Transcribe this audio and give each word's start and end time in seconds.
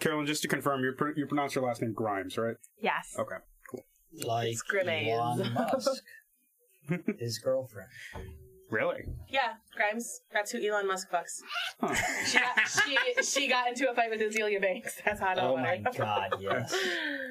Carolyn, 0.00 0.26
just 0.26 0.42
to 0.42 0.48
confirm, 0.48 0.82
you 0.82 0.92
pr- 0.92 1.10
you 1.16 1.26
pronounce 1.26 1.54
your 1.54 1.64
last 1.64 1.82
name 1.82 1.92
Grimes, 1.92 2.36
right? 2.38 2.56
Yes. 2.80 3.14
Okay. 3.18 3.36
Cool. 3.70 3.84
Like 4.24 4.48
It's 4.48 4.62
grenades. 4.62 5.10
Elon 5.12 5.52
Musk, 5.54 6.02
his 7.18 7.38
girlfriend. 7.38 7.88
Really? 8.70 9.02
Yeah, 9.28 9.54
Grimes. 9.76 10.20
That's 10.32 10.52
who 10.52 10.64
Elon 10.64 10.86
Musk 10.86 11.10
fucks. 11.10 11.40
Huh. 11.80 11.94
She 12.24 12.38
got, 12.38 13.16
she, 13.16 13.22
she 13.22 13.48
got 13.48 13.68
into 13.68 13.90
a 13.90 13.94
fight 13.94 14.10
with 14.10 14.20
Azealia 14.20 14.60
Banks. 14.62 15.00
That's 15.04 15.18
how 15.20 15.28
I 15.28 15.34
know 15.34 15.40
Oh 15.42 15.52
about 15.54 15.62
my 15.64 15.76
her. 15.76 15.90
god, 15.98 16.34
yes. 16.40 16.74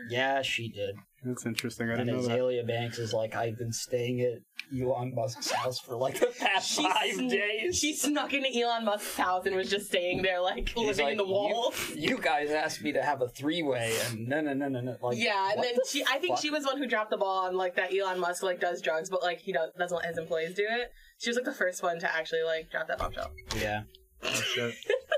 Yeah, 0.09 0.41
she 0.41 0.67
did. 0.69 0.95
That's 1.23 1.45
interesting. 1.45 1.89
I 1.89 1.93
And 1.93 2.05
didn't 2.07 2.21
know 2.23 2.27
that. 2.27 2.37
Azealia 2.39 2.67
Banks 2.67 2.99
is 2.99 3.13
like, 3.13 3.35
I've 3.35 3.57
been 3.57 3.71
staying 3.71 4.19
at 4.21 4.39
Elon 4.77 5.13
Musk's 5.15 5.51
house 5.51 5.79
for 5.79 5.95
like 5.95 6.19
the 6.19 6.27
past 6.39 6.69
She 6.71 6.83
five 6.83 7.13
sn- 7.13 7.27
days. 7.27 7.77
She 7.77 7.95
snuck 7.95 8.33
into 8.33 8.49
Elon 8.57 8.85
Musk's 8.85 9.15
house 9.17 9.45
and 9.45 9.55
was 9.55 9.69
just 9.69 9.87
staying 9.87 10.21
there, 10.21 10.41
like 10.41 10.69
He's 10.69 10.87
living 10.87 11.05
like, 11.05 11.11
in 11.13 11.17
the 11.17 11.25
wall. 11.25 11.73
You, 11.89 12.09
you 12.09 12.17
guys 12.17 12.51
asked 12.51 12.81
me 12.83 12.91
to 12.93 13.01
have 13.01 13.21
a 13.21 13.27
three 13.29 13.63
way, 13.63 13.97
and 14.05 14.27
no, 14.27 14.41
no, 14.41 14.53
no, 14.53 14.67
no, 14.67 14.81
no. 14.81 14.97
Like, 15.01 15.17
yeah, 15.17 15.49
and 15.51 15.57
what 15.57 15.65
then 15.65 15.75
the 15.75 15.85
she. 15.89 16.03
I 16.03 16.19
think 16.19 16.35
fuck? 16.35 16.41
she 16.41 16.49
was 16.49 16.65
one 16.65 16.77
who 16.77 16.87
dropped 16.87 17.11
the 17.11 17.17
ball 17.17 17.45
on 17.47 17.55
like 17.55 17.75
that 17.75 17.93
Elon 17.93 18.19
Musk 18.19 18.43
like 18.43 18.59
does 18.59 18.81
drugs, 18.81 19.09
but 19.09 19.23
like 19.23 19.39
he 19.39 19.51
does, 19.51 19.71
doesn't 19.77 19.97
let 19.97 20.05
his 20.05 20.17
employees 20.17 20.53
do 20.55 20.65
it. 20.69 20.91
She 21.19 21.29
was 21.29 21.37
like 21.37 21.45
the 21.45 21.53
first 21.53 21.83
one 21.83 21.99
to 21.99 22.15
actually 22.15 22.43
like 22.43 22.69
drop 22.69 22.87
that 22.87 22.99
bombshell. 22.99 23.31
Yeah. 23.59 23.83
Oh, 24.23 24.29
shit. 24.29 24.75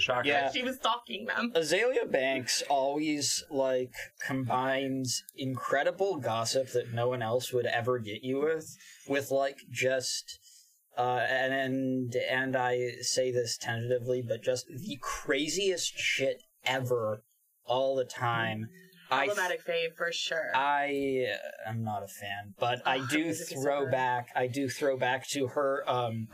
Shocker. 0.00 0.28
Yeah. 0.28 0.50
She 0.50 0.62
was 0.62 0.76
stalking 0.76 1.26
them. 1.26 1.52
Azealia 1.54 2.10
Banks 2.10 2.62
always 2.68 3.44
like 3.50 3.92
combines 4.26 5.22
incredible 5.36 6.16
gossip 6.16 6.70
that 6.72 6.92
no 6.92 7.08
one 7.08 7.22
else 7.22 7.52
would 7.52 7.66
ever 7.66 7.98
get 7.98 8.22
you 8.22 8.40
with 8.40 8.76
with 9.08 9.30
like 9.30 9.58
just 9.70 10.38
uh 10.96 11.24
and 11.28 11.52
and 11.52 12.16
and 12.28 12.56
I 12.56 12.92
say 13.00 13.30
this 13.30 13.56
tentatively 13.56 14.22
but 14.26 14.42
just 14.42 14.66
the 14.66 14.98
craziest 15.00 15.96
shit 15.96 16.42
ever 16.64 17.22
all 17.64 17.94
the 17.96 18.04
time. 18.04 18.68
I 19.10 19.26
Problematic 19.26 19.64
fave 19.66 19.96
for 19.96 20.12
sure. 20.12 20.54
I 20.54 21.26
am 21.66 21.82
not 21.82 22.04
a 22.04 22.06
fan, 22.06 22.54
but 22.58 22.80
I 22.86 23.04
do 23.10 23.32
throw 23.32 23.90
back. 23.90 24.28
I 24.36 24.46
do 24.46 24.68
throw 24.68 24.96
back 24.96 25.26
to 25.30 25.48
her. 25.48 25.82
Um, 25.88 26.28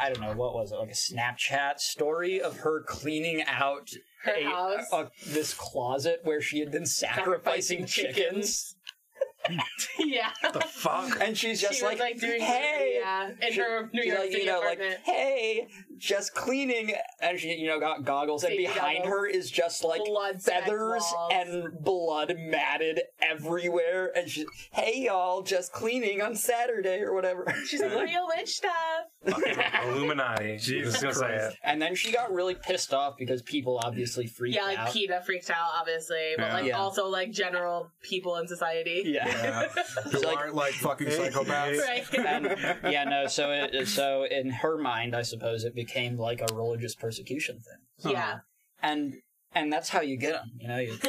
I 0.00 0.10
don't 0.10 0.20
know 0.20 0.34
what 0.34 0.54
was 0.54 0.72
it, 0.72 0.76
like 0.76 0.90
a 0.90 0.92
Snapchat 0.92 1.78
story 1.80 2.40
of 2.40 2.58
her 2.58 2.82
cleaning 2.82 3.42
out 3.46 3.90
Her 4.24 4.32
a- 4.34 4.44
house. 4.44 4.86
a- 4.92 5.10
this 5.26 5.54
closet 5.54 6.20
where 6.24 6.40
she 6.40 6.60
had 6.60 6.70
been 6.70 6.86
sacrificing, 6.86 7.86
Sacrificing 7.86 7.86
chickens. 7.86 8.74
yeah. 9.98 10.30
the 10.52 10.60
fuck? 10.60 11.18
and 11.22 11.36
she's 11.36 11.60
just 11.60 11.74
she 11.78 11.82
like, 11.84 11.92
was 11.94 12.00
like 12.00 12.20
doing 12.20 12.40
"Hey." 12.40 12.98
yeah, 13.00 13.30
in 13.40 13.52
her 13.54 13.88
New 13.94 14.02
York 14.02 14.18
like, 14.18 14.30
City 14.30 14.40
you 14.42 14.46
know, 14.46 14.58
like, 14.60 14.78
apartment. 14.78 15.00
hey, 15.04 15.68
just 15.98 16.34
cleaning, 16.34 16.92
and 17.20 17.38
she, 17.38 17.54
you 17.54 17.66
know, 17.66 17.80
got 17.80 18.04
goggles, 18.04 18.44
and 18.44 18.50
Safety 18.52 18.64
behind 18.66 18.98
goggles. 19.04 19.12
her 19.20 19.26
is 19.26 19.50
just 19.50 19.84
like 19.84 20.00
Blood 20.04 20.42
feathers 20.42 21.04
and 21.30 21.72
blood 21.80 22.34
matted 22.38 23.00
everywhere, 23.20 24.10
and 24.16 24.28
she's, 24.30 24.46
hey 24.72 25.02
y'all, 25.04 25.42
just 25.42 25.72
cleaning 25.72 26.22
on 26.22 26.34
Saturday 26.34 27.00
or 27.00 27.12
whatever. 27.14 27.44
She's 27.66 27.80
like 27.80 27.92
real 27.92 28.26
witch 28.36 28.48
stuff. 28.56 28.72
Illuminati. 29.84 30.56
Jesus 30.60 31.00
Just 31.00 31.02
gonna 31.02 31.14
say 31.14 31.46
it. 31.48 31.54
and 31.64 31.80
then 31.80 31.94
she 31.94 32.12
got 32.12 32.32
really 32.32 32.54
pissed 32.54 32.94
off 32.94 33.16
because 33.18 33.42
people 33.42 33.80
obviously 33.82 34.26
freaked 34.26 34.56
out. 34.58 34.62
Yeah, 34.62 34.66
like 34.68 34.78
out. 34.78 34.92
PETA 34.92 35.22
freaked 35.26 35.50
out, 35.50 35.70
obviously, 35.78 36.34
but 36.36 36.44
Yeah. 36.46 36.52
like 36.54 36.64
Yeah. 36.66 36.78
also 36.78 37.06
like 37.08 37.30
general 37.32 37.90
people 38.02 38.36
in 38.36 38.46
society. 38.48 39.02
yeah. 39.06 39.26
Yeah. 39.26 39.82
Who 40.10 40.20
like- 40.20 40.36
aren't 40.36 40.54
like 40.54 40.72
fucking 40.74 41.08
psychopaths. 41.08 41.78
Right. 41.80 42.14
and 42.14 42.92
yeah, 42.92 43.04
no. 43.04 43.26
So, 43.26 43.50
it, 43.50 43.88
so 43.88 44.24
in 44.30 44.50
her 44.50 44.78
mind, 44.78 45.14
I 45.16 45.22
suppose 45.22 45.64
it 45.64 45.74
became 45.88 46.16
like 46.16 46.40
a 46.40 46.54
religious 46.54 46.94
persecution 46.94 47.56
thing, 47.56 48.12
yeah. 48.12 48.38
and 48.82 49.14
and 49.58 49.72
that's 49.72 49.88
how 49.88 50.00
you 50.00 50.16
get 50.16 50.34
them. 50.34 50.50
You 50.60 50.68
know, 50.68 50.78
you, 50.78 50.96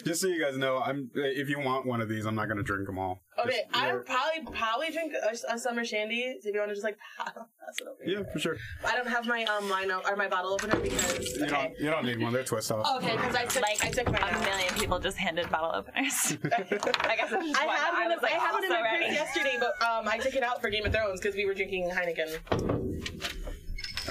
Just 0.04 0.20
so 0.20 0.28
you 0.28 0.40
guys 0.40 0.56
know, 0.56 0.78
I'm. 0.78 1.10
If 1.14 1.48
you 1.48 1.60
want 1.60 1.86
one 1.86 2.00
of 2.00 2.08
these, 2.08 2.26
I'm 2.26 2.34
not 2.34 2.46
going 2.46 2.56
to 2.58 2.62
drink 2.62 2.86
them 2.86 2.98
all. 2.98 3.22
Okay, 3.38 3.62
Just- 3.72 3.76
I 3.82 3.86
they're- 3.86 3.96
would 3.98 4.06
probably 4.06 4.58
probably 4.58 4.90
drink 4.90 5.12
a, 5.14 5.54
a 5.54 5.58
summer 5.58 5.84
shandy 5.84 6.20
if 6.42 6.44
you 6.44 6.58
want 6.58 6.70
to 6.70 6.74
just 6.74 6.84
like 6.84 6.98
pass 7.18 7.34
it 7.80 7.86
over. 7.86 7.98
Yeah, 8.04 8.22
for 8.32 8.38
sure. 8.38 8.56
I 8.86 8.96
don't 8.96 9.08
have 9.08 9.26
my 9.26 9.44
um 9.44 9.68
line 9.70 9.90
or 9.90 10.16
my 10.16 10.28
bottle 10.28 10.52
opener 10.52 10.76
because 10.76 11.36
You 11.36 11.44
okay. 11.44 11.50
don't. 11.50 11.78
You 11.78 11.90
don't 11.90 12.04
need 12.04 12.20
one. 12.20 12.32
They're 12.32 12.44
twist 12.44 12.70
off. 12.72 12.86
Okay, 13.02 13.16
because 13.16 13.34
I 13.34 13.44
took 13.46 13.62
Like 13.62 13.84
I 13.84 13.90
took 13.90 14.10
my 14.10 14.18
a 14.28 14.40
million 14.40 14.74
people 14.74 14.98
just 14.98 15.16
handed 15.16 15.50
bottle 15.50 15.72
openers. 15.74 16.36
I 16.52 17.16
guess 17.16 17.32
I'm 17.32 17.42
just 17.46 17.60
I 17.60 17.66
one. 17.66 17.76
one. 17.76 17.94
I 17.94 18.08
was 18.08 18.22
like, 18.22 18.32
I 18.32 18.36
had 18.38 18.52
one 18.52 18.64
in 18.64 18.70
my 18.70 18.80
purse 18.80 19.12
yesterday, 19.12 19.56
but 19.58 19.80
um, 19.86 20.08
I 20.08 20.18
took 20.18 20.34
it 20.34 20.42
out 20.42 20.60
for 20.60 20.70
Game 20.70 20.84
of 20.86 20.92
Thrones 20.92 21.20
because 21.20 21.36
we 21.36 21.46
were 21.46 21.54
drinking 21.54 21.90
Heineken. 21.90 22.38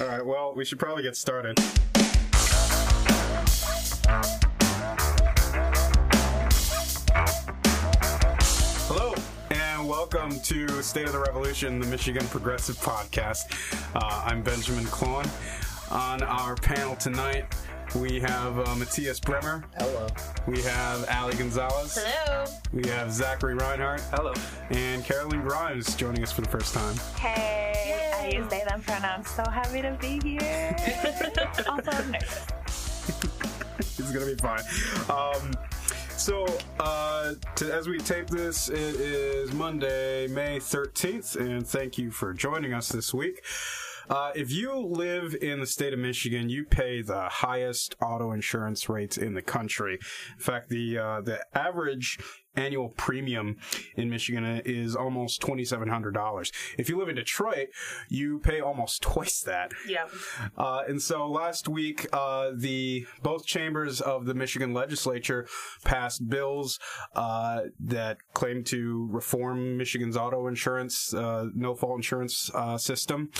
All 0.00 0.06
right. 0.06 0.24
Well, 0.24 0.54
we 0.56 0.64
should 0.64 0.78
probably 0.78 1.02
get 1.02 1.16
started. 1.16 1.58
Hello, 8.88 9.14
and 9.50 9.88
welcome 9.88 10.40
to 10.40 10.82
State 10.82 11.06
of 11.06 11.12
the 11.12 11.18
Revolution, 11.20 11.78
the 11.78 11.86
Michigan 11.86 12.26
Progressive 12.26 12.76
Podcast. 12.78 13.52
Uh, 13.94 14.24
I'm 14.26 14.42
Benjamin 14.42 14.84
Klon. 14.86 15.28
On 15.92 16.22
our 16.24 16.56
panel 16.56 16.96
tonight, 16.96 17.44
we 17.94 18.18
have 18.18 18.58
uh, 18.58 18.74
Matthias 18.74 19.20
Bremer, 19.20 19.64
hello. 19.78 20.08
we 20.48 20.60
have 20.62 21.08
Ali 21.08 21.36
Gonzalez, 21.36 21.96
Hello. 22.04 22.44
we 22.72 22.88
have 22.88 23.12
Zachary 23.12 23.54
Reinhardt, 23.54 24.00
Hello. 24.12 24.34
and 24.70 25.04
Carolyn 25.04 25.42
Grimes 25.42 25.94
joining 25.94 26.24
us 26.24 26.32
for 26.32 26.40
the 26.42 26.48
first 26.48 26.74
time. 26.74 26.96
Hey, 27.16 28.10
I 28.14 28.28
use 28.36 28.48
they 28.48 28.64
them 28.68 28.80
pronouns. 28.82 29.28
So 29.30 29.44
happy 29.48 29.82
to 29.82 29.96
be 30.00 30.20
here. 30.22 30.76
also, 31.68 31.90
I'm 31.92 32.10
nervous. 32.10 32.46
It's 34.10 34.18
gonna 34.18 34.30
be 34.30 34.36
fine. 34.36 34.64
Um, 35.10 35.54
so, 36.16 36.46
uh, 36.78 37.34
to, 37.56 37.72
as 37.72 37.88
we 37.88 37.98
tape 37.98 38.26
this, 38.26 38.68
it 38.68 38.76
is 38.76 39.52
Monday, 39.52 40.26
May 40.26 40.58
13th, 40.58 41.36
and 41.36 41.66
thank 41.66 41.96
you 41.96 42.10
for 42.10 42.34
joining 42.34 42.74
us 42.74 42.88
this 42.90 43.14
week. 43.14 43.42
Uh, 44.10 44.32
if 44.34 44.50
you 44.50 44.76
live 44.76 45.36
in 45.40 45.60
the 45.60 45.66
state 45.66 45.92
of 45.92 45.98
Michigan, 46.00 46.48
you 46.48 46.64
pay 46.64 47.00
the 47.00 47.28
highest 47.28 47.94
auto 48.02 48.32
insurance 48.32 48.88
rates 48.88 49.16
in 49.16 49.34
the 49.34 49.42
country. 49.42 50.00
In 50.36 50.42
fact, 50.42 50.68
the 50.68 50.98
uh, 50.98 51.20
the 51.20 51.38
average 51.56 52.18
annual 52.56 52.88
premium 52.90 53.56
in 53.96 54.10
Michigan 54.10 54.44
is 54.64 54.96
almost 54.96 55.40
twenty 55.40 55.64
seven 55.64 55.88
hundred 55.88 56.14
dollars. 56.14 56.52
If 56.78 56.88
you 56.88 56.98
live 56.98 57.08
in 57.08 57.16
Detroit, 57.16 57.68
you 58.08 58.38
pay 58.40 58.60
almost 58.60 59.02
twice 59.10 59.40
that. 59.42 59.72
Yeah. 59.88 60.06
Uh, 60.56 60.82
and 60.88 61.00
so 61.00 61.26
last 61.28 61.68
week, 61.68 62.06
uh, 62.12 62.50
the 62.54 63.06
both 63.22 63.46
chambers 63.46 64.00
of 64.00 64.26
the 64.26 64.34
Michigan 64.34 64.74
legislature 64.74 65.46
passed 65.84 66.28
bills 66.28 66.78
uh, 67.14 67.62
that 67.80 68.18
claim 68.34 68.64
to 68.64 69.08
reform 69.10 69.76
Michigan's 69.76 70.16
auto 70.16 70.46
insurance, 70.46 71.14
uh, 71.14 71.46
no 71.54 71.74
fault 71.74 71.96
insurance 71.96 72.50
uh, 72.54 72.76
system. 72.76 73.30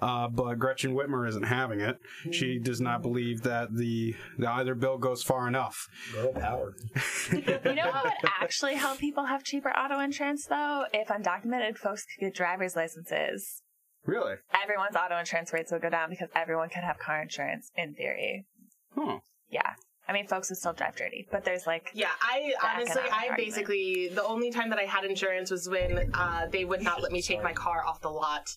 Uh, 0.00 0.28
but 0.28 0.54
Gretchen 0.58 0.94
Whitmer 0.94 1.28
isn't 1.28 1.44
having 1.44 1.80
it. 1.80 1.98
She 2.30 2.58
does 2.58 2.80
not 2.80 3.02
believe 3.02 3.42
that 3.42 3.74
the, 3.74 4.14
the 4.38 4.50
either 4.50 4.74
bill 4.74 4.98
goes 4.98 5.22
far 5.22 5.48
enough. 5.48 5.88
Girl 6.12 6.32
power. 6.32 6.76
You 7.32 7.74
know 7.74 7.90
what 7.90 8.04
would 8.04 8.12
actually 8.40 8.50
help 8.68 8.98
people 8.98 9.24
have 9.26 9.44
cheaper 9.44 9.70
auto 9.70 9.98
insurance, 10.00 10.46
though? 10.46 10.84
If 10.92 11.08
undocumented 11.08 11.78
folks 11.78 12.04
could 12.04 12.20
get 12.26 12.34
driver's 12.34 12.76
licenses, 12.76 13.62
Really? 14.04 14.34
everyone's 14.62 14.96
auto 14.96 15.18
insurance 15.18 15.52
rates 15.52 15.70
would 15.72 15.82
go 15.82 15.90
down 15.90 16.10
because 16.10 16.28
everyone 16.34 16.68
could 16.68 16.84
have 16.84 16.98
car 16.98 17.20
insurance 17.22 17.70
in 17.76 17.94
theory. 17.94 18.46
Huh. 18.94 19.18
Yeah. 19.50 19.74
I 20.08 20.12
mean, 20.12 20.26
folks 20.26 20.48
would 20.50 20.58
still 20.58 20.72
drive 20.72 20.96
dirty, 20.96 21.28
but 21.30 21.44
there's 21.44 21.66
like, 21.66 21.90
Yeah, 21.94 22.08
I 22.20 22.52
honestly, 22.64 22.90
economic 23.02 23.12
I 23.12 23.16
argument. 23.28 23.36
basically 23.38 24.08
the 24.08 24.24
only 24.24 24.50
time 24.50 24.70
that 24.70 24.78
I 24.78 24.84
had 24.84 25.04
insurance 25.04 25.50
was 25.50 25.68
when 25.68 26.10
uh, 26.14 26.46
they 26.50 26.64
would 26.64 26.82
not 26.82 27.00
let 27.02 27.12
me 27.12 27.22
take 27.22 27.42
my 27.42 27.52
car 27.52 27.84
off 27.86 28.00
the 28.00 28.08
lot 28.08 28.48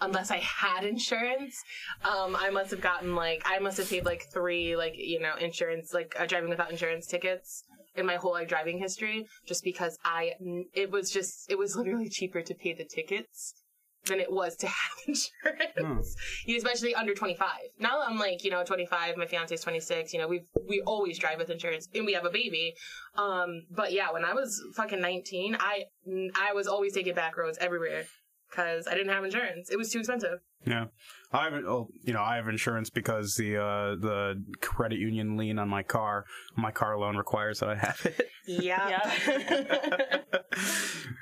unless 0.00 0.30
I 0.30 0.38
had 0.38 0.84
insurance. 0.84 1.62
Um, 2.04 2.34
I 2.34 2.48
must 2.50 2.70
have 2.70 2.80
gotten 2.80 3.14
like 3.14 3.42
I 3.44 3.58
must 3.58 3.76
have 3.76 3.90
paid 3.90 4.06
like 4.06 4.24
three 4.32 4.74
like 4.74 4.94
you 4.96 5.20
know 5.20 5.34
insurance 5.38 5.92
like 5.92 6.14
uh, 6.18 6.24
driving 6.26 6.48
without 6.48 6.70
insurance 6.70 7.06
tickets 7.06 7.64
in 7.96 8.06
my 8.06 8.16
whole 8.16 8.32
like 8.32 8.48
driving 8.48 8.78
history 8.78 9.26
just 9.46 9.64
because 9.64 9.98
I 10.04 10.32
it 10.74 10.90
was 10.90 11.10
just 11.10 11.50
it 11.50 11.58
was 11.58 11.76
literally 11.76 12.08
cheaper 12.08 12.42
to 12.42 12.54
pay 12.54 12.72
the 12.72 12.84
tickets 12.84 13.54
than 14.06 14.18
it 14.18 14.32
was 14.32 14.56
to 14.56 14.66
have 14.78 14.92
insurance. 15.06 16.16
You 16.44 16.56
especially 16.56 16.94
under 16.94 17.14
25. 17.14 17.48
Now 17.78 18.02
I'm 18.02 18.18
like, 18.18 18.44
you 18.44 18.50
know, 18.50 18.64
25, 18.64 19.16
my 19.16 19.26
fiance 19.26 19.54
is 19.54 19.60
26, 19.60 20.12
you 20.12 20.18
know, 20.18 20.28
we've 20.28 20.46
we 20.68 20.80
always 20.82 21.18
drive 21.18 21.38
with 21.38 21.50
insurance 21.50 21.88
and 21.94 22.06
we 22.06 22.12
have 22.14 22.24
a 22.24 22.30
baby. 22.30 22.74
Um 23.16 23.62
but 23.70 23.92
yeah, 23.92 24.12
when 24.12 24.24
I 24.24 24.34
was 24.34 24.60
fucking 24.74 25.00
19, 25.00 25.56
I 25.60 25.84
I 26.36 26.52
was 26.52 26.66
always 26.66 26.94
taking 26.94 27.14
back 27.14 27.36
roads 27.36 27.58
everywhere 27.60 28.06
cuz 28.54 28.86
I 28.86 28.94
didn't 28.94 29.12
have 29.12 29.24
insurance. 29.24 29.70
It 29.70 29.76
was 29.76 29.90
too 29.90 29.98
expensive. 29.98 30.40
Yeah, 30.64 30.86
I 31.32 31.44
have 31.44 31.54
oh, 31.64 31.88
you 32.02 32.12
know 32.12 32.22
I 32.22 32.36
have 32.36 32.46
insurance 32.48 32.90
because 32.90 33.34
the 33.34 33.56
uh, 33.56 33.96
the 33.96 34.44
credit 34.60 34.98
union 34.98 35.36
lien 35.36 35.58
on 35.58 35.68
my 35.68 35.82
car, 35.82 36.24
my 36.56 36.70
car 36.70 36.96
loan 36.98 37.16
requires 37.16 37.60
that 37.60 37.68
I 37.70 37.76
have 37.76 38.00
it. 38.04 38.28
Yeah. 38.44 39.00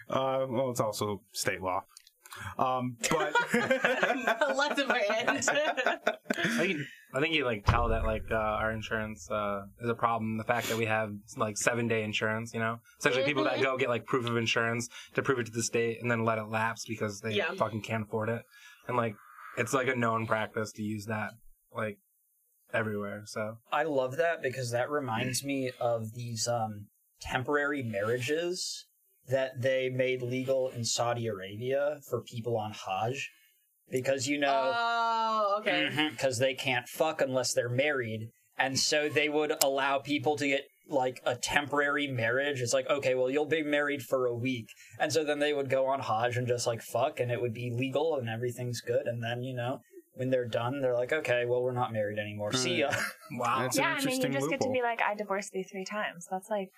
uh, 0.08 0.46
well, 0.48 0.70
it's 0.70 0.80
also 0.80 1.20
state 1.32 1.60
law. 1.60 1.84
Um, 2.58 2.96
but 3.10 3.34
Left 4.56 4.78
of 4.78 4.88
my 4.88 5.02
end. 5.08 5.28
I 5.50 6.56
think, 6.58 6.78
I 7.14 7.20
think 7.20 7.34
you 7.34 7.44
like 7.44 7.64
tell 7.66 7.88
that 7.88 8.04
like 8.04 8.24
uh, 8.30 8.34
our 8.34 8.70
insurance 8.72 9.30
uh, 9.30 9.62
is 9.80 9.88
a 9.88 9.94
problem. 9.94 10.36
The 10.38 10.44
fact 10.44 10.68
that 10.68 10.76
we 10.78 10.86
have 10.86 11.12
like 11.36 11.56
seven 11.56 11.88
day 11.88 12.02
insurance, 12.02 12.52
you 12.54 12.60
know, 12.60 12.78
essentially 12.98 13.24
people 13.24 13.44
that 13.44 13.60
go 13.60 13.76
get 13.76 13.88
like 13.88 14.06
proof 14.06 14.26
of 14.28 14.36
insurance 14.36 14.88
to 15.14 15.22
prove 15.22 15.38
it 15.38 15.46
to 15.46 15.52
the 15.52 15.62
state 15.62 15.98
and 16.00 16.10
then 16.10 16.24
let 16.24 16.38
it 16.38 16.44
lapse 16.48 16.84
because 16.86 17.20
they 17.20 17.32
Yeah. 17.34 17.52
fucking 17.56 17.82
can't 17.82 18.04
afford 18.04 18.28
it, 18.28 18.42
and 18.88 18.96
like 18.96 19.14
it's 19.58 19.72
like 19.74 19.88
a 19.88 19.96
known 19.96 20.26
practice 20.26 20.72
to 20.72 20.82
use 20.82 21.06
that 21.06 21.30
like 21.74 21.98
everywhere. 22.72 23.22
So 23.26 23.58
I 23.72 23.82
love 23.84 24.16
that 24.18 24.42
because 24.42 24.70
that 24.72 24.90
reminds 24.90 25.44
me 25.44 25.72
of 25.80 26.12
these 26.14 26.46
um, 26.46 26.86
temporary 27.20 27.82
marriages 27.82 28.86
that 29.28 29.60
they 29.60 29.88
made 29.88 30.22
legal 30.22 30.68
in 30.68 30.84
Saudi 30.84 31.26
Arabia 31.26 31.98
for 32.08 32.22
people 32.22 32.56
on 32.56 32.72
Hajj. 32.72 33.30
Because, 33.90 34.28
you 34.28 34.38
know, 34.38 34.72
oh, 34.76 35.56
okay. 35.60 35.88
Mm-hmm. 35.90 36.14
because 36.14 36.38
they 36.38 36.54
can't 36.54 36.88
fuck 36.88 37.20
unless 37.20 37.52
they're 37.52 37.68
married. 37.68 38.28
And 38.56 38.78
so 38.78 39.08
they 39.08 39.28
would 39.28 39.52
allow 39.64 39.98
people 39.98 40.36
to 40.36 40.46
get 40.46 40.62
like 40.88 41.20
a 41.24 41.34
temporary 41.34 42.06
marriage. 42.06 42.60
It's 42.60 42.72
like, 42.72 42.88
okay, 42.88 43.14
well, 43.14 43.30
you'll 43.30 43.46
be 43.46 43.62
married 43.62 44.02
for 44.02 44.26
a 44.26 44.34
week. 44.34 44.68
And 44.98 45.12
so 45.12 45.24
then 45.24 45.38
they 45.38 45.52
would 45.52 45.70
go 45.70 45.86
on 45.86 46.00
Hajj 46.00 46.36
and 46.36 46.46
just 46.46 46.66
like 46.66 46.82
fuck, 46.82 47.20
and 47.20 47.30
it 47.30 47.40
would 47.40 47.54
be 47.54 47.72
legal 47.72 48.16
and 48.16 48.28
everything's 48.28 48.80
good. 48.80 49.06
And 49.06 49.22
then, 49.22 49.42
you 49.42 49.54
know, 49.54 49.80
when 50.14 50.30
they're 50.30 50.48
done, 50.48 50.80
they're 50.80 50.94
like, 50.94 51.12
okay, 51.12 51.44
well, 51.46 51.62
we're 51.62 51.72
not 51.72 51.92
married 51.92 52.18
anymore. 52.18 52.52
See 52.52 52.80
ya. 52.80 52.90
wow, 53.32 53.58
That's 53.62 53.76
an 53.76 53.82
yeah, 53.82 53.88
I 53.88 54.04
mean, 54.04 54.08
you 54.08 54.14
interesting 54.14 54.32
just 54.32 54.50
get 54.50 54.60
to 54.62 54.70
be 54.70 54.82
like, 54.82 55.00
I 55.00 55.14
divorced 55.14 55.52
thee 55.52 55.62
three 55.62 55.84
times. 55.84 56.26
That's 56.30 56.50
like 56.50 56.70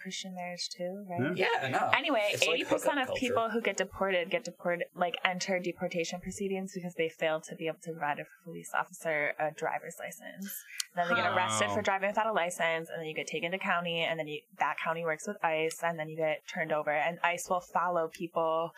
Christian 0.00 0.34
marriage 0.34 0.68
too, 0.70 1.04
right? 1.08 1.36
Yeah. 1.36 1.46
yeah, 1.62 1.68
no. 1.68 1.90
Anyway, 1.96 2.22
It's 2.32 2.46
like 2.46 2.54
eighty 2.56 2.64
percent 2.64 2.98
of 2.98 3.06
culture. 3.08 3.20
people 3.20 3.48
who 3.50 3.60
get 3.60 3.76
deported 3.76 4.30
get 4.30 4.44
deported, 4.44 4.86
like 4.94 5.16
enter 5.24 5.58
deportation 5.58 6.20
proceedings 6.20 6.72
because 6.74 6.94
they 6.94 7.08
fail 7.08 7.40
to 7.42 7.54
be 7.54 7.66
able 7.66 7.78
to 7.84 7.92
provide 7.92 8.18
a 8.18 8.24
police 8.44 8.70
officer 8.78 9.32
a 9.38 9.50
driver's 9.52 9.96
license. 9.98 10.52
Then 10.96 11.08
they 11.08 11.14
get 11.14 11.26
arrested 11.36 11.68
Wow. 11.68 11.74
for 11.76 11.82
driving 11.82 12.08
without 12.08 12.26
a 12.26 12.32
license, 12.32 12.88
and 12.90 12.98
then 12.98 13.06
you 13.06 13.14
get 13.14 13.26
taken 13.28 13.52
to 13.52 13.58
county, 13.58 14.00
and 14.00 14.18
then 14.18 14.26
you, 14.26 14.40
that 14.58 14.74
county 14.82 15.04
works 15.04 15.26
with 15.28 15.36
ICE, 15.44 15.78
and 15.84 15.98
then 15.98 16.08
you 16.08 16.16
get 16.16 16.38
turned 16.52 16.72
over, 16.72 16.90
and 16.90 17.18
ICE 17.22 17.46
will 17.48 17.60
follow 17.60 18.08
people, 18.12 18.72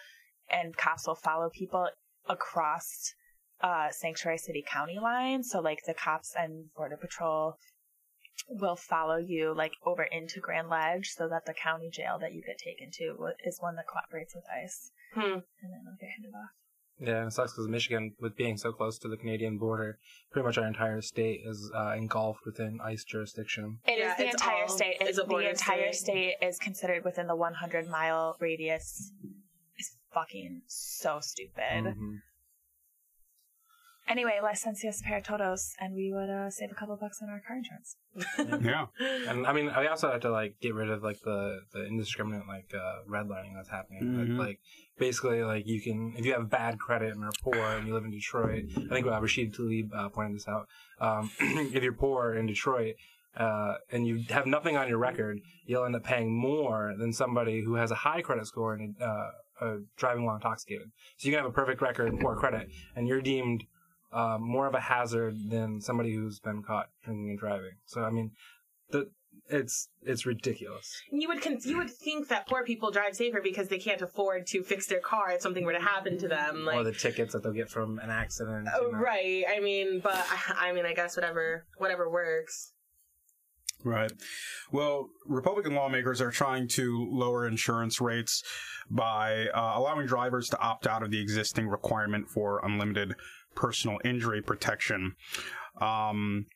and 0.51 0.77
cops 0.77 1.07
will 1.07 1.15
follow 1.15 1.49
people 1.49 1.89
across 2.29 3.15
uh, 3.63 3.89
Sanctuary 3.91 4.39
City 4.39 4.65
County 4.67 4.99
line. 5.01 5.43
So 5.43 5.61
like 5.61 5.81
the 5.87 5.95
cops 5.95 6.35
and 6.39 6.67
Border 6.77 6.97
Patrol 6.97 7.57
will 8.49 8.77
follow 8.77 9.17
you 9.17 9.55
like 9.57 9.73
over 9.85 10.03
into 10.03 10.41
Grand 10.41 10.69
Ledge 10.69 11.11
so 11.11 11.29
that 11.29 11.47
the 11.47 11.55
county 11.55 11.91
jail 11.91 12.19
that 12.21 12.33
you 12.33 12.43
get 12.43 12.59
taken 12.59 12.91
to 12.99 13.17
is 13.45 13.59
one 13.61 13.77
that 13.77 13.87
cooperates 13.87 14.35
with 14.35 14.45
ICE 14.51 14.91
Hmm. 15.15 15.21
and 15.21 15.73
then 15.73 15.83
they'll 15.85 15.97
get 16.01 16.11
handed 16.11 16.35
off. 16.35 16.51
Yeah, 16.99 17.27
it 17.27 17.33
sucks 17.33 17.53
because 17.53 17.69
Michigan, 17.69 18.15
with 18.21 18.37
being 18.37 18.57
so 18.57 18.71
close 18.73 18.99
to 19.01 19.09
the 19.09 19.17
Canadian 19.17 19.59
border, 19.59 19.99
pretty 20.31 20.47
much 20.47 20.57
our 20.59 20.67
entire 20.67 21.01
state 21.01 21.41
is 21.45 21.71
uh, 21.75 21.95
engulfed 21.97 22.45
within 22.47 22.79
ICE 22.83 23.03
jurisdiction. 23.05 23.79
It 23.87 23.93
is 23.93 23.99
Yeah, 24.01 24.15
the 24.17 24.29
entire 24.31 24.63
all- 24.63 24.69
state. 24.69 24.97
it's 25.01 25.11
It's 25.11 25.19
a 25.19 25.25
the 25.25 25.37
entire 25.49 25.93
state. 25.93 26.37
state 26.39 26.47
is 26.47 26.59
considered 26.59 27.05
within 27.05 27.27
the 27.27 27.35
100 27.35 27.89
mile 27.89 28.37
radius. 28.41 29.11
Is 29.79 29.97
fucking 30.13 30.63
so 30.67 31.19
stupid. 31.21 31.85
Mhm. 31.87 32.19
Anyway, 34.13 34.39
licencias 34.43 35.03
para 35.03 35.23
todos, 35.23 35.73
and 35.81 35.95
we 35.95 36.13
would 36.13 36.29
uh, 36.29 36.51
save 36.51 36.71
a 36.71 36.75
couple 36.75 36.95
bucks 37.01 37.21
on 37.23 37.31
our 37.31 37.41
car 37.41 37.57
insurance. 37.57 37.97
yeah, 38.63 38.87
And 39.27 39.47
I 39.47 39.55
mean, 39.55 39.73
we 39.75 39.87
also 39.87 40.13
have 40.13 40.21
to 40.21 40.31
like 40.31 40.57
get 40.61 40.75
rid 40.75 40.91
of 40.91 41.03
like 41.03 41.19
the 41.25 41.61
the 41.73 41.87
indiscriminate 41.87 42.47
like 42.47 42.71
uh, 42.75 43.11
redlining 43.11 43.55
that's 43.57 43.71
happening. 43.71 44.03
Mhm. 44.03 44.39
Like, 44.39 44.49
like 44.49 44.61
basically, 44.99 45.43
like 45.43 45.67
you 45.67 45.81
can 45.81 46.13
if 46.19 46.27
you 46.27 46.35
have 46.35 46.51
bad 46.51 46.79
credit 46.79 47.15
and 47.15 47.25
are 47.25 47.33
poor 47.43 47.57
and 47.57 47.87
you 47.87 47.95
live 47.95 48.05
in 48.05 48.11
Detroit. 48.11 48.65
I 48.77 48.95
think 48.95 49.07
uh, 49.07 49.19
Rashida 49.19 49.57
Tlaib 49.57 49.89
uh, 49.97 50.11
pointed 50.11 50.37
this 50.37 50.47
out. 50.47 50.69
Um, 51.01 51.31
if 51.41 51.83
you're 51.83 51.95
poor 51.95 52.35
in 52.35 52.47
Detroit. 52.47 52.97
Uh, 53.35 53.77
and 53.91 54.07
you 54.07 54.23
have 54.29 54.45
nothing 54.45 54.77
on 54.77 54.87
your 54.91 54.99
record, 54.99 55.41
you'll 55.65 55.87
end 55.87 55.97
up 55.97 56.05
paying 56.05 56.39
more 56.39 56.93
than 56.99 57.15
somebody 57.15 57.63
who 57.63 57.77
has 57.77 57.91
a 57.91 57.95
high 57.95 58.21
credit 58.21 58.47
score 58.47 58.75
and 58.75 58.95
uh, 59.01 59.31
uh, 59.59 59.77
driving 59.97 60.27
while 60.27 60.35
intoxicated. 60.35 60.91
So 61.17 61.29
you 61.29 61.33
can 61.33 61.43
have 61.43 61.51
a 61.51 61.55
perfect 61.55 61.81
record 61.81 62.09
and 62.09 62.21
poor 62.21 62.37
credit, 62.37 62.69
and 62.95 63.09
you're 63.09 63.23
deemed 63.23 63.65
uh, 64.13 64.39
more 64.41 64.67
of 64.67 64.75
a 64.75 64.81
hazard 64.81 65.35
than 65.51 65.81
somebody 65.81 66.15
who's 66.15 66.39
been 66.39 66.63
caught 66.63 66.89
drinking 67.05 67.31
and 67.31 67.39
driving. 67.39 67.73
So 67.87 68.03
I 68.03 68.11
mean, 68.11 68.33
the 68.91 69.11
it's 69.49 69.89
it's 70.03 70.25
ridiculous. 70.25 71.01
You 71.11 71.29
would 71.29 71.43
con- 71.43 71.59
you 71.65 71.77
would 71.79 71.91
think 71.91 72.29
that 72.29 72.47
poor 72.47 72.65
people 72.65 72.91
drive 72.91 73.15
safer 73.15 73.41
because 73.43 73.69
they 73.69 73.79
can't 73.79 74.01
afford 74.01 74.47
to 74.49 74.63
fix 74.63 74.87
their 74.87 75.01
car 75.01 75.33
if 75.33 75.43
something 75.43 75.65
were 75.65 75.73
to 75.73 75.81
happen 75.81 76.19
to 76.19 76.29
them. 76.29 76.65
Like, 76.65 76.77
or 76.77 76.85
the 76.85 76.93
tickets 76.93 77.33
that 77.33 77.43
they'll 77.43 77.53
get 77.53 77.69
from 77.69 77.99
an 77.99 78.11
accident. 78.11 78.69
oh, 78.75 78.87
you 78.87 78.93
know. 78.93 78.99
right? 78.99 79.45
I 79.55 79.61
mean, 79.61 80.01
but 80.01 80.15
I 80.15 80.69
I 80.69 80.73
mean, 80.73 80.87
I 80.87 80.95
guess 80.95 81.17
whatever 81.17 81.67
whatever 81.79 82.09
works. 82.11 82.73
right. 83.85 84.13
Well, 84.71 85.09
Republican 85.27 85.75
lawmakers 85.75 86.21
are 86.21 86.31
trying 86.31 86.69
to 86.69 87.09
lower 87.11 87.47
insurance 87.47 88.01
rates 88.01 88.43
by 88.91 89.49
uh, 89.49 89.73
allowing 89.75 90.07
drivers 90.07 90.49
to 90.51 90.59
opt 90.61 90.87
out 90.87 91.03
of 91.03 91.11
the 91.11 91.21
existing 91.21 91.69
requirement 91.69 92.29
for 92.29 92.61
unlimited 92.65 93.15
personal 93.55 93.99
injury 94.05 94.43
protection. 94.43 95.15
Um, 95.81 96.47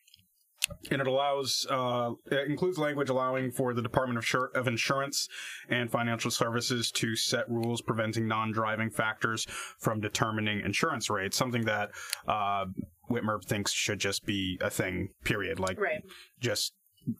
and 0.91 0.99
it 1.01 1.07
allows, 1.07 1.65
uh, 1.69 2.11
it 2.29 2.49
includes 2.49 2.77
language 2.77 3.09
allowing 3.09 3.51
for 3.51 3.73
the 3.73 3.81
Department 3.81 4.17
of, 4.17 4.25
Insur- 4.25 4.53
of 4.53 4.67
Insurance 4.67 5.29
and 5.69 5.89
Financial 5.89 6.29
Services 6.29 6.91
to 6.91 7.15
set 7.15 7.49
rules 7.49 7.81
preventing 7.81 8.27
non-driving 8.27 8.89
factors 8.89 9.45
from 9.79 10.01
determining 10.01 10.59
insurance 10.59 11.09
rates. 11.09 11.37
Something 11.37 11.63
that 11.65 11.91
uh, 12.27 12.65
Whitmer 13.09 13.41
thinks 13.45 13.71
should 13.71 13.99
just 13.99 14.25
be 14.25 14.57
a 14.61 14.69
thing. 14.69 15.09
Period. 15.23 15.57
Like, 15.59 15.79
Right. 15.79 16.03
just 16.41 16.73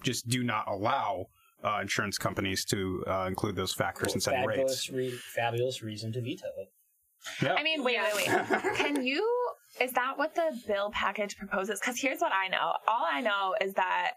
just 0.04 0.28
do 0.28 0.44
not 0.44 0.68
allow 0.68 1.28
uh, 1.64 1.80
insurance 1.82 2.18
companies 2.18 2.66
to 2.66 3.02
uh, 3.08 3.26
include 3.30 3.56
those 3.56 3.74
factors 3.74 4.14
in 4.14 4.20
setting 4.20 4.44
rates. 4.46 4.88
fabulous, 4.88 4.90
re- 4.90 5.18
fabulous 5.34 5.82
reason 5.82 6.12
to 6.12 6.22
veto 6.22 6.48
it. 6.58 6.68
Yeah. 7.42 7.54
I 7.54 7.64
mean, 7.64 7.82
wait, 7.84 7.98
wait, 8.14 8.28
wait. 8.28 8.76
Can 8.76 9.06
you? 9.06 9.26
Is 9.80 9.92
that 9.94 10.18
what 10.18 10.34
the 10.36 10.60
bill 10.68 10.90
package 10.92 11.38
proposes? 11.38 11.80
Because 11.80 12.00
here's 12.00 12.20
what 12.20 12.32
I 12.34 12.48
know. 12.48 12.74
All 12.88 13.06
I 13.10 13.22
know 13.22 13.56
is 13.62 13.74
that 13.74 14.12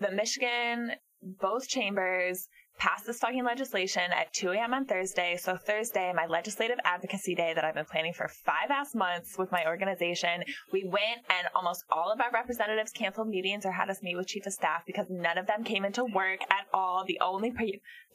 the 0.00 0.10
Michigan, 0.10 0.92
both 1.40 1.68
chambers, 1.68 2.48
passed 2.78 3.06
this 3.06 3.18
fucking 3.18 3.44
legislation 3.44 4.02
at 4.12 4.32
2 4.32 4.50
a.m. 4.50 4.74
on 4.74 4.84
Thursday. 4.84 5.36
So 5.40 5.56
Thursday, 5.56 6.12
my 6.14 6.26
legislative 6.26 6.78
advocacy 6.84 7.34
day 7.34 7.52
that 7.54 7.64
I've 7.64 7.74
been 7.74 7.84
planning 7.84 8.12
for 8.12 8.28
five 8.28 8.70
ass 8.70 8.94
months 8.94 9.38
with 9.38 9.52
my 9.52 9.64
organization, 9.66 10.42
we 10.72 10.84
went 10.84 11.20
and 11.28 11.46
almost 11.54 11.84
all 11.90 12.12
of 12.12 12.20
our 12.20 12.32
representatives 12.32 12.90
canceled 12.90 13.28
meetings 13.28 13.64
or 13.64 13.72
had 13.72 13.90
us 13.90 14.02
meet 14.02 14.16
with 14.16 14.26
chief 14.26 14.46
of 14.46 14.52
staff 14.52 14.82
because 14.86 15.06
none 15.08 15.38
of 15.38 15.46
them 15.46 15.62
came 15.62 15.84
into 15.84 16.04
work 16.04 16.40
at 16.50 16.66
all. 16.72 17.04
The 17.06 17.20
only 17.20 17.52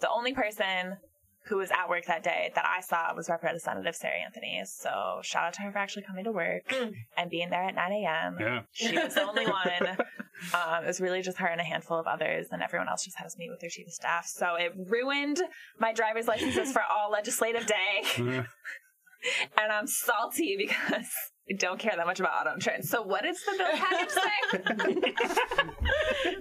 the 0.02 0.10
only 0.10 0.34
person 0.34 0.98
who 1.46 1.58
was 1.58 1.72
at 1.72 1.90
work 1.90 2.06
that 2.06 2.24
day 2.24 2.52
that 2.56 2.66
I 2.66 2.82
saw 2.82 3.14
was 3.16 3.30
Representative 3.30 3.96
Sarah 3.96 4.20
Anthony. 4.24 4.62
So 4.66 5.20
shout 5.24 5.46
out 5.46 5.54
to 5.54 5.62
her 5.62 5.72
for 5.72 5.78
actually 5.78 6.04
coming 6.04 6.26
to 6.26 6.32
work 6.32 6.72
and 7.18 7.30
being 7.30 7.50
there 7.50 7.64
at 7.64 7.76
9 7.76 7.92
a.m. 7.92 8.38
Yeah. 8.40 8.62
She 8.72 8.98
was 8.98 9.16
the 9.16 9.28
only 9.28 9.46
one. 9.46 9.98
Um, 10.54 10.84
it 10.84 10.88
was 10.88 11.02
really 11.02 11.22
just 11.22 11.38
her 11.38 11.48
and 11.48 11.60
a 11.60 11.64
handful 11.64 12.00
of 12.00 12.08
others, 12.08 12.48
and 12.52 12.62
everyone 12.62 12.88
else 12.88 13.04
just 13.04 13.18
had 13.18 13.26
us 13.26 13.38
meet 13.38 13.50
with 13.50 13.60
their 13.60 13.70
chief 13.70 13.88
of 13.88 13.94
staff. 13.94 14.26
So 14.26 14.56
it 14.56 14.74
ruined 14.88 15.42
my 15.80 15.92
driver's 15.94 16.28
licenses 16.28 16.72
for 16.72 16.82
all 16.82 17.12
legislative 17.12 17.66
day, 17.66 18.04
and 19.58 19.72
I'm 19.72 19.88
salty 19.88 20.56
because 20.58 21.08
I 21.39 21.39
don't 21.58 21.80
care 21.80 21.94
that 21.96 22.06
much 22.06 22.20
about 22.20 22.42
auto 22.42 22.54
insurance. 22.54 22.90
So 22.90 23.02
what 23.02 23.24
does 23.24 23.42
the 23.44 23.54
bill 23.58 23.72
package 23.74 24.10
say? 24.10 24.32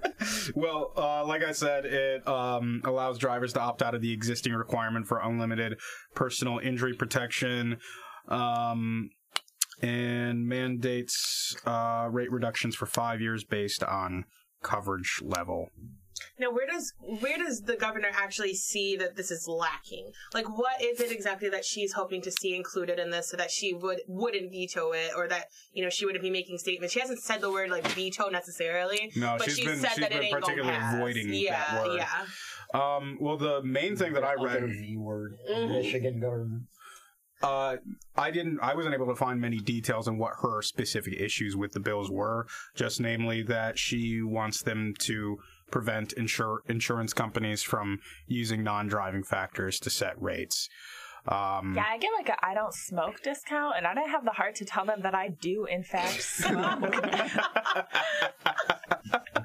Well, 0.54 0.92
uh, 0.96 1.24
like 1.24 1.44
I 1.44 1.52
said, 1.52 1.84
it 1.84 2.26
um, 2.26 2.80
allows 2.84 3.18
drivers 3.18 3.52
to 3.54 3.60
opt 3.60 3.82
out 3.82 3.94
of 3.94 4.00
the 4.00 4.12
existing 4.12 4.54
requirement 4.54 5.06
for 5.06 5.20
unlimited 5.20 5.78
personal 6.14 6.58
injury 6.58 6.94
protection, 6.94 7.78
um, 8.28 9.10
and 9.80 10.46
mandates 10.46 11.56
uh, 11.64 12.08
rate 12.10 12.32
reductions 12.32 12.74
for 12.74 12.86
five 12.86 13.20
years 13.20 13.44
based 13.44 13.84
on 13.84 14.24
coverage 14.62 15.20
level. 15.22 15.68
Now, 16.38 16.50
where 16.50 16.66
does 16.66 16.92
where 17.20 17.38
does 17.38 17.62
the 17.62 17.76
governor 17.76 18.08
actually 18.12 18.54
see 18.54 18.96
that 18.96 19.16
this 19.16 19.30
is 19.30 19.46
lacking? 19.48 20.10
Like, 20.34 20.48
what 20.48 20.80
is 20.82 21.00
it 21.00 21.10
exactly 21.12 21.48
that 21.50 21.64
she's 21.64 21.92
hoping 21.92 22.22
to 22.22 22.30
see 22.30 22.54
included 22.54 22.98
in 22.98 23.10
this, 23.10 23.30
so 23.30 23.36
that 23.36 23.50
she 23.50 23.74
would 23.74 24.00
wouldn't 24.06 24.50
veto 24.50 24.92
it, 24.92 25.10
or 25.16 25.28
that 25.28 25.46
you 25.72 25.82
know 25.82 25.90
she 25.90 26.04
wouldn't 26.06 26.22
be 26.22 26.30
making 26.30 26.58
statements? 26.58 26.92
She 26.94 27.00
hasn't 27.00 27.20
said 27.20 27.40
the 27.40 27.50
word 27.50 27.70
like 27.70 27.86
veto 27.88 28.28
necessarily, 28.28 29.12
No, 29.16 29.36
but 29.38 29.44
she's 29.46 29.56
she's, 29.56 29.66
been- 29.66 29.78
said 29.78 29.90
she's 29.90 30.00
that 30.00 30.10
been 30.10 30.18
it 30.22 30.24
ain't 30.26 30.32
gonna 30.32 30.40
particularly 30.46 30.78
pass. 30.78 30.94
avoiding 30.94 31.34
yeah, 31.34 31.64
that 31.74 31.86
word. 31.86 31.96
Yeah, 31.96 32.26
Um, 32.96 33.18
well, 33.20 33.36
the 33.36 33.62
main 33.62 33.96
thing 33.96 34.12
that 34.14 34.24
I 34.24 34.34
read 34.34 34.62
V 34.64 34.96
word, 34.96 35.34
Mhm. 35.50 35.68
Michigan 35.68 36.20
government. 36.20 36.62
Uh, 37.40 37.76
I 38.16 38.32
didn't. 38.32 38.58
I 38.60 38.74
wasn't 38.74 38.94
able 38.94 39.06
to 39.06 39.14
find 39.14 39.40
many 39.40 39.58
details 39.58 40.08
on 40.08 40.18
what 40.18 40.32
her 40.42 40.60
specific 40.60 41.14
issues 41.20 41.54
with 41.56 41.70
the 41.72 41.78
bills 41.78 42.10
were. 42.10 42.48
Just 42.74 43.00
namely 43.00 43.42
that 43.44 43.78
she 43.78 44.20
wants 44.22 44.62
them 44.62 44.92
to 45.02 45.38
prevent 45.70 46.14
insur- 46.16 46.58
insurance 46.68 47.12
companies 47.12 47.62
from 47.62 47.98
using 48.26 48.62
non-driving 48.62 49.22
factors 49.24 49.78
to 49.80 49.90
set 49.90 50.20
rates. 50.20 50.68
Um, 51.26 51.74
Yeah, 51.76 51.84
I 51.86 51.98
get 51.98 52.10
like 52.16 52.28
a 52.30 52.46
I 52.46 52.54
don't 52.54 52.72
smoke 52.72 53.22
discount, 53.22 53.74
and 53.76 53.86
I 53.86 53.92
don't 53.94 54.08
have 54.08 54.24
the 54.24 54.30
heart 54.30 54.54
to 54.56 54.64
tell 54.64 54.84
them 54.86 55.02
that 55.02 55.14
I 55.14 55.28
do 55.28 55.66
in 55.66 55.82
fact 55.82 56.22
smoke. 56.22 56.94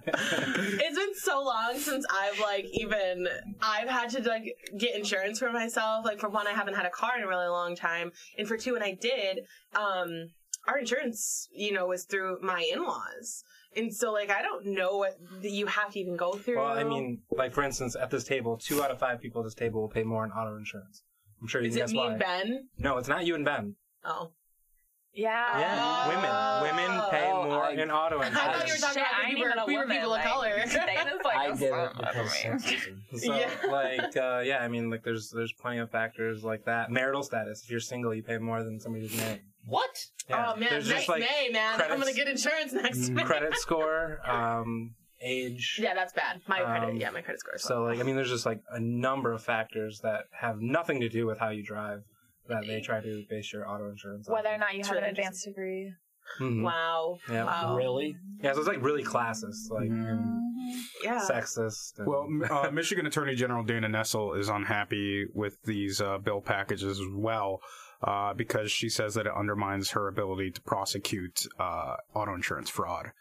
it's 0.05 0.97
been 0.97 1.15
so 1.15 1.43
long 1.43 1.77
since 1.77 2.05
I've 2.11 2.39
like 2.39 2.65
even 2.71 3.27
I've 3.61 3.89
had 3.89 4.09
to 4.11 4.21
like 4.27 4.55
get 4.77 4.95
insurance 4.95 5.39
for 5.39 5.51
myself. 5.51 6.05
Like 6.05 6.19
for 6.19 6.29
one, 6.29 6.47
I 6.47 6.51
haven't 6.51 6.75
had 6.75 6.85
a 6.85 6.89
car 6.89 7.11
in 7.17 7.23
a 7.23 7.27
really 7.27 7.47
long 7.47 7.75
time, 7.75 8.11
and 8.37 8.47
for 8.47 8.57
two, 8.57 8.73
when 8.73 8.83
I 8.83 8.93
did, 8.93 9.39
um, 9.75 10.29
our 10.67 10.77
insurance, 10.79 11.49
you 11.53 11.73
know, 11.73 11.87
was 11.87 12.05
through 12.05 12.39
my 12.41 12.65
in-laws, 12.71 13.43
and 13.75 13.93
so 13.93 14.11
like 14.11 14.29
I 14.29 14.41
don't 14.41 14.65
know 14.67 14.97
what 14.97 15.17
you 15.41 15.65
have 15.67 15.91
to 15.93 15.99
even 15.99 16.15
go 16.15 16.33
through. 16.33 16.57
Well, 16.57 16.67
I 16.67 16.83
mean, 16.83 17.21
like 17.31 17.53
for 17.53 17.63
instance, 17.63 17.95
at 17.95 18.09
this 18.09 18.23
table, 18.23 18.57
two 18.57 18.81
out 18.83 18.91
of 18.91 18.99
five 18.99 19.21
people 19.21 19.41
at 19.41 19.45
this 19.45 19.55
table 19.55 19.81
will 19.81 19.89
pay 19.89 20.03
more 20.03 20.23
in 20.25 20.31
auto 20.31 20.55
insurance. 20.57 21.03
I'm 21.41 21.47
sure 21.47 21.61
you 21.61 21.67
is 21.67 21.73
can 21.75 21.81
it 21.81 21.85
guess 21.87 21.91
me 21.93 21.97
why. 21.99 22.09
and 22.11 22.19
Ben? 22.19 22.67
No, 22.79 22.97
it's 22.97 23.07
not 23.09 23.25
you 23.25 23.35
and 23.35 23.43
Ben. 23.45 23.75
Oh, 24.05 24.31
yeah. 25.15 25.59
Yeah, 25.59 26.07
women. 26.07 26.77
Women 26.89 27.01
pay 27.11 27.29
Oh, 27.31 27.43
more 27.45 27.65
I- 27.65 27.71
in 27.73 27.91
auto 27.91 28.19
I 28.19 28.27
insurance. 28.27 28.57
thought 28.57 28.67
you 28.67 28.73
were 28.73 28.79
talking 28.79 28.93
Shit, 28.93 29.03
about 29.03 29.13
I 29.13 29.21
the 29.21 29.27
ain't 29.27 29.35
people, 29.35 29.45
even 29.49 29.57
a 29.59 29.63
queer 29.65 29.79
woman. 29.81 29.97
people 29.97 30.13
of 30.13 30.19
like, 30.19 30.23
color. 30.25 30.55
they 30.57 30.63
is 30.63 30.73
like 31.23 31.37
I 31.37 31.45
a 31.45 31.55
did 31.55 31.61
it 31.61 31.69
front 31.69 31.97
because 31.97 32.15
of 32.15 32.31
me. 32.33 32.59
sexism. 32.77 32.97
So, 33.19 33.35
Yeah. 33.35 33.49
like, 33.71 34.17
uh, 34.17 34.41
yeah, 34.43 34.57
I 34.63 34.67
mean, 34.69 34.89
like, 34.89 35.03
there's 35.03 35.29
there's 35.29 35.53
plenty 35.53 35.79
of 35.79 35.91
factors 35.91 36.43
like 36.43 36.65
that. 36.65 36.89
Marital 36.89 37.21
status. 37.23 37.63
If 37.63 37.69
you're 37.69 37.79
single, 37.79 38.13
you 38.15 38.23
pay 38.23 38.37
more 38.39 38.63
than 38.63 38.79
somebody 38.79 39.07
who's 39.07 39.15
married. 39.17 39.41
What? 39.65 39.89
Yeah. 40.29 40.53
oh 40.53 40.59
man, 40.59 40.69
there's 40.69 40.87
next 40.87 40.99
just 41.01 41.09
like 41.09 41.21
May, 41.21 41.49
man, 41.51 41.81
I'm 41.81 41.99
gonna 41.99 42.13
get 42.13 42.27
insurance 42.27 42.73
next 42.73 43.09
May. 43.09 43.23
credit 43.23 43.55
score, 43.57 44.19
um, 44.29 44.93
age. 45.21 45.79
Yeah, 45.81 45.93
that's 45.93 46.13
bad. 46.13 46.41
My 46.47 46.59
credit, 46.61 46.89
Um, 46.89 46.95
yeah, 46.97 47.09
my 47.11 47.21
credit 47.21 47.39
score 47.39 47.55
is 47.55 47.63
So, 47.63 47.83
like, 47.83 47.99
I 47.99 48.03
mean, 48.03 48.15
there's 48.15 48.29
just 48.29 48.45
like 48.45 48.59
a 48.71 48.79
number 48.79 49.31
of 49.31 49.41
factors 49.43 49.99
that 50.03 50.25
have 50.37 50.57
nothing 50.59 50.99
to 51.01 51.09
do 51.09 51.25
with 51.25 51.39
how 51.39 51.49
you 51.49 51.63
drive 51.63 51.99
that 52.49 52.63
they 52.67 52.81
try 52.81 52.99
to 52.99 53.23
base 53.29 53.53
your 53.53 53.69
auto 53.69 53.89
insurance 53.89 54.27
on. 54.27 54.33
Whether 54.33 54.49
or 54.49 54.57
not 54.57 54.73
you 54.73 54.79
It's 54.79 54.89
have 54.89 54.97
an 54.97 55.03
really 55.03 55.11
advanced 55.11 55.45
degree. 55.45 55.93
Mhm. 56.41 56.63
Wow. 56.63 57.17
Yeah. 57.29 57.45
Wow. 57.45 57.75
Really? 57.77 58.15
Yeah, 58.41 58.53
so 58.53 58.59
it's 58.59 58.67
like 58.67 58.81
really 58.81 59.03
classist, 59.03 59.69
like 59.69 59.89
and 59.89 60.41
Yeah. 61.03 61.19
sexist. 61.29 61.99
And, 61.99 62.07
Well, 62.07 62.23
m- 62.29 62.43
uh, 62.49 62.71
Michigan 62.71 63.05
Attorney 63.05 63.35
General 63.35 63.63
Dana 63.63 63.87
Nessel 63.87 64.37
is 64.37 64.49
unhappy 64.49 65.25
with 65.33 65.57
these 65.63 66.01
uh, 66.01 66.17
bill 66.17 66.41
packages 66.41 66.99
as 66.99 67.07
well 67.13 67.61
uh, 68.03 68.33
because 68.33 68.71
she 68.71 68.89
says 68.89 69.13
that 69.15 69.25
it 69.25 69.33
undermines 69.35 69.91
her 69.91 70.07
ability 70.07 70.51
to 70.51 70.61
prosecute 70.61 71.45
uh, 71.59 71.95
auto 72.13 72.33
insurance 72.33 72.69
fraud. 72.69 73.11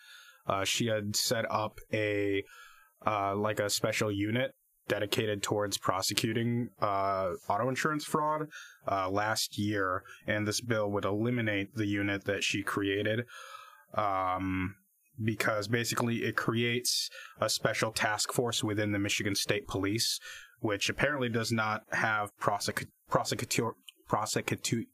Uh, 0.47 0.65
she 0.65 0.87
had 0.87 1.15
set 1.15 1.45
up 1.51 1.79
a 1.93 2.43
uh, 3.07 3.35
like 3.35 3.61
a 3.61 3.71
special 3.71 4.11
unit 4.11 4.53
dedicated 4.89 5.43
towards 5.43 5.79
prosecuting 5.79 6.69
uh, 6.81 7.31
auto 7.49 7.69
insurance 7.69 8.05
fraud 8.05 8.49
uh, 8.91 9.09
last 9.09 9.59
year, 9.59 10.03
and 10.27 10.47
this 10.47 10.61
bill 10.61 10.91
would 10.91 11.05
eliminate 11.05 11.75
the 11.75 11.87
unit 11.87 12.25
that 12.25 12.43
she 12.43 12.63
created. 12.63 13.25
Um, 13.95 14.77
because 15.23 15.69
basically 15.69 16.25
it 16.25 16.37
creates 16.37 17.11
a 17.41 17.49
special 17.49 17.93
task 17.93 18.33
force 18.33 18.65
within 18.65 18.93
the 18.93 18.99
Michigan 18.99 19.35
State 19.35 19.69
Police, 19.69 20.19
which 20.61 20.89
apparently 20.89 21.29
does 21.29 21.53
not 21.53 21.83
have 21.93 22.31
prosecu- 22.41 22.87
prosecutor 23.11 23.73
prosecutor 24.13 24.85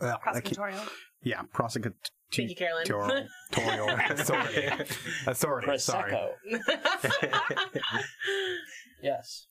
uh, 0.00 0.12
I 0.26 0.40
can't- 0.40 0.44
Prosecutorial. 0.46 0.88
yeah 1.22 1.42
prosecutorial 1.54 1.94
Thank 2.34 2.50
you, 2.50 2.56
Carolyn. 2.56 3.28
authority 3.52 4.66
authority 5.26 5.78
sorry 5.92 6.12
yes. 9.02 9.46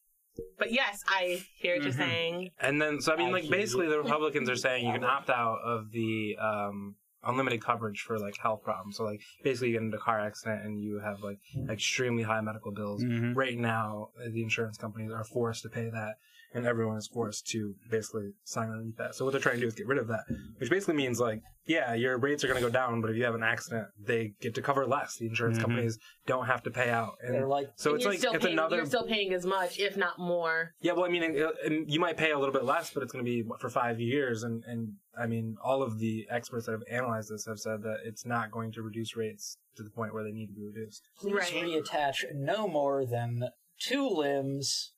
but 0.58 0.72
yes, 0.72 1.01
I 1.08 1.43
hear 1.60 1.75
what 1.75 1.84
you're 1.84 1.93
Mhm. 1.93 1.98
saying. 1.98 2.50
And 2.60 2.82
then, 2.82 3.00
so 3.01 3.13
I 3.13 3.17
mean, 3.17 3.27
I 3.27 3.32
like 3.32 3.50
basically, 3.50 3.86
you. 3.86 3.91
the 3.91 4.00
Republicans 4.01 4.50
are 4.50 4.55
saying 4.55 4.86
you 4.88 4.93
can 4.93 5.03
opt 5.03 5.29
out 5.29 5.60
of 5.63 5.91
the 5.91 6.36
um, 6.41 6.96
unlimited 7.24 7.63
coverage 7.63 8.01
for 8.01 8.17
like 8.20 8.36
health 8.38 8.63
problems. 8.63 8.98
So 8.98 9.03
like 9.03 9.22
basically, 9.43 9.70
you 9.70 9.74
get 9.75 9.84
into 9.84 9.98
a 9.98 10.01
car 10.01 10.20
accident 10.20 10.65
and 10.65 10.82
you 10.82 11.00
have 11.03 11.17
like 11.22 11.39
extremely 11.70 12.24
high 12.24 12.41
medical 12.41 12.72
bills. 12.72 13.03
Mhm. 13.03 13.36
Right 13.36 13.58
now, 13.58 14.10
the 14.32 14.41
insurance 14.41 14.77
companies 14.77 15.12
are 15.12 15.24
forced 15.24 15.62
to 15.63 15.70
pay 15.70 15.88
that, 15.89 16.15
and 16.53 16.65
everyone 16.67 16.98
is 16.98 17.07
forced 17.07 17.48
to 17.48 17.75
basically 17.89 18.31
sign 18.43 18.69
underneath 18.69 18.98
that. 18.98 19.15
So 19.15 19.25
what 19.25 19.31
they're 19.31 19.41
trying 19.41 19.55
to 19.55 19.62
do 19.62 19.67
is 19.67 19.74
get 19.75 19.88
rid 19.88 19.98
of 19.98 20.07
that, 20.07 20.24
which 20.57 20.69
basically 20.69 20.95
means 20.95 21.19
like, 21.19 21.41
yeah, 21.65 21.93
your 21.93 22.17
rates 22.17 22.43
are 22.43 22.48
going 22.48 22.62
to 22.62 22.67
go 22.67 22.72
down, 22.72 23.00
but 23.01 23.10
if 23.10 23.15
you 23.15 23.24
have 23.24 23.36
an 23.36 23.43
accident, 23.43 23.88
they 23.98 24.33
get 24.41 24.53
to 24.55 24.62
cover 24.62 24.86
less. 24.86 25.15
The 25.17 25.27
insurance 25.27 25.57
Mhm. 25.57 25.62
companies 25.62 25.98
don't 26.27 26.45
have 26.45 26.62
to 26.63 26.72
pay 26.72 26.89
out. 26.89 27.13
And 27.22 27.33
They're 27.33 27.48
like, 27.48 27.69
so 27.77 27.91
And 27.91 27.98
it's 27.98 28.05
like 28.05 28.15
it's 28.36 28.43
paying, 28.43 28.53
another 28.53 28.75
You're 28.77 28.86
still 28.86 29.07
paying 29.07 29.33
as 29.33 29.45
much, 29.45 29.79
if 29.79 29.95
not 29.95 30.19
more. 30.19 30.74
yeah, 30.81 30.91
well, 30.91 31.05
I 31.05 31.10
mean, 31.10 31.24
it, 31.24 31.36
it, 31.63 31.89
you 31.89 32.00
might 32.01 32.17
pay 32.17 32.31
a 32.31 32.38
little 32.38 32.53
bit 32.53 32.65
less, 32.65 32.91
but 32.93 33.01
it's 33.01 33.13
going 33.13 33.24
to 33.24 33.31
be 33.31 33.43
what, 33.43 33.62
for 33.62 33.69
five 33.69 34.00
years, 34.00 34.43
and 34.43 34.63
and 34.65 34.93
I 35.17 35.25
mean, 35.27 35.55
all 35.63 35.81
of 35.83 36.00
the 36.00 36.25
experts 36.29 36.65
that 36.65 36.72
have 36.74 36.83
analyzed 36.89 37.29
this 37.31 37.45
have 37.45 37.60
said 37.60 37.83
that 37.83 38.00
it's 38.03 38.25
not 38.25 38.51
going 38.51 38.72
to 38.74 38.81
reduce 38.81 39.15
rates 39.15 39.57
to 39.77 39.83
the 39.83 39.89
point 39.91 40.13
where 40.13 40.24
they 40.24 40.31
need 40.31 40.48
to 40.48 40.53
be 40.53 40.65
reduced. 40.65 41.07
please 41.19 41.33
Right. 41.36 41.53
reattach 41.53 42.24
no 42.33 42.67
more 42.67 43.05
than 43.05 43.50
two 43.79 44.07
limbs 44.10 44.92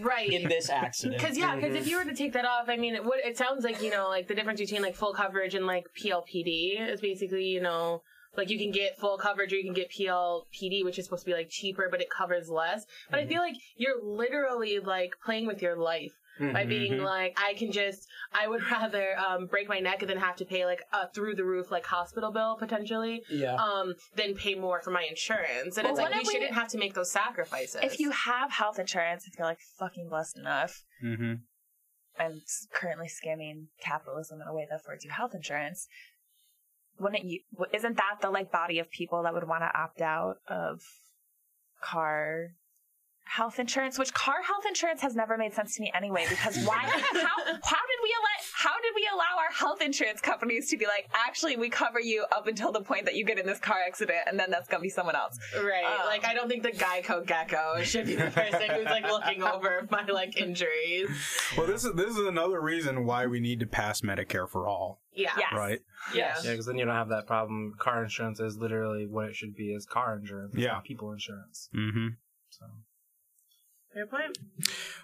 Right. 0.00 0.30
in 0.30 0.48
this 0.48 0.68
accident. 0.70 1.20
Because 1.20 1.36
yeah, 1.36 1.54
because 1.54 1.74
if 1.74 1.82
mm-hmm. 1.82 1.90
you 1.90 1.98
were 1.98 2.04
to 2.04 2.14
take 2.14 2.32
that 2.34 2.44
off, 2.44 2.68
I 2.68 2.76
mean, 2.76 2.94
it 2.94 3.04
would. 3.04 3.20
It 3.24 3.36
sounds 3.36 3.64
like 3.64 3.82
you 3.82 3.90
know, 3.90 4.08
like 4.08 4.28
the 4.28 4.34
difference 4.34 4.60
between 4.60 4.82
like 4.82 4.94
full 4.94 5.14
coverage 5.14 5.54
and 5.54 5.66
like 5.66 5.86
PLPD 5.98 6.92
is 6.92 7.00
basically 7.00 7.46
you 7.46 7.60
know, 7.60 8.02
like 8.36 8.50
you 8.50 8.58
can 8.58 8.70
get 8.70 8.98
full 8.98 9.18
coverage 9.18 9.52
or 9.52 9.56
you 9.56 9.64
can 9.64 9.74
get 9.74 9.90
PLPD, 9.90 10.84
which 10.84 10.98
is 10.98 11.06
supposed 11.06 11.24
to 11.24 11.30
be 11.30 11.34
like 11.34 11.48
cheaper, 11.48 11.88
but 11.90 12.00
it 12.00 12.08
covers 12.10 12.48
less. 12.48 12.84
But 13.10 13.18
I 13.18 13.22
mm-hmm. 13.22 13.30
feel 13.30 13.40
like 13.40 13.56
you're 13.76 14.02
literally 14.02 14.78
like 14.78 15.14
playing 15.24 15.46
with 15.46 15.62
your 15.62 15.76
life 15.76 16.12
by 16.38 16.64
being 16.66 16.98
like, 16.98 17.36
I 17.36 17.54
can 17.54 17.72
just, 17.72 18.06
I 18.32 18.46
would 18.48 18.62
rather 18.70 19.16
um, 19.18 19.46
break 19.46 19.68
my 19.68 19.78
neck 19.80 20.02
and 20.02 20.10
then 20.10 20.18
have 20.18 20.36
to 20.36 20.44
pay 20.44 20.64
like 20.66 20.82
a 20.92 21.08
through 21.10 21.34
the 21.36 21.44
roof 21.44 21.70
like 21.70 21.86
hospital 21.86 22.30
bill 22.32 22.56
potentially, 22.58 23.22
yeah. 23.30 23.54
um, 23.54 23.94
than 24.16 24.34
pay 24.34 24.54
more 24.54 24.80
for 24.82 24.90
my 24.90 25.04
insurance. 25.08 25.76
And 25.76 25.84
Well, 25.84 25.92
it's 25.94 26.00
like 26.00 26.10
what 26.10 26.22
we 26.22 26.26
we- 26.28 26.32
shouldn't 26.32 26.54
have 26.54 26.68
to 26.68 26.78
make 26.78 26.94
those 26.94 27.10
sacrifices. 27.10 27.80
If 27.82 27.98
you 27.98 28.10
have 28.10 28.50
health 28.52 28.78
insurance, 28.78 29.26
if 29.26 29.38
you're 29.38 29.46
like 29.46 29.60
fucking 29.78 30.08
blessed 30.08 30.36
enough 30.38 30.82
Mhm. 31.02 31.40
and 32.18 32.34
s- 32.42 32.66
currently 32.72 33.08
scamming 33.08 33.66
capitalism 33.80 34.40
in 34.42 34.48
a 34.48 34.52
way 34.54 34.66
that 34.68 34.76
affords 34.76 35.04
you 35.04 35.10
health 35.10 35.34
insurance, 35.34 35.86
wouldn't 36.98 37.24
you? 37.24 37.40
Isn't 37.72 37.96
that 37.96 38.16
the 38.22 38.30
like 38.30 38.50
body 38.50 38.78
of 38.78 38.90
people 38.90 39.22
that 39.22 39.34
would 39.34 39.46
want 39.48 39.62
to 39.62 39.78
opt 39.78 40.00
out 40.00 40.36
of 40.48 40.80
car 41.82 42.48
health 43.26 43.58
insurance? 43.58 43.98
Which 43.98 44.14
car 44.14 44.42
health 44.42 44.64
insurance 44.66 45.00
has 45.02 45.14
never 45.14 45.36
made 45.36 45.52
sense 45.52 45.74
to 45.76 45.82
me 45.82 45.92
anyway. 45.94 46.24
Because 46.28 46.56
why? 46.64 46.78
how 46.84 46.90
how 47.02 47.82
did 47.90 48.00
we 48.02 48.14
allow? 48.18 48.36
How 48.54 48.80
did 48.80 48.92
we 48.94 49.06
allow 49.12 49.38
our 49.38 49.52
health 49.52 49.82
insurance 49.82 50.20
companies 50.20 50.70
to 50.70 50.76
be 50.76 50.86
like, 50.86 51.08
actually, 51.14 51.56
we 51.56 51.68
cover 51.68 52.00
you 52.00 52.24
up 52.34 52.46
until 52.46 52.72
the 52.72 52.80
point 52.80 53.04
that 53.04 53.14
you 53.14 53.24
get 53.24 53.38
in 53.38 53.46
this 53.46 53.58
car 53.58 53.76
accident, 53.86 54.20
and 54.26 54.38
then 54.38 54.50
that's 54.50 54.68
gonna 54.68 54.82
be 54.82 54.88
someone 54.88 55.14
else. 55.16 55.38
Right. 55.54 55.84
Um, 55.84 56.06
like 56.06 56.24
I 56.24 56.34
don't 56.34 56.48
think 56.48 56.62
the 56.62 56.70
Geico 56.72 57.26
Gecko 57.26 57.82
should 57.82 58.06
be 58.06 58.14
the 58.16 58.30
person 58.30 58.70
who's 58.74 58.84
like 58.86 59.04
looking 59.04 59.42
over 59.42 59.86
my 59.90 60.04
like 60.06 60.36
injuries. 60.40 61.08
well 61.56 61.66
this 61.66 61.84
is 61.84 61.92
this 61.94 62.16
is 62.16 62.26
another 62.26 62.60
reason 62.60 63.04
why 63.04 63.26
we 63.26 63.40
need 63.40 63.60
to 63.60 63.66
pass 63.66 64.00
Medicare 64.00 64.48
for 64.48 64.66
all 64.66 65.00
Yeah. 65.12 65.32
Yes. 65.38 65.52
right 65.54 65.80
yes. 66.14 66.42
Yeah, 66.44 66.52
because 66.52 66.66
then 66.66 66.78
you 66.78 66.84
don't 66.84 66.94
have 66.94 67.08
that 67.10 67.26
problem. 67.26 67.74
Car 67.78 68.02
insurance 68.04 68.40
is 68.40 68.56
literally 68.56 69.06
what 69.06 69.26
it 69.26 69.36
should 69.36 69.54
be: 69.54 69.72
is 69.72 69.84
car 69.86 70.16
insurance, 70.16 70.54
it's 70.54 70.62
Yeah. 70.62 70.72
not 70.72 70.84
people 70.84 71.12
insurance. 71.12 71.68
mm-hmm 71.74 72.08
So 72.50 72.66
Fair 73.96 74.06
point. 74.06 74.36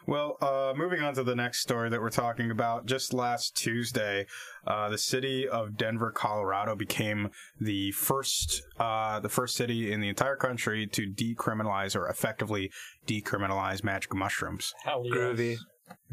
Well, 0.06 0.36
uh, 0.42 0.74
moving 0.76 1.00
on 1.00 1.14
to 1.14 1.22
the 1.22 1.34
next 1.34 1.62
story 1.62 1.88
that 1.88 1.98
we're 1.98 2.10
talking 2.10 2.50
about. 2.50 2.84
Just 2.84 3.14
last 3.14 3.56
Tuesday, 3.56 4.26
uh, 4.66 4.90
the 4.90 4.98
city 4.98 5.48
of 5.48 5.78
Denver, 5.78 6.10
Colorado, 6.10 6.76
became 6.76 7.30
the 7.58 7.92
first 7.92 8.60
uh, 8.78 9.18
the 9.18 9.30
first 9.30 9.56
city 9.56 9.90
in 9.90 10.02
the 10.02 10.10
entire 10.10 10.36
country 10.36 10.86
to 10.88 11.06
decriminalize 11.06 11.96
or 11.96 12.06
effectively 12.06 12.70
decriminalize 13.06 13.82
magic 13.82 14.14
mushrooms. 14.14 14.74
Hell 14.84 15.04
yes. 15.06 15.16
groovy. 15.16 15.56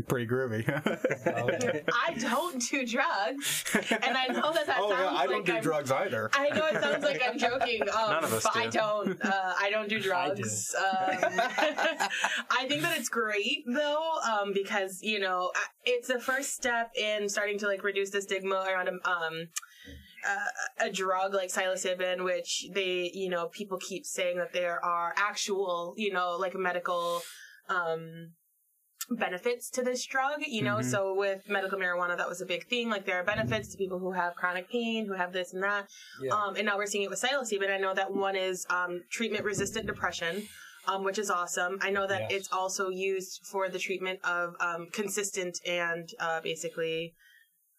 Pretty 0.07 0.27
groovy. 0.27 0.63
I 1.93 2.13
don't 2.13 2.62
do 2.69 2.86
drugs, 2.86 3.65
and 3.91 4.17
I 4.17 4.27
know 4.27 4.53
that 4.53 4.65
that 4.67 4.77
oh 4.79 4.89
sounds 4.89 5.01
yeah, 5.01 5.17
I 5.17 5.27
don't 5.27 5.36
like 5.38 5.45
do 5.45 5.55
I'm, 5.55 5.62
drugs 5.62 5.91
either. 5.91 6.29
I 6.33 6.50
know 6.50 6.65
it 6.67 6.81
sounds 6.81 7.03
like 7.03 7.21
I'm 7.27 7.38
joking, 7.38 7.81
um, 7.95 8.12
None 8.12 8.24
of 8.24 8.33
us 8.33 8.43
but 8.43 8.53
do. 8.53 8.59
I 8.59 8.67
don't. 8.67 9.25
Uh, 9.25 9.53
I 9.59 9.69
don't 9.69 9.89
do 9.89 10.00
drugs. 10.00 10.74
Um, 10.77 10.86
I 11.29 12.65
think 12.67 12.81
that 12.81 12.98
it's 12.98 13.09
great 13.09 13.65
though, 13.67 14.19
um, 14.29 14.53
because 14.53 15.00
you 15.01 15.19
know 15.19 15.51
it's 15.83 16.07
the 16.07 16.19
first 16.19 16.53
step 16.55 16.91
in 16.95 17.27
starting 17.27 17.59
to 17.59 17.67
like 17.67 17.83
reduce 17.83 18.09
the 18.12 18.21
stigma 18.21 18.65
around 18.67 18.89
um. 18.89 19.48
Uh, 20.27 20.86
a 20.86 20.91
drug 20.91 21.33
like 21.33 21.50
psilocybin, 21.50 22.25
which 22.25 22.65
they, 22.74 23.09
you 23.13 23.29
know, 23.29 23.48
people 23.48 23.77
keep 23.77 24.05
saying 24.05 24.38
that 24.38 24.51
there 24.51 24.83
are 24.83 25.13
actual, 25.15 25.93
you 25.95 26.12
know, 26.12 26.36
like 26.38 26.53
medical, 26.55 27.21
um, 27.69 28.33
benefits 29.11 29.69
to 29.71 29.81
this 29.83 30.05
drug, 30.05 30.41
you 30.47 30.61
know. 30.61 30.77
Mhm. 30.77 30.85
So 30.91 31.13
with 31.13 31.47
medical 31.49 31.77
marijuana, 31.79 32.15
that 32.17 32.29
was 32.29 32.41
a 32.41 32.45
big 32.45 32.67
thing. 32.67 32.89
Like 32.89 33.05
there 33.05 33.19
are 33.19 33.23
benefits 33.23 33.69
to 33.69 33.77
people 33.77 33.99
who 33.99 34.11
have 34.11 34.35
chronic 34.35 34.69
pain, 34.69 35.05
who 35.05 35.13
have 35.13 35.33
this 35.33 35.53
and 35.53 35.63
that. 35.63 35.89
Yeah. 36.21 36.33
Um, 36.33 36.55
and 36.55 36.65
now 36.65 36.77
we're 36.77 36.85
seeing 36.85 37.03
it 37.03 37.09
with 37.09 37.21
psilocybin. 37.21 37.69
I 37.69 37.77
know 37.77 37.93
that 37.93 38.13
one 38.13 38.35
is 38.35 38.65
um, 38.69 39.03
treatment 39.09 39.43
resistant 39.43 39.85
depression, 39.87 40.47
um, 40.87 41.03
which 41.03 41.17
is 41.17 41.29
awesome. 41.29 41.79
I 41.81 41.89
know 41.89 42.07
that 42.07 42.21
Yes. 42.29 42.31
it's 42.31 42.53
also 42.53 42.89
used 42.89 43.45
for 43.45 43.69
the 43.69 43.79
treatment 43.79 44.19
of 44.23 44.55
um, 44.59 44.87
consistent 44.91 45.59
and 45.65 46.09
uh, 46.19 46.41
basically 46.41 47.13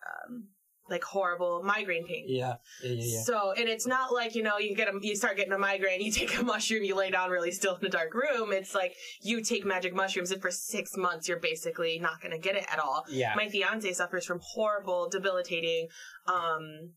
um, 0.07 0.49
like 0.91 1.05
horrible 1.05 1.63
migraine 1.63 2.07
pain. 2.07 2.25
Yeah, 2.27 2.55
yeah, 2.83 2.93
yeah. 2.93 3.05
yeah. 3.05 3.23
So, 3.23 3.53
and 3.53 3.69
it's 3.69 3.87
not 3.87 4.13
like, 4.13 4.35
you 4.35 4.43
know, 4.43 4.59
you 4.59 4.75
get 4.75 4.89
a, 4.89 4.99
you 5.01 5.17
start 5.17 5.37
getting 5.37 5.53
a 5.53 5.59
migraine, 5.59 6.01
you 6.01 6.13
take 6.21 6.37
a 6.39 6.43
mushroom, 6.43 6.85
you 6.85 6.95
lay 6.95 7.11
down 7.11 7.31
really 7.31 7.51
still 7.51 7.77
in 7.77 7.87
a 7.87 7.91
dark 7.91 8.15
room. 8.15 8.53
It's 8.53 8.75
like 8.75 8.95
you 9.23 9.43
take 9.43 9.65
magic 9.65 9.95
mushrooms 9.95 10.31
and 10.31 10.41
for 10.41 10.51
six 10.51 10.97
months, 10.97 11.29
you're 11.29 11.41
basically 11.41 11.99
not 11.99 12.21
going 12.21 12.33
to 12.33 12.39
get 12.39 12.57
it 12.57 12.65
at 12.71 12.79
all. 12.79 13.05
Yeah. 13.09 13.35
My 13.37 13.49
fiance 13.49 13.93
suffers 13.93 14.25
from 14.25 14.41
horrible, 14.43 15.09
debilitating, 15.09 15.89
um, 16.27 16.91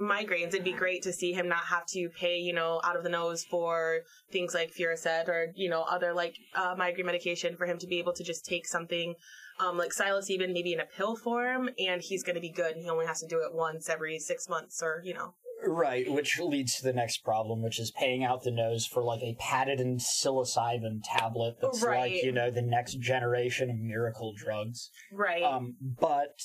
migraines. 0.00 0.48
It'd 0.48 0.64
be 0.64 0.72
great 0.72 1.02
to 1.02 1.12
see 1.12 1.32
him 1.32 1.48
not 1.48 1.64
have 1.64 1.86
to 1.88 2.08
pay, 2.08 2.38
you 2.38 2.54
know, 2.54 2.80
out 2.84 2.96
of 2.96 3.02
the 3.02 3.10
nose 3.10 3.44
for 3.44 4.00
things 4.32 4.54
like 4.54 4.72
Fioricet 4.72 5.28
or, 5.28 5.48
you 5.54 5.68
know, 5.68 5.82
other 5.82 6.14
like, 6.14 6.34
uh, 6.54 6.74
migraine 6.76 7.06
medication 7.06 7.56
for 7.56 7.66
him 7.66 7.78
to 7.78 7.86
be 7.86 7.98
able 7.98 8.14
to 8.14 8.24
just 8.24 8.44
take 8.44 8.66
something 8.66 9.14
um, 9.60 9.76
like 9.78 9.90
psilocybin, 9.92 10.52
maybe 10.52 10.72
in 10.72 10.80
a 10.80 10.86
pill 10.86 11.16
form, 11.16 11.68
and 11.78 12.00
he's 12.02 12.22
going 12.22 12.34
to 12.36 12.40
be 12.40 12.50
good. 12.50 12.72
and 12.72 12.82
He 12.82 12.88
only 12.90 13.06
has 13.06 13.20
to 13.20 13.26
do 13.28 13.38
it 13.38 13.54
once 13.54 13.88
every 13.88 14.18
six 14.18 14.48
months, 14.48 14.82
or 14.82 15.02
you 15.04 15.14
know. 15.14 15.34
Right, 15.66 16.10
which 16.10 16.38
leads 16.40 16.76
to 16.76 16.84
the 16.84 16.92
next 16.94 17.18
problem, 17.18 17.62
which 17.62 17.78
is 17.78 17.90
paying 17.90 18.24
out 18.24 18.42
the 18.44 18.50
nose 18.50 18.86
for 18.86 19.02
like 19.02 19.20
a 19.20 19.36
patented 19.38 19.98
psilocybin 19.98 21.00
tablet 21.04 21.56
that's 21.60 21.82
Right. 21.82 22.12
like, 22.12 22.22
you 22.22 22.32
know, 22.32 22.50
the 22.50 22.62
next 22.62 22.98
generation 22.98 23.68
of 23.68 23.76
miracle 23.76 24.32
drugs. 24.34 24.90
Right. 25.12 25.42
Um, 25.42 25.76
but 25.82 26.40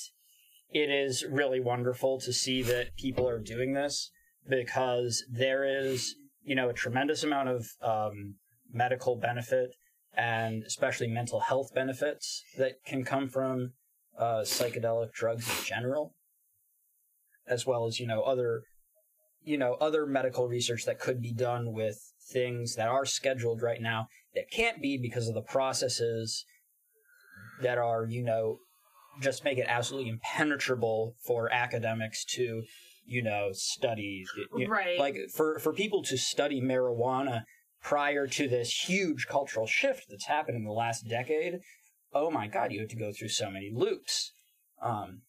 it 0.70 0.90
is 0.90 1.24
really 1.24 1.60
wonderful 1.60 2.20
to 2.20 2.32
see 2.32 2.62
that 2.64 2.94
people 2.98 3.26
are 3.26 3.38
doing 3.38 3.72
this 3.72 4.10
because 4.46 5.24
there 5.30 5.64
is, 5.64 6.14
you 6.42 6.54
know, 6.54 6.68
a 6.68 6.74
tremendous 6.74 7.24
amount 7.24 7.48
of 7.48 7.66
um, 7.80 8.34
medical 8.70 9.16
benefit 9.16 9.70
and 10.16 10.62
especially 10.64 11.08
mental 11.08 11.40
health 11.40 11.74
benefits 11.74 12.42
that 12.56 12.84
can 12.86 13.04
come 13.04 13.28
from 13.28 13.72
uh, 14.18 14.40
psychedelic 14.42 15.12
drugs 15.12 15.46
in 15.58 15.64
general, 15.64 16.14
as 17.46 17.66
well 17.66 17.86
as 17.86 18.00
you 18.00 18.06
know 18.06 18.22
other, 18.22 18.62
you 19.42 19.58
know, 19.58 19.74
other 19.74 20.06
medical 20.06 20.48
research 20.48 20.84
that 20.86 20.98
could 20.98 21.20
be 21.20 21.32
done 21.32 21.72
with 21.72 21.98
things 22.32 22.74
that 22.76 22.88
are 22.88 23.04
scheduled 23.04 23.62
right 23.62 23.80
now 23.80 24.08
that 24.34 24.50
can't 24.50 24.82
be 24.82 24.98
because 24.98 25.28
of 25.28 25.34
the 25.34 25.42
processes 25.42 26.44
that 27.62 27.78
are, 27.78 28.06
you 28.06 28.22
know, 28.22 28.58
just 29.20 29.44
make 29.44 29.58
it 29.58 29.66
absolutely 29.68 30.10
impenetrable 30.10 31.14
for 31.24 31.50
academics 31.52 32.24
to, 32.24 32.62
you 33.06 33.22
know, 33.22 33.50
study. 33.52 34.24
You- 34.56 34.68
Right. 34.68 34.98
Like 34.98 35.16
for 35.34 35.58
for 35.58 35.72
people 35.72 36.02
to 36.04 36.16
study 36.16 36.60
marijuana 36.60 37.42
prior 37.86 38.26
to 38.26 38.48
this 38.48 38.88
huge 38.88 39.28
cultural 39.28 39.64
shift 39.64 40.06
that's 40.10 40.26
happened 40.26 40.56
in 40.56 40.64
the 40.64 40.72
last 40.72 41.06
decade. 41.08 41.60
Oh 42.12 42.32
my 42.32 42.48
God, 42.48 42.72
you 42.72 42.80
have 42.80 42.88
to 42.88 42.96
go 42.96 43.12
through 43.12 43.28
so 43.28 43.48
many 43.48 43.70
loops, 43.72 44.32
um, 44.82 45.22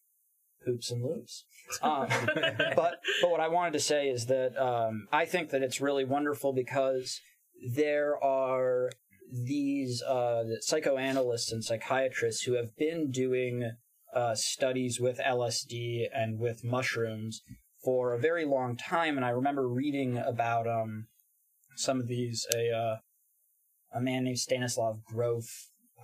hoops 0.66 0.90
and 0.90 1.00
loops. 1.00 1.44
Um, 1.82 2.08
but 2.34 2.96
but 3.22 3.30
what 3.30 3.38
I 3.38 3.46
wanted 3.46 3.74
to 3.74 3.80
say 3.80 4.08
is 4.08 4.26
that 4.26 4.60
um, 4.60 5.06
I 5.12 5.24
think 5.24 5.50
that 5.50 5.62
it's 5.62 5.80
really 5.80 6.04
wonderful 6.04 6.52
because 6.52 7.20
there 7.74 8.16
are 8.22 8.90
these 9.30 10.02
uh, 10.02 10.42
psychoanalysts 10.60 11.52
and 11.52 11.62
psychiatrists 11.62 12.42
who 12.42 12.54
have 12.54 12.74
been 12.76 13.12
doing 13.12 13.70
uh, 14.12 14.34
studies 14.34 14.98
with 14.98 15.20
LSD 15.24 16.06
and 16.12 16.40
with 16.40 16.64
mushrooms 16.64 17.42
for 17.84 18.14
a 18.14 18.18
very 18.18 18.44
long 18.44 18.76
time, 18.76 19.16
and 19.16 19.24
I 19.24 19.30
remember 19.30 19.68
reading 19.68 20.18
about 20.18 20.66
um, 20.66 21.06
some 21.78 22.00
of 22.00 22.08
these 22.08 22.46
a 22.54 22.70
uh, 22.70 22.96
a 23.94 24.00
man 24.00 24.24
named 24.24 24.38
Stanislav 24.38 25.04
Grof, 25.04 25.46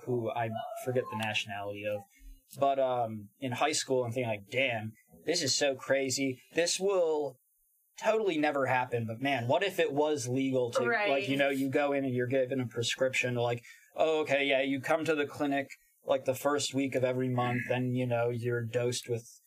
who 0.05 0.31
I 0.31 0.49
forget 0.85 1.05
the 1.11 1.19
nationality 1.19 1.85
of, 1.87 2.03
but 2.59 2.79
um, 2.79 3.29
in 3.41 3.53
high 3.53 3.73
school, 3.73 4.05
I'm 4.05 4.13
thinking 4.13 4.31
like, 4.31 4.51
damn, 4.51 4.93
this 5.27 5.43
is 5.43 5.55
so 5.55 5.75
crazy. 5.75 6.39
This 6.55 6.81
will 6.81 7.37
totally 8.03 8.39
never 8.39 8.67
happen. 8.67 9.05
But 9.07 9.21
man, 9.21 9.47
what 9.49 9.63
if 9.63 9.79
it 9.79 9.93
was 9.93 10.29
legal 10.29 10.71
to 10.73 10.87
Right. 10.87 11.11
like 11.11 11.29
you 11.29 11.37
know 11.37 11.51
you 11.51 11.69
go 11.69 11.93
in 11.93 12.05
and 12.05 12.15
you're 12.15 12.27
given 12.27 12.61
a 12.61 12.67
prescription 12.67 13.35
like, 13.35 13.63
oh 13.97 14.21
okay 14.21 14.45
yeah 14.45 14.63
you 14.63 14.81
come 14.81 15.05
to 15.05 15.15
the 15.15 15.27
clinic 15.27 15.69
like 16.07 16.25
the 16.25 16.35
first 16.35 16.75
week 16.75 16.95
of 16.95 17.05
every 17.05 17.29
month 17.29 17.63
and 17.71 17.97
you 17.97 18.07
know 18.07 18.29
you're 18.31 18.63
dosed 18.63 19.09
with 19.09 19.41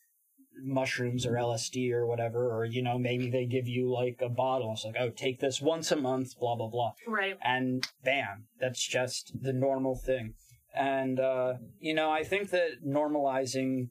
mushrooms 0.64 1.26
or 1.26 1.34
LSD 1.34 1.92
or 1.92 2.06
whatever 2.06 2.52
or 2.52 2.66
you 2.66 2.82
know 2.82 2.98
maybe 2.98 3.30
they 3.30 3.46
give 3.46 3.68
you 3.68 3.92
like 3.92 4.20
a 4.22 4.30
bottle 4.30 4.74
it's 4.74 4.86
like 4.86 4.96
oh 5.00 5.10
take 5.10 5.40
this 5.40 5.62
once 5.62 5.92
a 5.92 5.96
month 5.96 6.38
blah 6.40 6.56
blah 6.56 6.68
blah 6.68 6.94
right. 7.08 7.38
and 7.44 7.88
bam, 8.04 8.46
that's 8.60 8.86
just 8.86 9.34
the 9.42 9.54
normal 9.54 9.96
thing. 9.96 10.34
And 10.76 11.20
uh, 11.20 11.56
you 11.80 11.94
know, 11.94 12.12
I 12.12 12.24
think 12.24 12.50
that 12.52 12.86
normalizing 12.86 13.90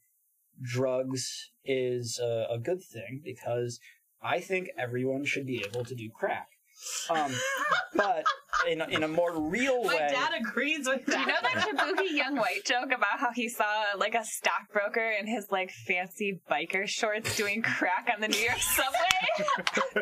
drugs 0.62 1.50
is 1.64 2.18
a, 2.22 2.46
a 2.50 2.58
good 2.58 2.82
thing 2.82 3.20
because 3.24 3.80
I 4.22 4.40
think 4.40 4.68
everyone 4.78 5.24
should 5.24 5.46
be 5.46 5.64
able 5.66 5.84
to 5.84 5.94
do 5.94 6.08
crack. 6.10 6.48
Um, 7.10 7.32
but 7.94 8.24
in 8.68 8.80
a, 8.80 8.86
in 8.86 9.02
a 9.02 9.08
more 9.08 9.38
real 9.40 9.82
way. 9.82 9.94
My 9.94 9.98
dad 10.08 10.30
agrees 10.40 10.86
with 10.86 11.04
Do 11.06 11.12
that. 11.12 11.20
you 11.20 11.26
know 11.26 11.34
that 11.42 11.66
Jaboukie 11.68 12.14
Young-White 12.16 12.64
joke 12.64 12.86
about 12.92 13.18
how 13.18 13.30
he 13.34 13.48
saw 13.48 13.64
like 13.96 14.14
a 14.14 14.24
stockbroker 14.24 15.12
in 15.18 15.26
his 15.26 15.50
like 15.50 15.70
fancy 15.70 16.40
biker 16.50 16.86
shorts 16.86 17.36
doing 17.36 17.62
crack 17.62 18.08
on 18.14 18.20
the 18.20 18.28
New 18.28 18.38
York 18.38 18.58
subway? 18.58 19.94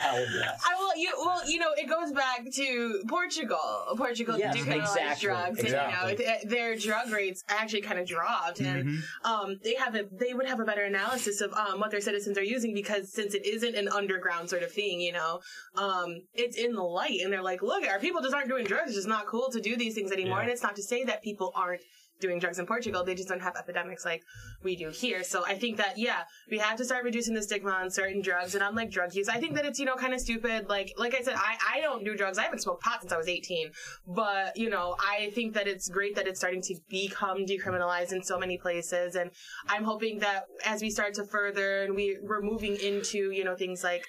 hell 0.00 0.20
yes. 0.20 0.62
I 0.68 0.74
will. 0.78 0.96
You 0.96 1.12
well, 1.18 1.48
you 1.48 1.58
know, 1.58 1.70
it 1.76 1.88
goes 1.88 2.12
back 2.12 2.44
to 2.54 3.02
Portugal. 3.08 3.58
Portugal 3.96 4.38
Yes, 4.38 4.56
decriminalized 4.56 4.96
exactly, 4.96 5.26
drugs, 5.28 5.58
exactly. 5.60 6.10
and 6.10 6.18
you 6.18 6.24
know, 6.26 6.32
th- 6.32 6.42
their 6.50 6.76
drug 6.76 7.10
rates 7.12 7.44
actually 7.48 7.82
kind 7.82 7.98
of 7.98 8.06
dropped, 8.06 8.60
and 8.60 9.02
um, 9.24 9.58
they 9.62 9.74
have 9.74 9.94
a 9.94 10.04
they 10.12 10.34
would 10.34 10.46
have 10.46 10.60
a 10.60 10.64
better 10.64 10.82
analysis 10.84 11.40
of 11.40 11.52
um 11.54 11.80
what 11.80 11.90
their 11.90 12.00
citizens 12.00 12.36
are 12.38 12.42
using 12.42 12.74
because 12.74 13.12
since 13.12 13.34
it 13.34 13.46
isn't 13.46 13.74
an 13.74 13.88
underground 13.88 14.48
sort 14.50 14.62
of 14.62 14.72
thing, 14.72 15.00
you 15.00 15.12
know, 15.12 15.40
um, 15.76 16.16
it's 16.34 16.56
in 16.56 16.74
the 16.74 16.82
light, 16.82 17.20
and 17.22 17.32
they're 17.32 17.42
like, 17.42 17.57
look, 17.62 17.84
our 17.86 17.98
people 17.98 18.20
just 18.22 18.34
aren't 18.34 18.48
doing 18.48 18.64
drugs. 18.66 18.88
It's 18.88 18.96
just 18.96 19.08
not 19.08 19.26
cool 19.26 19.48
to 19.50 19.60
do 19.60 19.76
these 19.76 19.94
things 19.94 20.12
anymore, 20.12 20.38
Yeah. 20.38 20.42
and 20.44 20.50
it's 20.50 20.62
not 20.62 20.76
to 20.76 20.82
say 20.82 21.04
that 21.04 21.22
people 21.22 21.52
aren't 21.54 21.82
doing 22.20 22.40
drugs 22.40 22.58
in 22.58 22.66
Portugal. 22.66 23.04
They 23.04 23.14
just 23.14 23.28
don't 23.28 23.40
have 23.42 23.54
epidemics 23.54 24.04
like 24.04 24.24
we 24.64 24.74
do 24.74 24.88
here. 24.90 25.22
So 25.22 25.44
I 25.46 25.54
think 25.56 25.76
that 25.76 25.96
yeah, 25.96 26.22
we 26.50 26.58
have 26.58 26.76
to 26.78 26.84
start 26.84 27.04
reducing 27.04 27.32
the 27.32 27.42
stigma 27.44 27.70
on 27.70 27.92
certain 27.92 28.22
drugs 28.22 28.56
and 28.56 28.64
on 28.64 28.74
like 28.74 28.90
drug 28.90 29.14
use. 29.14 29.28
I 29.28 29.38
think 29.38 29.54
that 29.54 29.64
it's 29.64 29.78
you 29.78 29.84
know 29.86 29.94
kind 29.94 30.12
of 30.12 30.18
stupid. 30.20 30.68
Like 30.68 30.92
like 30.96 31.14
I 31.14 31.20
said, 31.22 31.34
I 31.36 31.56
I 31.76 31.80
don't 31.80 32.02
do 32.04 32.16
drugs. 32.16 32.36
I 32.36 32.42
haven't 32.42 32.58
smoked 32.58 32.82
pot 32.82 33.02
since 33.02 33.12
I 33.12 33.16
was 33.16 33.28
18. 33.28 33.70
But 34.08 34.56
you 34.56 34.68
know 34.68 34.96
I 34.98 35.30
think 35.36 35.54
that 35.54 35.68
it's 35.68 35.88
great 35.88 36.16
that 36.16 36.26
it's 36.26 36.40
starting 36.40 36.60
to 36.62 36.74
become 36.88 37.46
decriminalized 37.46 38.10
in 38.12 38.24
so 38.24 38.36
many 38.36 38.58
places. 38.58 39.14
And 39.14 39.30
I'm 39.68 39.84
hoping 39.84 40.18
that 40.18 40.46
as 40.64 40.82
we 40.82 40.90
start 40.90 41.14
to 41.14 41.24
further 41.24 41.84
and 41.84 41.94
we 41.94 42.18
we're 42.20 42.42
moving 42.42 42.74
into 42.78 43.30
you 43.30 43.44
know 43.44 43.54
things 43.54 43.84
like 43.84 44.04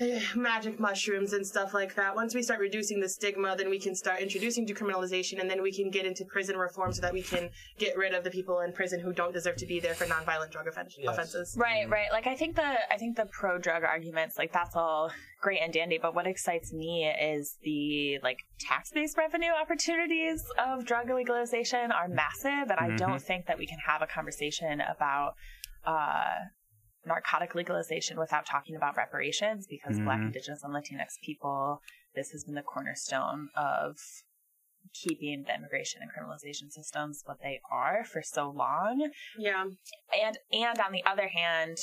magic 0.34 0.80
mushrooms 0.80 1.32
and 1.32 1.46
stuff 1.46 1.74
like 1.74 1.94
that. 1.94 2.14
Once 2.14 2.34
we 2.34 2.42
start 2.42 2.60
reducing 2.60 3.00
the 3.00 3.08
stigma, 3.08 3.54
then 3.56 3.68
we 3.70 3.78
can 3.78 3.94
start 3.94 4.20
introducing 4.20 4.66
decriminalization, 4.66 5.40
and 5.40 5.48
then 5.50 5.62
we 5.62 5.72
can 5.72 5.90
get 5.90 6.06
into 6.06 6.24
prison 6.24 6.56
reform 6.56 6.92
so 6.92 7.00
that 7.02 7.12
we 7.12 7.22
can 7.22 7.50
get 7.78 7.96
rid 7.96 8.14
of 8.14 8.24
the 8.24 8.30
people 8.30 8.60
in 8.60 8.72
prison 8.72 9.00
who 9.00 9.12
don't 9.12 9.32
deserve 9.32 9.56
to 9.56 9.66
be 9.66 9.80
there 9.80 9.94
for 9.94 10.06
nonviolent 10.06 10.50
drug 10.50 10.66
offen- 10.66 10.86
Yes. 10.98 11.14
offenses. 11.14 11.56
Right, 11.58 11.88
right. 11.88 12.10
Like 12.10 12.26
I 12.26 12.34
think 12.34 12.56
the 12.56 12.92
I 12.92 12.96
think 12.98 13.16
the 13.16 13.26
pro 13.26 13.58
drug 13.58 13.84
arguments, 13.84 14.38
like 14.38 14.52
that's 14.52 14.74
all 14.74 15.12
great 15.40 15.60
and 15.60 15.72
dandy, 15.72 15.98
but 16.00 16.14
what 16.14 16.26
excites 16.26 16.72
me 16.72 17.06
is 17.08 17.56
the 17.62 18.18
like 18.22 18.38
tax 18.58 18.90
based 18.92 19.16
revenue 19.16 19.52
opportunities 19.52 20.44
of 20.58 20.84
drug 20.84 21.08
legalization 21.10 21.92
are 21.92 22.08
massive, 22.08 22.70
and 22.70 22.78
I 22.78 22.96
don't 22.96 23.22
think 23.22 23.46
that 23.46 23.58
we 23.58 23.66
can 23.66 23.78
have 23.86 24.02
a 24.02 24.06
conversation 24.06 24.80
about 24.80 25.34
uh 25.86 26.34
narcotic 27.04 27.54
legalization 27.54 28.18
without 28.18 28.46
talking 28.46 28.76
about 28.76 28.96
reparations 28.96 29.66
because 29.66 29.98
black 30.00 30.20
Mhm. 30.20 30.26
indigenous 30.26 30.62
and 30.62 30.74
latinx 30.74 31.18
people 31.22 31.82
this 32.14 32.30
has 32.30 32.44
been 32.44 32.54
the 32.54 32.62
cornerstone 32.62 33.48
of 33.54 33.96
keeping 34.92 35.44
the 35.44 35.54
immigration 35.54 36.02
and 36.02 36.10
criminalization 36.10 36.70
systems 36.70 37.22
what 37.24 37.40
they 37.40 37.60
are 37.70 38.04
for 38.04 38.22
so 38.22 38.50
long 38.50 39.10
Yeah, 39.38 39.66
and 40.14 40.38
and 40.52 40.78
on 40.80 40.92
the 40.92 41.04
other 41.04 41.28
hand 41.28 41.78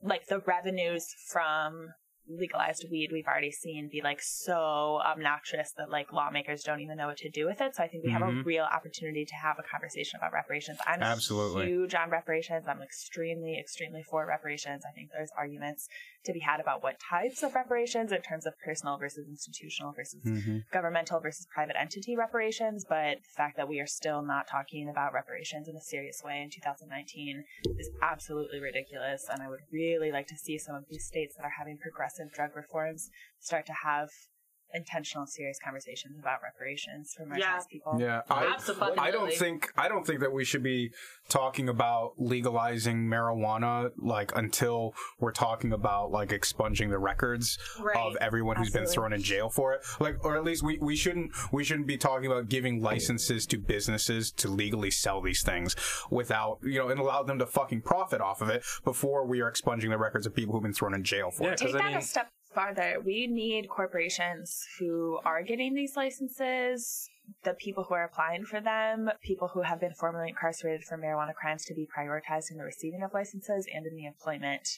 like 0.00 0.26
the 0.26 0.38
revenues 0.40 1.12
from 1.26 1.94
legalized 2.28 2.84
weed 2.90 3.10
we've 3.12 3.26
already 3.26 3.50
seen 3.50 3.88
be 3.90 4.00
like 4.02 4.20
so 4.20 5.00
obnoxious 5.04 5.72
that 5.76 5.90
like 5.90 6.12
lawmakers 6.12 6.62
don't 6.62 6.80
even 6.80 6.96
know 6.96 7.06
what 7.06 7.16
to 7.16 7.30
do 7.30 7.46
with 7.46 7.60
it 7.60 7.74
so 7.74 7.82
i 7.82 7.88
think 7.88 8.04
we 8.04 8.10
have 8.10 8.22
a 8.22 8.26
Mhm. 8.26 8.44
real 8.44 8.64
opportunity 8.64 9.24
to 9.24 9.34
have 9.34 9.56
a 9.58 9.62
conversation 9.62 10.18
about 10.18 10.32
reparations 10.32 10.78
i'm 10.86 11.02
Absolutely. 11.02 11.66
huge 11.66 11.94
on 11.94 12.10
reparations 12.10 12.66
i'm 12.68 12.82
extremely 12.82 13.58
extremely 13.58 14.02
for 14.02 14.26
reparations 14.26 14.84
i 14.88 14.92
think 14.92 15.10
there's 15.12 15.30
arguments 15.38 15.88
to 16.24 16.32
be 16.32 16.40
had 16.40 16.60
about 16.60 16.82
what 16.82 16.96
types 17.00 17.42
of 17.42 17.54
reparations 17.54 18.12
in 18.12 18.20
terms 18.22 18.44
of 18.44 18.52
personal 18.64 18.98
versus 18.98 19.26
institutional 19.28 19.92
versus 19.92 20.22
Mhm. 20.24 20.64
governmental 20.70 21.20
versus 21.20 21.46
private 21.54 21.76
entity 21.78 22.16
reparations, 22.16 22.84
but 22.84 23.18
the 23.22 23.30
fact 23.36 23.56
that 23.56 23.68
we 23.68 23.80
are 23.80 23.86
still 23.86 24.20
not 24.20 24.46
talking 24.46 24.88
about 24.88 25.12
reparations 25.14 25.68
in 25.68 25.76
a 25.76 25.80
serious 25.80 26.22
way 26.22 26.42
in 26.42 26.50
2019 26.50 27.44
is 27.78 27.88
absolutely 28.02 28.60
ridiculous. 28.60 29.28
And 29.30 29.40
I 29.42 29.48
would 29.48 29.60
really 29.70 30.10
like 30.10 30.26
to 30.28 30.36
see 30.36 30.58
some 30.58 30.74
of 30.74 30.84
these 30.88 31.06
states 31.06 31.36
that 31.36 31.44
are 31.44 31.54
having 31.56 31.78
progressive 31.78 32.17
drug 32.26 32.56
reforms 32.56 33.10
start 33.38 33.66
to 33.66 33.72
have 33.84 34.08
intentional, 34.74 35.26
serious 35.26 35.58
conversations 35.64 36.18
about 36.18 36.40
reparations 36.42 37.14
for 37.16 37.24
marginalized 37.24 37.38
Yeah. 37.38 37.60
people. 37.70 37.96
Yeah, 38.00 38.22
I, 38.30 38.52
Absolutely. 38.54 38.98
I 38.98 39.10
don't 39.10 39.32
think 39.32 39.72
I 39.76 39.88
don't 39.88 40.06
think 40.06 40.20
that 40.20 40.32
we 40.32 40.44
should 40.44 40.62
be 40.62 40.92
talking 41.28 41.68
about 41.68 42.12
legalizing 42.18 43.06
marijuana 43.06 43.90
like 43.96 44.32
until 44.36 44.94
we're 45.20 45.32
talking 45.32 45.72
about 45.72 46.10
like 46.10 46.32
expunging 46.32 46.90
the 46.90 46.98
records 46.98 47.58
Right. 47.80 47.96
of 47.96 48.16
everyone 48.16 48.56
who's 48.56 48.70
been 48.72 48.86
thrown 48.86 49.12
in 49.12 49.22
jail 49.22 49.48
for 49.48 49.74
it. 49.74 49.80
Like, 50.00 50.24
or 50.24 50.36
at 50.36 50.44
least 50.44 50.62
we, 50.62 50.78
we 50.80 50.96
shouldn't 50.96 51.32
we 51.52 51.64
shouldn't 51.64 51.86
be 51.86 51.96
talking 51.96 52.26
about 52.30 52.48
giving 52.48 52.82
licenses 52.82 53.46
to 53.46 53.58
businesses 53.58 54.30
to 54.32 54.48
legally 54.48 54.90
sell 54.90 55.20
these 55.20 55.42
things 55.42 55.76
without 56.10 56.58
you 56.62 56.78
know 56.78 56.88
and 56.88 57.00
allow 57.00 57.22
them 57.22 57.38
to 57.38 57.46
fucking 57.46 57.82
profit 57.82 58.20
off 58.20 58.40
of 58.42 58.48
it 58.48 58.62
before 58.84 59.26
we 59.26 59.40
are 59.40 59.48
expunging 59.48 59.90
the 59.90 59.98
records 59.98 60.26
of 60.26 60.34
people 60.34 60.52
who've 60.54 60.62
been 60.62 60.72
thrown 60.74 60.94
in 60.94 61.02
jail 61.04 61.30
for 61.30 61.44
Yeah, 61.44 61.50
it. 61.52 61.58
Take 61.58 61.68
'cause 61.68 61.74
I 61.74 61.78
that 61.78 61.88
mean- 61.88 61.96
a 61.96 62.02
step 62.02 62.28
farther. 62.58 62.96
We 63.04 63.28
need 63.28 63.68
corporations 63.68 64.66
who 64.78 65.20
are 65.24 65.42
getting 65.44 65.74
these 65.74 65.96
licenses, 65.96 67.08
the 67.44 67.54
people 67.54 67.84
who 67.84 67.94
are 67.94 68.04
applying 68.04 68.44
for 68.44 68.60
them, 68.60 69.10
people 69.22 69.48
who 69.54 69.62
have 69.62 69.78
been 69.78 69.94
formerly 69.94 70.30
incarcerated 70.30 70.82
for 70.82 70.98
marijuana 70.98 71.34
crimes 71.34 71.64
to 71.66 71.74
be 71.74 71.86
prioritized 71.86 72.50
in 72.50 72.56
the 72.56 72.64
receiving 72.64 73.04
of 73.04 73.14
licenses 73.14 73.66
and 73.72 73.86
in 73.86 73.94
the 73.94 74.06
employment 74.06 74.68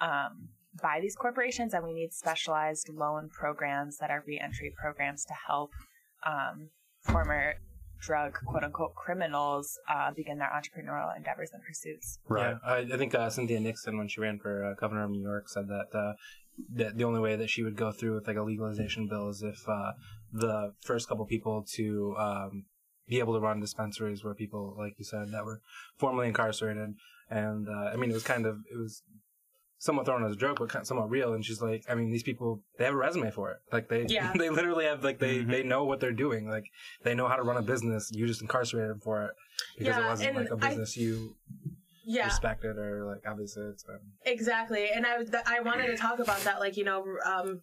um, 0.00 0.50
by 0.80 1.00
these 1.00 1.16
corporations. 1.16 1.74
And 1.74 1.84
we 1.84 1.92
need 1.92 2.12
specialized 2.12 2.88
loan 2.88 3.30
programs 3.30 3.98
that 3.98 4.10
are 4.10 4.22
reentry 4.24 4.72
programs 4.80 5.24
to 5.24 5.34
help 5.48 5.70
um, 6.24 6.68
former 7.02 7.54
drug 8.00 8.34
quote 8.46 8.62
unquote 8.62 8.94
criminals 8.94 9.78
uh, 9.88 10.10
begin 10.14 10.38
their 10.38 10.50
entrepreneurial 10.54 11.16
endeavors 11.16 11.50
and 11.52 11.62
pursuits. 11.64 12.18
Right. 12.28 12.50
Yeah, 12.50 12.70
I, 12.70 12.94
I 12.94 12.96
think 12.96 13.14
uh, 13.14 13.30
Cynthia 13.30 13.58
Nixon, 13.58 13.98
when 13.98 14.08
she 14.08 14.20
ran 14.20 14.38
for 14.38 14.64
uh, 14.64 14.74
governor 14.78 15.04
of 15.04 15.10
New 15.10 15.22
York, 15.22 15.48
said 15.48 15.68
that 15.68 15.98
uh, 15.98 16.12
that 16.74 16.96
the 16.96 17.04
only 17.04 17.20
way 17.20 17.36
that 17.36 17.50
she 17.50 17.62
would 17.62 17.76
go 17.76 17.92
through 17.92 18.14
with 18.14 18.26
like 18.26 18.36
a 18.36 18.42
legalization 18.42 19.08
bill 19.08 19.28
is 19.28 19.42
if 19.42 19.68
uh, 19.68 19.92
the 20.32 20.72
first 20.80 21.08
couple 21.08 21.24
people 21.26 21.64
to 21.74 22.14
um, 22.18 22.64
be 23.08 23.18
able 23.18 23.34
to 23.34 23.40
run 23.40 23.60
dispensaries 23.60 24.22
were 24.24 24.34
people, 24.34 24.74
like 24.78 24.94
you 24.98 25.04
said, 25.04 25.30
that 25.32 25.44
were 25.44 25.60
formerly 25.98 26.28
incarcerated. 26.28 26.94
And 27.30 27.68
uh, 27.68 27.90
I 27.92 27.96
mean, 27.96 28.10
it 28.10 28.14
was 28.14 28.22
kind 28.24 28.46
of 28.46 28.58
it 28.72 28.78
was 28.78 29.02
somewhat 29.78 30.06
thrown 30.06 30.24
as 30.24 30.32
a 30.32 30.36
joke, 30.36 30.58
but 30.60 30.68
kind 30.68 30.82
of 30.82 30.86
somewhat 30.86 31.10
real. 31.10 31.34
And 31.34 31.44
she's 31.44 31.60
like, 31.60 31.84
I 31.88 31.94
mean, 31.94 32.10
these 32.10 32.22
people 32.22 32.62
they 32.78 32.84
have 32.84 32.94
a 32.94 32.96
resume 32.96 33.30
for 33.30 33.50
it. 33.50 33.58
Like 33.72 33.88
they 33.88 34.06
Yeah. 34.08 34.32
they 34.38 34.50
literally 34.50 34.84
have 34.84 35.02
like 35.04 35.18
they 35.18 35.38
Mhm. 35.40 35.50
they 35.50 35.62
know 35.62 35.84
what 35.84 36.00
they're 36.00 36.12
doing. 36.12 36.48
Like 36.48 36.66
they 37.02 37.14
know 37.14 37.28
how 37.28 37.36
to 37.36 37.42
run 37.42 37.56
a 37.56 37.62
business. 37.62 38.10
You 38.12 38.26
just 38.26 38.42
incarcerated 38.42 38.90
them 38.90 39.00
for 39.00 39.24
it 39.26 39.32
because 39.78 39.96
it 39.98 40.04
wasn't 40.04 40.36
like 40.36 40.50
a 40.50 40.56
business 40.56 40.96
you 40.96 41.34
Yeah. 42.04 42.26
respected 42.26 42.76
or 42.78 43.04
like 43.04 43.22
obviously 43.26 43.64
it's 43.64 43.84
been 43.84 43.98
Exactly, 44.24 44.90
and 44.90 45.06
I 45.06 45.18
th- 45.18 45.44
I 45.46 45.60
wanted 45.60 45.86
to 45.86 45.96
talk 45.96 46.18
about 46.18 46.40
that, 46.40 46.60
like 46.60 46.76
you 46.76 46.84
know, 46.84 47.04
um, 47.24 47.62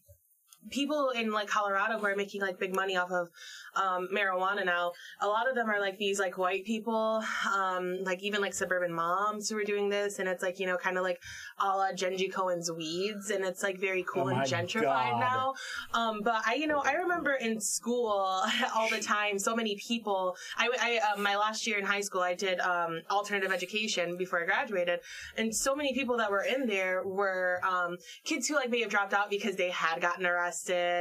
people 0.69 1.10
in 1.10 1.32
like 1.32 1.47
Colorado 1.47 1.97
who 1.97 2.06
are 2.06 2.15
making 2.15 2.41
like 2.41 2.60
big 2.60 2.76
money 2.76 2.95
off 2.95 3.12
of 3.12 3.30
um, 3.76 4.10
marijuana 4.13 4.65
now. 4.65 4.91
A 5.21 5.28
lot 5.28 5.50
of 5.50 5.56
them 5.56 5.69
are 5.69 5.80
like 5.80 5.97
these 5.97 6.19
like 6.19 6.38
white 6.38 6.65
people, 6.65 7.24
um, 7.54 8.04
like 8.04 8.21
even 8.21 8.41
like 8.41 8.54
suburban 8.54 8.93
moms 8.93 9.50
who 9.50 9.58
are 9.58 9.63
doing 9.63 9.89
this, 9.89 10.19
and 10.19 10.28
it's 10.28 10.43
like 10.43 10.60
you 10.60 10.67
know, 10.67 10.78
kind 10.78 10.97
of 10.97 11.04
like 11.04 11.21
a 11.60 11.65
la 11.65 11.91
Jenji 11.91 12.32
Kohan's 12.32 12.71
Weeds, 12.71 13.30
and 13.32 13.43
it's 13.43 13.63
like 13.63 13.80
very 13.80 14.04
cool 14.04 14.24
Oh 14.24 14.28
and 14.30 14.41
gentrified 14.41 14.84
God. 14.84 15.19
now. 15.19 15.54
Um, 15.93 16.21
but 16.21 16.41
I, 16.45 16.56
you 16.56 16.67
know, 16.67 16.80
I 16.80 16.93
remember 16.93 17.34
in 17.34 17.60
school 17.60 18.08
all 18.76 18.89
the 18.89 19.00
time, 19.00 19.39
so 19.39 19.56
many 19.56 19.76
people. 19.76 20.36
I, 20.58 20.69
I 20.80 21.13
um, 21.13 21.24
my 21.24 21.36
last 21.36 21.65
year 21.65 21.80
in 21.80 21.86
high 21.86 22.02
school, 22.02 22.21
I 22.21 22.36
did 22.36 22.60
um, 22.60 23.02
alternative 23.10 23.52
education 23.52 24.17
before 24.17 24.41
I 24.41 24.45
graduated, 24.45 25.00
and 25.38 25.56
so 25.56 25.76
many 25.76 25.93
people 25.93 26.17
that 26.17 26.30
were 26.30 26.43
in 26.43 26.67
there 26.67 27.04
were 27.04 27.62
um, 27.67 27.97
kids 28.24 28.47
who 28.47 28.56
like 28.56 28.69
may 28.69 28.82
have 28.82 28.89
dropped 28.89 29.13
out 29.13 29.30
because 29.30 29.56
they 29.56 29.69
had 29.69 30.02
gotten 30.02 30.26
arrested 30.26 30.50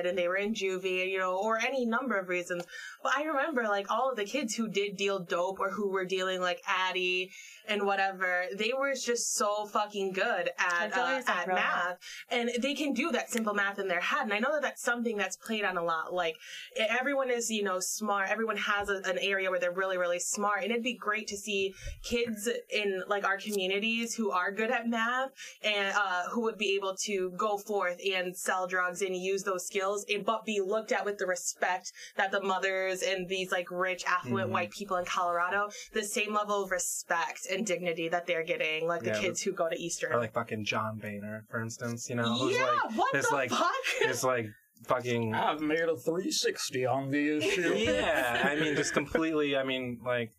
and 0.07 0.17
they 0.17 0.29
were 0.29 0.37
in 0.37 0.55
juvie, 0.55 1.11
you 1.11 1.19
know, 1.19 1.37
or 1.37 1.59
any 1.59 1.85
number 1.85 2.19
of 2.19 2.29
reasons. 2.29 2.65
But 3.03 3.17
I 3.17 3.25
remember 3.25 3.65
like 3.65 3.91
all 3.91 4.11
of 4.11 4.17
the 4.17 4.25
kids 4.25 4.55
who 4.55 4.69
did 4.69 4.97
deal 4.97 5.19
dope 5.19 5.61
or 5.61 5.71
who 5.71 5.91
were 5.91 6.05
dealing 6.05 6.41
like 6.41 6.63
Addy 6.67 7.31
and 7.69 7.87
whatever, 7.87 8.45
they 8.57 8.73
were 8.77 8.95
just 8.95 9.35
so 9.35 9.65
fucking 9.67 10.13
good 10.13 10.51
at 10.59 10.97
uh, 10.97 11.23
at 11.27 11.47
math, 11.47 11.99
and 12.31 12.51
they 12.61 12.75
can 12.75 12.93
do 12.93 13.13
that 13.13 13.31
simple 13.31 13.55
math 13.55 13.79
in 13.79 13.89
their 13.89 14.01
head. 14.01 14.23
And 14.23 14.33
I 14.33 14.39
know 14.39 14.53
that 14.53 14.63
that's 14.63 14.83
something 14.83 15.17
that's 15.17 15.37
played 15.37 15.65
on 15.65 15.77
a 15.77 15.83
lot. 15.83 16.13
Like 16.13 16.37
everyone 16.77 17.31
is, 17.31 17.51
you 17.51 17.63
know, 17.63 17.79
smart. 17.81 18.29
Everyone 18.29 18.57
has 18.57 18.89
a, 18.89 19.01
an 19.05 19.19
area 19.21 19.51
where 19.51 19.61
they're 19.61 19.73
really, 19.73 19.99
really 19.99 20.19
smart, 20.19 20.63
and 20.63 20.71
it'd 20.71 20.83
be 20.83 20.97
great 20.97 21.29
to 21.29 21.37
see 21.37 21.75
kids 22.03 22.49
in 22.71 23.03
like 23.09 23.25
our 23.25 23.39
communities 23.39 24.15
who 24.15 24.31
are 24.31 24.51
good 24.53 24.71
at 24.71 24.89
math 24.89 25.31
and 25.63 25.95
uh, 25.97 26.23
who 26.31 26.43
would 26.43 26.59
be 26.59 26.75
able 26.75 26.97
to 27.05 27.31
go 27.37 27.57
forth 27.57 27.99
and 28.15 28.37
sell 28.37 28.67
drugs 28.67 29.03
and 29.03 29.17
use 29.17 29.40
those 29.45 29.67
skills, 29.67 30.05
and, 30.09 30.25
but 30.25 30.45
be 30.45 30.61
looked 30.61 30.93
at 30.93 31.05
with 31.05 31.19
the 31.19 31.27
respect 31.27 31.93
that 32.17 32.31
the 32.31 32.41
mothers 32.43 33.03
and 33.03 33.29
these 33.29 33.51
like 33.53 33.71
rich, 33.71 34.05
affluent 34.07 34.49
Mhm. 34.51 34.53
white 34.53 34.71
people 34.71 34.97
in 34.97 35.05
Colorado, 35.05 35.71
the 35.93 36.03
same 36.05 36.33
level 36.35 36.63
of 36.65 36.71
respect 36.71 37.47
and 37.51 37.67
dignity 37.67 38.09
that 38.09 38.27
they're 38.27 38.45
getting, 38.45 38.87
like 38.87 39.03
the 39.03 39.11
Yeah, 39.11 39.21
kids 39.21 39.43
who 39.43 39.53
go 39.53 39.69
to 39.69 39.77
Eastern. 39.81 40.13
or 40.13 40.19
like 40.19 40.33
fucking 40.33 40.65
John 40.65 40.99
Boehner, 40.99 41.45
for 41.51 41.61
instance. 41.63 42.09
You 42.09 42.17
know, 42.17 42.33
who's 42.37 42.57
yeah, 42.57 42.65
like 42.65 42.97
what 42.97 43.15
it's 43.15 43.29
the 43.29 43.35
like 43.35 43.51
fuck? 43.51 43.73
it's 44.03 44.25
like 44.25 44.47
fucking 44.87 45.35
I've 45.35 45.61
made 45.61 45.81
a 45.81 45.97
360 45.97 46.87
on 46.87 47.11
the 47.11 47.37
issue. 47.39 47.75
yeah. 47.77 48.43
I 48.51 48.57
mean, 48.57 48.75
just 48.77 48.93
completely. 49.01 49.57
I 49.57 49.63
mean, 49.65 50.01
like 50.05 50.31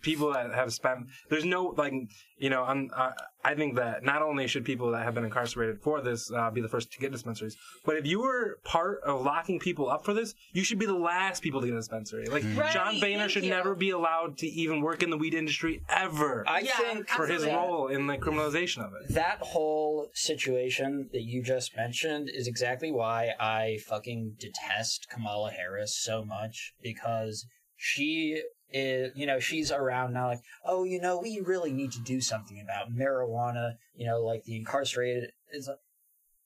people 0.00 0.32
that 0.32 0.52
have 0.54 0.72
spent. 0.72 1.06
There's 1.30 1.44
no 1.44 1.74
like 1.76 1.92
you 2.38 2.50
know. 2.50 2.62
I'm, 2.62 2.90
uh, 2.94 3.12
I 3.44 3.54
think 3.54 3.74
that 3.76 4.04
not 4.04 4.22
only 4.22 4.46
should 4.46 4.64
people 4.64 4.92
that 4.92 5.04
have 5.04 5.14
been 5.14 5.24
incarcerated 5.24 5.80
for 5.82 6.00
this 6.00 6.30
uh, 6.32 6.50
be 6.50 6.60
the 6.60 6.68
first 6.68 6.92
to 6.92 6.98
get 7.00 7.10
dispensaries, 7.12 7.56
but 7.84 7.96
if 7.96 8.06
you 8.06 8.20
were 8.22 8.58
part 8.64 9.00
of 9.02 9.22
locking 9.22 9.58
people 9.58 9.90
up 9.90 10.04
for 10.04 10.14
this, 10.14 10.34
you 10.52 10.62
should 10.62 10.78
be 10.78 10.86
the 10.86 10.94
last 10.94 11.42
people 11.42 11.60
to 11.60 11.66
get 11.66 11.74
a 11.74 11.78
dispensary. 11.78 12.26
Like 12.26 12.44
Right, 12.56 12.72
John 12.72 13.00
Boehner 13.00 13.28
should 13.28 13.44
you. 13.44 13.50
never 13.50 13.74
be 13.74 13.90
allowed 13.90 14.38
to 14.38 14.46
even 14.46 14.80
work 14.80 15.02
in 15.02 15.10
the 15.10 15.16
weed 15.18 15.34
industry 15.34 15.82
ever 15.88 16.44
I 16.48 16.60
Yeah, 16.60 16.76
think 16.78 17.08
for 17.08 17.26
his 17.26 17.44
role 17.44 17.88
in 17.88 18.06
the 18.06 18.16
criminalization 18.16 18.84
of 18.86 18.92
it. 18.94 19.12
that 19.14 19.38
whole 19.40 20.08
situation 20.14 21.08
that 21.12 21.22
you 21.22 21.42
just 21.42 21.76
mentioned 21.76 22.28
is 22.32 22.46
exactly 22.46 22.92
why 22.92 23.30
I 23.40 23.78
fucking 23.86 24.36
detest 24.38 25.08
Kamala 25.10 25.50
Harris 25.50 25.96
so 26.00 26.24
much 26.24 26.74
because 26.82 27.46
she 27.76 28.42
is, 28.72 29.12
you 29.14 29.26
know, 29.26 29.38
she's 29.40 29.70
around 29.70 30.12
now 30.14 30.28
like, 30.28 30.42
oh, 30.64 30.84
you 30.84 31.00
know, 31.00 31.18
we 31.20 31.40
really 31.40 31.72
need 31.72 31.92
to 31.92 32.00
do 32.00 32.20
something 32.20 32.60
about 32.60 32.94
marijuana, 32.94 33.74
you 33.94 34.06
know, 34.06 34.20
like 34.20 34.44
the 34.44 34.56
incarcerated. 34.56 35.30
It's 35.50 35.68
like, 35.68 35.78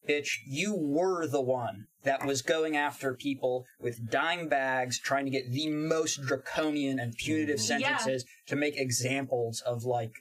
bitch, 0.09 0.39
you 0.47 0.75
were 0.77 1.27
the 1.27 1.41
one 1.41 1.87
that 2.05 2.25
was 2.25 2.43
going 2.43 2.77
after 2.77 3.15
people 3.15 3.65
with 3.81 4.11
dime 4.11 4.49
bags 4.49 4.99
trying 5.01 5.25
to 5.25 5.31
get 5.31 5.51
the 5.51 5.69
most 5.69 6.23
draconian 6.23 6.99
and 7.01 7.17
punitive 7.17 7.59
Yeah. 7.59 7.65
sentences 7.67 8.25
to 8.47 8.57
make 8.57 8.77
examples 8.77 9.61
of 9.63 9.85
like 9.85 10.13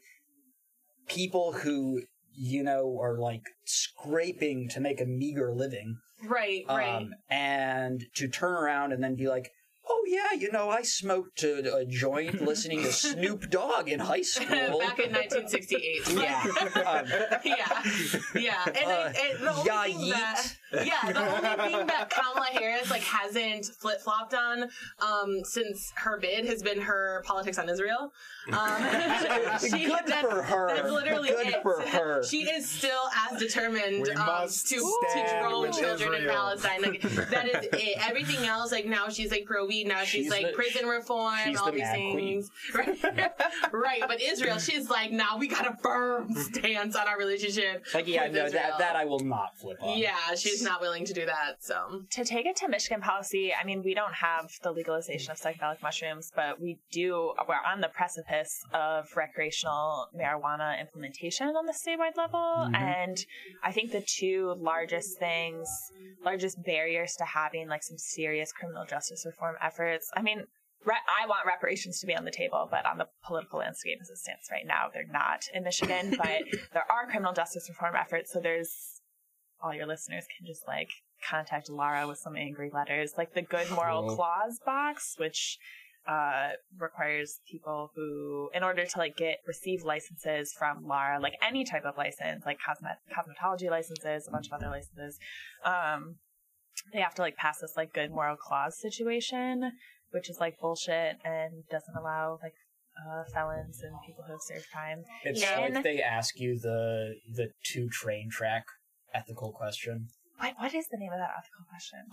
people 1.08 1.54
who 1.54 2.04
you 2.34 2.64
know 2.64 2.98
are 3.00 3.18
like 3.18 3.44
scraping 3.64 4.68
to 4.70 4.80
make 4.80 5.00
a 5.00 5.06
meager 5.06 5.54
living 5.54 5.98
right, 6.28 6.64
right. 6.68 6.96
um, 6.96 7.14
and 7.30 8.06
to 8.16 8.28
turn 8.28 8.54
around 8.54 8.92
and 8.92 9.04
then 9.04 9.16
be 9.16 9.28
like 9.28 9.52
oh 9.88 10.04
yeah 10.08 10.34
you 10.38 10.52
know 10.52 10.70
i 10.70 10.82
smoked 10.82 11.44
a, 11.44 11.76
a 11.76 11.86
joint 11.86 12.42
listening 12.42 12.82
to 12.82 12.92
snoop 12.92 13.50
dogg 13.50 13.88
in 13.90 14.00
high 14.00 14.22
school 14.36 14.80
Back 14.80 15.00
in 15.00 15.12
1968. 15.12 16.10
yeah 16.14 16.44
um, 16.86 17.06
yeah, 17.44 17.84
yeah. 18.36 18.66
And, 18.66 18.76
Uh, 18.78 18.90
I, 18.90 19.32
and 19.32 19.40
the 19.44 19.52
only 19.52 19.66
yeah, 19.66 19.84
thing 19.84 19.98
yeet. 19.98 20.12
that, 20.12 20.56
yeah, 20.84 21.12
the 21.12 21.20
only 21.20 21.72
thing 21.74 21.88
that 21.88 22.10
Kamala 22.10 22.48
Harris 22.48 22.90
like 22.90 23.02
hasn't 23.04 23.66
flip 23.80 24.02
flopped 24.02 24.34
on 24.34 24.64
um, 25.02 25.42
since 25.44 25.92
her 25.96 26.18
bid 26.20 26.46
has 26.46 26.62
been 26.64 26.80
her 26.82 27.24
politics 27.26 27.58
on 27.60 27.70
Israel. 27.70 28.12
Um, 28.52 28.58
she- 29.60 29.86
Good 29.86 30.00
that's- 30.08 30.26
for 30.26 30.42
her. 30.42 30.68
That's 30.76 30.92
literally 30.92 31.30
Good 31.30 31.48
it. 31.48 31.62
for 31.64 31.82
her. 31.82 32.24
She 32.24 32.44
is 32.44 32.68
still 32.70 33.02
as 33.32 33.40
determined 33.40 34.10
um, 34.10 34.26
must 34.26 34.68
to 34.70 34.80
stand 34.80 35.28
teach 35.28 35.40
grown 35.42 35.62
with 35.68 35.78
children 35.78 36.14
in 36.22 36.28
Palestine. 36.28 36.82
Like 36.82 37.02
that 37.02 37.46
is 37.48 37.70
it. 37.74 37.98
Everything 38.08 38.46
else, 38.46 38.72
like 38.72 38.86
now 38.86 39.10
she's 39.10 39.32
like 39.32 39.46
pro 39.46 39.66
weed. 39.66 39.88
Now 39.88 40.00
she's, 40.00 40.26
She's 40.26 40.30
like 40.32 40.48
the- 40.48 40.54
prison 40.54 40.86
reform. 40.88 41.36
she's 41.46 41.58
all 41.58 41.66
the 41.68 41.72
these 41.74 41.82
mad 41.82 41.96
things. 41.96 42.52
Right. 42.74 43.04
right. 43.72 44.02
But 44.08 44.22
Israel, 44.22 44.60
she's 44.60 44.90
like, 44.90 45.12
now 45.12 45.38
we 45.38 45.48
got 45.48 45.68
a 45.68 45.76
firm 45.82 46.34
stance 46.36 46.96
on 46.96 47.08
our 47.08 47.18
relationship. 47.18 47.86
like 47.94 48.08
yeah 48.08 48.24
with 48.26 48.34
no 48.34 48.46
Israel. 48.46 48.64
that 48.70 48.78
that 48.80 48.96
i 48.96 49.06
will 49.06 49.20
not 49.20 49.58
flip 49.58 49.78
on 49.82 49.98
Yeah, 49.98 50.16
she's 50.38 50.62
not 50.66 50.82
willing 50.82 51.06
to 51.06 51.14
do 51.14 51.26
that. 51.26 51.58
So 51.64 52.04
to 52.12 52.26
take 52.26 52.46
it 52.46 52.56
to 52.58 52.68
Michigan 52.68 53.02
policy, 53.02 53.54
I 53.54 53.66
mean, 53.66 53.84
we 53.84 53.94
don't 53.94 54.14
have 54.14 54.50
the 54.64 54.72
legalization 54.72 55.32
of 55.32 55.38
psychedelic 55.38 55.82
mushrooms, 55.82 56.32
but 56.36 56.60
we 56.60 56.80
do, 56.92 57.34
we're 57.48 57.56
on 57.66 57.82
the 57.82 57.90
precipice 57.90 58.62
of 58.74 59.08
recreational 59.16 60.08
marijuana 60.16 60.80
implementation 60.80 61.48
on 61.48 61.66
the 61.66 61.74
statewide 61.74 62.18
level. 62.18 62.40
Mm-hmm. 62.40 62.76
And 62.76 63.26
I 63.64 63.72
think 63.72 63.92
the 63.92 64.04
two 64.06 64.56
largest 64.60 65.18
things, 65.18 65.70
largest 66.24 66.62
barriers 66.64 67.14
to 67.18 67.26
having 67.26 67.68
like 67.68 67.84
some 67.84 67.98
serious 67.98 68.52
criminal 68.52 68.86
justice 68.86 69.26
reform 69.26 69.56
efforts, 69.62 70.10
I 70.16 70.22
mean, 70.22 70.46
I 70.88 71.28
want 71.28 71.46
reparations 71.46 72.00
to 72.00 72.08
be 72.08 72.16
on 72.16 72.26
the 72.26 72.32
table, 72.32 72.68
but 72.70 72.86
on 72.86 72.98
the 72.98 73.08
political 73.26 73.60
landscape 73.60 73.98
as 74.02 74.10
it 74.10 74.18
stands 74.18 74.48
right 74.52 74.66
now, 74.66 74.88
they're 74.94 75.08
not 75.12 75.46
in 75.54 75.64
Michigan. 75.64 76.16
but 76.18 76.44
there 76.74 76.86
are 76.92 77.08
criminal 77.10 77.34
justice 77.34 77.68
reform 77.70 77.96
efforts, 77.96 78.32
so 78.32 78.40
there's 78.40 78.95
all 79.64 79.74
your 79.74 79.88
listeners 79.88 80.26
can 80.38 80.46
just 80.46 80.68
like 80.68 80.90
contact 81.30 81.70
LARA 81.70 82.08
with 82.08 82.18
some 82.20 82.36
angry 82.36 82.70
letters, 82.74 83.14
like 83.18 83.34
the 83.34 83.42
Good 83.42 83.70
Moral 83.72 84.08
Cool. 84.08 84.16
Clause 84.16 84.60
box, 84.66 85.16
which 85.18 85.58
uh, 86.08 86.50
requires 86.78 87.40
people 87.52 87.90
who, 87.96 88.50
in 88.54 88.64
order 88.64 88.86
to 88.86 88.98
like 89.00 89.16
get 89.18 89.38
receive 89.48 89.82
licenses 89.84 90.54
from 90.58 90.86
LARA, 90.86 91.20
like 91.20 91.34
any 91.42 91.64
type 91.66 91.84
of 91.86 91.98
license, 91.98 92.44
like 92.46 92.58
cosmet 92.66 92.98
cosmetology 93.12 93.70
licenses, 93.70 94.28
a 94.28 94.32
bunch 94.32 94.48
of 94.48 94.54
other 94.54 94.70
licenses, 94.70 95.18
um, 95.66 96.16
they 96.94 97.00
have 97.00 97.16
to 97.16 97.22
like 97.22 97.36
pass 97.38 97.60
this 97.60 97.74
like 97.76 97.94
Good 97.94 98.12
Moral 98.12 98.36
Clause 98.36 98.78
situation, 98.80 99.72
which 100.12 100.30
is 100.30 100.38
like 100.40 100.60
bullshit 100.60 101.16
and 101.24 101.64
doesn't 101.72 101.96
allow 101.98 102.38
like 102.44 102.54
uh, 102.98 103.24
felons 103.34 103.82
and 103.82 103.94
people 104.06 104.24
who 104.28 104.34
have 104.34 104.42
served 104.42 104.68
time. 104.74 105.00
It's 105.24 105.42
And- 105.44 105.74
like 105.76 105.84
they 105.84 106.02
ask 106.02 106.40
you 106.40 106.60
the 106.60 107.16
the 107.34 107.48
two 107.64 107.90
train 107.90 108.30
track 108.30 108.66
ethical 109.16 109.52
question. 109.52 110.08
What 110.40 110.54
what 110.60 110.74
is 110.74 110.88
the 110.90 110.98
name 110.98 111.12
of 111.12 111.20
that 111.20 111.32
ethical 111.38 111.66
question? 111.70 112.00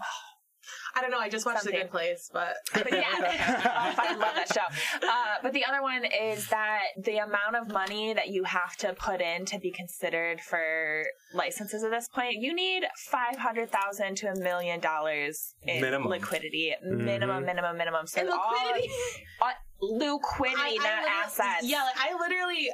I 0.94 1.00
don't 1.00 1.10
know. 1.10 1.18
I 1.18 1.28
just 1.28 1.44
watched 1.44 1.62
Something. 1.62 1.80
The 1.80 1.84
Good 1.86 1.90
Place, 1.90 2.30
but 2.32 2.54
But 2.72 2.92
yeah, 2.92 3.02
oh, 3.18 3.88
I 3.88 3.94
fucking 3.94 4.18
love 4.20 4.34
that 4.36 4.52
show. 4.54 5.06
Uh, 5.06 5.34
but 5.42 5.52
the 5.52 5.64
other 5.64 5.82
one 5.82 6.04
is 6.04 6.46
that 6.50 6.82
the 7.02 7.16
amount 7.18 7.56
of 7.60 7.66
money 7.72 8.14
that 8.14 8.28
you 8.28 8.44
have 8.44 8.76
to 8.76 8.92
put 8.92 9.20
in 9.20 9.44
to 9.46 9.58
be 9.58 9.72
considered 9.72 10.40
for 10.40 11.04
licenses 11.34 11.82
at 11.82 11.90
this 11.90 12.06
point, 12.08 12.34
you 12.38 12.54
need 12.54 12.84
five 13.10 13.36
hundred 13.36 13.70
thousand 13.72 14.16
to 14.18 14.28
a 14.30 14.36
million 14.38 14.78
dollars 14.78 15.54
in 15.64 15.80
Minimum. 15.80 16.08
liquidity, 16.08 16.72
minimum, 16.84 17.44
minimum, 17.44 17.76
minimum. 17.76 18.06
So 18.06 18.20
And 18.20 18.30
all- 18.30 18.52
liquidity? 18.52 18.92
uh, 19.42 19.46
liquidity, 19.80 20.60
I- 20.60 20.68
I 20.68 20.76
not 20.76 21.02
literally- 21.02 21.24
assets. 21.24 21.64
Yeah, 21.64 21.82
like 21.82 21.96
I 21.98 22.16
literally. 22.20 22.68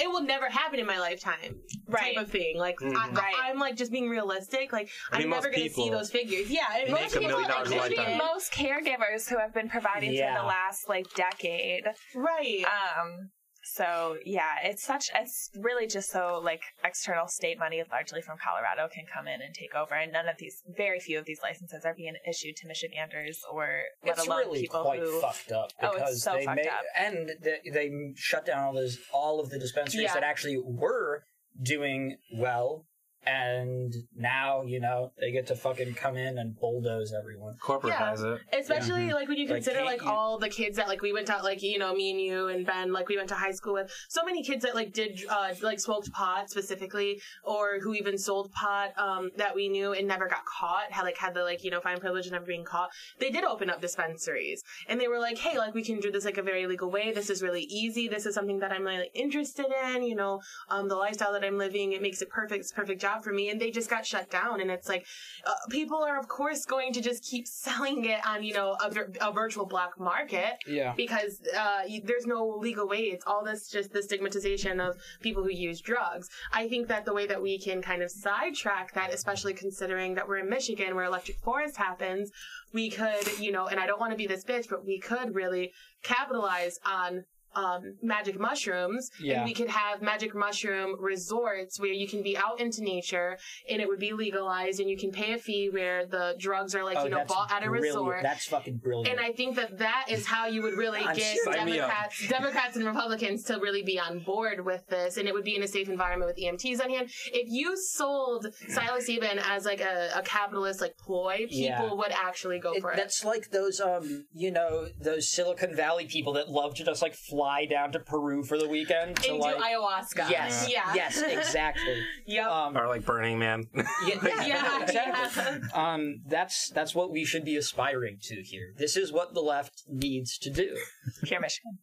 It 0.00 0.08
will 0.08 0.22
never 0.22 0.48
happen 0.48 0.78
in 0.78 0.86
my 0.86 0.98
lifetime, 0.98 1.56
Right. 1.88 2.14
type 2.14 2.24
of 2.24 2.30
thing. 2.30 2.56
Like 2.58 2.76
I, 2.82 2.84
Mhm. 2.84 3.16
Right. 3.16 3.34
I, 3.44 3.50
am 3.50 3.58
like 3.58 3.76
just 3.76 3.90
being 3.90 4.08
realistic. 4.08 4.72
Like 4.72 4.88
I 5.12 5.18
mean, 5.18 5.24
I'm 5.26 5.30
never 5.30 5.50
going 5.50 5.66
to 5.68 5.70
see 5.74 5.90
those 5.90 6.10
figures. 6.10 6.50
Yeah, 6.50 6.76
it- 6.78 6.90
most 6.90 7.12
people, 7.14 7.28
million 7.28 7.48
dollars 7.48 7.70
a 7.70 7.76
like, 7.76 8.16
most 8.16 8.52
caregivers 8.52 9.28
who 9.28 9.38
have 9.38 9.52
been 9.54 9.68
providing 9.68 10.10
for 10.10 10.40
the 10.40 10.46
last 10.46 10.88
like 10.88 11.06
decade. 11.14 11.84
right? 12.14 12.64
Um, 12.64 13.30
so 13.74 14.16
yeah, 14.24 14.56
it's 14.64 14.82
such 14.82 15.10
it's 15.14 15.50
really 15.58 15.86
just 15.86 16.10
so 16.10 16.40
like 16.42 16.62
external 16.84 17.26
state 17.28 17.58
money, 17.58 17.82
largely 17.90 18.22
from 18.22 18.36
Colorado, 18.38 18.88
can 18.92 19.04
come 19.12 19.26
in 19.28 19.40
and 19.42 19.54
take 19.54 19.74
over, 19.74 19.94
and 19.94 20.12
none 20.12 20.28
of 20.28 20.36
these, 20.38 20.62
very 20.76 21.00
few 21.00 21.18
of 21.18 21.24
these 21.24 21.40
licenses 21.42 21.84
are 21.84 21.94
being 21.94 22.14
issued 22.28 22.56
to 22.56 22.66
Michiganders 22.66 23.42
or 23.52 23.68
let 24.04 24.16
It's 24.18 24.26
alone 24.26 24.38
really 24.46 24.60
people 24.62 24.82
quite 24.82 25.00
who. 25.00 25.20
fucked 25.20 25.52
up 25.52 25.70
Oh, 25.82 25.86
it's 25.88 25.94
because 25.96 26.22
so 26.22 26.32
they 26.34 26.44
fucked 26.44 26.56
made 26.56 26.66
up. 26.68 26.82
and 26.98 27.30
they, 27.42 27.58
they 27.72 27.90
shut 28.16 28.46
down 28.46 28.64
all 28.64 28.72
those 28.74 28.98
all 29.12 29.40
of 29.40 29.50
the 29.50 29.58
dispensaries 29.58 30.04
Yeah. 30.06 30.14
that 30.14 30.22
actually 30.22 30.58
were 30.58 31.24
doing 31.62 32.16
well, 32.36 32.84
and 33.26 33.92
now 34.16 34.62
you 34.62 34.80
know 34.80 35.12
they 35.20 35.30
get 35.32 35.46
to 35.48 35.54
fucking 35.56 35.94
come 35.94 36.16
in 36.16 36.38
and 36.38 36.58
bulldoze 36.58 37.12
everyone. 37.12 37.54
Corporatize 37.60 38.24
it. 38.24 38.40
Especially 38.58 39.12
like 39.12 39.28
when 39.28 39.36
you 39.38 39.46
consider 39.46 39.76
can't 39.78 39.86
like 39.86 40.02
you- 40.02 40.10
all 40.10 40.38
the 40.38 40.48
kids 40.48 40.76
that 40.76 40.88
like 40.88 41.02
we 41.02 41.12
went 41.12 41.26
to 41.26 41.36
like 41.42 41.62
you 41.62 41.78
know 41.78 41.94
me 41.94 42.10
and 42.10 42.20
you 42.20 42.48
and 42.48 42.64
Ben 42.66 42.92
like 42.92 43.08
we 43.08 43.16
went 43.16 43.28
to 43.28 43.34
high 43.34 43.50
school 43.52 43.74
with. 43.74 43.90
So 44.08 44.24
many 44.24 44.42
kids 44.42 44.62
that 44.64 44.74
like 44.74 44.92
did 44.92 45.20
uh 45.28 45.52
like 45.62 45.80
smoked 45.80 46.12
pot 46.12 46.50
specifically 46.50 47.20
or 47.44 47.80
who 47.82 47.94
even 47.94 48.16
sold 48.18 48.52
pot 48.52 48.90
um 48.96 49.30
that 49.36 49.54
we 49.54 49.68
knew 49.68 49.92
and 49.92 50.06
never 50.08 50.28
got 50.28 50.44
caught 50.44 50.90
had 50.90 51.02
like 51.02 51.18
had 51.18 51.34
the 51.34 51.42
like 51.42 51.64
you 51.64 51.70
know 51.70 51.80
fine 51.80 51.98
privilege 51.98 52.26
of 52.26 52.32
never 52.32 52.46
being 52.46 52.64
caught. 52.64 52.90
They 53.18 53.30
did 53.30 53.44
open 53.44 53.68
up 53.68 53.80
dispensaries 53.80 54.62
and 54.88 55.00
they 55.00 55.08
were 55.08 55.18
like 55.18 55.38
hey 55.38 55.58
like 55.58 55.74
we 55.74 55.84
can 55.84 56.00
do 56.00 56.10
this 56.10 56.24
like 56.24 56.38
a 56.38 56.42
very 56.42 56.66
legal 56.66 56.90
way. 56.90 57.12
This 57.12 57.30
is 57.30 57.42
really 57.42 57.62
easy. 57.62 58.08
This 58.08 58.26
is 58.26 58.34
something 58.34 58.60
that 58.60 58.72
I'm 58.72 58.84
really 58.84 59.10
interested 59.14 59.66
in 59.94 60.02
you 60.04 60.14
know 60.14 60.40
um 60.70 60.88
the 60.88 60.96
lifestyle 60.96 61.32
that 61.32 61.44
I'm 61.44 61.58
living. 61.58 61.92
It 61.92 62.00
makes 62.00 62.22
it 62.22 62.30
perfect. 62.30 62.60
It's 62.60 62.72
perfect 62.72 63.00
job 63.00 63.17
for 63.22 63.32
me 63.32 63.50
and 63.50 63.60
they 63.60 63.70
just 63.70 63.90
got 63.90 64.04
shut 64.06 64.30
down. 64.30 64.60
And 64.60 64.70
it's 64.70 64.88
like 64.88 65.06
uh, 65.46 65.52
people 65.70 66.02
are 66.02 66.18
of 66.18 66.28
course 66.28 66.64
going 66.64 66.92
to 66.94 67.00
just 67.00 67.24
keep 67.24 67.46
selling 67.66 68.04
it 68.04 68.20
on 68.26 68.42
you 68.42 68.54
know 68.54 68.76
a, 68.82 69.28
a 69.28 69.32
virtual 69.32 69.66
black 69.66 69.98
market 69.98 70.54
Yeah. 70.66 70.94
because 70.96 71.40
uh, 71.56 71.82
there's 72.04 72.26
no 72.26 72.46
legal 72.60 72.88
way. 72.88 72.98
It's 73.14 73.26
all 73.26 73.44
this 73.44 73.68
just 73.68 73.92
the 73.92 74.02
stigmatization 74.02 74.80
of 74.80 74.96
people 75.20 75.42
who 75.42 75.50
use 75.50 75.80
drugs. 75.80 76.28
I 76.52 76.68
think 76.68 76.88
that 76.88 77.04
the 77.04 77.14
way 77.14 77.26
that 77.26 77.40
we 77.42 77.58
can 77.58 77.82
kind 77.82 78.02
of 78.02 78.10
sidetrack 78.10 78.94
that 78.94 79.12
especially 79.12 79.54
considering 79.54 80.14
that 80.14 80.26
we're 80.28 80.38
in 80.38 80.48
michigan 80.48 80.94
where 80.94 81.04
electric 81.04 81.38
forest 81.38 81.76
happens 81.76 82.30
we 82.72 82.90
could 82.90 83.38
you 83.38 83.50
know 83.52 83.66
and 83.66 83.78
i 83.80 83.86
don't 83.86 84.00
want 84.00 84.12
to 84.12 84.16
be 84.16 84.26
this 84.26 84.44
bitch 84.44 84.66
but 84.68 84.84
we 84.84 84.98
could 84.98 85.34
really 85.34 85.72
capitalize 86.02 86.78
on 86.86 87.24
um, 87.58 87.80
magic 88.02 88.36
mushrooms, 88.48 89.10
Yeah. 89.20 89.36
and 89.36 89.44
we 89.44 89.54
could 89.58 89.68
have 89.82 90.02
magic 90.12 90.32
mushroom 90.44 90.88
resorts 91.00 91.78
where 91.80 91.92
you 91.92 92.06
can 92.12 92.22
be 92.22 92.34
out 92.36 92.60
into 92.60 92.80
nature, 92.82 93.30
and 93.70 93.80
it 93.82 93.88
would 93.88 93.98
be 94.08 94.12
legalized, 94.12 94.78
and 94.80 94.88
you 94.92 94.96
can 94.96 95.10
pay 95.10 95.32
a 95.32 95.38
fee 95.38 95.68
where 95.70 96.06
the 96.06 96.24
drugs 96.38 96.74
are 96.76 96.84
like 96.84 96.96
oh, 96.98 97.04
you 97.04 97.10
know 97.10 97.24
bought 97.26 97.50
at 97.52 97.62
a 97.62 97.66
brilliant. 97.66 97.96
resort. 97.96 98.20
That's 98.22 98.46
fucking 98.46 98.76
brilliant. 98.78 99.08
And 99.18 99.18
I 99.28 99.32
think 99.32 99.56
that 99.56 99.78
that 99.78 100.06
is 100.08 100.26
how 100.26 100.46
you 100.46 100.60
would 100.62 100.76
really 100.84 101.00
get 101.00 101.16
serious. 101.16 101.44
Sign 101.44 101.66
me 101.66 101.78
up. 101.80 101.88
Democrats, 101.90 102.28
Democrats 102.28 102.76
and 102.76 102.86
Republicans 102.86 103.42
to 103.44 103.54
really 103.66 103.82
be 103.82 103.98
on 103.98 104.20
board 104.20 104.64
with 104.64 104.86
this, 104.88 105.16
and 105.18 105.26
it 105.28 105.34
would 105.34 105.44
be 105.44 105.56
in 105.56 105.62
a 105.62 105.68
safe 105.68 105.88
environment 105.88 106.28
with 106.30 106.38
EMTs 106.44 106.82
on 106.84 106.90
hand. 106.90 107.06
If 107.32 107.46
you 107.50 107.76
sold 107.76 108.46
Silas 108.68 109.06
psilocybin 109.08 109.40
as 109.44 109.64
like 109.64 109.80
a, 109.80 110.10
a 110.14 110.22
capitalist 110.22 110.80
like 110.80 110.96
ploy, 110.98 111.38
people 111.48 111.56
Yeah. 111.58 111.92
would 111.92 112.12
actually 112.12 112.58
go 112.58 112.72
It- 112.74 112.80
for 112.82 112.92
it. 112.92 112.96
that's 112.96 113.24
like 113.24 113.50
those 113.50 113.80
um 113.80 114.26
you 114.32 114.50
know 114.50 114.72
those 115.00 115.24
Silicon 115.28 115.74
Valley 115.74 116.06
people 116.06 116.32
that 116.34 116.48
love 116.48 116.74
to 116.76 116.84
just 116.84 117.02
like 117.02 117.14
fly 117.14 117.47
down 117.70 117.92
to 117.92 117.98
Peru 118.00 118.42
for 118.44 118.58
the 118.58 118.68
weekend 118.68 119.16
to 119.16 119.30
And 119.30 119.38
like 119.40 119.56
do 119.56 119.62
ayahuasca. 119.62 120.30
yes 120.30 120.68
Yeah. 120.70 120.92
yes 120.94 121.20
exactly 121.38 122.02
Yep. 122.26 122.46
um 122.50 122.76
Or 122.76 122.86
like 122.88 123.04
Burning 123.04 123.38
Man. 123.38 123.64
yeah, 123.74 124.44
Yeah, 124.46 124.82
exactly 124.82 125.68
yeah. 125.74 125.92
um 125.92 126.20
that's 126.26 126.70
that's 126.70 126.94
what 126.94 127.10
we 127.10 127.24
should 127.24 127.44
be 127.44 127.56
aspiring 127.56 128.18
to 128.22 128.42
here 128.42 128.74
this 128.76 128.96
is 128.96 129.12
what 129.12 129.34
the 129.34 129.40
left 129.40 129.82
needs 129.88 130.38
to 130.38 130.50
do 130.50 130.76
Here, 131.24 131.40
Michigan. 131.40 131.78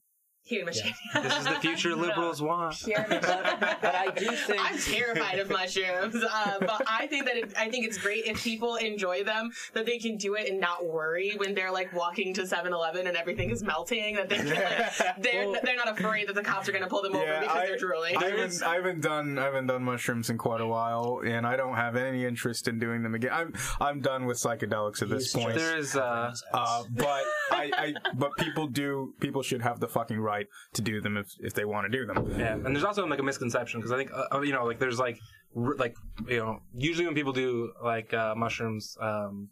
Here 0.48 0.60
in 0.60 0.68
Michigan. 0.68 0.94
this 1.16 1.38
is 1.40 1.44
the 1.46 1.56
future 1.56 1.96
liberals 2.06 2.40
want. 2.40 2.76
Here, 2.76 3.04
Michigan. 3.10 3.48
but 3.82 3.96
I 3.96 4.12
do 4.16 4.28
think 4.32 4.62
I'm 4.64 4.78
terrified 4.78 5.40
of 5.40 5.50
mushrooms, 5.50 6.16
uh, 6.16 6.58
but 6.60 6.84
I 6.88 7.08
think 7.08 7.26
that 7.26 7.36
it, 7.36 7.54
I 7.58 7.68
think 7.70 7.86
it's 7.88 7.98
great 7.98 8.26
if 8.26 8.44
people 8.44 8.76
enjoy 8.76 9.24
them 9.24 9.50
that 9.74 9.88
they 9.88 9.98
can 9.98 10.18
do 10.18 10.36
it 10.36 10.48
and 10.48 10.60
not 10.60 10.86
worry 10.86 11.34
when 11.38 11.56
they're 11.56 11.72
like 11.72 11.92
walking 11.94 12.32
to 12.36 12.44
7-Eleven 12.44 13.08
and 13.08 13.18
everything 13.18 13.50
is 13.50 13.64
melting. 13.64 14.16
That 14.18 14.30
they 14.30 14.38
can, 14.38 14.50
like, 14.50 15.18
they're 15.20 15.52
they're 15.64 15.76
not 15.76 16.00
afraid 16.00 16.28
that 16.28 16.36
the 16.36 16.44
cops 16.44 16.70
are 16.70 16.72
going 16.72 16.84
to 16.84 16.90
pull 16.90 17.02
them 17.02 17.16
over 17.16 17.40
because 17.40 17.58
I- 17.58 17.66
they're 17.66 17.78
drooling. 17.80 18.16
I 18.18 18.26
haven't, 18.30 18.62
I 18.64 18.76
haven't 18.76 19.02
done 19.02 19.40
I 19.40 19.46
haven't 19.46 19.66
done 19.66 19.82
mushrooms 19.84 20.30
in 20.30 20.38
quite 20.38 20.62
a 20.62 20.68
while, 20.68 21.22
and 21.26 21.48
I 21.48 21.56
don't 21.56 21.76
have 21.76 21.96
any 21.96 22.24
interest 22.24 22.68
in 22.68 22.78
doing 22.78 23.02
them 23.02 23.16
again. 23.16 23.32
I'm 23.34 23.54
I'm 23.82 24.00
done 24.00 24.26
with 24.28 24.38
psychedelics 24.38 25.02
at 25.02 25.10
this 25.10 25.34
He's 25.34 25.44
point. 25.44 25.56
There 25.58 25.76
is 25.76 25.96
uh, 25.96 26.36
Uh, 26.54 26.84
but 26.92 27.24
I, 27.52 27.72
I 27.78 27.94
but 28.16 28.36
people 28.38 28.68
do 28.68 29.14
people 29.20 29.42
should 29.44 29.62
have 29.62 29.80
the 29.80 29.88
fucking 29.88 30.20
right 30.20 30.48
to 30.74 30.82
do 30.82 31.02
them 31.02 31.18
if, 31.18 31.28
if 31.40 31.54
they 31.54 31.66
want 31.66 31.92
to 31.92 31.98
do 31.98 32.06
them. 32.06 32.40
Yeah, 32.40 32.54
and 32.54 32.76
there's 32.76 32.84
also 32.84 33.06
like 33.06 33.20
a 33.20 33.24
misconception 33.24 33.80
because 33.80 33.92
I 33.92 33.98
think 33.98 34.12
uh, 34.14 34.42
you 34.42 34.54
know 34.54 34.66
like 34.66 34.80
there's 34.80 35.00
like 35.00 35.20
r- 35.56 35.76
like 35.78 35.96
you 36.28 36.38
know 36.40 36.60
usually 36.74 37.06
when 37.06 37.16
people 37.16 37.34
do 37.34 37.72
like 37.84 38.14
uh, 38.14 38.34
mushrooms 38.36 38.98
um, 39.02 39.50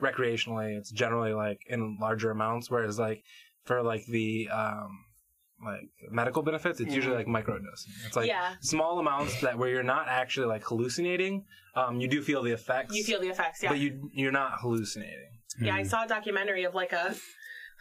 recreationally, 0.00 0.76
it's 0.76 0.90
generally 0.90 1.32
like 1.32 1.60
in 1.68 1.96
larger 2.00 2.30
amounts, 2.30 2.70
whereas 2.70 2.98
like 2.98 3.22
for 3.64 3.82
like 3.82 4.04
the 4.06 4.48
um, 4.50 4.98
like 5.64 5.88
medical 6.10 6.42
benefits, 6.42 6.80
it's 6.80 6.94
usually 6.94 7.16
like 7.16 7.26
microdosing. 7.26 7.88
It's 8.06 8.16
like 8.16 8.28
Yeah. 8.28 8.54
small 8.60 8.98
amounts 8.98 9.40
that 9.40 9.56
where 9.56 9.70
you're 9.70 9.82
not 9.82 10.08
actually 10.08 10.46
like 10.46 10.64
hallucinating. 10.64 11.44
Um, 11.74 12.00
you 12.00 12.08
do 12.08 12.22
feel 12.22 12.42
the 12.42 12.52
effects, 12.52 12.94
you 12.94 13.02
feel 13.02 13.20
the 13.20 13.28
effects, 13.28 13.62
yeah. 13.62 13.70
but 13.70 13.78
you 13.78 14.10
you're 14.12 14.32
not 14.32 14.60
hallucinating. 14.60 15.33
Yeah, 15.60 15.74
I 15.76 15.82
saw 15.84 16.04
a 16.04 16.08
documentary 16.08 16.64
of 16.64 16.74
like 16.74 16.92
a 16.92 17.14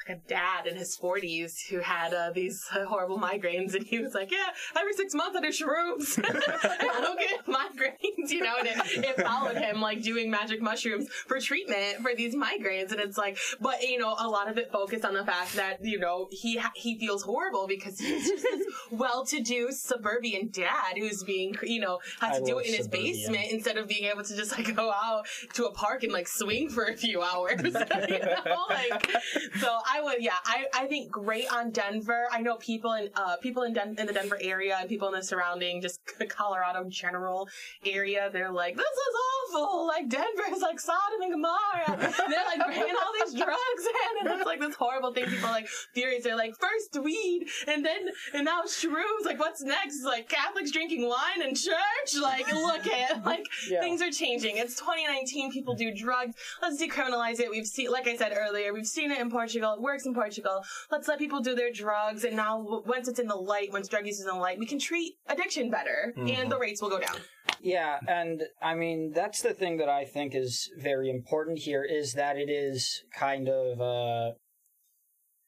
a 0.10 0.16
dad 0.28 0.68
in 0.68 0.76
his 0.76 0.98
40s 0.98 1.68
who 1.70 1.80
had 1.80 2.13
uh, 2.13 2.32
these 2.32 2.66
uh, 2.74 2.86
horrible 2.86 3.20
migraines, 3.20 3.74
and 3.76 3.86
he 3.86 4.00
was 4.00 4.13
like, 4.13 4.32
"Yeah, 4.32 4.50
every 4.78 4.94
six 4.94 5.13
months 5.13 5.38
I 5.38 5.42
do 5.42 5.48
shrooms. 5.48 6.20
I 6.24 7.00
don't 7.02 7.20
get 7.20 7.46
migraines, 7.46 8.30
you 8.30 8.42
know." 8.42 8.56
And 8.60 8.68
it, 8.68 8.78
it 9.06 9.22
followed 9.22 9.58
him 9.58 9.82
like 9.82 10.02
doing 10.02 10.30
magic 10.30 10.62
mushrooms 10.62 11.08
for 11.28 11.39
treatment 11.39 12.02
for 12.02 12.13
these 12.16 12.36
migraines, 12.36 12.92
and 12.92 13.00
it's 13.00 13.18
like, 13.18 13.38
but 13.60 13.82
you 13.82 13.98
know, 13.98 14.16
a 14.20 14.28
lot 14.28 14.50
of 14.50 14.58
it 14.58 14.72
focused 14.72 15.06
on 15.06 15.13
the 15.13 15.26
fact 15.26 15.56
that 15.56 15.84
you 15.84 16.00
know 16.00 16.28
he 16.32 16.62
he 16.76 16.98
feels 16.98 17.24
horrible 17.24 17.68
because 17.68 18.00
he's 18.00 18.28
just 18.28 18.44
this 18.44 18.66
well-to-do 18.92 19.72
suburban 19.72 20.50
dad 20.52 20.98
who's 20.98 21.24
being 21.24 21.56
you 21.63 21.80
know 21.80 22.00
has 22.20 22.38
I 22.38 22.39
to 22.39 22.46
do 22.46 22.60
it 22.60 22.68
in 22.68 22.74
his 22.74 22.88
basement 22.88 23.48
instead 23.52 23.78
of 23.78 23.88
being 23.88 24.06
able 24.06 24.24
to 24.24 24.36
just 24.36 24.52
like 24.52 24.76
go 24.76 24.92
out 24.92 25.26
to 25.54 25.66
a 25.66 25.72
park 25.72 26.04
and 26.04 26.12
like 26.12 26.28
swing 26.28 26.70
for 26.70 26.86
a 26.86 26.96
few 26.96 27.22
hours. 27.22 27.62
you 27.63 27.72
know? 27.72 28.66
like, 28.70 29.12
so 29.60 29.80
I 29.86 29.93
would, 30.02 30.22
yeah, 30.22 30.34
I, 30.46 30.66
I 30.74 30.88
think 30.88 31.12
great 31.12 31.52
on 31.54 31.72
Denver. 31.72 32.28
I 32.32 32.42
know 32.42 32.56
people 32.58 32.94
in 32.94 33.10
uh 33.16 33.36
people 33.38 33.64
in 33.64 33.74
Den- 33.74 33.96
in 33.98 34.06
the 34.08 34.14
Denver 34.14 34.38
area 34.42 34.78
and 34.80 34.88
people 34.90 35.08
in 35.10 35.14
the 35.14 35.24
surrounding, 35.24 35.82
just 35.82 36.00
the 36.20 36.26
Colorado 36.26 36.86
general 36.90 37.48
area. 37.86 38.30
They're 38.32 38.52
like, 38.52 38.76
this 38.76 38.86
is 38.86 39.16
awful. 39.56 39.88
Like 39.88 40.10
Denver's 40.10 40.62
like 40.62 40.80
Sodom 40.80 41.22
and 41.22 41.32
Gomorrah. 41.32 42.14
They're 42.30 42.46
like 42.46 42.66
bringing 42.66 42.96
all 42.96 43.12
these 43.24 43.34
drugs 43.34 43.84
in, 44.22 44.28
and 44.28 44.38
it's 44.40 44.46
like 44.46 44.60
this 44.60 44.76
horrible 44.76 45.14
thing. 45.14 45.26
People 45.26 45.50
are 45.50 45.52
like 45.52 45.68
furious. 45.94 46.24
They're 46.24 46.36
like 46.36 46.56
first 46.56 46.98
weed, 47.04 47.48
and 47.68 47.86
then 47.86 48.10
and 48.34 48.46
now 48.46 48.62
shrooms. 48.68 49.26
Like 49.26 49.40
what's 49.40 49.62
next? 49.62 49.96
It's 49.98 50.06
like 50.06 50.30
Catholics 50.30 50.72
drinking 50.72 51.08
wine 51.08 51.42
in 51.48 51.56
church. 51.56 52.16
Like 52.22 52.52
look 52.52 52.88
at 52.88 53.24
like 53.26 53.46
Yeah. 53.70 53.82
things 53.82 54.02
are 54.02 54.12
changing. 54.12 54.58
It's 54.58 54.76
2019. 54.80 55.52
People 55.52 55.76
do 55.76 55.94
drugs. 55.94 56.36
Let's 56.62 56.82
decriminalize 56.82 57.40
it. 57.40 57.50
We've 57.50 57.68
seen, 57.68 57.92
like 57.92 58.08
I 58.08 58.16
said 58.16 58.34
earlier, 58.36 58.74
we've 58.74 58.88
seen 58.88 59.12
it 59.12 59.20
in 59.20 59.30
Portugal. 59.30 59.78
Works 59.84 60.06
in 60.06 60.13
Portugal. 60.13 60.63
Let's 60.91 61.08
let 61.10 61.19
people 61.19 61.41
do 61.41 61.56
their 61.56 61.72
drugs, 61.72 62.24
and 62.24 62.36
now 62.36 62.82
once 62.86 63.08
it's 63.10 63.19
in 63.19 63.28
the 63.28 63.36
light, 63.36 63.69
once 63.72 63.88
drug 63.89 64.06
use 64.08 64.19
is 64.19 64.26
in 64.26 64.34
the 64.34 64.41
light, 64.48 64.58
we 64.58 64.65
can 64.65 64.80
treat 64.80 65.15
addiction 65.28 65.69
better, 65.69 66.13
and 66.15 66.50
the 66.52 66.58
rates 66.58 66.82
will 66.82 66.89
go 66.89 67.00
down. 67.00 67.17
Yeah, 67.62 67.98
and 68.08 68.43
I 68.62 68.76
mean 68.76 69.12
that's 69.13 69.41
the 69.41 69.54
thing 69.54 69.78
that 69.78 69.89
I 69.89 70.06
think 70.06 70.36
is 70.36 70.69
very 70.78 71.10
important 71.10 71.60
here 71.60 71.84
is 71.84 72.13
that 72.13 72.38
it 72.38 72.50
is 72.50 73.04
kind 73.17 73.48
of 73.48 73.82
uh 73.82 74.32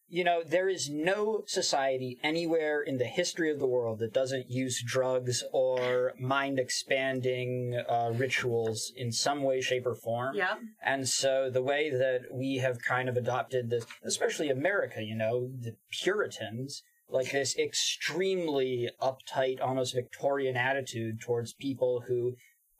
you 0.07 0.23
know, 0.23 0.43
there 0.45 0.69
is 0.69 0.89
no 0.89 1.43
society 1.47 2.19
anywhere 2.23 2.81
in 2.81 2.97
the 2.97 3.05
history 3.05 3.51
of 3.51 3.59
the 3.59 3.65
world 3.65 3.99
that 3.99 4.13
doesn't 4.13 4.49
use 4.49 4.83
drugs 4.85 5.43
or 5.51 6.13
mind 6.19 6.59
expanding 6.59 7.81
uh, 7.89 8.11
rituals 8.13 8.91
in 8.95 9.11
some 9.11 9.41
way, 9.41 9.61
shape, 9.61 9.85
or 9.85 9.95
form. 9.95 10.35
Yeah. 10.35 10.55
And 10.83 11.07
so 11.07 11.49
the 11.49 11.63
way 11.63 11.89
that 11.89 12.25
we 12.31 12.57
have 12.57 12.81
kind 12.81 13.09
of 13.09 13.17
adopted 13.17 13.69
this, 13.69 13.85
especially 14.03 14.49
America, 14.49 15.01
you 15.01 15.15
know, 15.15 15.49
the 15.59 15.75
Puritans, 15.89 16.83
like 17.09 17.31
this 17.31 17.57
extremely 17.57 18.89
uptight, 19.01 19.61
almost 19.61 19.95
Victorian 19.95 20.55
attitude 20.55 21.19
towards 21.19 21.53
people 21.53 22.03
who, 22.07 22.35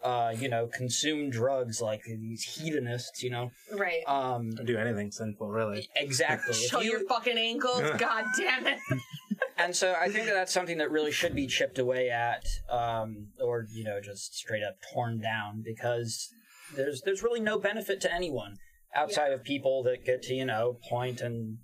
uh, 0.06 0.32
you 0.38 0.48
know, 0.48 0.68
consume 0.68 1.30
drugs 1.32 1.82
like 1.82 2.02
these 2.06 2.44
hedonists, 2.44 3.24
you 3.24 3.32
know. 3.32 3.52
Right. 3.74 4.04
Um, 4.08 4.52
do 4.52 4.78
anything 4.78 5.12
sinful, 5.12 5.50
really. 5.50 5.90
exactly. 5.96 6.54
Show 6.70 6.82
you- 6.82 6.92
your 6.92 7.08
fucking 7.08 7.38
ankles. 7.38 7.82
God 7.98 8.26
damn 8.38 8.68
it. 8.68 8.78
and 9.58 9.76
so 9.76 9.96
I 10.00 10.08
think 10.10 10.28
that 10.28 10.34
that's 10.36 10.54
something 10.54 10.78
that 10.78 10.92
really 10.92 11.12
should 11.12 11.34
be 11.36 11.48
chipped 11.48 11.80
away 11.80 12.10
at, 12.10 12.46
um, 12.70 13.28
or 13.42 13.66
you 13.74 13.84
know, 13.84 14.00
just 14.00 14.36
straight 14.36 14.64
up 14.64 14.76
torn 14.94 15.20
down 15.20 15.64
because 15.66 16.30
there's 16.76 17.02
there's 17.04 17.24
really 17.24 17.40
no 17.42 17.58
benefit 17.60 18.00
to 18.02 18.14
anyone 18.14 18.56
outside 18.96 19.34
of 19.34 19.44
people 19.44 19.84
that 19.84 20.06
get 20.06 20.22
to 20.24 20.34
you 20.34 20.46
know 20.46 20.78
point 20.90 21.22
and 21.22 21.58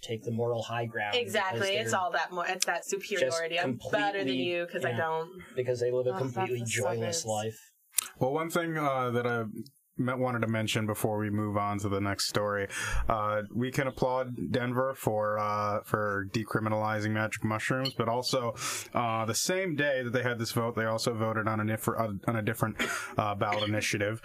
take 0.00 0.22
the 0.22 0.30
moral 0.30 0.62
high 0.62 0.84
ground. 0.86 1.16
Exactly. 1.16 1.70
It's 1.70 1.92
all 1.92 2.12
that 2.12 2.30
more. 2.32 2.46
It's 2.46 2.66
that 2.66 2.84
superiority. 2.86 3.58
I'm 3.58 3.78
better 3.90 4.18
than 4.24 4.34
you 4.34 4.64
because 4.66 4.84
I 4.84 4.92
don't. 4.92 5.28
because 5.56 5.80
they 5.80 5.90
live 5.90 6.06
a 6.06 6.10
Oh, 6.14 6.18
completely 6.18 6.62
joyless 6.66 7.24
life. 7.24 7.58
Well, 8.18 8.32
one 8.32 8.50
thing 8.50 8.76
uh, 8.76 9.10
that 9.10 9.26
I 9.26 9.44
wanted 9.98 10.40
to 10.40 10.48
mention 10.48 10.86
before 10.86 11.18
we 11.18 11.30
move 11.30 11.56
on 11.56 11.78
to 11.80 11.88
the 11.88 12.00
next 12.00 12.28
story, 12.28 12.68
uh, 13.08 13.42
we 13.54 13.70
can 13.70 13.86
applaud 13.86 14.52
Denver 14.52 14.94
for 14.94 15.38
uh, 15.38 15.80
for 15.84 16.28
decriminalizing 16.32 17.10
magic 17.10 17.44
mushrooms, 17.44 17.94
but 17.94 18.08
also 18.08 18.54
uh, 18.94 19.24
the 19.24 19.34
same 19.34 19.76
day 19.76 20.02
that 20.02 20.12
they 20.12 20.22
had 20.22 20.38
this 20.38 20.52
vote, 20.52 20.76
they 20.76 20.86
also 20.86 21.14
voted 21.14 21.48
on 21.48 21.60
a 21.60 21.64
different 21.64 22.24
on 22.26 22.36
a 22.36 22.42
different 22.42 22.76
uh, 23.16 23.34
ballot 23.34 23.68
initiative, 23.68 24.20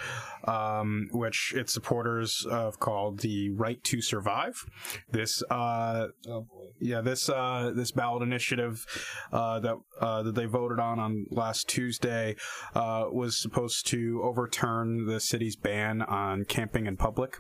um, 0.46 1.08
which 1.12 1.54
its 1.56 1.74
supporters 1.74 2.46
have 2.50 2.80
called 2.80 3.20
the 3.20 3.50
Right 3.52 3.84
to 3.86 4.02
Survive. 4.02 4.66
This 5.12 5.44
uh, 5.50 6.08
Oh 6.28 6.48
yeah, 6.80 7.02
this 7.02 7.30
uh, 7.30 7.72
this 7.76 7.92
ballot 7.92 8.24
initiative 8.24 8.86
uh, 9.32 9.60
that 9.60 9.76
uh, 10.00 10.24
that 10.24 10.36
they 10.36 10.46
voted 10.46 10.80
on 10.80 11.00
on 11.00 11.26
last 11.30 11.68
Tuesday 11.68 12.36
uh, 12.76 13.06
was 13.12 13.38
supposed 13.38 13.88
to 13.88 14.22
overturn 14.24 15.06
the 15.06 15.20
city's 15.20 15.56
ban 15.64 16.02
on 16.02 16.46
camping 16.46 16.86
in 16.86 16.98
public, 16.98 17.40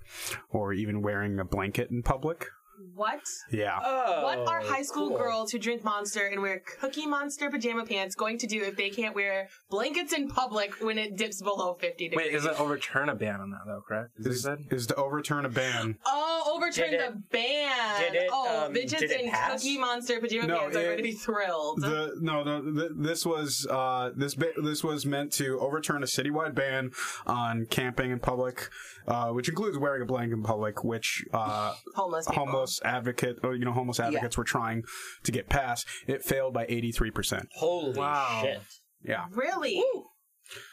or 0.49 0.73
even 0.73 1.01
wearing 1.01 1.39
a 1.39 1.45
blanket 1.45 1.91
in 1.91 2.01
public. 2.01 2.47
What? 2.95 3.21
Yeah. 3.51 3.79
Oh, 3.83 4.23
what 4.23 4.39
are 4.47 4.61
high 4.61 4.81
school 4.81 5.09
cool. 5.09 5.17
girls 5.17 5.51
who 5.51 5.59
drink 5.59 5.83
Monster 5.83 6.27
and 6.27 6.41
wear 6.41 6.61
Cookie 6.79 7.05
Monster 7.05 7.49
pajama 7.49 7.85
pants 7.85 8.15
going 8.15 8.37
to 8.39 8.47
do 8.47 8.63
if 8.63 8.75
they 8.75 8.89
can't 8.89 9.15
wear 9.15 9.47
blankets 9.69 10.13
in 10.13 10.27
public 10.27 10.73
when 10.81 10.97
it 10.97 11.15
dips 11.17 11.41
below 11.41 11.75
50 11.75 12.09
degrees? 12.09 12.25
Wait, 12.27 12.35
is 12.35 12.45
it 12.45 12.59
overturn 12.59 13.09
a 13.09 13.15
ban 13.15 13.39
on 13.41 13.51
that 13.51 13.61
though? 13.65 13.81
Correct? 13.87 14.09
Is, 14.19 14.25
Is, 14.27 14.43
that 14.43 14.57
is 14.71 14.87
to 14.87 14.95
overturn 14.95 15.45
a 15.45 15.49
ban. 15.49 15.97
Oh, 16.05 16.53
overturn 16.55 16.91
Did 16.91 16.99
the 16.99 17.05
it- 17.07 17.29
ban. 17.31 18.01
did 18.01 18.15
it, 18.23 18.29
oh, 18.31 18.65
um, 18.65 18.73
bitches 18.73 18.99
did 18.99 19.11
in 19.11 19.29
pass? 19.31 19.61
Cookie 19.61 19.77
Monster 19.77 20.19
pajama 20.19 20.47
No, 20.47 20.59
pants 20.59 20.75
are 20.77 20.79
it- 20.81 20.83
going 20.85 20.97
to 20.97 21.03
be 21.03 21.11
thrilled. 21.13 21.81
The 21.81 22.13
no 22.21 22.43
no 22.43 22.61
th- 22.61 22.91
this 22.95 23.25
was 23.25 23.65
uh 23.69 24.11
this 24.15 24.35
ba- 24.35 24.53
this 24.61 24.83
was 24.83 25.05
meant 25.05 25.31
to 25.33 25.59
overturn 25.59 26.03
a 26.03 26.05
citywide 26.05 26.55
ban 26.55 26.91
on 27.25 27.65
camping 27.69 28.11
in 28.11 28.19
public, 28.19 28.69
uh, 29.07 29.29
which 29.29 29.49
includes 29.49 29.77
wearing 29.77 30.01
a 30.01 30.05
blanket 30.05 30.33
in 30.33 30.43
public, 30.43 30.83
which 30.83 31.23
uh 31.33 31.73
homeless 31.95 32.25
people. 32.27 32.45
homeless 32.45 32.72
advocate 32.83 33.37
or 33.43 33.55
you 33.55 33.65
know 33.65 33.71
homeless 33.73 33.99
advocates 33.99 34.37
were 34.37 34.43
trying 34.43 34.83
to 35.23 35.31
get 35.31 35.49
passed. 35.49 35.85
It 36.07 36.23
failed 36.23 36.53
by 36.53 36.65
eighty 36.69 36.91
three 36.91 37.11
percent. 37.11 37.47
Holy 37.55 37.97
Wow. 37.99 38.39
shit! 38.41 38.61
Yeah. 39.03 39.25
Really? 39.31 39.83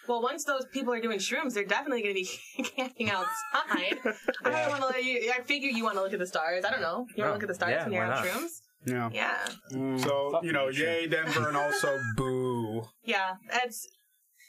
Well, 0.08 0.20
once 0.20 0.44
those 0.44 0.66
people 0.72 0.92
are 0.92 1.00
doing 1.00 1.18
shrooms, 1.20 1.54
they're 1.54 1.64
definitely 1.64 2.02
going 2.02 2.14
to 2.14 2.20
be 2.20 2.62
camping 2.76 3.10
outside. 3.10 3.98
I 4.44 4.50
don't 4.50 4.68
want 4.70 4.82
to 4.82 4.86
let 4.88 5.04
you. 5.04 5.32
I 5.36 5.40
figure 5.42 5.70
you 5.70 5.84
want 5.84 5.96
to 5.96 6.02
look 6.02 6.12
at 6.12 6.18
the 6.18 6.26
stars. 6.26 6.64
I 6.64 6.70
don't 6.70 6.80
know. 6.82 7.06
You 7.16 7.22
want 7.22 7.28
to 7.28 7.28
Oh, 7.28 7.32
look 7.34 7.42
at 7.44 7.48
the 7.48 7.54
stars 7.54 7.72
yeah, 7.72 7.84
when 7.84 7.92
you're 7.92 8.04
on 8.04 8.24
shrooms? 8.26 8.50
Yeah. 8.86 9.10
Yeah, 9.12 9.48
Mm, 9.72 10.00
So 10.02 10.40
you 10.42 10.52
know, 10.52 10.68
yay 10.68 11.06
Denver, 11.06 11.48
and 11.48 11.56
also 11.56 11.96
boo. 12.16 12.82
yeah. 13.04 13.34
That's 13.50 13.86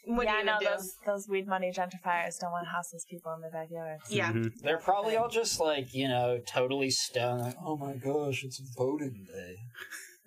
what 0.05 0.25
yeah, 0.25 0.33
are 0.35 0.39
you 0.39 0.45
no, 0.45 0.59
do? 0.59 0.65
those 0.65 0.95
those 1.05 1.27
weed 1.27 1.47
money 1.47 1.71
gentrifiers 1.71 2.39
don't 2.39 2.51
want 2.51 2.67
houseless 2.67 3.05
people 3.09 3.33
in 3.33 3.41
their 3.41 3.51
backyards. 3.51 4.03
Yeah. 4.09 4.31
Mhm. 4.31 4.51
They're 4.61 4.77
probably 4.77 5.15
all 5.15 5.29
just 5.29 5.59
like 5.59 5.93
you 5.93 6.07
know 6.07 6.39
totally 6.45 6.89
stoned. 6.89 7.41
Like, 7.41 7.55
oh 7.63 7.77
my 7.77 7.93
gosh, 7.93 8.43
it's 8.43 8.59
voting 8.77 9.27
day. 9.31 9.57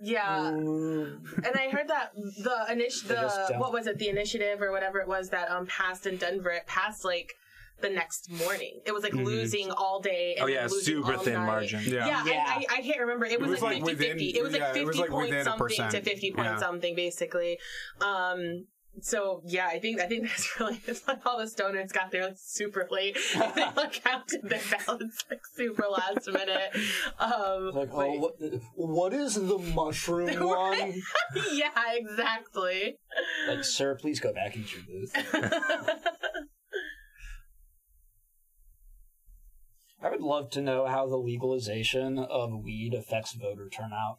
Yeah. 0.00 0.50
Mm. 0.52 1.37
And 1.37 1.56
I 1.56 1.68
heard 1.70 1.88
that 1.88 2.12
the 2.14 2.66
initi- 2.70 3.06
They 3.06 3.14
just 3.14 3.48
the 3.48 3.54
what 3.58 3.72
was 3.72 3.87
it, 3.87 3.98
the 3.98 4.08
initiative 4.08 4.60
or 4.60 4.70
whatever 4.72 4.98
it 5.00 5.08
was 5.08 5.30
that 5.30 5.50
um 5.50 5.66
passed 5.66 6.06
in 6.06 6.16
Denver, 6.16 6.50
it 6.50 6.66
passed 6.66 7.04
like 7.04 7.32
the 7.80 7.90
next 7.90 8.30
morning. 8.30 8.80
It 8.87 8.92
was 8.92 9.02
like 9.02 9.12
Mhm. 9.12 9.24
losing 9.24 9.70
all 9.72 10.00
day. 10.00 10.34
And 10.37 10.44
Oh 10.44 10.46
yeah, 10.46 10.66
super 10.68 11.14
all 11.14 11.18
thin 11.18 11.34
night. 11.34 11.46
margin. 11.46 11.80
Yeah. 11.84 12.06
Yeah, 12.06 12.24
Yeah. 12.24 12.44
I, 12.46 12.64
I, 12.70 12.76
I 12.78 12.82
can't 12.82 13.00
remember. 13.00 13.26
It 13.26 13.40
was, 13.40 13.50
was 13.50 13.62
like 13.62 13.82
like 13.82 13.96
50 13.98 14.04
within- 14.04 14.18
50. 14.18 14.38
It 14.38 14.42
was 14.42 14.52
like 14.52 14.62
50 14.62 14.80
it 14.80 14.87
was 14.87 14.98
like 14.98 15.10
point 15.10 15.44
something 15.44 15.88
to 15.90 16.00
50 16.02 16.32
point 16.32 16.46
Yeah. 16.48 16.56
something, 16.58 16.94
basically. 16.94 17.58
Um, 18.00 18.66
so 19.00 19.42
yeah, 19.44 19.66
I 19.66 19.78
think 19.78 20.00
I 20.00 20.07
think 20.07 20.22
that's 20.28 20.61
really 20.61 20.80
it's 20.87 21.07
like 21.07 21.24
all 21.26 21.38
the 21.38 21.44
stoners 21.44 21.92
got 21.92 22.11
there 22.11 22.24
like 22.24 22.37
super 22.38 22.87
late. 22.90 23.16
they 23.35 23.64
like 23.76 23.92
counted 24.04 24.40
their 24.42 24.61
ballots 24.87 25.24
like 25.30 25.40
super 25.54 25.87
last 25.90 26.26
minute. 26.26 26.70
Um, 27.18 27.70
Like, 27.74 27.90
oh, 27.92 28.18
what, 28.18 28.35
what 28.74 29.12
is 29.12 29.35
the 29.35 29.59
mushroom 29.74 30.28
one? 30.46 30.94
Yeah, 31.52 31.70
exactly. 31.94 32.96
Like, 33.48 33.64
sir, 33.64 33.96
please 33.96 34.20
go 34.20 34.33
back 34.33 34.57
into 34.57 34.76
your 34.78 34.85
booth. 34.87 35.16
I 40.02 40.11
would 40.11 40.20
love 40.20 40.50
to 40.50 40.61
know 40.61 40.87
how 40.87 41.07
the 41.09 41.16
legalization 41.16 42.18
of 42.18 42.62
weed 42.62 42.92
affects 42.92 43.33
voter 43.33 43.70
turnout. 43.70 44.18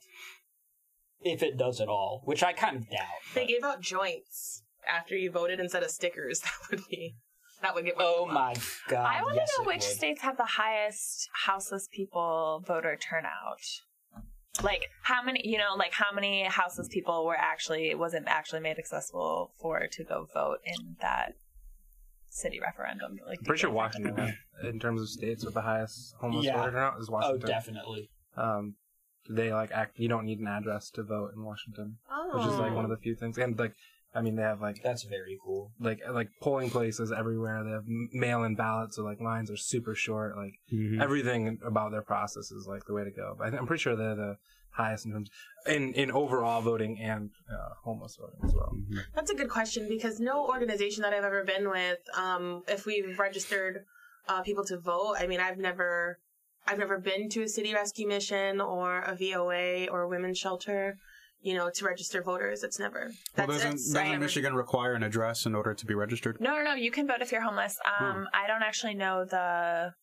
If 1.21 1.43
it 1.43 1.57
does 1.57 1.79
at 1.79 1.87
all, 1.87 2.21
which 2.25 2.43
I 2.43 2.53
kind 2.53 2.75
of 2.77 2.89
doubt. 2.89 3.01
they 3.33 3.41
but- 3.41 3.47
gave 3.47 3.63
out 3.63 3.81
joints 3.81 4.63
after 4.87 5.15
you 5.15 5.31
voted 5.31 5.59
instead 5.59 5.83
of 5.83 5.91
stickers. 5.91 6.41
That 6.61 6.71
would 6.71 6.87
be 6.89 7.15
that 7.61 7.73
would 7.73 7.85
get. 7.85 7.95
oh 7.97 8.25
my 8.27 8.53
god. 8.89 9.05
I 9.07 9.21
want 9.23 9.35
to 9.35 9.39
yes, 9.41 9.51
know 9.57 9.65
which 9.65 9.75
would. 9.77 9.83
states 9.83 10.21
have 10.21 10.37
the 10.37 10.45
highest 10.45 11.29
houseless 11.45 11.87
people 11.91 12.63
voter 12.67 12.95
turnout. 12.97 13.59
Like 14.63 14.83
how 15.03 15.23
many, 15.23 15.41
you 15.43 15.57
know, 15.57 15.75
like 15.77 15.91
how 15.93 16.11
many 16.13 16.43
houseless 16.43 16.87
people 16.89 17.25
were 17.25 17.35
actually 17.37 17.89
it 17.89 17.97
wasn't 17.97 18.27
actually 18.27 18.59
made 18.61 18.77
accessible 18.77 19.53
for 19.59 19.87
to 19.91 20.03
go 20.03 20.27
vote 20.33 20.59
in 20.65 20.95
that 21.01 21.33
city 22.29 22.59
referendum? 22.59 23.17
Like, 23.25 23.39
I'm 23.39 23.45
pretty 23.45 23.61
sure 23.61 23.69
do 23.69 23.73
you 23.73 23.77
Washington, 23.77 24.37
in 24.63 24.79
terms 24.79 25.01
of 25.01 25.09
states 25.09 25.43
with 25.45 25.53
the 25.55 25.61
highest 25.61 26.13
homeless 26.19 26.45
Yeah. 26.45 26.57
voter 26.57 26.71
turnout, 26.71 26.99
is 26.99 27.09
Washington. 27.09 27.49
Oh, 27.49 27.51
Washington. 27.53 27.73
definitely. 27.73 28.09
Um, 28.37 28.75
they 29.29 29.51
like 29.51 29.71
act. 29.71 29.97
You 29.97 30.07
don't 30.07 30.25
need 30.25 30.39
an 30.39 30.47
address 30.47 30.89
to 30.91 31.03
vote 31.03 31.31
in 31.35 31.43
Washington, 31.43 31.97
Oh. 32.11 32.31
which 32.37 32.45
is 32.47 32.59
like 32.59 32.73
one 32.75 32.83
of 32.85 32.91
the 32.91 32.97
few 32.97 33.15
things. 33.15 33.37
And 33.37 33.57
like, 33.57 33.73
I 34.15 34.21
mean, 34.21 34.35
they 34.35 34.41
have 34.43 34.61
like 34.61 34.81
That's 34.81 35.03
very 35.03 35.37
cool. 35.43 35.71
like 35.79 35.99
like 36.09 36.29
polling 36.41 36.69
places 36.69 37.11
everywhere. 37.11 37.63
They 37.63 37.71
have 37.71 37.83
mail-in 37.85 38.55
ballots, 38.55 38.95
so 38.95 39.03
like 39.03 39.19
lines 39.19 39.51
are 39.51 39.57
super 39.57 39.93
short. 39.93 40.37
Like 40.37 40.53
Mhm. 40.73 41.01
everything 41.01 41.59
about 41.65 41.91
their 41.91 42.01
process 42.01 42.49
is 42.51 42.65
like 42.67 42.85
the 42.85 42.93
way 42.93 43.03
to 43.03 43.11
go. 43.11 43.35
But 43.37 43.47
I 43.47 43.49
think, 43.49 43.61
I'm 43.61 43.67
pretty 43.67 43.81
sure 43.81 43.95
they're 43.95 44.15
the 44.15 44.37
highest 44.71 45.05
in 45.05 45.11
terms 45.11 45.29
in 45.67 45.93
in 45.93 46.11
overall 46.11 46.61
voting 46.61 46.99
and 46.99 47.29
uh, 47.51 47.73
homeless 47.83 48.17
voting 48.19 48.39
as 48.43 48.53
well. 48.53 48.71
That's 49.13 49.31
a 49.31 49.35
good 49.35 49.49
question 49.49 49.87
because 49.89 50.19
no 50.19 50.47
organization 50.47 51.01
that 51.03 51.13
I've 51.13 51.23
ever 51.23 51.43
been 51.43 51.69
with, 51.69 51.99
um, 52.17 52.63
if 52.67 52.85
we've 52.85 53.17
registered 53.19 53.83
uh, 54.27 54.41
people 54.41 54.63
to 54.65 54.77
vote, 54.77 55.15
I 55.19 55.27
mean, 55.27 55.39
I've 55.39 55.57
never, 55.57 56.19
I've 56.67 56.79
never 56.79 56.97
been 56.99 57.29
to 57.29 57.43
a 57.43 57.47
city 57.47 57.73
rescue 57.73 58.07
mission 58.07 58.59
or 58.61 58.99
a 59.01 59.15
VOA 59.15 59.87
or 59.87 60.01
a 60.03 60.07
women's 60.07 60.37
shelter. 60.37 60.97
You 61.45 61.53
know, 61.53 61.69
to 61.69 61.85
register 61.85 62.23
voters. 62.23 62.63
It's 62.63 62.79
never. 62.79 63.11
Well, 63.37 63.45
doesn't, 63.47 63.69
that's 63.71 63.91
doesn't 63.93 64.09
never- 64.09 64.19
Michigan 64.23 64.55
require 64.55 64.93
an 64.95 65.03
address 65.03 65.45
in 65.45 65.53
order 65.53 65.73
to 65.75 65.85
be 65.85 65.93
registered? 65.93 66.41
No, 66.41 66.55
no, 66.55 66.63
no. 66.63 66.73
You 66.73 66.89
can 66.89 67.05
vote 67.07 67.21
if 67.21 67.31
you're 67.31 67.41
homeless. 67.49 67.77
Um, 67.99 68.27
I 68.33 68.47
don't 68.47 68.63
actually 68.63 68.95
know 68.95 69.25
the. 69.25 69.93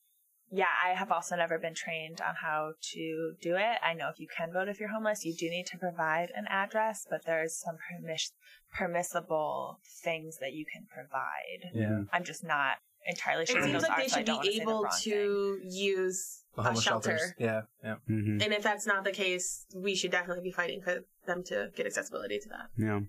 Yeah, 0.55 0.66
I 0.86 0.90
have 0.90 1.11
also 1.11 1.34
never 1.34 1.59
been 1.59 1.74
trained 1.74 2.20
on 2.20 2.34
how 2.43 2.72
to 2.93 3.32
do 3.40 3.57
it. 3.57 3.76
I 3.82 3.95
know 3.95 4.11
if 4.11 4.20
you 4.20 4.28
can 4.36 4.53
vote 4.53 4.68
if 4.68 4.78
you're 4.78 4.90
homeless, 4.90 5.24
you 5.24 5.34
do 5.34 5.49
need 5.49 5.64
to 5.72 5.78
provide 5.78 6.28
an 6.36 6.45
address, 6.49 7.07
but 7.11 7.24
there's 7.24 7.57
some 7.59 7.76
permis- 7.90 8.32
permissible 8.78 9.80
things 10.05 10.36
that 10.40 10.53
you 10.53 10.64
can 10.70 10.86
provide. 10.93 11.70
Yeah. 11.74 12.03
I'm 12.12 12.22
just 12.24 12.45
not 12.45 12.76
entirely 13.07 13.47
sure 13.47 13.59
It 13.59 13.62
seems 13.64 13.72
those 13.74 13.82
like 13.88 13.93
are, 13.99 14.03
they 14.03 14.09
should 14.09 14.26
don't 14.26 14.43
be 14.43 14.49
wanna 14.49 14.55
the 14.59 14.70
able 14.70 14.82
thing. 14.90 15.12
to 15.12 15.59
use 15.64 16.41
The 16.57 16.63
homeless 16.63 16.85
shelter. 16.85 17.11
shelters. 17.17 17.35
Yeah, 17.39 17.63
yeah. 17.83 17.95
Mm-hmm. 18.11 18.43
And 18.43 18.53
if 18.53 18.63
that's 18.63 18.87
not 18.87 19.05
the 19.05 19.11
case, 19.13 19.65
we 19.75 19.95
should 19.95 20.11
definitely 20.11 20.43
be 20.43 20.53
fighting 20.53 20.81
for 20.83 20.99
them 21.27 21.43
to 21.45 21.71
get 21.77 21.87
accessibility 21.87 22.39
to 22.41 22.49
that. 22.51 22.67
Yeah. 22.77 23.01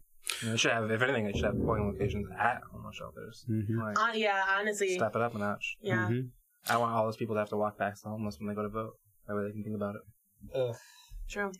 You 0.42 0.50
know, 0.50 0.56
should 0.56 0.72
have, 0.72 0.90
if 0.90 1.02
anything, 1.02 1.26
it 1.26 1.36
should 1.36 1.46
have 1.46 1.56
polling 1.58 1.92
locations 1.92 2.28
at 2.40 2.62
homeless 2.72 2.96
shelters. 2.96 3.46
Mhm. 3.50 3.78
Like, 3.78 4.00
Uh, 4.00 4.14
yeah, 4.16 4.42
honestly, 4.60 4.96
step 4.96 5.16
it 5.16 5.22
up 5.22 5.36
a 5.36 5.40
notch. 5.40 5.78
yeah. 5.82 6.08
Mhm. 6.10 6.30
I 6.70 6.78
want 6.78 6.94
all 6.94 7.04
those 7.06 7.18
people 7.18 7.36
to 7.36 7.40
have 7.40 7.50
to 7.50 7.58
walk 7.58 7.78
past 7.78 8.04
the 8.04 8.10
homeless 8.10 8.40
when 8.40 8.48
they 8.48 8.54
go 8.56 8.64
to 8.64 8.70
vote. 8.70 8.94
That 9.28 9.36
way 9.36 9.44
they 9.44 9.52
can 9.52 9.64
think 9.64 9.76
about 9.76 9.96
it. 9.96 10.02
Ugh. 10.56 10.76
True. 11.34 11.52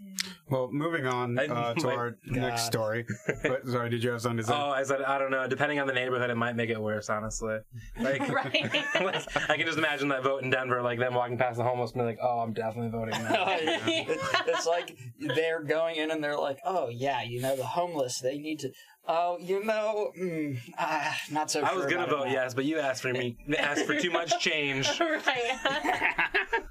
Well, 0.52 0.70
moving 0.72 1.08
on 1.08 1.38
uh, 1.40 1.74
to 1.74 1.90
our 1.90 2.12
God. 2.12 2.38
next 2.38 2.66
story. 2.68 3.08
but, 3.42 3.66
sorry, 3.68 3.90
did 3.90 4.04
you 4.04 4.12
have 4.12 4.22
something 4.22 4.38
to 4.38 4.44
say? 4.44 4.54
Oh, 4.54 4.70
I 4.70 4.84
said 4.84 5.02
I 5.02 5.18
don't 5.18 5.32
know. 5.32 5.48
Depending 5.48 5.80
on 5.80 5.88
the 5.88 5.94
neighborhood, 5.94 6.30
it 6.30 6.36
might 6.36 6.56
make 6.56 6.70
it 6.70 6.80
worse. 6.80 7.10
Honestly, 7.10 7.58
like, 8.00 8.22
Right. 8.30 8.72
like, 8.96 9.50
I 9.50 9.58
can 9.58 9.66
just 9.66 9.80
imagine 9.80 10.10
that 10.10 10.22
vote 10.24 10.44
in 10.44 10.52
Denver, 10.52 10.84
like 10.84 11.00
them 11.00 11.16
walking 11.16 11.40
past 11.40 11.58
the 11.58 11.64
homeless, 11.64 11.92
and 11.92 12.02
be 12.02 12.06
like, 12.06 12.20
"Oh, 12.22 12.40
I'm 12.42 12.54
definitely 12.54 12.92
voting 12.92 13.22
now." 13.24 13.46
It- 13.48 14.20
it's 14.48 14.68
like 14.68 14.96
they're 15.20 15.64
going 15.64 15.96
in 15.96 16.12
and 16.12 16.24
they're 16.24 16.38
like, 16.38 16.60
oh 16.66 16.90
yeah, 16.90 17.24
you 17.24 17.42
know 17.42 17.56
the 17.56 17.66
homeless, 17.66 18.20
they 18.20 18.38
need 18.38 18.60
to. 18.60 18.72
Oh, 19.08 19.38
you 19.42 19.64
know, 19.66 20.12
mm, 20.18 20.58
ah, 20.78 21.18
not 21.32 21.52
so. 21.52 21.62
I 21.62 21.74
was 21.74 21.86
gonna 21.88 22.04
about 22.06 22.10
vote 22.26 22.30
yes, 22.30 22.54
but 22.54 22.64
you 22.66 22.80
asked 22.80 23.02
for 23.02 23.12
me, 23.12 23.38
asked 23.58 23.86
for 23.86 24.00
too 24.00 24.12
much 24.12 24.40
change. 24.40 24.88
right. 25.00 26.64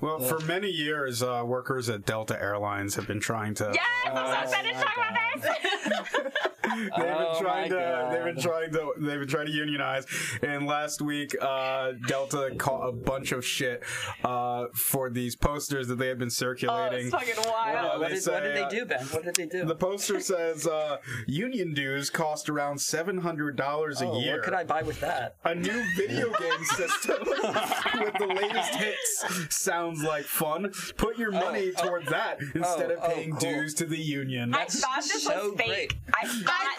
Well, 0.00 0.18
for 0.18 0.40
many 0.40 0.70
years, 0.70 1.22
uh, 1.22 1.42
workers 1.46 1.88
at 1.88 2.04
Delta 2.04 2.40
Airlines 2.40 2.94
have 2.96 3.06
been 3.06 3.20
trying 3.20 3.54
to. 3.54 3.72
Yes, 3.72 3.86
I'm 4.06 4.16
so 4.16 4.22
Oh 4.22 4.42
excited 4.42 4.72
to 4.72 4.78
my 4.78 4.82
talk 4.82 4.96
about 4.96 5.42
this. 5.42 6.46
they've 6.70 6.90
been 6.90 6.92
Oh 6.96 7.38
trying 7.40 7.70
my 7.70 7.76
to. 7.76 8.08
They've 8.12 8.24
been 8.34 8.42
trying 8.42 8.72
to. 8.72 8.92
They've 8.98 9.18
been 9.20 9.28
trying 9.28 9.46
to 9.46 9.52
unionize. 9.52 10.06
And 10.42 10.66
last 10.66 11.00
week, 11.02 11.34
uh, 11.40 11.92
Delta 12.08 12.52
caught 12.58 12.88
a 12.88 12.92
bunch 12.92 13.32
of 13.32 13.44
shit 13.44 13.82
uh, 14.24 14.66
for 14.74 15.10
these 15.10 15.36
posters 15.36 15.88
that 15.88 15.96
they 15.96 16.08
had 16.08 16.18
been 16.18 16.26
oh, 16.26 16.30
circulating. 16.30 17.06
it's 17.06 17.14
fucking 17.14 17.34
Uh, 17.38 17.50
wild. 17.50 18.00
What 18.00 18.10
they 18.10 18.14
did, 18.16 18.26
what 18.28 18.42
did 18.42 18.56
uh, 18.56 18.68
they 18.68 18.76
do, 18.78 18.84
Ben? 18.84 19.04
What 19.06 19.24
did 19.24 19.34
they 19.36 19.46
do? 19.46 19.64
the 19.64 19.74
poster 19.74 20.20
says 20.20 20.66
uh, 20.66 20.98
union 21.26 21.74
dues 21.74 22.10
cost 22.10 22.48
around 22.48 22.80
seven 22.80 23.18
hundred 23.18 23.56
dollars 23.56 24.00
a 24.02 24.06
oh, 24.06 24.20
year. 24.20 24.34
what 24.36 24.42
could 24.44 24.54
I 24.54 24.64
buy 24.64 24.82
with 24.82 25.00
that? 25.00 25.36
A 25.44 25.54
new 25.54 25.84
video 25.96 26.32
game 26.38 26.64
system 26.64 27.16
with 27.26 28.14
the 28.18 28.26
latest 28.34 28.74
hits 28.74 29.24
sounds 29.54 30.02
like 30.02 30.24
fun. 30.24 30.72
Put 30.96 31.18
your 31.18 31.30
money 31.32 31.72
oh. 31.78 31.86
towards 31.86 32.08
that 32.10 32.40
instead 32.40 32.90
Oh, 32.90 32.94
of 32.94 32.98
oh, 33.02 33.08
paying 33.08 33.30
cool. 33.32 33.40
dues 33.40 33.74
to 33.74 33.86
the 33.86 33.98
union. 33.98 34.54
I 34.54 34.64
thought 34.66 35.02
this 35.02 35.22
so 35.24 35.50
was 35.50 35.58
fake. 35.58 35.66
great. 35.68 35.92
I 36.14 36.26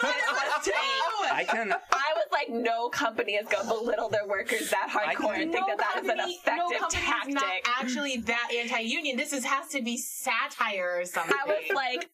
this 0.00 0.30
was 0.30 0.64
fake. 0.66 1.32
I 1.32 1.44
can. 1.44 1.72
I 1.72 2.12
was 2.14 2.26
like, 2.32 2.48
no 2.50 2.88
company 2.88 3.34
is 3.34 3.46
going 3.48 3.66
to 3.68 3.74
belittle 3.74 4.08
their 4.08 4.26
workers 4.26 4.70
that 4.70 4.88
hardcore 4.90 5.32
can- 5.34 5.42
and 5.42 5.52
think 5.52 5.66
that 5.66 5.78
that 5.78 6.02
is 6.04 6.08
an 6.08 6.18
effective 6.20 6.78
company 6.78 7.02
tactic. 7.02 7.28
is 7.28 7.34
not 7.34 7.52
actually 7.80 8.16
that 8.18 8.48
anti-union. 8.54 9.16
This 9.16 9.32
is 9.32 9.44
has 9.44 9.68
to 9.68 9.82
be 9.82 9.96
satire 9.96 10.98
or 11.00 11.04
something. 11.04 11.36
I 11.44 11.46
was 11.48 11.64
like, 11.74 12.08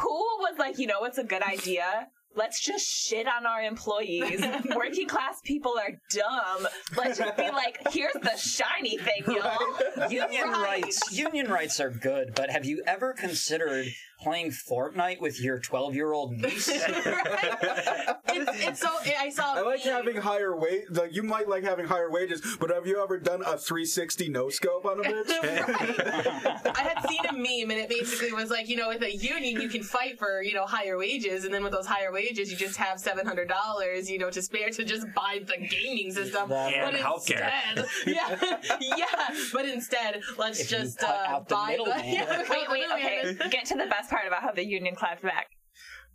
who 0.00 0.08
was 0.40 0.58
like, 0.58 0.78
you 0.78 0.86
know 0.86 1.00
what's 1.00 1.18
a 1.18 1.24
good 1.24 1.42
idea? 1.42 2.08
Let's 2.36 2.60
just 2.60 2.84
shit 2.84 3.28
on 3.28 3.46
our 3.46 3.62
employees. 3.62 4.44
Working 4.74 5.06
class 5.06 5.40
people 5.44 5.74
are 5.78 5.92
dumb. 6.12 6.66
Let's 6.96 7.16
just 7.18 7.36
be 7.36 7.48
like, 7.50 7.78
here's 7.92 8.12
the 8.14 8.36
shiny 8.36 8.98
thing, 8.98 9.22
y'all. 9.28 10.10
Union 10.10 10.48
Right. 10.50 10.82
rights. 10.82 11.16
Union 11.16 11.46
rights 11.48 11.78
are 11.78 11.90
good, 11.90 12.34
but 12.34 12.50
have 12.50 12.64
you 12.64 12.82
ever 12.88 13.12
considered 13.12 13.86
playing 14.24 14.50
Fortnite 14.50 15.20
with 15.20 15.40
your 15.40 15.58
twelve-year-old 15.60 16.32
niece? 16.32 16.68
it's, 16.68 18.66
it's 18.66 18.80
so. 18.80 18.88
I 19.18 19.28
saw. 19.30 19.54
I 19.54 19.60
like 19.60 19.84
meme. 19.84 19.94
having 19.94 20.16
higher 20.16 20.56
wage. 20.56 20.84
Like 20.90 21.14
you 21.14 21.22
might 21.22 21.48
like 21.48 21.62
having 21.62 21.86
higher 21.86 22.10
wages, 22.10 22.56
but 22.58 22.70
have 22.70 22.86
you 22.86 23.02
ever 23.02 23.18
done 23.18 23.42
a 23.42 23.56
360 23.58 24.28
no 24.30 24.48
scope 24.48 24.84
on 24.86 25.00
a 25.00 25.02
bitch? 25.02 25.30
I 26.76 26.82
had 26.82 27.08
seen 27.08 27.20
a 27.28 27.32
meme 27.32 27.70
and 27.70 27.80
it 27.80 27.88
basically 27.88 28.32
was 28.32 28.50
like, 28.50 28.68
you 28.68 28.76
know, 28.76 28.88
with 28.88 29.02
a 29.02 29.14
union 29.14 29.60
you 29.60 29.68
can 29.68 29.82
fight 29.82 30.18
for, 30.18 30.42
you 30.42 30.54
know, 30.54 30.64
higher 30.64 30.96
wages 30.98 31.44
and 31.44 31.52
then 31.52 31.62
with 31.62 31.72
those 31.72 31.86
higher 31.86 32.12
wages 32.12 32.50
you 32.50 32.56
just 32.56 32.76
have 32.76 32.98
seven 32.98 33.26
hundred 33.26 33.48
dollars, 33.48 34.10
you 34.10 34.18
know, 34.18 34.30
to 34.30 34.40
spare 34.42 34.70
to 34.70 34.84
just 34.84 35.06
buy 35.14 35.40
the 35.46 35.66
gaming 35.66 36.12
system. 36.12 36.50
And 36.50 36.92
but 36.92 37.00
healthcare. 37.00 37.50
instead 37.76 37.86
yeah 38.06 38.58
yeah. 38.80 39.06
But 39.52 39.66
instead 39.66 40.22
let's 40.38 40.60
If 40.60 40.68
just 40.68 41.02
uh, 41.02 41.24
out 41.26 41.48
the 41.48 41.54
buy 41.54 41.76
the 41.76 42.02
yeah, 42.04 42.42
Wait, 42.48 42.70
wait, 42.70 42.84
okay. 42.92 43.36
Get 43.50 43.66
to 43.66 43.74
the 43.74 43.86
best 43.86 44.10
part 44.14 44.26
about 44.26 44.42
how 44.42 44.52
the 44.52 44.64
union 44.64 44.94
clapped 44.94 45.22
back. 45.22 45.48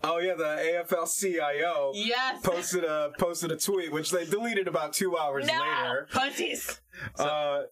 oh 0.04 0.18
yeah, 0.20 0.36
the 0.36 0.84
AFL-CIO 0.90 1.92
Yes. 1.96 2.42
posted 2.42 2.84
a 2.84 3.12
posted 3.20 3.52
a 3.52 3.58
tweet 3.58 3.92
which 3.92 4.12
they 4.12 4.26
deleted 4.26 4.68
about 4.68 4.94
two 4.94 5.18
hours 5.18 5.46
No! 5.48 5.54
later. 5.54 6.08
Pussies. 6.12 6.80
Uh, 7.18 7.64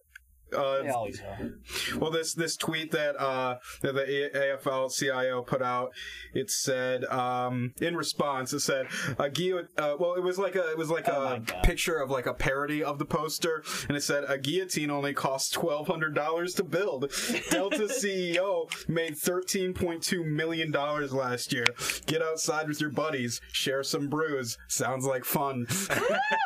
uh, 0.56 0.82
They 0.82 0.88
always 0.90 1.20
are. 1.20 1.52
Well, 1.98 2.10
this 2.10 2.34
this 2.34 2.56
tweet 2.56 2.90
that 2.92 3.20
uh, 3.20 3.58
that 3.82 3.94
the 3.94 4.30
AFL 4.34 4.96
CIO 4.96 5.42
put 5.42 5.62
out, 5.62 5.92
it 6.34 6.50
said 6.50 7.04
um, 7.06 7.74
in 7.80 7.96
response, 7.96 8.52
it 8.52 8.60
said 8.60 8.86
a 9.18 9.28
guillot- 9.30 9.68
uh, 9.76 9.96
Well, 9.98 10.14
it 10.14 10.22
was 10.22 10.38
like 10.38 10.54
a 10.54 10.70
it 10.70 10.78
was 10.78 10.90
like 10.90 11.08
Oh 11.08 11.36
a 11.36 11.40
picture 11.62 11.96
of 11.98 12.10
like 12.10 12.26
a 12.26 12.34
parody 12.34 12.82
of 12.82 12.98
the 12.98 13.04
poster, 13.04 13.62
and 13.88 13.96
it 13.96 14.02
said 14.02 14.24
a 14.28 14.38
guillotine 14.38 14.90
only 14.90 15.14
costs 15.14 15.50
twelve 15.50 15.86
hundred 15.86 16.14
dollars 16.14 16.54
to 16.54 16.64
build. 16.64 17.10
Delta 17.50 17.84
CEO 17.88 18.68
made 18.88 19.16
thirteen 19.16 19.74
point 19.74 20.02
two 20.02 20.24
million 20.24 20.70
dollars 20.70 21.12
last 21.12 21.52
year. 21.52 21.66
Get 22.06 22.22
outside 22.22 22.68
with 22.68 22.80
your 22.80 22.90
buddies, 22.90 23.40
share 23.52 23.82
some 23.82 24.08
brews. 24.08 24.56
Sounds 24.68 25.04
like 25.04 25.24
fun. 25.24 25.66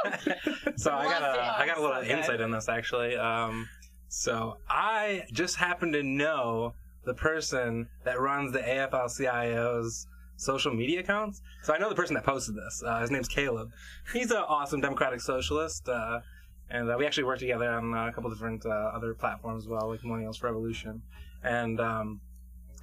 So 0.76 0.92
I 0.92 1.04
got 1.04 1.22
a 1.22 1.58
I 1.60 1.66
got 1.66 1.78
a 1.78 1.80
little 1.82 2.02
So 2.02 2.08
insight 2.08 2.40
in 2.40 2.50
this 2.50 2.68
actually. 2.68 3.16
Um, 3.16 3.68
so 4.12 4.58
I 4.68 5.24
just 5.32 5.56
happen 5.56 5.90
to 5.92 6.02
know 6.02 6.74
the 7.06 7.14
person 7.14 7.88
that 8.04 8.20
runs 8.20 8.52
the 8.52 8.58
AFL-CIO's 8.58 10.06
social 10.36 10.74
media 10.74 11.00
accounts. 11.00 11.40
So 11.62 11.72
I 11.72 11.78
know 11.78 11.88
the 11.88 11.94
person 11.94 12.12
that 12.16 12.22
posted 12.22 12.54
this. 12.54 12.82
Uh, 12.84 13.00
his 13.00 13.10
name's 13.10 13.26
Caleb. 13.26 13.70
He's 14.12 14.30
an 14.30 14.36
awesome 14.36 14.82
Democratic 14.82 15.22
socialist, 15.22 15.88
uh, 15.88 16.20
and 16.68 16.90
uh, 16.90 16.96
we 16.98 17.06
actually 17.06 17.24
work 17.24 17.38
together 17.38 17.70
on 17.70 17.94
uh, 17.94 18.08
a 18.08 18.12
couple 18.12 18.28
different 18.28 18.66
uh, 18.66 18.68
other 18.68 19.14
platforms 19.14 19.64
as 19.64 19.68
well, 19.68 19.88
like 19.88 20.00
Millennials 20.02 20.36
for 20.36 20.48
Revolution. 20.48 21.00
And 21.42 21.80
um, 21.80 22.20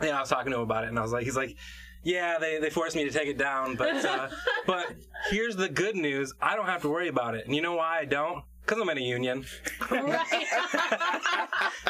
yeah, 0.01 0.17
I 0.17 0.21
was 0.21 0.29
talking 0.29 0.51
to 0.51 0.57
him 0.57 0.63
about 0.63 0.85
it, 0.85 0.87
and 0.87 0.97
I 0.97 1.03
was 1.03 1.11
like, 1.11 1.25
he's 1.25 1.37
like. 1.37 1.55
Yeah, 2.01 2.37
they, 2.39 2.59
they 2.59 2.69
forced 2.69 2.95
me 2.95 3.03
to 3.03 3.11
take 3.11 3.27
it 3.27 3.37
down, 3.37 3.75
but 3.75 4.05
uh, 4.05 4.29
but 4.65 4.95
here's 5.29 5.57
the 5.57 5.67
good 5.67 5.97
news: 5.97 6.33
I 6.41 6.55
don't 6.55 6.67
have 6.67 6.81
to 6.83 6.89
worry 6.89 7.09
about 7.09 7.35
it. 7.35 7.45
And 7.45 7.53
you 7.53 7.61
know 7.61 7.75
why 7.75 7.99
I 7.99 8.05
don't? 8.05 8.45
Because 8.69 8.83
I'm 8.83 8.89
in 8.89 8.99
a 8.99 9.01
union. 9.01 9.45
Right. 9.89 10.27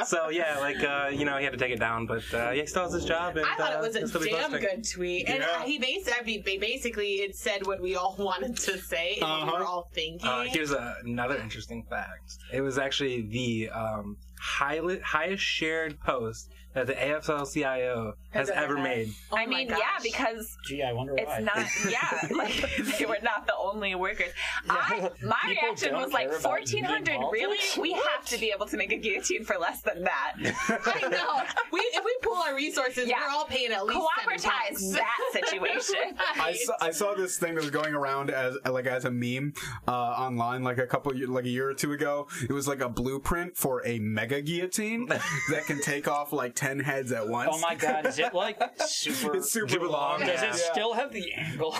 So 0.05 0.29
yeah, 0.29 0.57
like 0.59 0.81
uh, 0.81 1.09
you 1.11 1.25
know, 1.25 1.37
he 1.37 1.43
had 1.43 1.51
to 1.51 1.59
take 1.59 1.71
it 1.73 1.79
down, 1.79 2.05
but 2.05 2.23
uh, 2.33 2.51
yeah, 2.51 2.61
he 2.61 2.65
still 2.65 2.83
has 2.83 2.93
his 2.93 3.03
job. 3.05 3.35
And, 3.35 3.45
I 3.45 3.55
thought 3.55 3.73
uh, 3.73 3.77
it 3.79 3.81
was 3.81 3.95
he'll 4.13 4.21
a 4.21 4.25
damn 4.29 4.51
posting. 4.51 4.61
good 4.61 4.87
tweet, 4.89 5.27
and 5.27 5.39
Yeah. 5.43 5.63
he 5.65 5.77
basically, 5.77 6.37
basically 6.57 7.15
it 7.15 7.35
said 7.35 7.67
what 7.67 7.81
we 7.81 7.95
all 7.97 8.15
wanted 8.19 8.55
to 8.57 8.77
say, 8.79 9.17
and 9.21 9.25
we 9.29 9.41
Uh-huh. 9.49 9.59
were 9.59 9.65
all 9.65 9.89
thinking. 9.93 10.27
Uh, 10.27 10.43
here's 10.43 10.71
a, 10.71 10.95
another 11.03 11.35
interesting 11.37 11.83
fact. 11.89 12.37
It 12.53 12.61
was 12.61 12.77
actually 12.77 13.23
the 13.23 13.69
um, 13.71 14.15
highest 14.39 15.43
shared 15.43 15.99
post 15.99 16.49
that 16.73 16.87
the 16.87 16.93
AFL-CIO 16.93 18.13
has 18.31 18.49
Has 18.49 18.55
ever 18.55 18.63
ever 18.65 18.77
had. 18.77 18.83
made. 18.83 19.09
Oh 19.31 19.37
I 19.37 19.45
my 19.45 19.55
mean, 19.57 19.69
yeah, 19.69 19.77
because 20.03 20.55
Gee, 20.67 20.83
I 20.83 20.93
wonder 20.93 21.13
why. 21.15 21.21
it's 21.23 21.43
not, 21.45 21.91
yeah, 21.91 22.27
like 22.37 22.53
they 22.99 23.05
were 23.05 23.17
not 23.23 23.47
the 23.47 23.55
only 23.59 23.95
workers. 23.95 24.29
I, 24.69 25.09
my 25.23 25.35
People 25.47 25.63
reaction 25.69 25.95
was 25.95 26.11
like, 26.11 26.29
1400 26.29 27.07
really? 27.09 27.17
politics? 27.57 27.77
We 27.79 27.93
have 27.93 28.25
to 28.25 28.37
be 28.37 28.51
able 28.53 28.65
to 28.67 28.77
make 28.77 28.91
a 28.91 28.97
guillotine 28.97 29.45
for 29.45 29.57
less 29.57 29.81
than 29.81 30.03
that. 30.03 30.33
I 30.85 31.07
know. 31.09 31.41
We 31.71 31.79
if 31.79 32.03
we 32.05 32.15
pool 32.21 32.37
our 32.45 32.55
resources, 32.55 33.07
Yeah. 33.09 33.17
we're 33.25 33.31
all 33.33 33.45
paying 33.45 33.71
at 33.71 33.85
least 33.85 33.99
seven 34.17 34.37
Cooperatize 34.39 34.93
that 34.93 35.17
situation. 35.31 35.95
I 36.35 36.53
saw, 36.53 36.73
I 36.81 36.91
saw 36.91 37.13
this 37.15 37.37
thing 37.39 37.55
that 37.55 37.61
was 37.61 37.71
going 37.71 37.93
around 37.95 38.29
as 38.29 38.57
like 38.69 38.85
as 38.85 39.05
a 39.05 39.11
meme 39.11 39.53
uh, 39.87 39.91
online 39.91 40.63
like 40.63 40.77
a 40.77 40.85
couple 40.87 41.13
like 41.27 41.45
a 41.45 41.49
year 41.49 41.69
or 41.69 41.73
two 41.73 41.93
ago. 41.93 42.27
It 42.43 42.53
was 42.53 42.67
like 42.67 42.81
a 42.81 42.89
blueprint 42.89 43.55
for 43.57 43.85
a 43.87 43.97
mega 43.99 44.41
guillotine 44.41 45.07
that 45.07 45.65
can 45.65 45.81
take 45.81 46.07
off 46.07 46.31
like 46.33 46.53
ten 46.59 46.77
heads 46.77 47.13
at 47.13 47.25
once. 47.25 47.49
Oh 47.53 47.59
my 47.59 47.73
god, 47.73 48.05
is 48.05 48.19
it 48.19 48.33
like 48.33 48.59
super? 48.85 49.37
It's 49.37 49.49
super, 49.49 49.69
Super 49.69 49.85
long, 49.85 50.19
long. 50.19 50.27
Does 50.27 50.41
yeah. 50.41 50.49
it 50.49 50.55
still 50.55 50.93
have 50.93 51.13
the 51.13 51.31
angle? 51.33 51.73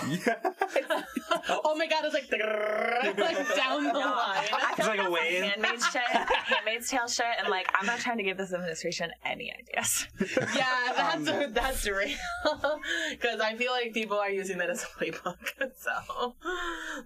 oh 1.64 1.74
my 1.76 1.86
god, 1.86 2.04
it's 2.06 2.14
like, 2.14 2.30
like 3.18 3.56
down 3.56 3.84
the 3.84 3.92
line. 3.92 4.48
I 4.50 4.58
like 4.62 4.76
feel 4.76 4.86
a 4.86 4.88
like 4.88 4.98
that's 4.98 5.10
wave. 5.10 5.42
Handmaid's 5.42 5.86
shit, 5.90 6.02
Handmaid's 6.02 6.88
Tale 6.88 7.08
shit, 7.08 7.26
and 7.38 7.48
like 7.48 7.68
I'm 7.78 7.84
not 7.84 7.98
trying 7.98 8.16
to 8.16 8.22
give 8.22 8.38
this 8.38 8.54
administration 8.54 9.10
any 9.22 9.52
ideas. 9.52 10.08
Yeah, 10.56 10.92
that's 10.96 11.28
um, 11.28 11.52
that's 11.52 11.86
real. 11.86 12.16
Because 13.10 13.40
I 13.40 13.54
feel 13.56 13.72
like 13.72 13.92
people 13.92 14.18
are 14.18 14.30
using 14.30 14.56
that 14.58 14.70
as 14.70 14.82
a 14.82 14.86
playbook. 14.86 15.36
So, 15.76 16.34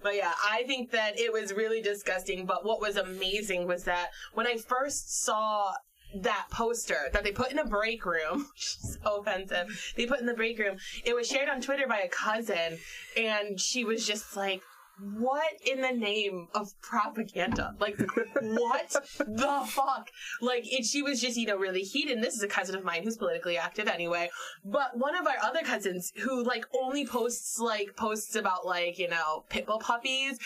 but 0.01 0.15
yeah, 0.15 0.31
I 0.49 0.63
think 0.63 0.91
that 0.91 1.19
it 1.19 1.33
was 1.33 1.53
really 1.53 1.81
disgusting. 1.81 2.45
But 2.45 2.65
what 2.65 2.79
was 2.79 2.95
amazing 2.95 3.67
was 3.67 3.83
that 3.83 4.11
when 4.33 4.47
I 4.47 4.55
first 4.57 5.23
saw 5.25 5.73
that 6.13 6.47
poster 6.51 7.09
that 7.13 7.23
they 7.23 7.31
put 7.31 7.51
in 7.51 7.59
a 7.59 7.65
break 7.65 8.05
room, 8.05 8.49
so 8.55 9.17
offensive, 9.17 9.93
they 9.95 10.05
put 10.05 10.19
in 10.19 10.25
the 10.25 10.33
break 10.33 10.59
room. 10.59 10.77
It 11.03 11.15
was 11.15 11.27
shared 11.27 11.49
on 11.49 11.61
Twitter 11.61 11.87
by 11.87 11.99
a 11.99 12.09
cousin, 12.09 12.79
and 13.17 13.59
she 13.59 13.83
was 13.83 14.05
just 14.05 14.35
like. 14.35 14.61
What 14.99 15.53
in 15.65 15.81
the 15.81 15.91
name 15.91 16.47
of 16.53 16.69
propaganda? 16.81 17.75
Like, 17.79 17.99
what 18.41 18.95
the 19.19 19.63
fuck? 19.67 20.09
Like, 20.41 20.63
it, 20.65 20.85
she 20.85 21.01
was 21.01 21.19
just, 21.19 21.37
you 21.37 21.47
know, 21.47 21.57
really 21.57 21.81
heated. 21.81 22.13
And 22.13 22.23
this 22.23 22.35
is 22.35 22.43
a 22.43 22.47
cousin 22.47 22.75
of 22.75 22.83
mine 22.83 23.03
who's 23.03 23.17
politically 23.17 23.57
active 23.57 23.87
anyway. 23.87 24.29
But 24.63 24.97
one 24.97 25.15
of 25.15 25.27
our 25.27 25.35
other 25.43 25.61
cousins 25.61 26.13
who, 26.23 26.43
like, 26.43 26.65
only 26.81 27.05
posts, 27.05 27.59
like, 27.59 27.95
posts 27.95 28.35
about, 28.35 28.65
like, 28.65 28.97
you 28.97 29.09
know, 29.09 29.43
pitbull 29.49 29.81
puppies, 29.81 30.39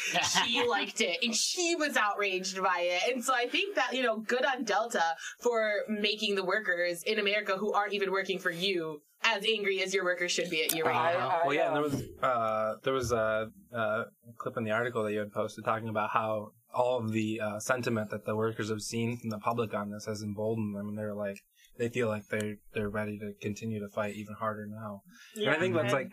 she 0.44 0.66
liked 0.70 1.02
it. 1.02 1.18
And 1.24 1.36
she 1.36 1.76
was 1.76 1.96
outraged 1.96 2.62
by 2.62 2.80
it. 2.82 3.14
And 3.14 3.24
so 3.24 3.34
I 3.34 3.48
think 3.48 3.76
that, 3.76 3.94
you 3.94 4.04
know, 4.04 4.18
good 4.18 4.46
on 4.46 4.64
Delta 4.64 5.16
for 5.40 5.82
making 5.88 6.36
the 6.36 6.44
workers 6.44 7.04
in 7.04 7.20
America 7.20 7.56
who 7.58 7.74
aren't 7.74 7.94
even 7.94 8.12
working 8.12 8.40
for 8.40 8.52
you 8.52 9.02
as 9.24 9.46
angry 9.46 9.82
as 9.82 9.94
your 9.94 10.04
workers 10.04 10.32
should 10.32 10.50
be 10.50 10.64
at 10.64 10.74
you 10.74 10.84
right 10.84 11.16
I- 11.16 11.18
now. 11.18 11.28
I, 11.30 11.46
well, 11.46 11.54
yeah, 11.54 11.68
and 11.68 11.76
there 11.76 11.84
um, 11.84 11.92
was 11.92 12.04
uh, 12.22 12.76
there 12.84 12.94
was 12.94 13.12
a, 13.12 13.52
a 13.74 14.04
clip 14.38 14.58
in 14.58 14.64
the 14.64 14.72
article 14.72 15.04
that 15.04 15.14
you 15.14 15.20
had 15.20 15.32
posted 15.32 15.66
talking 15.66 15.90
about 15.90 16.12
how 16.12 16.52
all 16.74 17.00
of 17.00 17.12
the 17.12 17.42
uh, 17.42 17.60
sentiment 17.60 18.12
that 18.12 18.26
the 18.26 18.36
workers 18.36 18.70
have 18.70 18.82
seen 18.82 19.18
from 19.18 19.30
the 19.30 19.40
public 19.40 19.74
on 19.74 19.90
this 19.90 20.06
has 20.06 20.22
emboldened 20.22 20.76
them, 20.76 20.90
and 20.90 20.98
they're 20.98 21.16
like 21.16 21.40
they 21.78 21.90
feel 21.90 22.08
like 22.08 22.28
they 22.28 22.58
they're 22.74 22.90
ready 22.90 23.18
to 23.20 23.34
continue 23.42 23.80
to 23.80 23.90
fight 23.90 24.16
even 24.16 24.36
harder 24.36 24.66
now. 24.68 25.02
and 25.36 25.50
I 25.50 25.58
think 25.58 25.76
that's 25.76 25.94
like 25.94 26.12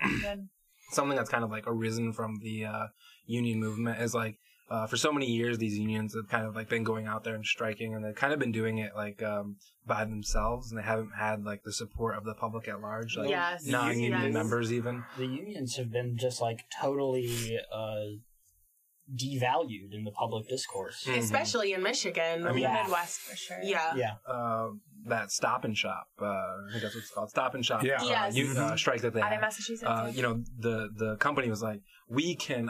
something 0.90 1.16
that's 1.16 1.30
kind 1.30 1.44
of 1.44 1.50
like 1.50 1.64
arisen 1.66 2.12
from 2.12 2.38
the 2.42 2.64
uh, 2.64 2.86
union 3.26 3.61
movement 3.61 4.00
is 4.00 4.14
like 4.14 4.36
uh, 4.69 4.87
for 4.87 4.97
so 4.97 5.12
many 5.12 5.27
years 5.27 5.59
these 5.59 5.79
unions 5.79 6.14
have 6.14 6.29
kind 6.29 6.45
of 6.47 6.55
like 6.57 6.69
been 6.69 6.83
going 6.85 7.07
out 7.07 7.23
there 7.25 7.35
and 7.35 7.45
striking 7.47 7.95
and 7.95 8.05
they've 8.05 8.14
kind 8.17 8.33
of 8.33 8.39
been 8.39 8.53
doing 8.53 8.79
it 8.79 8.93
like 8.97 9.23
um, 9.23 9.57
by 9.87 10.05
themselves 10.05 10.71
and 10.71 10.79
they 10.81 10.85
haven't 10.85 11.11
had 11.17 11.45
like 11.45 11.62
the 11.64 11.73
support 11.73 12.17
of 12.17 12.25
the 12.25 12.35
public 12.35 12.67
at 12.69 12.81
large 12.81 13.17
like 13.17 13.29
Yes, 13.31 13.64
non-union 13.67 14.23
yes. 14.23 14.33
members 14.33 14.73
even 14.73 15.05
the 15.17 15.27
unions 15.27 15.77
have 15.77 15.91
been 15.93 16.17
just 16.19 16.41
like 16.41 16.64
totally 16.81 17.59
uh, 17.73 18.17
devalued 19.14 19.93
in 19.95 20.03
the 20.05 20.11
public 20.11 20.49
discourse. 20.49 21.05
Mhm. 21.07 21.19
Especially 21.19 21.73
in 21.73 21.83
Michigan. 21.83 22.45
I 22.47 22.53
mean, 22.53 22.64
the 22.64 22.73
Midwest 22.73 23.21
for 23.21 23.37
sure. 23.37 23.59
yeah. 23.62 23.95
Yeah, 23.95 24.14
uh, 24.27 24.71
that 25.07 25.31
stop 25.31 25.64
and 25.64 25.77
shop 25.79 26.09
uh, 26.21 26.25
I 26.25 26.57
think 26.73 26.83
that's 26.83 26.95
what 26.97 27.03
it's 27.03 27.11
called 27.12 27.31
stop 27.31 27.55
and 27.55 27.64
shop 27.64 27.85
Yeah. 27.85 28.03
uh, 28.03 28.05
Yes. 28.09 28.35
you, 28.35 28.51
uh, 28.57 28.77
strike 28.77 29.03
that 29.03 29.14
they 29.14 29.21
Out 29.21 29.27
in 29.29 29.35
had. 29.35 29.41
Massachusetts. 29.43 29.85
uh, 29.89 30.11
you 30.12 30.23
know 30.23 30.43
the 30.59 30.89
the 30.97 31.17
company 31.17 31.49
was 31.49 31.62
like 31.62 31.83
we 32.09 32.35
can 32.35 32.69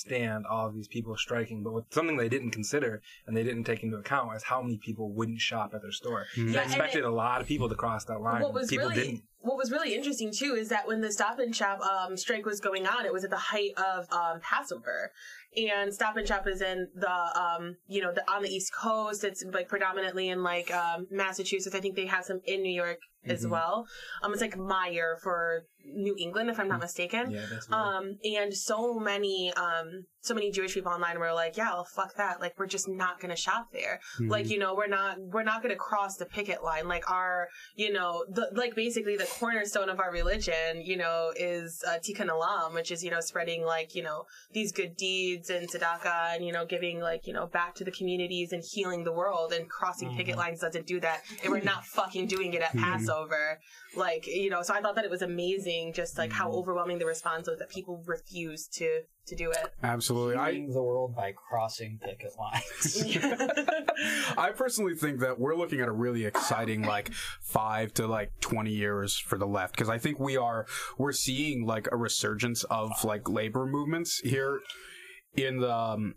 outstand 0.00 0.42
all 0.50 0.66
of 0.66 0.74
these 0.74 0.88
people 0.88 1.16
striking 1.16 1.62
but 1.62 1.72
with 1.72 1.84
something 1.90 2.16
they 2.16 2.28
didn't 2.28 2.50
consider 2.50 3.02
and 3.26 3.36
they 3.36 3.42
didn't 3.42 3.64
take 3.64 3.82
into 3.82 3.96
account 3.96 4.34
is 4.36 4.44
how 4.44 4.62
many 4.62 4.78
people 4.78 5.12
wouldn't 5.12 5.40
shop 5.40 5.72
at 5.74 5.82
their 5.82 5.92
store 5.92 6.26
Mhm. 6.36 6.46
they 6.46 6.52
Yeah, 6.52 6.60
and 6.62 6.70
expected 6.70 7.04
a 7.04 7.10
lot 7.10 7.40
of 7.40 7.46
people 7.46 7.68
to 7.68 7.74
cross 7.74 8.04
that 8.06 8.20
line 8.20 8.42
what 8.42 8.54
was 8.54 8.68
people 8.68 8.88
really 8.88 9.02
didn't 9.02 9.22
what 9.42 9.56
was 9.56 9.70
really 9.70 9.94
interesting 9.94 10.30
too 10.36 10.54
is 10.54 10.68
that 10.68 10.86
when 10.86 11.00
the 11.00 11.10
Stop 11.10 11.38
and 11.38 11.56
Shop 11.56 11.80
um, 11.80 12.14
strike 12.14 12.44
was 12.44 12.60
going 12.60 12.86
on, 12.86 13.06
it 13.06 13.12
was 13.12 13.24
at 13.24 13.30
the 13.30 13.38
height 13.38 13.70
of 13.78 14.04
um, 14.12 14.38
Passover, 14.42 15.12
and 15.56 15.94
Stop 15.94 16.18
and 16.18 16.28
Shop 16.28 16.46
is 16.46 16.60
in 16.60 16.88
the 16.94 17.10
um, 17.10 17.76
you 17.88 18.02
know 18.02 18.12
the 18.12 18.22
on 18.30 18.42
the 18.42 18.50
East 18.50 18.70
Coast. 18.74 19.24
It's 19.24 19.42
like 19.50 19.66
predominantly 19.66 20.28
in 20.28 20.42
like 20.42 20.70
um, 20.70 21.06
Massachusetts. 21.10 21.74
I 21.74 21.80
think 21.80 21.96
they 21.96 22.04
have 22.04 22.26
some 22.26 22.42
in 22.44 22.60
New 22.60 22.70
York 22.74 22.98
as 23.26 23.44
Mhm. 23.44 23.50
well. 23.50 23.86
Um, 24.22 24.32
it's 24.32 24.40
like 24.42 24.56
Meijer 24.56 25.20
for 25.20 25.64
New 25.82 26.14
England, 26.18 26.50
if 26.50 26.60
I'm 26.60 26.68
not 26.68 26.80
mistaken. 26.80 27.30
yeah 27.30 27.46
that's 27.50 27.70
Um, 27.72 28.18
and 28.22 28.54
so 28.54 28.98
many, 28.98 29.50
um, 29.54 30.04
so 30.20 30.34
many 30.34 30.50
Jewish 30.50 30.74
people 30.74 30.92
online 30.92 31.18
were 31.18 31.32
like, 31.32 31.56
yeah, 31.56 31.70
well, 31.72 31.84
fuck 31.96 32.14
that. 32.16 32.38
Like, 32.38 32.58
we're 32.58 32.66
just 32.66 32.86
not 32.86 33.18
gonna 33.18 33.34
shop 33.36 33.68
there. 33.72 33.98
Mhm. 34.18 34.28
Like, 34.30 34.50
you 34.50 34.58
know, 34.58 34.74
we're 34.74 34.86
not, 34.88 35.18
we're 35.18 35.42
not 35.42 35.62
gonna 35.62 35.76
cross 35.76 36.16
the 36.18 36.26
picket 36.26 36.62
line. 36.62 36.86
Like, 36.86 37.10
our, 37.10 37.48
you 37.74 37.90
know, 37.90 38.26
the, 38.28 38.50
like, 38.52 38.74
basically 38.74 39.16
the 39.16 39.24
cornerstone 39.24 39.88
of 39.88 39.98
our 40.00 40.12
religion, 40.12 40.82
you 40.82 40.98
know, 40.98 41.32
is, 41.36 41.82
uh, 41.88 41.98
Tikkun 41.98 42.28
Olam, 42.28 42.74
which 42.74 42.90
is, 42.90 43.02
you 43.02 43.10
know, 43.10 43.20
spreading, 43.20 43.64
like, 43.64 43.94
you 43.94 44.02
know, 44.02 44.26
these 44.52 44.72
good 44.72 44.96
deeds 44.96 45.48
and 45.48 45.66
tzedakah 45.70 46.34
and, 46.36 46.44
you 46.44 46.52
know, 46.52 46.66
giving, 46.66 47.00
like, 47.00 47.26
you 47.26 47.32
know, 47.32 47.46
back 47.46 47.74
to 47.76 47.84
the 47.84 47.90
communities 47.92 48.52
and 48.52 48.62
healing 48.62 49.04
the 49.04 49.12
world 49.12 49.52
and 49.54 49.70
crossing 49.70 50.14
picket 50.14 50.36
lines 50.36 50.60
doesn't 50.60 50.86
do 50.86 51.00
that. 51.00 51.22
And 51.42 51.50
we're 51.52 51.60
not 51.60 51.86
fucking 51.86 52.26
doing 52.26 52.52
it 52.52 52.60
at 52.60 52.72
Mhm. 52.72 52.84
Passover. 53.10 53.58
Like, 53.96 54.26
you 54.26 54.50
know, 54.50 54.62
so 54.62 54.74
I 54.74 54.80
thought 54.80 54.94
that 54.94 55.04
it 55.04 55.10
was 55.10 55.22
amazing 55.22 55.92
just 55.92 56.18
like 56.18 56.32
how 56.32 56.50
overwhelming 56.50 56.98
the 56.98 57.06
response 57.06 57.48
was 57.48 57.58
that 57.58 57.70
people 57.70 58.02
refused 58.06 58.72
to, 58.74 59.02
to 59.26 59.36
do 59.36 59.50
it. 59.50 59.72
Absolutely. 59.82 60.36
I 60.36 60.52
healing 60.52 60.72
the 60.72 60.82
world 60.82 61.14
by 61.14 61.32
crossing 61.32 61.98
picket 62.02 62.32
lines. 62.38 63.04
I 64.38 64.50
personally 64.50 64.94
think 64.94 65.20
that 65.20 65.38
we're 65.38 65.56
looking 65.56 65.80
at 65.80 65.88
a 65.88 65.92
really 65.92 66.24
exciting 66.24 66.82
like 66.82 67.12
five 67.40 67.92
to 67.94 68.06
like 68.06 68.32
twenty 68.40 68.72
years 68.72 69.16
for 69.16 69.38
the 69.38 69.46
left 69.46 69.74
because 69.74 69.88
I 69.88 69.98
think 69.98 70.20
we 70.20 70.36
are 70.36 70.66
we're 70.98 71.12
seeing 71.12 71.66
like 71.66 71.88
a 71.92 71.96
resurgence 71.96 72.64
of 72.64 72.92
like 73.04 73.28
labor 73.28 73.66
movements 73.66 74.20
here 74.20 74.60
in 75.34 75.58
the 75.58 75.72
um, 75.72 76.14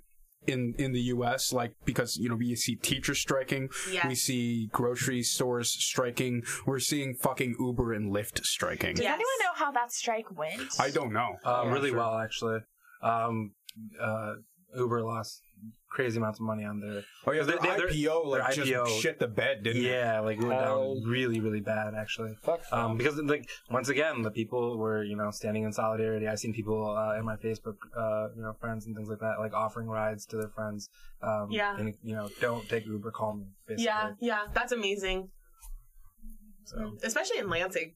in 0.47 0.73
in 0.77 0.91
the 0.93 1.01
U.S. 1.15 1.51
Like 1.53 1.73
because 1.85 2.17
you 2.17 2.29
know 2.29 2.35
we 2.35 2.55
see 2.55 2.75
teachers 2.75 3.19
striking, 3.19 3.69
Yeah. 3.91 4.07
we 4.07 4.15
see 4.15 4.67
grocery 4.71 5.23
stores 5.23 5.69
striking, 5.69 6.43
we're 6.65 6.79
seeing 6.79 7.15
fucking 7.15 7.55
Uber 7.59 7.93
and 7.93 8.13
Lyft 8.13 8.43
striking. 8.45 8.95
Does 8.95 9.03
Yes. 9.03 9.13
anyone 9.15 9.39
know 9.43 9.53
how 9.65 9.71
that 9.71 9.91
strike 9.91 10.35
went? 10.37 10.61
I 10.79 10.89
don't 10.89 11.13
know. 11.13 11.37
uh, 11.45 11.61
I'm 11.61 11.71
really 11.71 11.89
sure. 11.89 11.99
well 11.99 12.17
actually 12.17 12.59
um, 13.01 13.51
uh, 13.99 14.33
Uber 14.75 15.01
lost 15.03 15.41
crazy 15.89 16.17
amounts 16.17 16.39
of 16.39 16.45
money 16.45 16.65
on 16.65 16.79
their 16.79 17.03
Oh 17.27 17.31
yeah, 17.31 17.43
their 17.43 17.57
They- 17.59 17.69
they- 17.69 17.77
their- 17.77 17.87
IPO 17.89 18.25
like 18.25 18.55
their 18.55 18.65
just 18.65 18.99
shit 19.01 19.19
the 19.19 19.27
bed, 19.27 19.61
didn't 19.63 19.83
it? 19.85 19.89
yeah 19.89 20.19
like 20.21 20.39
went 20.39 20.53
Oh. 20.53 20.95
down 20.95 21.03
really 21.07 21.39
really 21.39 21.61
bad 21.61 21.93
actually 21.93 22.33
Fuck 22.41 22.61
um, 22.71 22.97
because 22.97 23.15
like 23.19 23.47
once 23.69 23.89
again 23.89 24.23
the 24.23 24.31
people 24.31 24.77
were 24.79 25.03
you 25.03 25.15
know 25.15 25.29
standing 25.29 25.63
in 25.63 25.71
solidarity 25.71 26.27
i've 26.27 26.39
seen 26.39 26.51
people 26.53 26.79
uh, 26.97 27.15
in 27.19 27.23
my 27.25 27.35
facebook 27.35 27.77
uh, 27.95 28.29
you 28.35 28.41
know 28.41 28.53
friends 28.59 28.87
and 28.87 28.95
things 28.95 29.07
like 29.07 29.19
that 29.19 29.35
like 29.39 29.53
offering 29.53 29.87
rides 29.87 30.25
to 30.25 30.35
their 30.37 30.49
friends 30.49 30.89
um, 31.21 31.47
Yeah. 31.51 31.77
and 31.77 31.93
you 32.01 32.15
know 32.15 32.27
don't 32.41 32.67
take 32.67 32.85
uber 32.87 33.11
call 33.11 33.35
me 33.35 33.45
basically 33.67 33.85
Yeah, 33.85 34.11
yeah, 34.19 34.41
that's 34.51 34.71
amazing. 34.71 35.29
so 36.65 36.95
Especially 37.03 37.37
in 37.37 37.49
Lansing. 37.49 37.93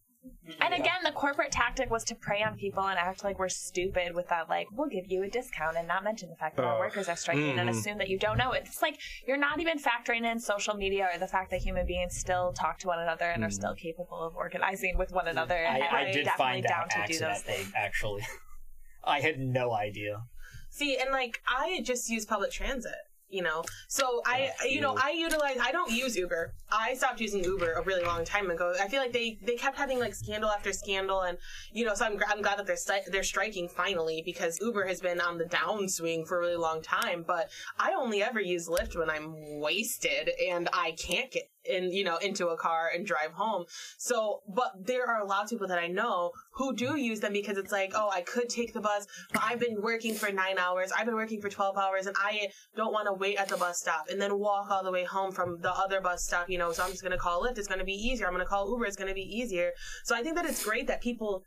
And 0.62 0.74
again, 0.74 1.04
the 1.04 1.12
corporate 1.12 1.52
tactic 1.52 1.90
was 1.90 2.04
to 2.06 2.16
prey 2.16 2.42
on 2.42 2.56
people 2.58 2.84
and 2.88 2.98
act 2.98 3.24
like 3.24 3.38
we're 3.38 3.50
stupid 3.50 4.16
with 4.16 4.28
that, 4.30 4.50
like, 4.50 4.68
we'll 4.72 4.88
give 4.90 5.06
you 5.08 5.24
a 5.24 5.30
discount 5.30 5.78
and 5.78 5.88
not 5.88 6.04
mention 6.04 6.30
the 6.30 6.36
fact 6.36 6.56
that 6.56 6.66
our 6.66 6.80
workers 6.80 7.08
are 7.10 7.16
striking 7.16 7.60
and 7.60 7.70
Mhm. 7.70 7.78
assume 7.78 7.98
that 7.98 8.10
you 8.10 8.18
don't 8.18 8.38
know 8.38 8.52
it. 8.54 8.64
It's 8.66 8.82
like 8.82 9.00
you're 9.28 9.38
not 9.38 9.60
even 9.60 9.78
factoring 9.78 10.26
in 10.30 10.40
social 10.40 10.74
media 10.76 11.10
or 11.14 11.20
the 11.20 11.28
fact 11.28 11.52
that 11.52 11.62
human 11.62 11.86
beings 11.86 12.16
still 12.18 12.54
talk 12.54 12.80
to 12.80 12.88
one 12.88 13.00
another 13.00 13.26
and 13.26 13.44
are 13.44 13.48
Mhm. 13.50 13.54
still 13.54 13.76
capable 13.76 14.22
of 14.24 14.36
organizing 14.36 14.98
with 14.98 15.12
one 15.12 15.28
another. 15.28 15.56
I, 15.56 15.78
and 15.80 15.84
I 15.84 16.06
did 16.12 16.26
definitely 16.26 16.38
find 16.38 16.64
down 16.66 16.88
that 16.96 17.08
to 17.08 17.14
do 17.14 17.20
those 17.20 17.30
accidentally, 17.30 17.64
things. 17.64 17.74
actually. 17.76 18.28
I 19.04 19.20
had 19.22 19.40
no 19.40 19.74
idea. 19.74 20.24
See, 20.70 20.98
and 20.98 21.12
like 21.12 21.42
I 21.48 21.82
just 21.84 22.10
use 22.10 22.26
public 22.26 22.52
transit, 22.52 22.96
you 23.30 23.42
know. 23.42 23.64
So 23.88 24.22
I, 24.26 24.52
Yeah, 24.62 24.68
you 24.70 24.82
know, 24.82 24.96
I 25.02 25.12
utilize. 25.12 25.58
I 25.62 25.72
don't 25.72 25.92
use 25.92 26.16
Uber. 26.18 26.54
I 26.72 26.96
stopped 26.96 27.22
using 27.22 27.44
Uber 27.44 27.74
a 27.74 27.82
really 27.84 28.04
long 28.04 28.26
time 28.26 28.52
ago. 28.52 28.74
I 28.82 28.88
feel 28.88 29.02
like 29.02 29.14
they 29.14 29.38
they 29.42 29.56
kept 29.56 29.78
having 29.78 30.00
like 30.00 30.14
scandal 30.14 30.50
after 30.50 30.74
scandal, 30.74 31.22
and 31.22 31.38
you 31.72 31.86
know, 31.86 31.94
so 31.94 32.06
I'm 32.06 32.20
I'm 32.28 32.42
glad 32.42 32.60
that 32.60 32.68
they're 32.68 32.76
sti- 32.76 33.06
they're 33.08 33.24
striking 33.24 33.70
finally 33.70 34.22
because 34.26 34.60
Uber 34.62 34.86
has 34.86 35.00
been 35.00 35.22
on 35.22 35.38
the 35.38 35.46
downswing 35.46 36.28
for 36.28 36.38
a 36.38 36.42
really 36.42 36.58
long 36.58 36.82
time. 36.82 37.24
But 37.26 37.50
I 37.80 37.94
only 37.94 38.22
ever 38.22 38.42
use 38.42 38.68
Lyft 38.68 38.98
when 38.98 39.10
I'm 39.10 39.60
wasted 39.60 40.30
and 40.50 40.68
I 40.74 40.92
can't 40.92 41.32
get 41.32 41.50
in, 41.68 41.92
you 41.92 42.04
know, 42.04 42.18
into 42.18 42.48
a 42.48 42.58
car 42.58 42.90
and 42.94 43.06
drive 43.06 43.32
home. 43.34 43.66
So, 43.98 44.42
but 44.48 44.72
there 44.80 45.08
are 45.08 45.22
a 45.22 45.26
lot 45.26 45.44
of 45.44 45.50
people 45.50 45.68
that 45.68 45.80
I 45.80 45.88
know 45.88 46.32
who 46.52 46.76
do 46.76 46.98
use 46.98 47.20
them 47.20 47.34
because 47.34 47.58
it's 47.58 47.72
like, 47.72 47.92
oh, 47.96 48.10
I 48.14 48.22
could 48.22 48.50
take 48.50 48.74
the 48.74 48.82
bus, 48.82 49.06
but 49.32 49.44
I've 49.44 49.60
been 49.60 49.82
working 49.82 50.16
for 50.16 50.32
nine 50.32 50.58
hours, 50.58 50.92
I've 50.92 51.06
been 51.06 51.16
working 51.16 51.42
for 51.42 51.50
12 51.50 51.78
hours, 51.78 52.08
and 52.08 52.16
I 52.20 52.50
don't 52.76 52.94
want 52.94 53.08
to 53.08 53.14
wait 53.14 53.38
at 53.38 53.50
the 53.50 53.58
bus 53.58 53.80
stop 53.80 54.06
and 54.10 54.20
then 54.20 54.40
walk 54.40 54.70
all 54.72 54.84
the 54.84 54.92
way 54.92 55.04
home 55.04 55.32
from 55.32 55.60
the 55.62 55.72
other 55.72 56.02
bus 56.02 56.24
stop, 56.24 56.50
you 56.50 56.57
know, 56.58 56.72
so 56.72 56.84
I'm 56.84 56.92
just 56.92 57.02
going 57.02 57.12
to 57.12 57.18
call 57.18 57.44
Lyft. 57.44 57.58
It's 57.58 57.68
going 57.68 57.80
to 57.80 57.86
be 57.86 57.94
easier. 57.94 58.28
I'm 58.28 58.34
going 58.34 58.46
to 58.46 58.50
call 58.50 58.70
Uber. 58.70 58.86
It's 58.86 58.96
going 58.96 59.10
to 59.10 59.14
be 59.16 59.22
easier. 59.22 59.72
So 60.04 60.16
I 60.16 60.24
think 60.24 60.36
that 60.36 60.46
it's 60.46 60.64
great 60.64 60.88
that 60.88 61.02
people 61.02 61.44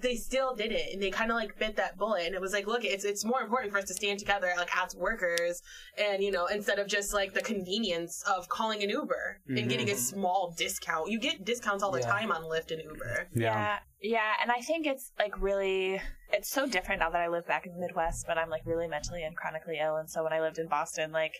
they 0.00 0.14
still 0.16 0.54
did 0.54 0.72
it 0.72 0.92
and 0.92 1.02
they 1.02 1.10
kind 1.10 1.30
of 1.30 1.36
like 1.36 1.58
bit 1.58 1.76
that 1.76 1.98
bullet 1.98 2.24
and 2.24 2.34
it 2.34 2.40
was 2.40 2.52
like 2.52 2.66
look 2.66 2.84
it's 2.84 3.04
it's 3.04 3.24
more 3.24 3.42
important 3.42 3.70
for 3.72 3.78
us 3.78 3.84
to 3.84 3.92
stand 3.94 4.18
together 4.18 4.50
like 4.56 4.70
as 4.76 4.94
workers 4.94 5.60
and 5.98 6.22
you 6.22 6.30
know 6.30 6.46
instead 6.46 6.78
of 6.78 6.86
just 6.86 7.12
like 7.12 7.34
the 7.34 7.42
convenience 7.42 8.22
of 8.26 8.48
calling 8.48 8.82
an 8.82 8.88
uber 8.88 9.40
and 9.48 9.68
getting 9.68 9.88
a 9.88 9.92
mm-hmm. 9.92 9.98
small 9.98 10.54
discount 10.56 11.10
you 11.10 11.18
get 11.18 11.44
discounts 11.44 11.82
all 11.82 11.90
the 11.90 12.00
Yeah. 12.00 12.06
time 12.06 12.32
on 12.32 12.42
lyft 12.44 12.70
and 12.70 12.82
uber 12.82 13.28
Yeah. 13.34 13.78
yeah, 14.00 14.32
and 14.40 14.50
I 14.50 14.60
think 14.60 14.86
it's 14.86 15.12
like 15.18 15.40
really, 15.40 16.00
it's 16.32 16.50
so 16.50 16.66
different 16.66 17.00
now 17.00 17.10
that 17.10 17.20
I 17.20 17.28
live 17.28 17.46
back 17.46 17.66
in 17.66 17.74
the 17.74 17.80
Midwest, 17.80 18.24
but 18.26 18.38
I'm 18.38 18.50
like 18.50 18.62
really 18.64 18.88
mentally 18.88 19.22
and 19.22 19.36
chronically 19.36 19.78
ill, 19.80 19.96
and 19.96 20.08
so 20.10 20.24
when 20.24 20.32
I 20.32 20.40
lived 20.40 20.58
in 20.58 20.66
Boston, 20.68 21.12
like, 21.12 21.34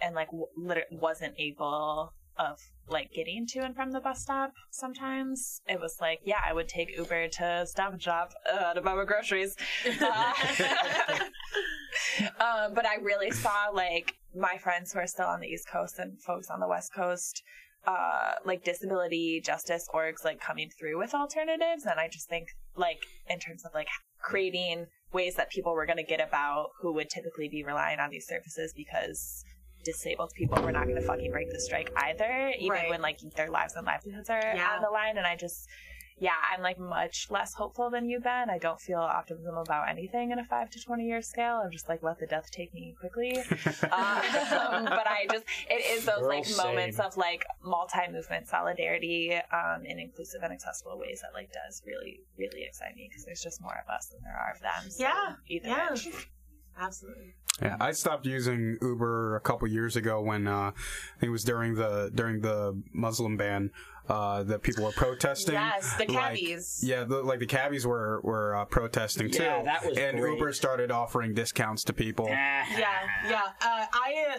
and 0.00 0.14
like 0.14 0.28
w- 0.28 0.46
liter- 0.56 0.86
wasn't 0.92 1.34
able 1.38 2.12
of 2.38 2.58
like 2.88 3.10
getting 3.14 3.46
to 3.46 3.60
and 3.60 3.74
from 3.74 3.92
the 3.92 4.00
bus 4.00 4.20
stop 4.20 4.52
sometimes. 4.70 5.60
It 5.68 5.80
was 5.80 5.98
like 6.00 6.20
yeah 6.24 6.40
i 6.46 6.52
would 6.52 6.68
take 6.68 6.96
uber 6.96 7.28
to 7.28 7.66
stop 7.66 7.92
and 7.92 8.02
shop 8.02 8.32
uh, 8.52 8.74
to 8.74 8.80
buy 8.80 8.94
my 8.94 9.04
groceries. 9.04 9.56
Uh, 9.86 10.32
um, 12.40 12.74
but 12.74 12.86
i 12.86 12.96
really 13.00 13.30
saw 13.30 13.68
like 13.72 14.14
my 14.34 14.58
friends 14.58 14.92
who 14.92 14.98
are 14.98 15.06
still 15.06 15.26
on 15.26 15.40
the 15.40 15.46
east 15.46 15.68
coast 15.70 15.98
and 15.98 16.20
folks 16.20 16.50
on 16.50 16.60
the 16.60 16.68
west 16.68 16.92
coast 16.94 17.42
uh, 17.86 18.32
like 18.44 18.64
disability 18.64 19.42
justice 19.44 19.86
orgs 19.92 20.24
like 20.24 20.40
coming 20.40 20.70
through 20.78 20.98
with 20.98 21.14
alternatives. 21.14 21.84
And 21.84 22.00
i 22.00 22.08
just 22.08 22.28
think 22.28 22.48
like 22.76 22.98
in 23.28 23.38
terms 23.38 23.64
of 23.64 23.72
like 23.74 23.88
creating 24.20 24.86
ways 25.12 25.36
that 25.36 25.50
people 25.50 25.74
were 25.74 25.86
going 25.86 25.98
to 25.98 26.02
get 26.02 26.20
about 26.20 26.70
who 26.80 26.92
would 26.94 27.08
typically 27.08 27.48
be 27.48 27.62
relying 27.62 28.00
on 28.00 28.10
these 28.10 28.26
services 28.26 28.72
because 28.76 29.44
disabled 29.84 30.32
people 30.34 30.60
were 30.62 30.72
not 30.72 30.84
going 30.84 30.96
to 31.00 31.06
fucking 31.06 31.30
break 31.30 31.50
the 31.52 31.60
strike 31.60 31.90
either 31.96 32.52
even 32.58 32.70
Right. 32.70 32.90
when 32.90 33.02
like 33.02 33.18
their 33.36 33.50
lives 33.50 33.74
and 33.76 33.86
livelihoods 33.86 34.30
are 34.30 34.40
Yeah. 34.54 34.74
on 34.76 34.82
the 34.82 34.90
line 34.90 35.16
and 35.18 35.26
i 35.26 35.36
just 35.36 35.68
yeah 36.18 36.30
i'm 36.52 36.62
like 36.62 36.78
much 36.78 37.26
less 37.30 37.54
hopeful 37.54 37.90
than 37.90 38.08
you, 38.08 38.20
Ben. 38.20 38.48
i 38.48 38.56
don't 38.58 38.80
feel 38.80 39.00
optimism 39.00 39.56
about 39.56 39.88
anything 39.88 40.30
in 40.30 40.38
a 40.38 40.44
5 40.44 40.70
to 40.70 40.80
20 40.80 41.04
year 41.04 41.20
scale 41.22 41.60
i'm 41.64 41.72
just 41.72 41.88
like 41.88 42.02
let 42.04 42.18
the 42.20 42.26
death 42.26 42.48
take 42.52 42.72
me 42.72 42.94
quickly 43.00 43.36
um, 43.38 43.42
but 44.98 45.06
I 45.06 45.26
just 45.30 45.44
it 45.68 45.84
is 45.90 46.04
those 46.04 46.20
Girl, 46.20 46.28
like 46.28 46.46
moments 46.56 46.98
same. 46.98 47.06
of 47.06 47.16
like 47.16 47.44
multi 47.64 48.06
movement 48.12 48.46
solidarity 48.48 49.34
um, 49.52 49.84
in 49.84 49.98
inclusive 49.98 50.42
and 50.42 50.52
accessible 50.52 50.98
ways 50.98 51.20
that 51.22 51.34
like 51.34 51.50
does 51.52 51.82
really 51.86 52.20
really 52.38 52.62
excite 52.62 52.94
me 52.96 53.06
because 53.08 53.24
there's 53.24 53.42
just 53.42 53.60
more 53.60 53.76
of 53.84 53.92
us 53.92 54.06
than 54.08 54.20
there 54.22 54.36
are 54.38 54.52
of 54.52 54.60
them. 54.60 54.90
So 54.90 55.02
Yeah, 55.02 55.34
either 55.48 55.68
yeah. 55.68 55.90
which. 55.90 56.28
absolutely 56.78 57.34
Yeah, 57.62 57.76
I 57.80 57.92
stopped 57.92 58.26
using 58.26 58.76
Uber 58.82 59.36
a 59.36 59.40
couple 59.40 59.68
years 59.68 59.94
ago 59.96 60.20
when 60.20 60.46
uh, 60.48 60.52
I 60.56 60.72
think 61.20 61.28
it 61.28 61.30
was 61.30 61.44
during 61.44 61.74
the 61.74 62.10
during 62.14 62.40
the 62.40 62.80
Muslim 62.92 63.36
ban 63.36 63.70
uh, 64.08 64.42
that 64.42 64.62
people 64.62 64.84
were 64.84 64.90
protesting. 64.92 65.54
yes 65.54 65.94
the 65.96 66.04
Like, 66.06 66.08
cabbies 66.08 66.80
yeah, 66.84 67.04
the, 67.04 67.22
like 67.22 67.38
the 67.38 67.46
cabbies 67.46 67.86
were 67.86 68.20
were 68.22 68.56
uh, 68.56 68.64
protesting 68.64 69.30
too, 69.30 69.44
Yeah, 69.44 69.62
that 69.62 69.86
was 69.86 69.96
and 69.96 70.18
great. 70.18 70.34
Uber 70.34 70.52
started 70.52 70.90
offering 70.90 71.32
discounts 71.32 71.84
to 71.84 71.92
people. 71.92 72.26
yeah 72.28 72.64
yeah 73.28 73.40
uh, 73.62 73.86
i 73.92 74.36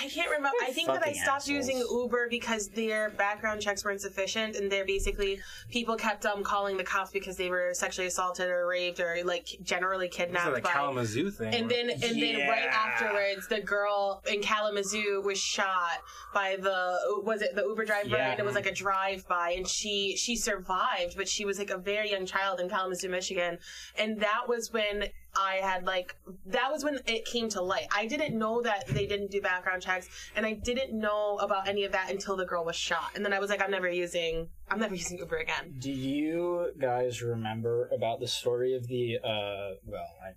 I 0.00 0.08
can't 0.08 0.30
remember. 0.30 0.56
I 0.62 0.72
think 0.72 0.88
that 0.88 1.06
I 1.06 1.12
stopped 1.12 1.42
assholes. 1.42 1.68
using 1.68 1.78
Uber 1.78 2.28
because 2.30 2.68
their 2.68 3.10
background 3.10 3.60
checks 3.60 3.84
weren't 3.84 4.00
sufficient, 4.00 4.56
and 4.56 4.70
they're 4.70 4.86
basically 4.86 5.40
people 5.70 5.96
kept 5.96 6.24
um 6.26 6.42
calling 6.42 6.76
the 6.76 6.84
cops 6.84 7.10
because 7.10 7.36
they 7.36 7.50
were 7.50 7.70
sexually 7.74 8.06
assaulted 8.06 8.48
or 8.48 8.66
raped 8.66 9.00
or 9.00 9.16
like 9.24 9.48
generally 9.62 10.06
This 10.06 10.14
is 10.14 10.18
kidnapped 10.18 10.54
the 10.54 10.60
by. 10.62 10.70
Kalamazoo 10.70 11.30
thing. 11.30 11.54
And 11.54 11.70
then, 11.70 11.90
and 11.90 12.00
then 12.22 12.48
right 12.48 12.68
afterwards, 12.70 13.48
the 13.48 13.60
girl 13.60 14.22
in 14.30 14.40
Kalamazoo 14.40 15.22
was 15.24 15.38
shot 15.38 16.02
by 16.32 16.56
the 16.60 16.98
was 17.24 17.42
it 17.42 17.54
the 17.54 17.62
Uber 17.62 17.84
driver? 17.84 18.08
Yeah. 18.10 18.30
And 18.30 18.40
it 18.40 18.46
was 18.46 18.54
like 18.54 18.66
a 18.66 18.74
drive 18.74 19.26
by, 19.28 19.54
and 19.56 19.66
she 19.66 20.16
she 20.16 20.36
survived, 20.36 21.16
but 21.16 21.28
she 21.28 21.44
was 21.44 21.58
like 21.58 21.70
a 21.70 21.78
very 21.78 22.10
young 22.10 22.26
child 22.26 22.60
in 22.60 22.68
Kalamazoo, 22.68 23.08
Michigan, 23.08 23.58
and 23.98 24.20
that 24.20 24.48
was 24.48 24.72
when 24.72 25.04
I 25.34 25.56
had 25.56 25.84
like 25.84 26.16
that 26.46 26.70
was 26.70 26.84
when 26.84 27.00
it 27.06 27.24
came 27.24 27.48
to 27.50 27.62
light. 27.62 27.86
I 27.94 28.06
didn't 28.06 28.38
know 28.38 28.60
that 28.62 28.86
they 28.88 29.06
didn't 29.06 29.30
do 29.30 29.40
background 29.40 29.82
checks, 29.82 30.08
and 30.36 30.44
I 30.44 30.52
didn't 30.52 30.92
know 30.98 31.38
about 31.38 31.68
any 31.68 31.84
of 31.84 31.92
that 31.92 32.10
until 32.10 32.36
the 32.36 32.44
girl 32.44 32.64
was 32.64 32.76
shot, 32.76 33.12
and 33.14 33.24
then 33.24 33.32
I 33.32 33.38
was 33.38 33.48
like, 33.48 33.62
I'm 33.62 33.70
never 33.70 33.88
using 33.88 34.48
I'm 34.70 34.78
never 34.78 34.94
using 34.94 35.18
Uber 35.18 35.36
again. 35.36 35.74
Do 35.78 35.90
you 35.90 36.72
guys 36.78 37.22
remember 37.22 37.88
about 37.92 38.20
the 38.20 38.28
story 38.28 38.74
of 38.74 38.86
the 38.88 39.18
uh 39.24 39.76
well, 39.84 40.08
I 40.22 40.32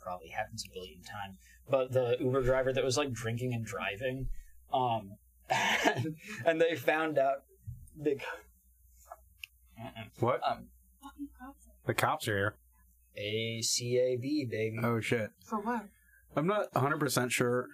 probably 0.00 0.28
happens 0.28 0.64
a 0.68 0.72
billion 0.72 1.02
times, 1.02 1.38
but 1.68 1.92
the 1.92 2.16
Uber 2.20 2.42
driver 2.42 2.72
that 2.72 2.84
was 2.84 2.96
like 2.96 3.12
drinking 3.12 3.52
and 3.52 3.64
driving, 3.64 4.28
um, 4.72 5.16
and, 5.50 6.16
and 6.46 6.60
they 6.60 6.74
found 6.74 7.18
out 7.18 7.42
the 7.96 8.18
What? 10.20 10.40
um 10.46 10.68
The 11.86 11.94
cops 11.94 12.28
are 12.28 12.36
here. 12.36 12.54
ACAB 13.20 14.48
baby. 14.50 14.78
Oh 14.82 15.00
shit! 15.00 15.30
For 15.44 15.58
what? 15.60 15.86
I'm 16.36 16.46
not 16.46 16.72
100 16.74 16.98
percent 17.00 17.32
sure. 17.32 17.66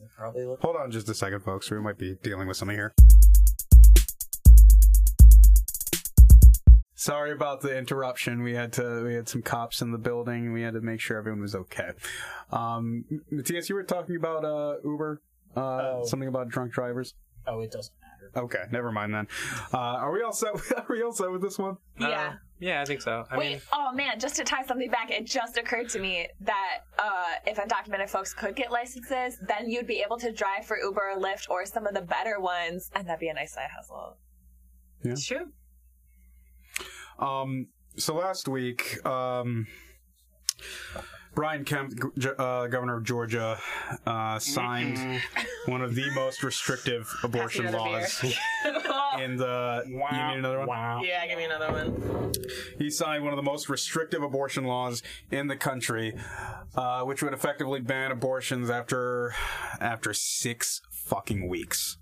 They 0.00 0.06
probably 0.16 0.44
look. 0.46 0.60
Hold 0.60 0.76
on 0.76 0.90
just 0.90 1.08
a 1.08 1.14
second, 1.14 1.40
folks. 1.40 1.70
We 1.70 1.80
might 1.80 1.98
be 1.98 2.16
dealing 2.22 2.48
with 2.48 2.56
something 2.56 2.76
here. 2.76 2.94
Sorry 6.94 7.30
about 7.30 7.60
the 7.60 7.76
interruption. 7.76 8.42
We 8.42 8.54
had 8.54 8.72
to 8.74 9.04
we 9.04 9.14
had 9.14 9.28
some 9.28 9.42
cops 9.42 9.82
in 9.82 9.92
the 9.92 9.98
building. 9.98 10.52
We 10.52 10.62
had 10.62 10.74
to 10.74 10.80
make 10.80 10.98
sure 11.00 11.16
everyone 11.18 11.42
was 11.42 11.54
okay. 11.54 11.90
Um, 12.50 13.04
Matthias, 13.30 13.68
you 13.68 13.74
were 13.74 13.84
talking 13.84 14.16
about 14.16 14.44
uh, 14.44 14.76
Uber. 14.84 15.20
Uh, 15.54 15.60
Oh. 15.60 16.04
Something 16.04 16.28
about 16.28 16.48
drunk 16.48 16.72
drivers. 16.72 17.14
Oh, 17.46 17.60
it 17.60 17.70
doesn't 17.70 17.94
matter. 18.00 18.05
Okay, 18.34 18.64
never 18.72 18.90
mind 18.90 19.12
then. 19.14 19.26
Uh, 19.72 19.78
are 19.78 20.12
we 20.12 20.22
all 20.22 20.32
set? 20.32 20.52
Are 20.76 20.86
we 20.88 21.02
all 21.02 21.12
set 21.12 21.30
with 21.30 21.42
this 21.42 21.58
one? 21.58 21.76
Uh, 22.00 22.08
Yeah. 22.08 22.32
yeah, 22.58 22.82
I 22.82 22.84
think 22.84 23.02
so. 23.02 23.24
I 23.30 23.36
Wait, 23.36 23.50
mean, 23.52 23.60
oh 23.72 23.92
man, 23.92 24.18
just 24.18 24.36
to 24.36 24.44
tie 24.44 24.64
something 24.64 24.90
back, 24.90 25.10
it 25.10 25.26
just 25.26 25.56
occurred 25.58 25.88
to 25.90 25.98
me 26.00 26.26
that 26.40 26.78
uh, 26.98 27.24
if 27.46 27.58
undocumented 27.58 28.08
folks 28.10 28.32
could 28.34 28.56
get 28.56 28.70
licenses, 28.72 29.38
then 29.46 29.68
you'd 29.70 29.86
be 29.86 30.02
able 30.04 30.18
to 30.18 30.32
drive 30.32 30.64
for 30.66 30.78
Uber 30.78 31.12
or 31.16 31.20
Lyft 31.20 31.48
or 31.50 31.66
some 31.66 31.86
of 31.86 31.94
the 31.94 32.02
better 32.02 32.40
ones, 32.40 32.90
and 32.94 33.06
that'd 33.06 33.20
be 33.20 33.28
a 33.28 33.34
nice 33.34 33.52
side 33.54 33.68
hustle. 33.76 34.16
It's 35.02 35.24
true. 35.26 35.52
Um, 37.18 37.68
so 37.96 38.14
last 38.14 38.48
week, 38.48 39.04
um, 39.06 39.66
Brian 41.36 41.66
Kemp, 41.66 41.92
uh, 42.38 42.66
governor 42.66 42.96
of 42.96 43.04
Georgia, 43.04 43.60
uh, 44.06 44.38
signed 44.38 45.20
one 45.66 45.82
of 45.82 45.94
the 45.94 46.10
most 46.14 46.42
restrictive 46.42 47.14
abortion 47.22 47.70
laws 47.72 48.24
in 49.20 49.36
the. 49.36 49.82
You 49.86 49.96
need 49.96 50.38
another 50.38 50.60
one? 50.60 50.68
Wow. 50.68 51.02
Yeah, 51.04 51.26
give 51.26 51.36
me 51.36 51.44
another 51.44 51.70
one. 51.70 52.32
He 52.78 52.88
signed 52.90 53.22
one 53.22 53.34
of 53.34 53.36
the 53.36 53.42
most 53.42 53.68
restrictive 53.68 54.22
abortion 54.22 54.64
laws 54.64 55.02
in 55.30 55.46
the 55.46 55.56
country, 55.56 56.16
uh, 56.74 57.02
which 57.02 57.22
would 57.22 57.34
effectively 57.34 57.80
ban 57.80 58.12
abortions 58.12 58.70
after 58.70 59.34
after 59.78 60.14
six 60.14 60.80
fucking 60.90 61.48
weeks. 61.48 61.98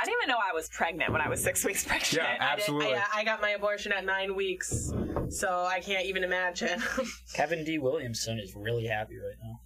I 0.00 0.04
didn't 0.04 0.18
even 0.22 0.28
know 0.28 0.38
I 0.38 0.54
was 0.54 0.68
pregnant 0.68 1.12
when 1.12 1.20
I 1.20 1.28
was 1.28 1.42
six 1.42 1.64
weeks 1.64 1.84
pregnant. 1.86 2.12
Yeah, 2.12 2.36
I, 2.40 2.56
did, 2.56 2.60
absolutely. 2.60 2.94
I, 2.94 3.04
I 3.16 3.24
got 3.24 3.40
my 3.40 3.50
abortion 3.50 3.92
at 3.92 4.04
nine 4.04 4.34
weeks, 4.34 4.92
so 5.30 5.64
I 5.64 5.80
can't 5.80 6.06
even 6.06 6.24
imagine. 6.24 6.82
Kevin 7.34 7.64
D. 7.64 7.78
Williamson 7.78 8.38
is 8.38 8.54
really 8.54 8.86
happy 8.86 9.16
right 9.16 9.36
now. 9.42 9.60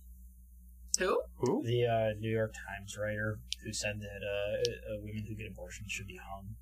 Who? 0.98 1.20
Who? 1.38 1.62
The 1.64 1.86
uh, 1.86 2.20
New 2.20 2.30
York 2.30 2.52
Times 2.52 2.96
writer 3.00 3.38
who 3.64 3.72
said 3.72 4.00
that 4.00 4.26
uh, 4.26 4.94
uh, 4.94 5.00
women 5.00 5.24
who 5.28 5.34
get 5.34 5.46
abortions 5.50 5.90
should 5.90 6.06
be 6.06 6.18
hung. 6.22 6.56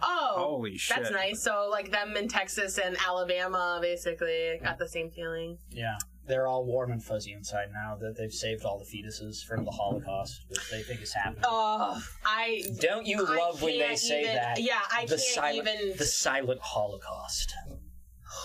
Oh, 0.00 0.34
Holy 0.36 0.76
shit! 0.76 0.96
that's 0.96 1.10
nice. 1.10 1.42
So 1.42 1.68
like 1.70 1.90
them 1.90 2.16
in 2.16 2.28
Texas 2.28 2.78
and 2.78 2.96
Alabama, 3.04 3.78
basically 3.82 4.60
got 4.62 4.78
the 4.78 4.88
same 4.88 5.10
feeling. 5.10 5.58
Yeah. 5.70 5.96
They're 6.26 6.46
all 6.46 6.64
warm 6.64 6.90
and 6.92 7.02
fuzzy 7.02 7.32
inside 7.32 7.68
now 7.72 7.96
that 8.00 8.16
they've 8.16 8.32
saved 8.32 8.64
all 8.64 8.78
the 8.78 8.84
fetuses 8.84 9.44
from 9.44 9.64
the 9.64 9.70
Holocaust, 9.70 10.44
which 10.48 10.70
they 10.70 10.82
think 10.82 11.00
is 11.02 11.12
happening. 11.12 11.44
Oh, 11.46 12.02
I. 12.24 12.62
Don't 12.80 13.06
you 13.06 13.24
I 13.26 13.36
love 13.36 13.62
when 13.62 13.78
they 13.78 13.96
say 13.96 14.22
even- 14.22 14.34
that? 14.34 14.60
Yeah, 14.60 14.80
I 14.92 15.02
the 15.02 15.10
can't 15.16 15.20
silent, 15.20 15.68
even. 15.80 15.96
The 15.96 16.04
silent 16.04 16.60
Holocaust. 16.62 17.54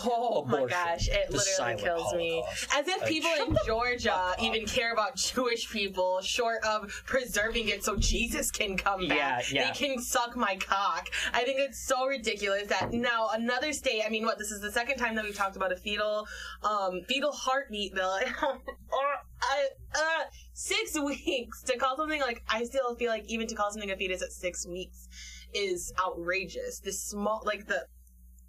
Oh 0.03 0.45
my 0.45 0.65
gosh, 0.65 1.07
it 1.07 1.29
The 1.29 1.37
literally 1.37 1.81
kills 1.81 2.13
me. 2.13 2.43
As 2.73 2.87
if 2.87 3.05
people 3.05 3.29
shut 3.35 3.47
in 3.49 3.57
Georgia 3.65 4.33
even 4.41 4.65
care 4.65 4.93
about 4.93 5.15
Jewish 5.15 5.69
people, 5.69 6.21
short 6.21 6.63
of 6.63 6.89
preserving 7.05 7.69
it 7.69 7.83
so 7.83 7.95
Jesus 7.97 8.51
can 8.51 8.77
come 8.77 9.07
back. 9.07 9.51
Yeah, 9.51 9.61
yeah. 9.61 9.71
They 9.71 9.77
can 9.77 10.01
suck 10.01 10.35
my 10.35 10.55
cock. 10.55 11.07
I 11.33 11.43
think 11.43 11.59
it's 11.59 11.79
so 11.79 12.07
ridiculous 12.07 12.67
that 12.67 12.93
now 12.93 13.29
another 13.33 13.73
state. 13.73 14.03
I 14.05 14.09
mean, 14.09 14.25
what? 14.25 14.37
This 14.37 14.51
is 14.51 14.61
the 14.61 14.71
second 14.71 14.97
time 14.97 15.15
that 15.15 15.25
we've 15.25 15.35
talked 15.35 15.55
about 15.55 15.71
a 15.71 15.75
fetal, 15.75 16.27
um, 16.63 17.01
fetal 17.07 17.31
heartbeat 17.31 17.93
bill. 17.93 18.19
or 18.41 19.07
I, 19.41 19.67
uh, 19.95 20.23
six 20.53 20.99
weeks 21.03 21.63
to 21.63 21.77
call 21.77 21.97
something 21.97 22.21
like 22.21 22.43
I 22.49 22.63
still 22.63 22.95
feel 22.95 23.09
like 23.09 23.25
even 23.27 23.47
to 23.47 23.55
call 23.55 23.71
something 23.71 23.91
a 23.91 23.97
fetus 23.97 24.21
at 24.21 24.31
six 24.31 24.67
weeks 24.67 25.07
is 25.53 25.93
outrageous. 26.05 26.79
This 26.79 27.01
small, 27.01 27.41
like 27.45 27.67
the 27.67 27.85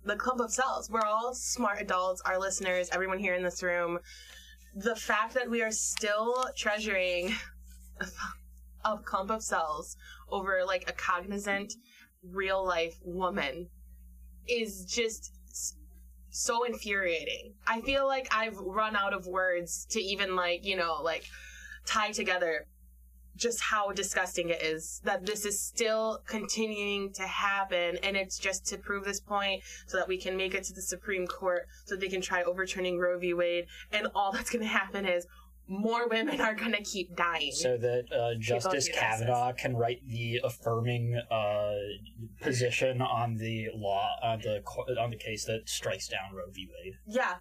the 0.05 0.17
clump 0.17 0.41
of 0.41 0.53
cells. 0.53 0.91
We're 0.91 1.07
all 1.07 1.35
smart 1.35 1.81
adults, 1.81 2.23
our 2.25 2.39
listeners, 2.39 2.89
everyone 2.93 3.19
here 3.19 3.35
in 3.35 3.43
this 3.43 3.63
room. 3.63 3.99
The 4.75 4.97
fact 4.97 5.35
that 5.35 5.49
we 5.49 5.63
are 5.63 5.71
still 5.71 6.47
treasuring 6.57 7.35
a 8.85 8.99
clump 8.99 9.31
of 9.31 9.43
cells 9.43 9.97
over 10.31 10.63
like 10.67 10.89
a 10.89 10.93
cognizant, 10.93 11.75
real 12.23 12.65
life 12.65 12.99
woman 13.05 13.69
is 14.49 14.85
just 14.85 15.33
so 16.31 16.65
infuriating. 16.65 17.55
I 17.67 17.81
feel 17.83 18.07
like 18.07 18.29
I've 18.35 18.57
run 18.57 18.97
out 18.97 19.13
of 19.13 19.27
words 19.27 19.87
to 19.91 20.01
even 20.01 20.35
like, 20.35 20.65
you 20.65 20.77
know, 20.77 21.01
like 21.03 21.25
tie 21.87 22.11
together 22.11 22.67
just 23.37 23.61
how 23.61 23.91
disgusting 23.93 24.49
it 24.51 24.63
is 24.63 25.01
that 25.05 25.27
this 25.27 25.45
is 25.45 25.61
still 25.61 26.21
continuing 26.27 27.13
to 27.13 27.23
happen 27.23 27.99
and 28.03 28.17
it's 28.17 28.39
just 28.39 28.67
to 28.67 28.77
prove 28.77 29.05
this 29.05 29.21
point 29.21 29.63
so 29.87 29.97
that 29.97 30.09
we 30.09 30.19
can 30.19 30.37
make 30.37 30.55
it 30.55 30.65
to 30.65 30.73
the 30.73 30.83
Supreme 30.83 31.27
Court 31.27 31.67
so 31.85 31.97
they 31.97 32.09
can 32.09 32.21
try 32.21 32.43
overturning 32.43 32.99
Roe 32.99 33.19
v. 33.19 33.35
Wade 33.35 33.67
and 33.93 34.09
all 34.15 34.33
that's 34.33 34.51
going 34.51 34.63
to 34.63 34.69
happen 34.69 35.07
is 35.07 35.27
more 35.69 36.09
women 36.09 36.41
are 36.41 36.55
going 36.55 36.73
to 36.73 36.83
keep 36.83 37.17
dying. 37.17 37.53
so 37.53 37.77
that 37.77 38.05
uh, 38.13 38.39
Justice. 38.39 38.89
Kavanaugh 38.93 39.53
can 39.53 39.77
write 39.77 40.07
the 40.07 40.41
affirming 40.45 41.21
uh, 41.31 41.73
position 42.41 43.01
on 43.01 43.37
the 43.37 43.69
law 43.75 44.17
on 44.23 44.41
the 44.41 44.63
on 45.01 45.11
the 45.11 45.17
case 45.17 45.45
that 45.47 45.69
strikes 45.69 46.09
down 46.09 46.35
Roe 46.35 46.51
v. 46.53 46.69
Wade. 46.69 46.95
yeah. 47.07 47.35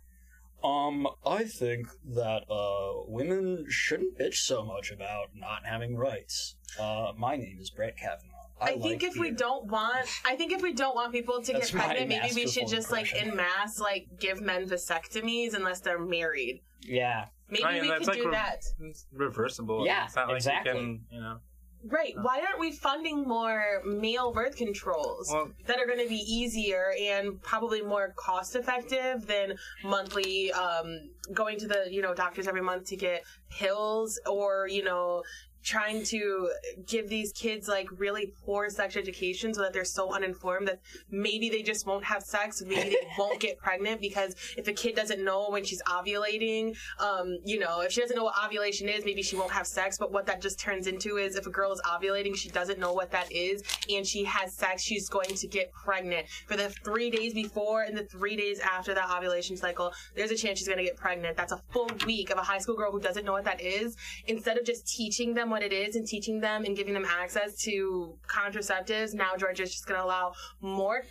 Um, 0.63 1.07
I 1.25 1.43
think 1.43 1.87
that 2.13 2.43
uh, 2.49 3.03
women 3.07 3.65
shouldn't 3.67 4.17
bitch 4.17 4.35
so 4.35 4.63
much 4.63 4.91
about 4.91 5.29
not 5.35 5.65
having 5.65 5.95
rights. 5.95 6.55
Uh, 6.79 7.13
my 7.17 7.35
name 7.35 7.57
is 7.59 7.69
Brett 7.69 7.97
Kavanaugh. 7.97 8.27
I, 8.59 8.65
I, 8.65 8.67
think 8.73 8.83
like 8.83 9.03
if 9.03 9.17
we 9.17 9.31
don't 9.31 9.65
want, 9.65 10.07
I 10.23 10.35
think 10.35 10.51
if 10.51 10.61
we 10.61 10.73
don't 10.73 10.95
want 10.95 11.11
people 11.11 11.41
to 11.41 11.53
That's 11.53 11.71
get 11.71 11.79
pregnant, 11.79 12.09
maybe 12.09 12.35
we 12.35 12.47
should 12.47 12.63
masterful 12.63 12.77
just 12.77 12.91
like 12.91 13.15
in 13.15 13.35
mass 13.35 13.79
like 13.79 14.07
give 14.19 14.39
men 14.39 14.69
vasectomies 14.69 15.55
unless 15.55 15.79
they're 15.79 15.99
married. 15.99 16.61
yeah, 16.81 17.25
Maybe 17.51 17.65
I 17.65 17.73
mean, 17.73 17.81
we 17.81 17.87
that's 17.89 17.99
could 17.99 18.07
like 18.07 18.17
do 18.17 18.25
re- 18.25 18.31
that. 18.31 18.63
It's 18.79 19.05
reversible. 19.11 19.85
Yeah, 19.85 20.05
it's 20.05 20.15
not 20.15 20.27
like 20.27 20.37
exactly. 20.37 20.71
you 20.71 20.77
can, 20.77 21.01
you 21.11 21.19
know. 21.19 21.37
Right. 21.83 22.13
Why 22.15 22.39
aren't 22.39 22.59
we 22.59 22.71
funding 22.71 23.27
more 23.27 23.81
male 23.85 24.31
birth 24.31 24.55
controls 24.55 25.29
Well, 25.31 25.51
that 25.65 25.79
are 25.79 25.85
going 25.85 25.99
to 25.99 26.09
be 26.09 26.23
easier 26.27 26.93
and 26.99 27.41
probably 27.41 27.81
more 27.81 28.13
cost 28.15 28.55
effective 28.55 29.25
than 29.25 29.57
monthly 29.83 30.51
um, 30.51 31.09
going 31.33 31.57
to 31.59 31.67
the 31.67 31.87
you 31.89 32.01
know 32.01 32.13
doctors 32.13 32.47
every 32.47 32.61
month 32.61 32.85
to 32.87 32.95
get 32.95 33.23
pills 33.49 34.19
or 34.29 34.67
you 34.67 34.83
know 34.83 35.23
trying 35.63 36.03
to 36.03 36.49
give 36.87 37.09
these 37.09 37.31
kids 37.33 37.67
like 37.67 37.87
really 37.97 38.33
poor 38.45 38.69
sex 38.69 38.95
education 38.95 39.53
so 39.53 39.61
that 39.61 39.73
they're 39.73 39.85
so 39.85 40.13
uninformed 40.13 40.67
that 40.67 40.79
maybe 41.09 41.49
they 41.49 41.61
just 41.61 41.85
won't 41.85 42.03
have 42.03 42.23
sex 42.23 42.61
maybe 42.65 42.89
they 42.89 43.07
won't 43.17 43.39
get 43.39 43.57
pregnant 43.57 44.01
because 44.01 44.35
if 44.57 44.67
a 44.67 44.73
kid 44.73 44.95
doesn't 44.95 45.23
know 45.23 45.49
when 45.49 45.63
she's 45.63 45.81
ovulating 45.83 46.75
um, 46.99 47.37
you 47.45 47.59
know 47.59 47.81
if 47.81 47.91
she 47.91 48.01
doesn't 48.01 48.17
know 48.17 48.23
what 48.23 48.35
ovulation 48.43 48.89
is 48.89 49.05
maybe 49.05 49.21
she 49.21 49.35
won't 49.35 49.51
have 49.51 49.67
sex. 49.67 49.97
But 49.97 50.11
what 50.11 50.25
that 50.27 50.41
just 50.41 50.59
turns 50.59 50.87
into 50.87 51.17
is 51.17 51.35
if 51.35 51.45
a 51.45 51.49
girl 51.49 51.71
is 51.71 51.81
ovulating 51.81 52.35
she 52.35 52.49
doesn't 52.49 52.79
know 52.79 52.93
what 52.93 53.11
that 53.11 53.31
is 53.31 53.63
and 53.89 54.05
she 54.05 54.23
has 54.25 54.53
sex 54.53 54.81
she's 54.81 55.09
going 55.09 55.35
to 55.35 55.47
get 55.47 55.71
pregnant. 55.71 56.27
For 56.47 56.57
the 56.57 56.69
three 56.69 57.09
days 57.09 57.33
before 57.33 57.83
and 57.83 57.95
the 57.95 58.05
three 58.05 58.35
days 58.35 58.59
after 58.59 58.93
that 58.93 59.09
ovulation 59.15 59.57
cycle 59.57 59.93
there's 60.15 60.31
a 60.31 60.35
chance 60.35 60.59
she's 60.59 60.67
going 60.67 60.79
to 60.79 60.83
get 60.83 60.97
pregnant. 60.97 61.37
That's 61.37 61.51
a 61.51 61.61
full 61.71 61.89
week 62.05 62.29
of 62.29 62.37
a 62.37 62.43
high 62.43 62.59
school 62.59 62.75
girl 62.75 62.91
who 62.91 62.99
doesn't 62.99 63.25
know 63.25 63.33
what 63.33 63.45
that 63.45 63.61
is. 63.61 63.95
Instead 64.27 64.57
of 64.57 64.65
just 64.65 64.87
teaching 64.87 65.33
them 65.33 65.50
what 65.51 65.61
it 65.61 65.71
is 65.73 65.95
and 65.95 66.07
teaching 66.07 66.39
them 66.39 66.65
and 66.65 66.75
giving 66.75 66.93
them 66.93 67.05
access 67.05 67.55
to 67.57 68.17
contraceptives 68.27 69.13
now 69.13 69.35
Georgia 69.37 69.63
is 69.63 69.71
just 69.71 69.85
going 69.85 69.99
to 69.99 70.05
allow 70.05 70.33
more 70.61 71.03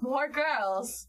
more 0.00 0.28
girls 0.28 1.08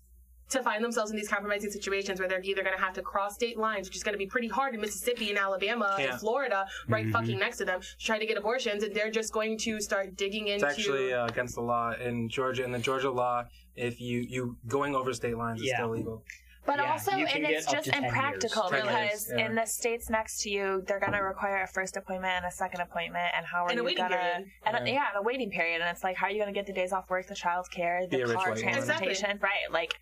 to 0.49 0.61
find 0.61 0.83
themselves 0.83 1.09
in 1.09 1.17
these 1.17 1.27
compromising 1.27 1.71
situations 1.71 2.19
where 2.19 2.27
they're 2.27 2.41
either 2.43 2.61
going 2.63 2.75
to 2.75 2.81
have 2.83 2.93
to 2.93 3.01
cross 3.01 3.33
state 3.33 3.57
lines, 3.57 3.87
which 3.87 3.95
is 3.95 4.03
going 4.03 4.13
to 4.13 4.19
be 4.19 4.25
pretty 4.27 4.47
hard 4.47 4.75
in 4.75 4.81
Mississippi 4.81 5.29
and 5.29 5.39
Alabama 5.39 5.95
Yeah. 5.97 6.11
and 6.11 6.19
Florida, 6.19 6.67
right 6.89 7.07
fucking 7.09 7.39
next 7.39 7.57
to 7.57 7.65
them, 7.65 7.81
to 7.81 7.87
try 7.97 8.19
to 8.19 8.25
get 8.25 8.37
abortions, 8.37 8.83
and 8.83 8.93
they're 8.93 9.09
just 9.09 9.31
going 9.33 9.57
to 9.59 9.79
start 9.79 10.15
digging 10.15 10.49
it's 10.49 10.61
into. 10.61 10.73
actually 10.75 11.13
uh, 11.13 11.25
against 11.27 11.55
the 11.55 11.61
law 11.61 11.93
in 11.93 12.29
Georgia. 12.29 12.63
In 12.65 12.71
the 12.71 12.77
Georgia 12.79 13.09
law, 13.09 13.45
if 13.75 13.99
you 13.99 14.19
you 14.19 14.57
going 14.67 14.95
over 14.95 15.11
state 15.13 15.37
lines 15.37 15.61
is 15.61 15.67
Yeah. 15.67 15.77
still 15.77 15.89
legal. 15.89 16.23
But 16.65 16.79
Yeah, 16.79 16.91
also, 16.91 17.11
and 17.11 17.45
it's 17.45 17.69
just 17.69 17.85
to 17.85 17.91
10 17.91 18.03
years. 18.03 18.13
impractical 18.13 18.69
years, 18.71 18.83
because 18.83 19.31
yeah. 19.35 19.45
in 19.45 19.55
the 19.55 19.65
states 19.65 20.09
next 20.09 20.41
to 20.43 20.49
you, 20.49 20.81
they're 20.87 20.99
gonna 20.99 21.21
require 21.21 21.63
a 21.63 21.67
first 21.67 21.97
appointment 21.97 22.33
and 22.37 22.45
a 22.45 22.51
second 22.51 22.79
appointment, 22.81 23.33
and 23.35 23.45
how 23.45 23.65
are 23.65 23.69
And 23.71 23.79
you 23.79 23.95
gonna? 23.95 24.09
period. 24.09 24.45
And 24.65 24.77
a, 24.77 24.79
Yeah. 24.79 24.93
yeah, 24.93 25.07
and 25.09 25.17
a 25.17 25.21
waiting 25.21 25.51
period, 25.51 25.81
and 25.81 25.89
it's 25.89 26.03
like, 26.03 26.15
how 26.15 26.27
are 26.27 26.29
you 26.31 26.39
gonna 26.39 26.53
get 26.53 26.65
the 26.65 26.73
days 26.73 26.93
off 26.93 27.09
work, 27.09 27.27
the 27.27 27.35
child 27.35 27.65
care, 27.71 28.07
the 28.07 28.17
Be 28.17 28.23
car 28.23 28.35
white 28.35 28.47
woman. 28.55 28.61
transportation, 28.61 29.39
right? 29.41 29.69
Like, 29.71 29.93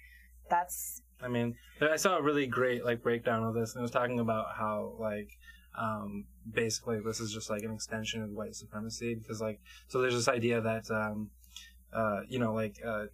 that's 0.49 1.01
I 1.24 1.28
mean, 1.28 1.55
I 1.82 1.95
saw 1.97 2.18
a 2.18 2.22
really 2.22 2.47
great 2.47 2.84
like 2.84 3.01
breakdown 3.01 3.43
of 3.43 3.53
this, 3.53 3.74
and 3.74 3.82
it 3.82 3.84
was 3.84 3.91
talking 3.91 4.20
about 4.20 4.55
how 4.55 4.95
like 4.99 5.30
um, 5.78 6.26
basically 6.51 6.99
this 6.99 7.20
is 7.20 7.32
just 7.32 7.49
like 7.49 7.64
an 7.64 7.72
extension 7.72 8.22
of 8.24 8.30
white 8.32 8.55
supremacy 8.55 9.16
because 9.16 9.39
like 9.39 9.59
so 9.88 10.01
there's 10.01 10.14
this 10.16 10.28
idea 10.28 10.62
that 10.62 10.89
um, 10.91 11.30
uh, 11.93 12.22
you 12.28 12.39
know 12.39 12.53
like 12.53 12.76
uh, 12.86 13.05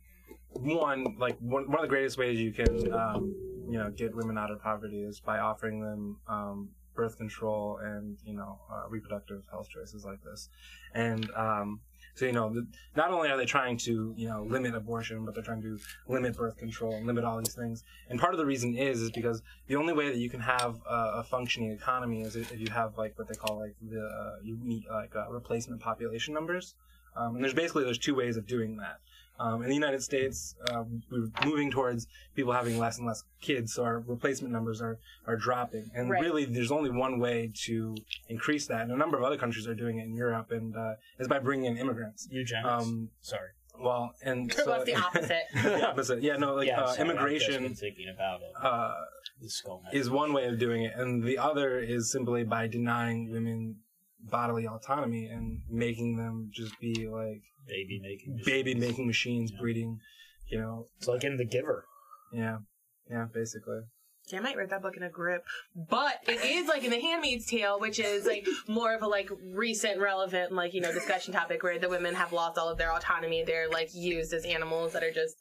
one 0.61 1.15
like 1.19 1.37
one, 1.39 1.67
one 1.67 1.75
of 1.75 1.81
the 1.81 1.87
greatest 1.87 2.17
ways 2.17 2.39
you 2.39 2.51
can 2.51 2.91
um, 2.93 3.35
you 3.69 3.77
know 3.77 3.89
get 3.91 4.15
women 4.15 4.37
out 4.37 4.51
of 4.51 4.61
poverty 4.61 5.01
is 5.01 5.19
by 5.19 5.39
offering 5.39 5.81
them 5.81 6.17
um, 6.27 6.69
birth 6.95 7.17
control 7.17 7.79
and 7.81 8.17
you 8.25 8.33
know 8.33 8.59
uh, 8.71 8.89
reproductive 8.89 9.43
health 9.49 9.69
choices 9.69 10.03
like 10.03 10.21
this. 10.23 10.49
And 10.93 11.29
um, 11.35 11.79
so 12.15 12.25
you 12.25 12.31
know 12.31 12.63
not 12.95 13.11
only 13.11 13.29
are 13.29 13.37
they 13.37 13.45
trying 13.45 13.77
to 13.77 14.13
you 14.17 14.27
know 14.27 14.43
limit 14.43 14.73
abortion 14.75 15.23
but 15.23 15.33
they're 15.35 15.43
trying 15.43 15.61
to 15.61 15.79
limit 16.07 16.35
birth 16.35 16.57
control 16.57 16.93
and 16.95 17.05
limit 17.05 17.23
all 17.23 17.37
these 17.37 17.53
things. 17.53 17.83
And 18.09 18.19
part 18.19 18.33
of 18.33 18.39
the 18.39 18.45
reason 18.45 18.75
is 18.75 19.01
is 19.01 19.11
because 19.11 19.41
the 19.67 19.75
only 19.75 19.93
way 19.93 20.09
that 20.09 20.17
you 20.17 20.29
can 20.29 20.41
have 20.41 20.81
a, 20.89 21.19
a 21.19 21.23
functioning 21.23 21.71
economy 21.71 22.21
is 22.21 22.35
if 22.35 22.59
you 22.59 22.67
have 22.71 22.97
like 22.97 23.17
what 23.17 23.27
they 23.27 23.35
call 23.35 23.59
like 23.59 23.75
the 23.81 24.01
uh, 24.01 24.35
you 24.43 24.57
meet 24.57 24.89
like 24.89 25.15
uh, 25.15 25.29
replacement 25.29 25.81
population 25.81 26.33
numbers. 26.33 26.75
Um, 27.15 27.33
and 27.33 27.43
there's 27.43 27.55
basically 27.55 27.83
there's 27.83 27.97
two 27.97 28.13
ways 28.13 28.37
of 28.37 28.45
doing 28.45 28.77
that 28.77 28.99
um, 29.39 29.61
in 29.63 29.69
the 29.69 29.75
United 29.75 30.01
States, 30.03 30.55
um, 30.71 31.01
we're 31.11 31.29
moving 31.45 31.69
towards 31.71 32.07
people 32.35 32.53
having 32.53 32.77
less 32.79 32.97
and 32.97 33.05
less 33.07 33.23
kids, 33.41 33.73
so 33.73 33.83
our 33.83 33.99
replacement 33.99 34.51
numbers 34.53 34.81
are, 34.81 34.99
are 35.25 35.35
dropping. 35.35 35.89
And 35.95 36.09
Right. 36.09 36.21
really, 36.21 36.45
there's 36.45 36.71
only 36.71 36.89
one 36.89 37.19
way 37.19 37.51
to 37.65 37.95
increase 38.29 38.67
that. 38.67 38.81
And 38.81 38.91
a 38.91 38.97
number 38.97 39.17
of 39.17 39.23
other 39.23 39.37
countries 39.37 39.67
are 39.67 39.75
doing 39.75 39.99
it 39.99 40.05
in 40.05 40.15
Europe, 40.15 40.51
and 40.51 40.75
uh, 40.75 40.93
is 41.19 41.27
by 41.27 41.39
bringing 41.39 41.65
in 41.71 41.77
immigrants. 41.77 42.27
eugenics. 42.31 42.67
Um, 42.67 43.09
sorry. 43.21 43.49
well, 43.79 44.11
and 44.23 44.51
so, 44.51 44.65
Well, 44.65 44.85
the 44.85 44.95
opposite. 44.95 45.43
the 45.53 45.87
opposite. 45.87 46.21
Yeah, 46.23 46.37
no, 46.37 46.55
like 46.55 46.67
yeah, 46.67 46.81
uh, 46.81 46.93
sorry, 46.93 47.09
immigration 47.09 47.75
thinking 47.75 48.09
about 48.13 48.41
it. 48.41 48.51
uh, 48.61 48.93
the 49.41 49.49
skull 49.49 49.83
is 49.93 50.09
one 50.09 50.33
way 50.33 50.45
of 50.47 50.57
doing 50.57 50.83
it, 50.83 50.93
and 50.95 51.23
the 51.23 51.37
other 51.37 51.77
is 51.79 52.11
simply 52.11 52.43
by 52.43 52.67
denying 52.67 53.31
women 53.31 53.75
bodily 54.19 54.67
autonomy 54.67 55.27
and 55.27 55.61
making 55.69 56.17
them 56.17 56.49
just 56.51 56.77
be 56.79 57.07
like 57.07 57.43
baby 57.67 57.99
making. 58.01 58.39
baby 58.45 58.75
making 58.75 59.07
machines 59.07 59.51
breeding. 59.51 59.99
You 60.49 60.59
know, 60.59 60.85
It's 60.97 61.07
like 61.07 61.23
in 61.23 61.37
The 61.37 61.45
Giver. 61.45 61.85
yeah, 62.31 62.57
yeah, 63.09 63.25
basically. 63.33 63.79
Yeah, 64.31 64.39
I 64.39 64.41
might 64.41 64.57
read 64.57 64.69
that 64.71 64.81
book 64.81 64.97
in 64.97 65.03
a 65.03 65.09
grip, 65.09 65.43
but 65.73 66.15
it 66.27 66.43
is 66.43 66.67
like 66.67 66.83
in 66.83 66.91
The 66.91 66.99
Handmaid's 66.99 67.45
Tale, 67.45 67.79
which 67.79 67.97
is 67.99 68.25
like 68.25 68.45
more 68.67 68.93
of 68.93 69.01
a 69.01 69.07
like 69.07 69.29
recent, 69.53 69.99
relevant, 70.01 70.51
like 70.51 70.73
you 70.73 70.81
know, 70.81 70.91
discussion 70.91 71.33
topic 71.33 71.63
where 71.63 71.79
the 71.79 71.87
women 71.87 72.13
have 72.15 72.33
lost 72.33 72.57
all 72.57 72.67
of 72.67 72.77
their 72.77 72.91
autonomy. 72.93 73.43
They're 73.45 73.69
like 73.69 73.89
used 73.93 74.33
as 74.33 74.43
animals 74.43 74.91
that 74.93 75.03
are 75.03 75.13
just 75.13 75.35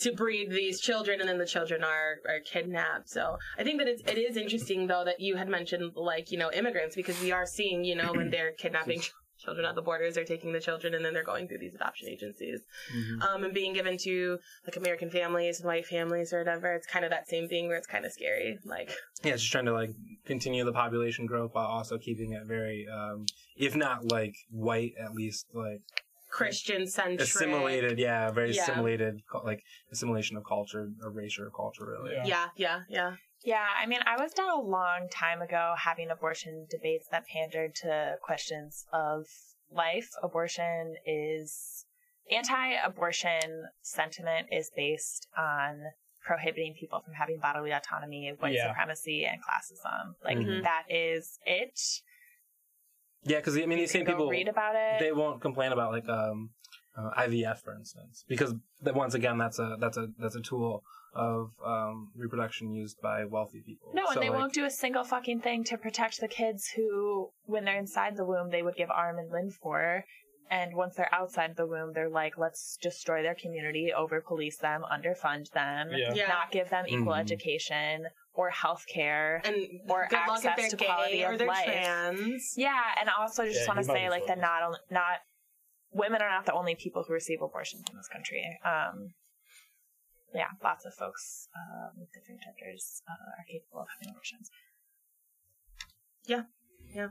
to 0.00 0.12
breed 0.12 0.50
these 0.50 0.80
children, 0.80 1.20
and 1.20 1.28
then 1.28 1.38
the 1.38 1.46
children 1.46 1.84
are 1.84 2.16
are 2.28 2.40
kidnapped. 2.40 3.08
So 3.08 3.36
I 3.58 3.62
think 3.62 3.78
that 3.78 3.86
it's, 3.86 4.02
it 4.02 4.18
is 4.18 4.36
interesting 4.36 4.88
though 4.88 5.04
that 5.04 5.20
you 5.20 5.36
had 5.36 5.48
mentioned 5.48 5.92
like 5.94 6.32
you 6.32 6.38
know 6.38 6.50
immigrants 6.50 6.96
because 6.96 7.20
we 7.20 7.30
are 7.30 7.46
seeing 7.46 7.84
you 7.84 7.94
know 7.94 8.12
when 8.12 8.30
they're 8.30 8.52
kidnapping. 8.58 9.02
Children 9.46 9.64
at 9.66 9.76
the 9.76 9.82
borders, 9.82 10.16
they're 10.16 10.24
taking 10.24 10.52
the 10.52 10.58
children 10.60 10.92
and 10.94 11.04
then 11.04 11.14
they're 11.14 11.22
going 11.24 11.46
through 11.46 11.58
these 11.58 11.74
adoption 11.76 12.08
agencies 12.08 12.62
um, 13.22 13.44
and 13.44 13.54
being 13.54 13.72
given 13.72 13.96
to 13.98 14.38
like 14.66 14.76
American 14.76 15.08
families 15.08 15.60
and 15.60 15.68
white 15.68 15.86
families 15.86 16.32
or 16.32 16.38
whatever. 16.38 16.74
It's 16.74 16.86
kind 16.86 17.04
of 17.04 17.12
that 17.12 17.28
same 17.28 17.48
thing 17.48 17.68
where 17.68 17.76
it's 17.76 17.86
kind 17.86 18.04
of 18.04 18.10
scary. 18.12 18.58
Like, 18.64 18.90
Yeah, 19.22 19.34
it's 19.34 19.42
just 19.42 19.52
trying 19.52 19.66
to 19.66 19.72
like 19.72 19.90
continue 20.26 20.64
the 20.64 20.72
population 20.72 21.26
growth 21.26 21.50
while 21.54 21.66
also 21.66 21.96
keeping 21.96 22.32
it 22.32 22.42
very, 22.44 22.86
um, 22.92 23.26
if 23.56 23.76
not 23.76 24.10
like 24.10 24.34
white, 24.50 24.94
at 25.00 25.14
least 25.14 25.46
like 25.54 25.82
Christian 26.28 26.88
centric. 26.88 27.20
assimilated. 27.20 27.98
Yeah, 28.00 28.30
very 28.32 28.52
Yeah. 28.52 28.62
assimilated, 28.62 29.20
like 29.44 29.62
assimilation 29.92 30.36
of 30.36 30.44
culture, 30.44 30.90
erasure 31.04 31.46
of 31.46 31.54
culture, 31.54 31.86
really. 31.86 32.14
Yeah. 32.14 32.26
Yeah, 32.26 32.48
yeah, 32.56 32.80
yeah. 32.88 33.16
Yeah, 33.46 33.64
I 33.80 33.86
mean, 33.86 34.00
I 34.04 34.20
was 34.20 34.32
down 34.32 34.50
a 34.50 34.60
long 34.60 35.08
time 35.08 35.40
ago 35.40 35.74
having 35.78 36.10
abortion 36.10 36.66
debates 36.68 37.06
that 37.12 37.26
pandered 37.28 37.76
to 37.76 38.16
questions 38.20 38.84
of 38.92 39.26
life. 39.70 40.10
Abortion 40.20 40.96
is 41.06 41.86
anti-abortion 42.28 43.66
sentiment 43.82 44.48
is 44.50 44.72
based 44.74 45.28
on 45.38 45.80
prohibiting 46.26 46.74
people 46.74 47.00
from 47.04 47.14
having 47.14 47.38
bodily 47.38 47.70
autonomy, 47.70 48.32
white 48.40 48.54
Yeah. 48.54 48.66
supremacy, 48.66 49.24
and 49.24 49.40
classism. 49.40 50.16
Like 50.24 50.38
Mhm. 50.38 50.64
that 50.64 50.86
is 50.90 51.38
it. 51.46 51.78
Yeah, 53.22 53.38
because 53.38 53.56
I 53.56 53.64
mean, 53.66 53.78
these 53.78 53.92
same 53.92 54.06
people 54.06 54.28
read 54.28 54.48
about 54.48 54.74
it. 54.74 54.98
they 54.98 55.12
won't 55.12 55.40
complain 55.40 55.70
about 55.70 55.92
like 55.92 56.08
um, 56.08 56.50
uh, 56.96 57.10
IVF, 57.16 57.60
for 57.60 57.74
instance, 57.76 58.24
because 58.26 58.54
once 58.82 59.14
again, 59.14 59.38
that's 59.38 59.60
a 59.60 59.76
that's 59.78 59.96
a 59.96 60.08
that's 60.18 60.34
a 60.34 60.40
tool 60.40 60.82
of 61.16 61.50
um, 61.64 62.10
reproduction 62.14 62.70
used 62.72 63.00
by 63.00 63.24
wealthy 63.24 63.62
people. 63.64 63.90
no, 63.94 64.04
and 64.06 64.14
So, 64.14 64.20
they 64.20 64.28
like, 64.30 64.38
won't 64.38 64.52
do 64.52 64.64
a 64.64 64.70
single 64.70 65.04
fucking 65.04 65.40
thing 65.40 65.64
to 65.64 65.76
protect 65.78 66.20
the 66.20 66.28
kids 66.28 66.68
who, 66.76 67.30
when 67.44 67.64
they're 67.64 67.78
inside 67.78 68.16
the 68.16 68.24
womb, 68.24 68.50
they 68.50 68.62
would 68.62 68.76
give 68.76 68.90
arm 68.90 69.18
and 69.18 69.30
limb 69.30 69.50
for. 69.50 70.04
and 70.48 70.76
once 70.76 70.94
they're 70.94 71.12
outside 71.12 71.56
the 71.56 71.66
womb, 71.66 71.92
they're 71.92 72.08
like, 72.08 72.38
let's 72.38 72.78
destroy 72.80 73.20
their 73.20 73.34
community, 73.34 73.92
over 73.92 74.20
police 74.20 74.58
them, 74.58 74.84
underfund 74.88 75.50
them, 75.50 75.88
Yeah. 75.90 76.14
Yeah. 76.14 76.28
not 76.28 76.52
give 76.52 76.68
them 76.70 76.84
equal 76.86 77.14
Mhm. 77.14 77.18
education 77.20 78.06
or 78.32 78.50
health 78.50 78.84
care. 78.86 79.42
and 79.44 79.56
Or 79.90 80.06
good 80.08 80.20
luck 80.28 80.44
access 80.44 80.56
they're 80.56 80.68
to 80.70 80.76
quality 80.84 81.24
or 81.24 81.32
of 81.32 81.40
life. 81.40 81.64
trans. 81.64 82.54
Yeah, 82.56 82.80
and 83.00 83.08
also 83.18 83.44
just 83.44 83.62
Yeah, 83.62 83.66
want 83.66 83.78
to 83.80 83.84
say 83.86 84.08
like 84.08 84.20
well. 84.28 84.36
that 84.36 84.38
not 84.38 84.62
only 84.62 84.78
not 84.88 85.18
women 85.90 86.22
are 86.22 86.28
not 86.30 86.46
the 86.46 86.52
only 86.52 86.76
people 86.76 87.02
who 87.08 87.12
receive 87.12 87.42
abortions 87.42 87.82
in 87.90 87.96
this 87.96 88.06
country. 88.06 88.44
Um, 88.64 89.14
yeah, 90.36 90.52
lots 90.62 90.84
of 90.84 90.94
folks 90.94 91.48
uh, 91.56 91.88
with 91.96 92.12
different 92.12 92.40
genders 92.42 93.02
uh, 93.08 93.40
are 93.40 93.46
capable 93.50 93.80
of 93.80 93.88
having 93.96 94.10
abortions. 94.12 94.50
Yeah, 96.26 96.42
yeah, 96.94 97.08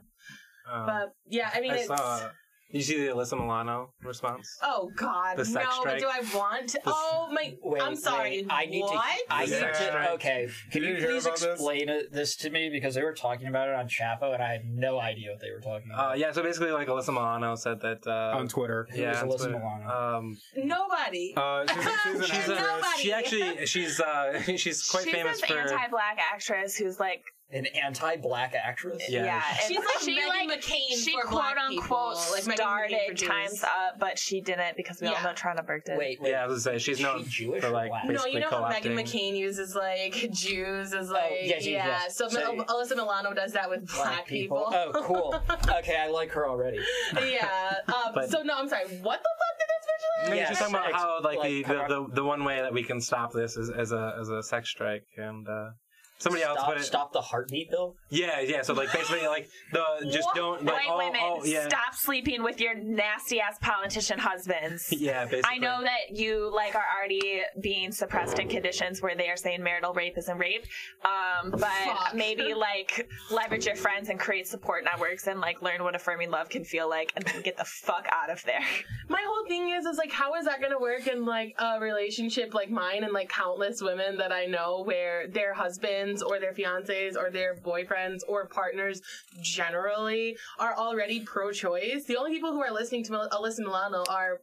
um, 0.71 0.85
But 0.85 1.15
yeah, 1.27 1.49
I 1.53 1.61
mean, 1.61 1.71
I 1.71 1.75
it's. 1.77 1.87
saw. 1.87 2.29
Did 2.71 2.77
you 2.79 2.83
see 2.83 3.05
the 3.05 3.13
Alyssa 3.13 3.39
Milano 3.39 3.91
response? 4.03 4.49
Oh 4.61 4.91
God, 4.95 5.37
The 5.37 5.43
no! 5.43 5.49
sex 5.49 5.65
But 5.67 5.79
strike. 5.81 5.99
do 5.99 6.07
I 6.07 6.37
want? 6.37 6.75
oh 6.85 7.29
my! 7.31 7.55
Wait, 7.63 7.81
I'm 7.81 7.95
sorry. 7.95 8.29
wait, 8.41 8.47
I 8.49 8.65
need 8.65 8.81
what? 8.81 8.93
to. 8.93 8.99
I 9.29 9.45
The 9.45 9.51
need 9.51 9.59
to. 9.59 10.11
Okay, 10.13 10.49
can 10.71 10.81
Did 10.81 10.89
you 10.89 10.95
you 10.97 11.05
please 11.07 11.25
about 11.25 11.37
this? 11.39 11.51
explain 11.53 11.87
this 12.11 12.35
to 12.37 12.49
me 12.49 12.69
because 12.69 12.95
they 12.95 13.03
were 13.03 13.13
talking 13.13 13.47
about 13.47 13.69
it 13.69 13.75
on 13.75 13.87
Chapo 13.87 14.33
and 14.33 14.41
I 14.43 14.51
had 14.51 14.65
no 14.65 14.99
idea 14.99 15.31
what 15.31 15.39
they 15.41 15.51
were 15.51 15.61
talking 15.61 15.89
about. 15.93 16.11
Uh, 16.11 16.15
yeah, 16.15 16.31
so 16.31 16.41
basically, 16.43 16.71
like 16.71 16.87
Alyssa 16.87 17.09
Milano 17.13 17.55
said 17.55 17.79
that. 17.81 18.05
Uh, 18.05 18.35
on 18.37 18.47
Twitter. 18.47 18.87
Who 18.91 18.99
yeah, 19.01 19.11
is 19.11 19.17
on 19.21 19.29
Alyssa 19.29 19.37
Twitter. 19.37 19.59
Milano? 19.59 20.17
Um, 20.17 20.37
Nobody. 20.57 21.33
Uh, 21.37 21.65
she's, 21.67 21.83
she's 21.83 22.15
an 22.15 22.23
she's 22.25 22.47
a, 22.49 22.55
Nobody. 22.55 22.97
she 23.01 23.13
actually 23.13 23.65
she's 23.65 23.99
uh 23.99 24.41
she's 24.57 24.83
quite 24.89 25.03
She's 25.05 25.13
famous 25.13 25.39
this 25.41 25.49
for 25.49 25.57
anti-black 25.57 26.17
actress 26.33 26.75
who's 26.75 26.99
like, 26.99 27.23
An 27.51 27.67
anti-black 27.67 28.55
actress. 28.55 29.03
Yeah. 29.07 29.25
yeah, 29.25 29.41
She's 29.67 29.77
like 29.77 29.87
she 30.01 30.17
Meghan 30.19 30.27
like 30.49 30.59
McCain 30.61 30.97
she 30.97 31.13
for 31.13 31.21
quote 31.27 31.31
black 31.31 31.57
unquote 31.59 31.83
people, 31.83 32.21
like 32.31 32.43
Meghan 32.43 32.55
started 32.55 33.17
Times 33.17 33.63
Up, 33.63 33.99
but 33.99 34.17
she 34.17 34.41
didn't 34.41 34.75
because 34.75 34.99
we 34.99 35.07
all 35.07 35.21
know 35.23 35.31
Tarana 35.33 35.65
Burke 35.65 35.85
did. 35.85 35.97
Wait, 35.97 36.19
wait. 36.19 36.31
yeah 36.31 36.43
I 36.43 36.47
was 36.47 36.65
gonna 36.65 36.79
say 36.79 36.83
she's 36.83 36.99
not 36.99 37.19
she 37.27 37.45
Jewish 37.45 37.61
for 37.61 37.69
like? 37.69 37.91
No, 38.05 38.25
you 38.25 38.39
know 38.39 38.49
how 38.49 38.67
co-opting. 38.67 38.81
Meghan 38.95 38.99
McCain 38.99 39.37
uses 39.37 39.75
like 39.75 40.13
Jews 40.33 40.93
as 40.93 41.11
like 41.11 41.23
Oh, 41.31 41.35
yes, 41.43 41.65
yes, 41.65 41.85
yes. 41.85 42.17
So, 42.17 42.27
So- 42.29 42.55
Mel- 42.55 42.65
Alyssa 42.65 42.95
Milano 42.95 43.31
does 43.33 43.53
that 43.53 43.69
with 43.69 43.87
black, 43.93 44.25
people. 44.25 44.65
Oh, 44.67 44.91
cool. 45.03 45.35
Okay, 45.77 45.97
I 45.97 46.09
like 46.09 46.31
her 46.31 46.47
already. 46.49 46.79
yeah. 47.13 47.75
Um, 47.87 48.11
But- 48.15 48.29
so 48.31 48.41
no, 48.41 48.55
I'm 48.57 48.67
sorry. 48.67 48.85
What 48.85 49.21
the 49.21 49.29
fuck 49.29 49.57
did 49.59 49.67
this 49.69 49.85
bitch 49.85 50.25
I 50.25 50.29
mean, 50.29 50.37
Yes, 50.37 50.49
she's 50.49 50.57
talking 50.59 50.75
about 50.75 50.93
how 50.93 51.21
like, 51.21 51.37
like, 51.37 51.49
the, 51.49 51.63
the, 51.63 51.87
the 51.87 52.07
the 52.15 52.23
one 52.23 52.43
way 52.43 52.59
that 52.61 52.73
we 52.73 52.81
can 52.83 52.99
stop 52.99 53.33
this 53.33 53.55
is 53.55 53.69
as 53.69 53.91
a 53.91 54.17
as 54.19 54.29
a 54.29 54.41
sex 54.41 54.69
strike 54.69 55.03
and 55.17 55.47
uh 55.47 55.69
somebody 56.17 56.43
stop, 56.43 56.57
else 56.57 56.65
put 56.67 56.77
it 56.77 56.83
Stop 56.83 57.13
the 57.13 57.21
heartbeat 57.21 57.69
bill. 57.69 57.95
yeah 58.09 58.39
yeah 58.39 58.61
so 58.61 58.73
like 58.73 58.91
basically 58.93 59.27
like 59.27 59.49
the 59.73 59.83
just 60.11 60.25
What? 60.27 60.35
don't 60.35 60.63
like 60.65 60.75
White 60.75 60.85
oh, 60.89 60.97
women, 60.97 61.21
oh 61.23 61.43
yeah 61.45 61.67
stop 61.67 61.93
sleeping 61.93 62.43
with 62.43 62.59
your 62.61 62.75
nasty 62.75 63.39
ass 63.41 63.57
politician 63.61 64.17
husbands. 64.19 64.87
yeah 64.91 65.25
basically 65.25 65.55
I 65.55 65.57
know 65.57 65.81
that 65.81 66.15
you 66.15 66.51
like 66.53 66.75
are 66.75 66.85
already 66.97 67.41
being 67.61 67.91
suppressed 67.91 68.39
in 68.39 68.47
conditions 68.47 69.01
where 69.01 69.15
they 69.15 69.29
are 69.29 69.37
saying 69.37 69.61
marital 69.63 69.93
rape 69.93 70.17
isn't 70.17 70.37
rape. 70.37 70.65
Um, 71.03 71.51
but 71.51 71.61
Fuck. 71.61 72.13
maybe 72.15 72.53
like 72.53 73.09
leverage 73.31 73.65
your 73.65 73.75
friends 73.75 74.09
and 74.09 74.19
create 74.19 74.47
support 74.47 74.83
networks 74.83 75.27
and 75.27 75.39
like 75.39 75.61
learn 75.61 75.83
what 75.83 75.95
affirming 75.95 76.31
love 76.31 76.49
can 76.49 76.63
feel 76.63 76.89
like 76.89 77.11
and 77.15 77.25
then 77.25 77.41
get 77.41 77.57
the 77.57 77.65
fuck 77.65 78.07
out 78.11 78.29
of 78.29 78.43
there. 78.43 78.63
My 79.09 79.23
whole 79.27 79.45
thing 79.47 79.69
is, 79.69 79.85
is 79.85 79.97
like, 79.97 80.11
how 80.11 80.33
is 80.35 80.45
that 80.45 80.59
going 80.59 80.71
to 80.71 80.79
work 80.79 81.07
in 81.07 81.25
like 81.25 81.55
a 81.59 81.79
relationship 81.79 82.53
like 82.53 82.69
mine 82.71 83.03
and 83.03 83.13
like 83.13 83.29
countless 83.29 83.81
women 83.81 84.17
that 84.17 84.31
I 84.31 84.45
know 84.45 84.81
where 84.83 85.27
their 85.27 85.53
husbands 85.53 86.04
or 86.25 86.39
their 86.39 86.53
fiancés 86.53 87.15
or 87.15 87.29
their 87.31 87.55
boyfriends 87.55 88.19
or 88.27 88.47
partners 88.47 89.01
generally 89.41 90.37
are 90.59 90.75
already 90.75 91.19
pro-choice. 91.21 92.05
The 92.05 92.17
only 92.17 92.31
people 92.31 92.51
who 92.51 92.61
are 92.61 92.71
listening 92.71 93.03
to 93.05 93.11
Alyssa 93.11 93.59
Milano 93.59 94.03
are. 94.09 94.41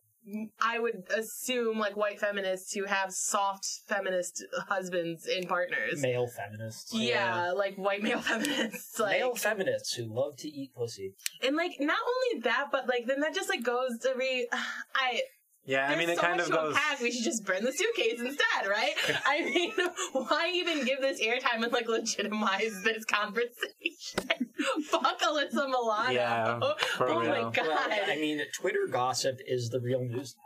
I 0.61 0.79
would 0.79 1.03
assume 1.13 1.81
like 1.81 1.97
white 1.97 2.21
feminists 2.21 2.73
who 2.73 2.85
have 2.85 3.13
soft 3.13 3.67
feminist 3.89 4.45
husbands 4.69 5.27
and 5.27 5.49
partners. 5.49 6.01
Male 6.01 6.29
feminists. 6.29 6.95
yeah, 6.95 7.51
like 7.51 7.75
white 7.75 8.05
male 8.05 8.21
feminists. 8.31 9.01
Like, 9.01 9.19
Male 9.19 9.35
feminists 9.35 9.95
who 9.95 10.05
love 10.05 10.37
to 10.37 10.49
eat 10.49 10.71
pussy. 10.77 11.15
and 11.45 11.57
like 11.57 11.73
not 11.81 11.99
only 12.07 12.43
that, 12.43 12.69
but 12.71 12.87
like 12.87 13.07
then 13.07 13.19
that 13.19 13.35
just 13.35 13.49
like 13.49 13.65
goes 13.65 13.99
to 14.03 14.13
re. 14.17 14.47
I 14.95 15.23
yeah 15.65 15.85
I 15.85 15.89
there's 15.89 15.99
mean 15.99 16.11
it 16.11 16.17
so 16.17 16.23
kind 16.23 16.37
much 16.37 16.47
of 16.47 16.53
to 16.53 16.53
goes 16.59 16.75
unpack. 16.77 17.01
We 17.01 17.11
should 17.11 17.25
just 17.25 17.45
burn 17.45 17.65
the 17.65 17.73
suitcase 17.73 18.21
instead, 18.21 18.69
right? 18.69 18.95
I 19.27 19.41
mean, 19.43 19.73
why 20.13 20.51
even 20.55 20.85
give 20.85 21.01
this 21.01 21.21
airtime 21.21 21.63
and 21.63 21.73
like 21.73 21.89
legitimize 21.89 22.83
this 22.85 23.05
conversation? 23.05 24.51
Fuck 24.91 25.21
Alyssa 25.21 25.69
Milano. 25.69 26.11
Yeah, 26.11 26.61
for 26.97 27.09
oh 27.09 27.21
my 27.21 27.43
god. 27.43 27.57
Well, 27.57 27.79
I 28.09 28.17
mean, 28.17 28.41
Twitter 28.59 28.87
gossip 28.91 29.39
is 29.47 29.71
the 29.71 29.81
real 29.81 30.05
news 30.05 30.37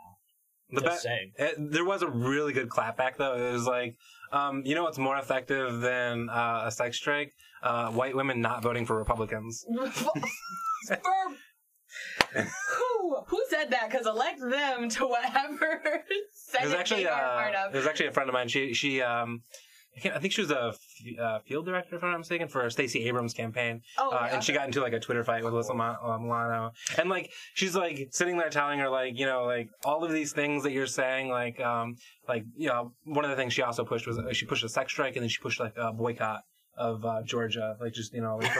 now. 0.71 0.81
the 0.81 0.87
Just 0.87 1.05
be- 1.05 1.31
It, 1.37 1.55
there 1.71 1.85
was 1.85 2.01
a 2.01 2.09
really 2.09 2.53
good 2.53 2.69
clapback 2.69 3.17
though. 3.17 3.35
It 3.35 3.51
was 3.53 3.65
like, 3.65 3.95
um, 4.31 4.63
you 4.65 4.75
know 4.75 4.83
what's 4.83 4.97
more 4.97 5.17
effective 5.17 5.81
than 5.81 6.29
uh, 6.29 6.63
a 6.65 6.71
sex 6.71 6.97
strike? 6.97 7.33
Uh, 7.63 7.89
white 7.91 8.15
women 8.15 8.41
not 8.41 8.61
voting 8.61 8.85
for 8.85 8.95
Republicans. 8.97 9.65
Who 13.07 13.15
who 13.27 13.41
said 13.49 13.71
that? 13.71 13.89
Because 13.89 14.05
elect 14.05 14.39
them 14.41 14.89
to 14.89 15.07
whatever 15.07 15.81
was 16.63 16.73
actually 16.73 17.03
they 17.03 17.09
are 17.09 17.21
part 17.21 17.55
of. 17.55 17.73
it 17.73 17.77
was 17.77 17.87
actually 17.87 18.07
a 18.07 18.11
friend 18.11 18.29
of 18.29 18.33
mine. 18.33 18.47
She 18.47 18.73
she 18.73 19.01
um. 19.01 19.41
I 20.05 20.19
think 20.19 20.31
she 20.31 20.41
was 20.41 20.51
a 20.51 20.73
f- 20.75 21.19
uh, 21.19 21.39
field 21.39 21.65
director, 21.65 21.95
if 21.95 22.03
I'm 22.03 22.11
not 22.11 22.19
mistaken, 22.19 22.47
for 22.47 22.69
Stacey 22.69 23.07
Abrams' 23.07 23.33
campaign, 23.33 23.81
oh, 23.97 24.11
uh, 24.11 24.25
yeah. 24.27 24.35
and 24.35 24.43
she 24.43 24.53
got 24.53 24.67
into 24.67 24.79
like 24.79 24.93
a 24.93 24.99
Twitter 24.99 25.23
fight 25.23 25.43
with 25.43 25.53
Alyssa 25.53 25.71
uh, 25.71 26.19
Milano, 26.19 26.71
and 26.99 27.09
like 27.09 27.31
she's 27.55 27.75
like 27.75 28.09
sitting 28.11 28.37
there 28.37 28.51
telling 28.51 28.77
her 28.77 28.91
like 28.91 29.17
you 29.17 29.25
know 29.25 29.45
like 29.45 29.69
all 29.85 30.03
of 30.03 30.11
these 30.11 30.33
things 30.33 30.61
that 30.61 30.71
you're 30.71 30.85
saying 30.85 31.29
like 31.29 31.59
um 31.59 31.95
like 32.27 32.43
you 32.55 32.67
know 32.67 32.93
one 33.05 33.25
of 33.25 33.31
the 33.31 33.35
things 33.37 33.53
she 33.53 33.63
also 33.63 33.83
pushed 33.83 34.05
was 34.05 34.19
uh, 34.19 34.31
she 34.33 34.45
pushed 34.45 34.63
a 34.63 34.69
sex 34.69 34.91
strike 34.91 35.15
and 35.15 35.23
then 35.23 35.29
she 35.29 35.41
pushed 35.41 35.59
like 35.59 35.73
a 35.77 35.91
boycott 35.91 36.41
of 36.77 37.03
uh, 37.03 37.23
Georgia, 37.23 37.75
like 37.81 37.93
just 37.93 38.13
you 38.13 38.21
know 38.21 38.37
like 38.37 38.51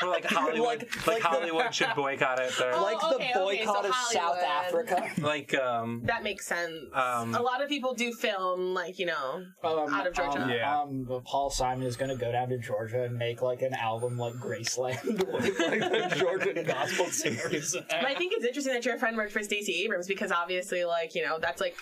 for, 0.00 0.06
for 0.06 0.06
like 0.10 0.24
Hollywood, 0.24 0.66
like, 0.66 1.06
Like- 1.06 1.06
like 1.06 1.22
the- 1.22 1.28
Hollywood 1.28 1.74
should 1.74 1.94
boycott 1.94 2.40
it. 2.40 2.60
Or, 2.60 2.72
Oh, 2.74 2.82
like 2.82 3.00
the 3.00 3.06
okay, 3.16 3.30
okay, 3.34 3.64
boycott 3.64 3.84
so 3.84 3.88
of 3.90 3.94
South 3.94 4.38
Africa. 4.42 5.10
like 5.20 5.54
um 5.54 6.02
that 6.04 6.22
makes 6.22 6.46
sense. 6.46 6.72
Um, 6.92 7.34
a 7.34 7.42
lot 7.42 7.62
of 7.62 7.68
people 7.68 7.94
do 7.94 8.12
film 8.12 8.74
like 8.74 8.98
you 8.98 9.06
know 9.06 9.44
Um, 9.64 9.92
Out 9.94 10.06
of 10.06 10.14
Georgia. 10.14 10.42
Um, 10.42 10.50
Yeah. 10.50 10.80
um, 10.80 11.04
but 11.08 11.24
Paul 11.24 11.50
Simon 11.50 11.86
is 11.86 11.96
going 11.96 12.10
to 12.10 12.16
go 12.16 12.30
down 12.32 12.48
to 12.50 12.58
Georgia 12.58 13.04
and 13.04 13.16
make 13.16 13.42
like 13.42 13.62
an 13.62 13.74
album 13.74 14.16
like 14.18 14.34
Graceland 14.34 15.04
with 15.04 15.58
like 15.60 15.80
the 15.80 16.16
Georgian 16.18 16.64
gospel 16.64 17.06
singers. 17.06 17.74
But 17.88 18.04
I 18.06 18.14
think 18.14 18.32
it's 18.34 18.44
interesting 18.44 18.72
that 18.74 18.84
your 18.84 18.98
friend 18.98 19.16
worked 19.16 19.32
for 19.32 19.42
Stacey 19.42 19.82
Abrams 19.84 20.06
because 20.06 20.30
obviously, 20.32 20.84
like, 20.84 21.14
you 21.14 21.24
know, 21.24 21.38
that's 21.40 21.60
like, 21.60 21.76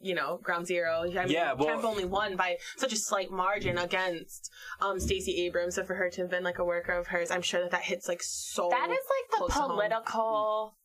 you 0.00 0.14
know, 0.14 0.38
ground 0.42 0.66
zero. 0.66 1.02
I 1.02 1.06
mean, 1.24 1.30
Yeah, 1.30 1.52
well- 1.54 1.68
Kemp 1.68 1.84
only 1.84 2.04
won 2.04 2.36
by 2.36 2.56
such 2.76 2.92
a 2.92 2.96
slight 2.96 3.30
margin 3.30 3.78
against 3.78 4.50
um, 4.80 5.00
Stacey 5.00 5.44
Abrams. 5.46 5.76
So 5.76 5.84
for 5.84 5.94
her 5.94 6.10
to 6.10 6.20
have 6.22 6.30
been 6.30 6.44
like 6.44 6.58
a 6.58 6.64
worker 6.64 6.92
of 6.92 7.06
hers, 7.08 7.30
I'm 7.30 7.42
sure 7.42 7.60
that 7.62 7.70
that 7.70 7.82
hits 7.82 8.08
like 8.08 8.22
so. 8.22 8.68
That 8.70 8.90
is 8.90 8.98
like 8.98 9.30
the 9.30 9.36
Close 9.38 9.52
to 9.54 9.58
home. 9.60 9.70
political 9.72 10.76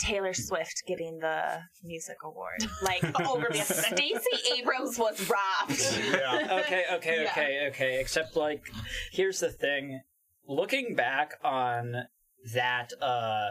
Taylor 0.00 0.32
Swift 0.32 0.82
getting 0.86 1.18
the 1.18 1.58
music 1.82 2.16
award. 2.24 2.64
Like 2.82 3.02
over 3.28 3.48
Stacey 3.52 4.56
Abrams 4.56 4.96
was 4.98 5.28
robbed. 5.28 5.80
Yeah. 6.12 6.60
okay, 6.62 6.84
okay, 6.94 7.22
Yeah. 7.24 7.30
okay, 7.32 7.66
okay. 7.70 8.00
Except 8.00 8.36
like, 8.36 8.62
here's 9.10 9.40
the 9.40 9.50
thing: 9.50 10.00
looking 10.46 10.94
back 10.94 11.32
on 11.42 12.04
that, 12.54 12.90
uh, 13.02 13.48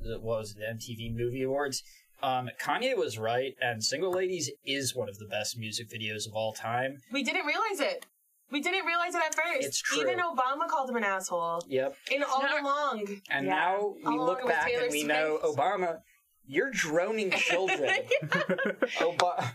what 0.00 0.20
was 0.40 0.50
it, 0.52 0.56
the 0.58 0.64
MTV 0.64 1.14
Movie 1.16 1.42
Awards? 1.42 1.82
Um, 2.22 2.50
Kanye 2.60 2.96
was 2.96 3.18
right, 3.18 3.54
and 3.60 3.82
"Single 3.82 4.10
Ladies" 4.12 4.50
is 4.64 4.94
one 4.94 5.08
of 5.08 5.18
the 5.18 5.26
best 5.26 5.56
music 5.58 5.88
videos 5.88 6.26
of 6.26 6.34
all 6.34 6.52
time. 6.52 6.98
we 7.12 7.22
didn't 7.22 7.46
realize 7.46 7.80
it. 7.80 8.06
We 8.50 8.60
didn't 8.60 8.86
realize 8.86 9.14
it 9.14 9.20
at 9.22 9.34
first. 9.34 9.66
It's 9.66 9.80
true. 9.82 10.00
Even 10.00 10.18
Obama 10.20 10.66
called 10.68 10.88
him 10.88 10.96
an 10.96 11.04
asshole. 11.04 11.62
Yep. 11.68 11.94
In 12.10 12.22
all 12.22 12.40
Not- 12.42 12.60
along. 12.62 13.20
And 13.28 13.46
Yeah. 13.46 13.54
now 13.54 13.94
we 13.96 14.02
Along 14.04 14.18
look 14.26 14.46
back 14.48 14.66
Taylor 14.66 14.84
and 14.84 14.92
we 14.92 15.04
know 15.04 15.38
Obama. 15.44 16.00
You're 16.50 16.70
droning 16.70 17.30
children. 17.30 17.90
Oba- 19.02 19.54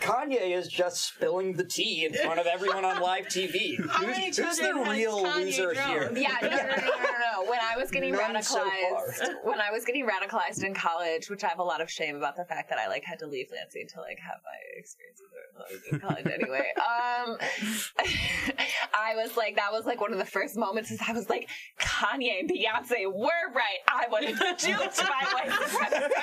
Kanye 0.00 0.56
is 0.56 0.66
just 0.66 1.02
spilling 1.02 1.52
the 1.52 1.64
tea 1.64 2.06
in 2.06 2.14
front 2.14 2.40
of 2.40 2.46
everyone 2.46 2.86
on 2.86 3.02
live 3.02 3.26
TV. 3.26 3.78
How 3.86 3.98
Who's, 3.98 4.06
many 4.06 4.26
who's 4.28 4.58
the 4.58 4.72
real 4.88 5.22
Kanye 5.24 5.44
loser 5.44 5.74
drowned? 5.74 6.16
here? 6.16 6.28
Yeah, 6.30 6.36
no, 6.40 6.48
no, 6.48 6.56
no, 6.56 6.62
no, 6.64 6.76
no, 6.76 7.44
no. 7.44 7.50
When 7.50 7.60
I 7.60 7.76
was 7.76 7.90
getting 7.90 8.12
None 8.12 8.34
radicalized, 8.34 9.16
far. 9.18 9.34
when 9.44 9.60
I 9.60 9.70
was 9.70 9.84
getting 9.84 10.06
radicalized 10.08 10.64
in 10.64 10.72
college, 10.74 11.28
which 11.28 11.44
I 11.44 11.48
have 11.48 11.58
a 11.58 11.62
lot 11.64 11.82
of 11.82 11.90
shame 11.90 12.16
about 12.16 12.36
the 12.36 12.44
fact 12.46 12.70
that 12.70 12.78
I 12.78 12.88
like 12.88 13.04
had 13.04 13.18
to 13.18 13.26
leave 13.26 13.48
Lansing 13.52 13.86
to 13.94 14.00
like 14.00 14.18
have 14.18 14.38
my 14.42 14.58
experiences 14.78 15.26
when 15.30 15.66
I 15.66 15.94
in 15.94 16.00
college 16.00 16.26
anyway. 16.26 16.68
Um, 16.82 17.36
I 18.94 19.14
was 19.16 19.36
like, 19.36 19.56
that 19.56 19.70
was 19.72 19.84
like 19.86 20.00
one 20.00 20.12
of 20.12 20.18
the 20.18 20.24
first 20.24 20.56
moments. 20.56 20.90
Is 20.90 21.00
I 21.06 21.12
was 21.12 21.28
like, 21.28 21.48
Kanye 21.80 22.40
and 22.40 22.50
Beyonce 22.50 23.06
were 23.12 23.52
right. 23.54 23.80
I 23.88 24.06
was 24.10 24.24
duped 24.62 24.98
by 24.98 25.26
white 25.32 25.52
supremacy. 25.68 26.21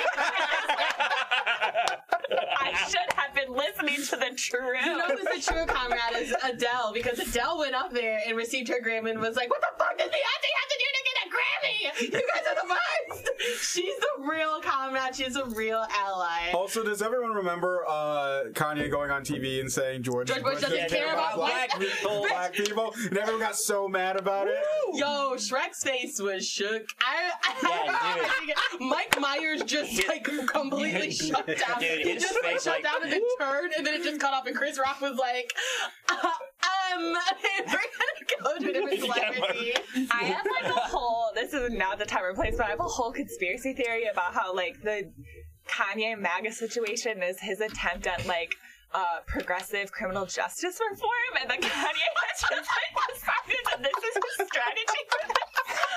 I 2.60 2.74
should 2.88 3.12
have 3.16 3.34
been 3.34 3.54
listening 3.56 3.98
to 3.98 4.16
the 4.16 4.32
truth. 4.36 4.86
You 4.86 4.98
know 4.98 5.08
who's 5.08 5.44
the 5.46 5.52
true 5.54 5.66
comrade 5.66 6.16
is 6.18 6.36
Adele 6.44 6.92
because 6.94 7.20
Adele 7.20 7.58
went 7.60 7.76
up 7.76 7.92
there 7.92 8.20
and 8.28 8.38
received 8.38 8.70
her 8.70 8.80
Grammy 8.80 9.12
and 9.12 9.20
was 9.20 9.36
like, 9.36 9.50
"What 9.50 9.62
the 9.62 9.68
fuck 9.78 9.98
does 9.98 10.08
Beyonce 10.08 10.50
have 10.60 10.70
to 10.70 10.78
do 10.78 10.99
Grammy? 11.30 12.02
You 12.02 12.12
guys 12.12 12.22
are 12.50 12.56
the 12.56 12.68
best." 12.68 13.30
She's 13.74 13.96
the 13.98 14.28
real 14.30 14.60
comrade. 14.62 15.16
She's 15.16 15.36
a 15.36 15.46
real 15.46 15.86
ally. 15.90 16.52
Also, 16.54 16.84
does 16.84 17.02
everyone 17.02 17.32
remember 17.32 17.86
uh, 17.88 18.44
Kanye 18.52 18.90
going 18.92 19.12
on 19.12 19.24
TV 19.24 19.60
and 19.60 19.72
saying 19.72 20.04
George, 20.04 20.28
George 20.28 20.44
Bush 20.44 20.62
doesn't 20.62 20.90
care 20.90 21.14
about 21.14 21.36
black 21.36 21.74
white- 21.74 21.80
people. 21.80 22.26
black 22.30 22.54
people, 22.54 22.94
and 23.06 23.18
everyone 23.18 23.42
got 23.42 23.56
so 23.56 23.88
mad 23.88 24.18
about 24.18 24.48
it? 24.48 24.58
Yo, 24.94 25.36
Shrek's 25.36 25.84
face 25.84 26.20
was 26.20 26.48
shook. 26.48 26.88
I, 27.02 27.32
I 27.44 28.78
Mike 28.80 29.20
Myers 29.20 29.64
just 29.64 30.08
like 30.08 30.24
completely 30.48 31.12
shut 31.12 31.46
down. 31.48 31.80
Dude, 31.80 32.00
he 32.06 32.14
his 32.14 32.24
just 32.24 32.36
like, 32.44 32.54
face, 32.54 32.64
shut 32.64 32.76
like, 32.76 32.84
down 32.84 33.04
and 33.04 33.12
then 33.12 33.22
turned, 33.40 33.74
and 33.78 33.86
then 33.86 33.94
it 33.94 34.04
just 34.04 34.20
cut 34.20 34.34
off. 34.34 34.46
And 34.48 34.56
Chris 34.56 34.80
Rock 34.80 35.02
was 35.02 35.18
like, 35.18 35.54
uh, 36.10 36.16
"Um, 36.96 37.14
we're 38.20 38.28
gonna 38.44 38.60
go 38.60 38.66
to 38.66 38.70
a 38.70 38.74
different 38.74 39.00
celebrity." 39.14 39.74
I 40.12 40.24
have 40.24 40.46
like 40.46 40.76
a 40.76 40.80
whole. 40.80 41.32
This 41.36 41.54
is 41.54 41.72
not 41.72 42.00
the 42.00 42.06
time 42.06 42.24
or 42.24 42.34
place, 42.34 42.56
but 42.58 42.66
I 42.66 42.70
have 42.70 42.80
a 42.80 42.84
whole 42.84 43.12
conspiracy 43.12 43.74
theory 43.74 44.06
about 44.06 44.34
how 44.34 44.54
like 44.54 44.82
the 44.82 45.12
Kanye 45.68 46.18
MAGA 46.20 46.52
situation 46.52 47.22
is 47.22 47.40
his 47.40 47.62
attempt 47.62 48.08
at 48.08 48.26
like 48.26 48.56
uh, 48.94 49.20
progressive 49.28 49.92
criminal 49.92 50.26
justice 50.26 50.80
reform, 50.90 51.34
and 51.42 51.50
then 51.50 51.62
Kanye 51.62 51.70
has 52.28 52.42
just 52.42 52.70
like 52.70 52.94
decided 53.14 53.62
that 53.66 53.84
this 53.84 54.04
is 54.04 54.16
his 54.16 54.48
strategy 54.48 55.02
for 55.10 55.28
this. 55.28 55.49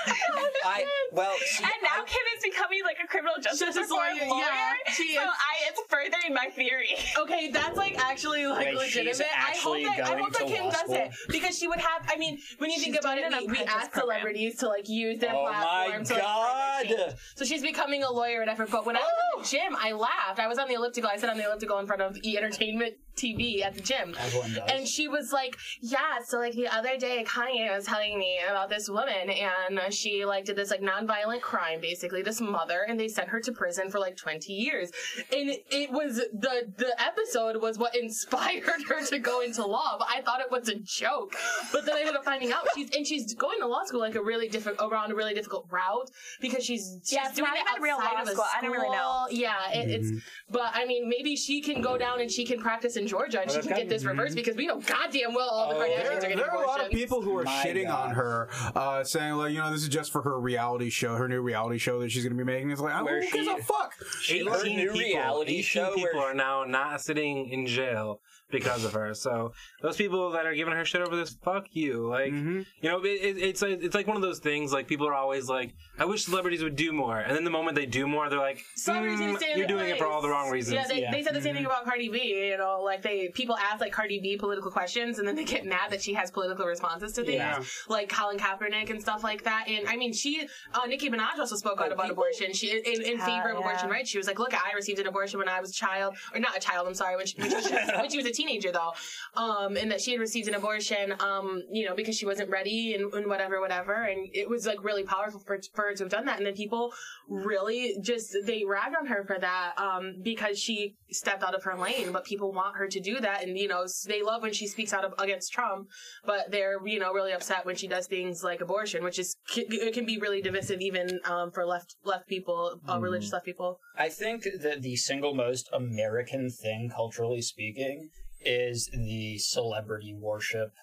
I 0.65 0.85
well, 1.11 1.33
see, 1.45 1.63
and 1.63 1.73
now 1.83 2.01
I- 2.01 2.05
Kim 2.05 2.21
is 2.37 2.43
becoming 2.43 2.79
like 2.83 2.97
a 3.03 3.07
criminal 3.07 3.35
justice 3.41 3.59
Justice 3.59 3.89
reform 3.89 4.17
lawyer, 4.17 4.29
lawyer. 4.29 4.43
yeah, 4.43 4.73
she 4.93 5.15
so 5.15 5.21
is. 5.23 5.27
I, 5.29 5.69
it's 5.69 5.81
furthering 5.89 6.33
my 6.33 6.47
theory. 6.47 6.95
Okay, 7.19 7.49
that's 7.51 7.77
like 7.77 7.97
actually 7.99 8.47
like 8.47 8.65
Wait, 8.67 8.75
legitimate. 8.75 9.21
actually 9.35 9.85
I 9.85 9.89
hope 9.89 9.97
that 9.97 10.07
I 10.07 10.17
hope 10.21 10.33
that 10.33 10.47
Kim 10.47 10.63
does 10.69 10.79
school? 10.81 10.95
it 10.95 11.11
because 11.29 11.57
she 11.57 11.67
would 11.67 11.79
have. 11.79 12.07
I 12.09 12.17
mean, 12.17 12.39
when 12.59 12.69
you 12.69 12.75
She's 12.75 12.85
think 12.85 12.99
about 12.99 13.17
it, 13.17 13.25
we, 13.29 13.37
we 13.39 13.43
apprentice 13.45 13.67
ask 13.73 13.91
program. 13.91 14.19
celebrities 14.21 14.55
to 14.59 14.67
like 14.67 14.87
use 14.89 15.19
their 15.19 15.33
Oh 15.33 15.43
my 15.45 15.51
platform 15.51 16.03
to 16.05 16.13
like 16.13 16.21
God. 16.23 17.15
So 17.35 17.45
she's 17.45 17.61
becoming 17.61 18.03
a 18.03 18.11
lawyer 18.11 18.41
and 18.41 18.49
effort. 18.49 18.69
But 18.71 18.85
when 18.85 18.95
I 18.95 18.99
was 18.99 19.09
Oh. 19.13 19.39
at 19.39 19.43
the 19.49 19.57
oh. 19.57 19.63
gym, 19.69 19.77
I 19.79 19.91
laughed. 19.91 20.39
I 20.39 20.47
was 20.47 20.57
on 20.57 20.67
the 20.67 20.75
elliptical. 20.75 21.09
I 21.13 21.17
sat 21.17 21.29
on 21.29 21.37
the 21.37 21.45
elliptical 21.45 21.77
in 21.79 21.85
front 21.87 22.01
of 22.01 22.17
E 22.23 22.37
Entertainment 22.37 22.93
TV 23.15 23.63
at 23.63 23.75
the 23.75 23.81
gym. 23.81 24.15
Everyone 24.19 24.53
does. 24.53 24.69
And 24.71 24.87
she 24.87 25.07
was 25.07 25.31
like, 25.31 25.57
"Yeah, 25.81 26.19
so 26.25 26.39
like 26.39 26.53
the 26.53 26.67
other 26.67 26.97
day, 26.97 27.23
Kanye 27.27 27.73
was 27.75 27.85
telling 27.85 28.17
me 28.17 28.39
about 28.49 28.69
this 28.69 28.89
woman, 28.89 29.29
and 29.29 29.93
she 29.93 30.25
like 30.25 30.45
did 30.45 30.55
this 30.55 30.71
like 30.71 30.81
nonviolent 30.81 31.41
crime, 31.41 31.79
basically 31.81 32.21
this 32.21 32.41
mother, 32.41 32.85
and 32.87 32.99
they 32.99 33.07
sent 33.07 33.29
her 33.29 33.39
to 33.41 33.51
prison 33.51 33.89
for 33.89 33.99
like 33.99 34.17
twenty 34.17 34.53
years. 34.53 34.91
And 35.31 35.49
it, 35.49 35.65
it 35.69 35.91
was 35.91 36.15
the 36.15 36.73
the 36.77 36.95
episode 37.01 37.61
was 37.61 37.77
what 37.77 37.95
inspired 38.03 38.83
her 38.87 39.05
to 39.05 39.19
go 39.19 39.41
into 39.41 39.65
law. 39.65 39.99
I 40.07 40.21
thought 40.21 40.41
it 40.41 40.51
was 40.51 40.69
a 40.69 40.75
joke. 40.75 41.35
But 41.71 41.85
then 41.85 41.95
I 41.95 41.99
ended 41.99 42.15
up 42.15 42.25
finding 42.25 42.51
out 42.51 42.67
she's 42.75 42.89
and 42.95 43.05
she's 43.05 43.33
going 43.33 43.59
to 43.59 43.67
law 43.67 43.83
school 43.85 43.99
like 43.99 44.15
a 44.15 44.23
really 44.23 44.47
difficult 44.47 44.91
around 44.91 45.11
a 45.11 45.15
really 45.15 45.33
difficult 45.33 45.67
route 45.69 46.09
because 46.41 46.63
she's, 46.63 46.99
she's 47.03 47.13
Yeah, 47.13 47.27
it's 47.27 47.35
doing 47.35 47.49
not 47.49 47.57
it 47.57 47.65
even 47.69 47.83
real 47.83 47.95
outside 47.95 48.13
law 48.13 48.21
of 48.21 48.27
a 48.27 48.31
school. 48.31 48.45
I 48.55 48.61
don't 48.61 48.71
really 48.71 48.89
know. 48.89 49.27
Yeah, 49.29 49.71
it, 49.71 49.89
it's 49.89 50.07
mm-hmm. 50.07 50.17
but 50.49 50.71
I 50.73 50.85
mean 50.85 51.09
maybe 51.09 51.35
she 51.35 51.61
can 51.61 51.81
go 51.81 51.97
down 51.97 52.21
and 52.21 52.31
she 52.31 52.45
can 52.45 52.59
practice 52.59 52.97
in 52.97 53.02
Georgia 53.07 53.41
and 53.41 53.49
Well, 53.49 53.55
she 53.61 53.67
can 53.67 53.77
get 53.77 53.83
got- 53.83 53.89
this 53.89 54.03
reversed 54.03 54.35
because 54.35 54.55
we 54.55 54.67
know 54.67 54.79
goddamn 54.79 55.33
well 55.33 55.49
all 55.49 55.69
the 55.69 55.75
Oh, 55.75 55.79
Kardashians 55.81 56.03
There, 56.03 56.17
are 56.17 56.21
getting 56.21 56.37
there 56.37 56.51
are 56.51 56.63
a 56.63 56.67
lot 56.67 56.81
of 56.83 56.91
people 56.91 57.21
who 57.21 57.37
are 57.37 57.43
My 57.43 57.51
shitting 57.65 57.87
God. 57.87 58.09
on 58.09 58.15
her, 58.15 58.49
uh, 58.75 59.03
saying 59.03 59.33
like, 59.33 59.51
you 59.53 59.59
know, 59.59 59.71
this 59.71 59.81
is 59.83 59.89
just 59.89 60.11
for 60.11 60.21
her 60.21 60.39
reality 60.39 60.89
show, 60.89 61.15
her 61.15 61.27
new 61.27 61.41
reality 61.41 61.77
show 61.77 61.99
that 61.99 62.11
she's 62.11 62.23
going 62.23 62.37
to 62.37 62.37
be 62.37 62.43
making. 62.43 62.71
It's 62.71 62.81
like, 62.81 63.03
Where 63.03 63.21
who 63.23 63.29
gives 63.31 63.47
a 63.47 63.57
fuck? 63.63 63.93
Her 63.99 64.05
18 64.35 64.75
new 64.77 64.91
people, 64.91 64.99
reality 64.99 65.51
18 65.53 65.63
show 65.63 65.93
people 65.95 66.19
where- 66.19 66.29
are 66.31 66.33
now 66.33 66.63
not 66.65 67.01
sitting 67.01 67.49
in 67.49 67.65
jail 67.67 68.21
because 68.53 68.85
of 68.85 68.93
her. 68.93 69.13
So 69.13 69.51
those 69.81 69.97
people 69.97 70.31
that 70.31 70.45
are 70.45 70.53
giving 70.55 70.73
her 70.73 70.85
shit 70.85 71.01
over 71.01 71.17
this, 71.17 71.35
fuck 71.43 71.65
you. 71.71 72.07
Like, 72.07 72.31
Mm-hmm. 72.31 72.61
you 72.81 72.89
know, 72.89 72.99
it, 73.03 73.07
it, 73.09 73.37
it's 73.37 73.61
like 73.61 73.83
it's 73.83 73.93
like 73.95 74.07
one 74.07 74.15
of 74.15 74.21
those 74.21 74.39
things. 74.39 74.71
Like 74.71 74.87
people 74.87 75.05
are 75.07 75.13
always 75.13 75.49
like, 75.49 75.73
I 75.99 76.05
wish 76.05 76.23
celebrities 76.23 76.63
would 76.63 76.77
do 76.77 76.93
more, 76.93 77.19
and 77.19 77.35
then 77.35 77.43
the 77.43 77.51
moment 77.51 77.75
they 77.75 77.85
do 77.85 78.07
more, 78.07 78.29
they're 78.29 78.39
like, 78.39 78.59
Celebrities 78.75 79.19
"Mm, 79.19 79.31
you're 79.57 79.57
their 79.57 79.67
doing 79.67 79.89
it 79.89 79.97
for 79.97 80.07
all 80.07 80.21
the 80.21 80.29
wrong 80.29 80.49
reasons. 80.49 80.75
Yeah, 80.75 80.87
they, 80.87 81.01
Yeah. 81.01 81.11
they 81.11 81.21
said 81.23 81.35
the 81.35 81.41
same 81.41 81.55
Mm-hmm. 81.55 81.57
thing 81.57 81.65
about 81.65 81.83
Cardi 81.85 82.07
B. 82.09 82.47
You 82.49 82.57
know, 82.57 82.81
like 82.83 83.01
they 83.01 83.27
people 83.33 83.57
ask 83.57 83.81
like 83.81 83.91
Cardi 83.91 84.19
B 84.19 84.37
political 84.37 84.71
questions, 84.71 85.19
and 85.19 85.27
then 85.27 85.35
they 85.35 85.43
get 85.43 85.65
mad 85.65 85.91
that 85.91 86.01
she 86.01 86.13
has 86.13 86.31
political 86.31 86.65
responses 86.65 87.11
to 87.13 87.23
things, 87.23 87.35
Yeah. 87.35 87.61
like 87.89 88.07
Colin 88.09 88.37
Kaepernick 88.37 88.89
and 88.89 89.01
stuff 89.01 89.23
like 89.23 89.43
that. 89.43 89.65
And 89.67 89.87
I 89.89 89.97
mean, 89.97 90.13
she, 90.13 90.47
uh, 90.73 90.85
Nicki 90.87 91.09
Minaj 91.09 91.37
also 91.39 91.55
spoke 91.55 91.81
out 91.81 91.89
Oh, 91.89 91.93
about 91.93 92.07
people- 92.07 92.23
abortion. 92.23 92.53
She 92.53 92.71
in, 92.71 93.01
in 93.01 93.17
Hell 93.17 93.25
favor 93.27 93.49
of 93.49 93.55
yeah. 93.59 93.67
abortion 93.67 93.89
rights. 93.89 94.09
She 94.09 94.17
was 94.17 94.27
like, 94.27 94.39
"Look, 94.39 94.53
I 94.53 94.73
received 94.75 94.99
an 94.99 95.07
abortion 95.07 95.39
when 95.39 95.49
I 95.49 95.59
was 95.59 95.71
a 95.71 95.73
child, 95.73 96.15
or 96.33 96.39
not 96.39 96.55
a 96.55 96.59
child. 96.59 96.87
I'm 96.87 96.93
sorry, 96.93 97.15
when 97.17 97.25
she, 97.25 97.35
when 97.39 97.49
she, 97.49 97.55
was, 97.55 97.65
when 97.97 98.09
she 98.09 98.17
was 98.17 98.25
a 98.25 98.31
teenager, 98.43 98.71
though, 98.71 98.93
um, 99.35 99.77
and 99.77 99.91
that 99.91 100.01
she 100.01 100.11
had 100.11 100.19
received 100.19 100.47
an 100.47 100.55
abortion, 100.55 101.13
um, 101.19 101.63
you 101.71 101.85
know, 101.85 101.95
because 101.95 102.17
she 102.17 102.25
wasn't 102.25 102.49
ready 102.49 102.93
and, 102.93 103.13
and 103.13 103.27
whatever, 103.27 103.59
whatever. 103.59 103.93
And 103.93 104.29
it 104.33 104.49
was 104.49 104.65
like 104.65 104.83
really 104.83 105.03
powerful 105.03 105.39
for, 105.39 105.59
for 105.73 105.85
her 105.85 105.93
to 105.95 106.03
have 106.03 106.11
done 106.11 106.25
that. 106.25 106.37
And 106.37 106.45
then 106.45 106.53
people 106.53 106.93
really 107.27 107.95
just 108.01 108.35
they 108.45 108.63
ragged 108.65 108.95
on 108.95 109.05
her 109.07 109.23
for 109.25 109.39
that 109.39 109.73
um, 109.77 110.15
because 110.21 110.59
she 110.59 110.95
stepped 111.11 111.43
out 111.43 111.55
of 111.55 111.63
her 111.63 111.75
lane. 111.75 112.11
But 112.11 112.25
people 112.25 112.51
want 112.51 112.77
her 112.77 112.87
to 112.87 112.99
do 112.99 113.19
that, 113.19 113.43
and 113.43 113.57
you 113.57 113.67
know 113.67 113.85
they 114.07 114.21
love 114.21 114.41
when 114.41 114.53
she 114.53 114.67
speaks 114.67 114.93
out 114.93 115.05
of, 115.05 115.13
against 115.19 115.51
Trump, 115.51 115.87
but 116.25 116.51
they're 116.51 116.85
you 116.85 116.99
know 116.99 117.13
really 117.13 117.31
upset 117.31 117.65
when 117.65 117.75
she 117.75 117.87
does 117.87 118.07
things 118.07 118.43
like 118.43 118.61
abortion, 118.61 119.03
which 119.03 119.19
is 119.19 119.35
it 119.55 119.93
can 119.93 120.05
be 120.05 120.17
really 120.17 120.41
divisive 120.41 120.81
even 120.81 121.19
um, 121.25 121.51
for 121.51 121.65
left 121.65 121.95
left 122.03 122.27
people, 122.27 122.79
uh, 122.89 122.99
religious 122.99 123.31
left 123.31 123.45
people. 123.45 123.79
I 123.97 124.09
think 124.09 124.43
that 124.43 124.81
the 124.81 124.95
single 124.95 125.33
most 125.33 125.69
American 125.73 126.49
thing, 126.49 126.91
culturally 126.93 127.41
speaking, 127.41 128.09
is 128.45 128.89
the 128.93 129.37
celebrity 129.37 130.15
worship 130.17 130.73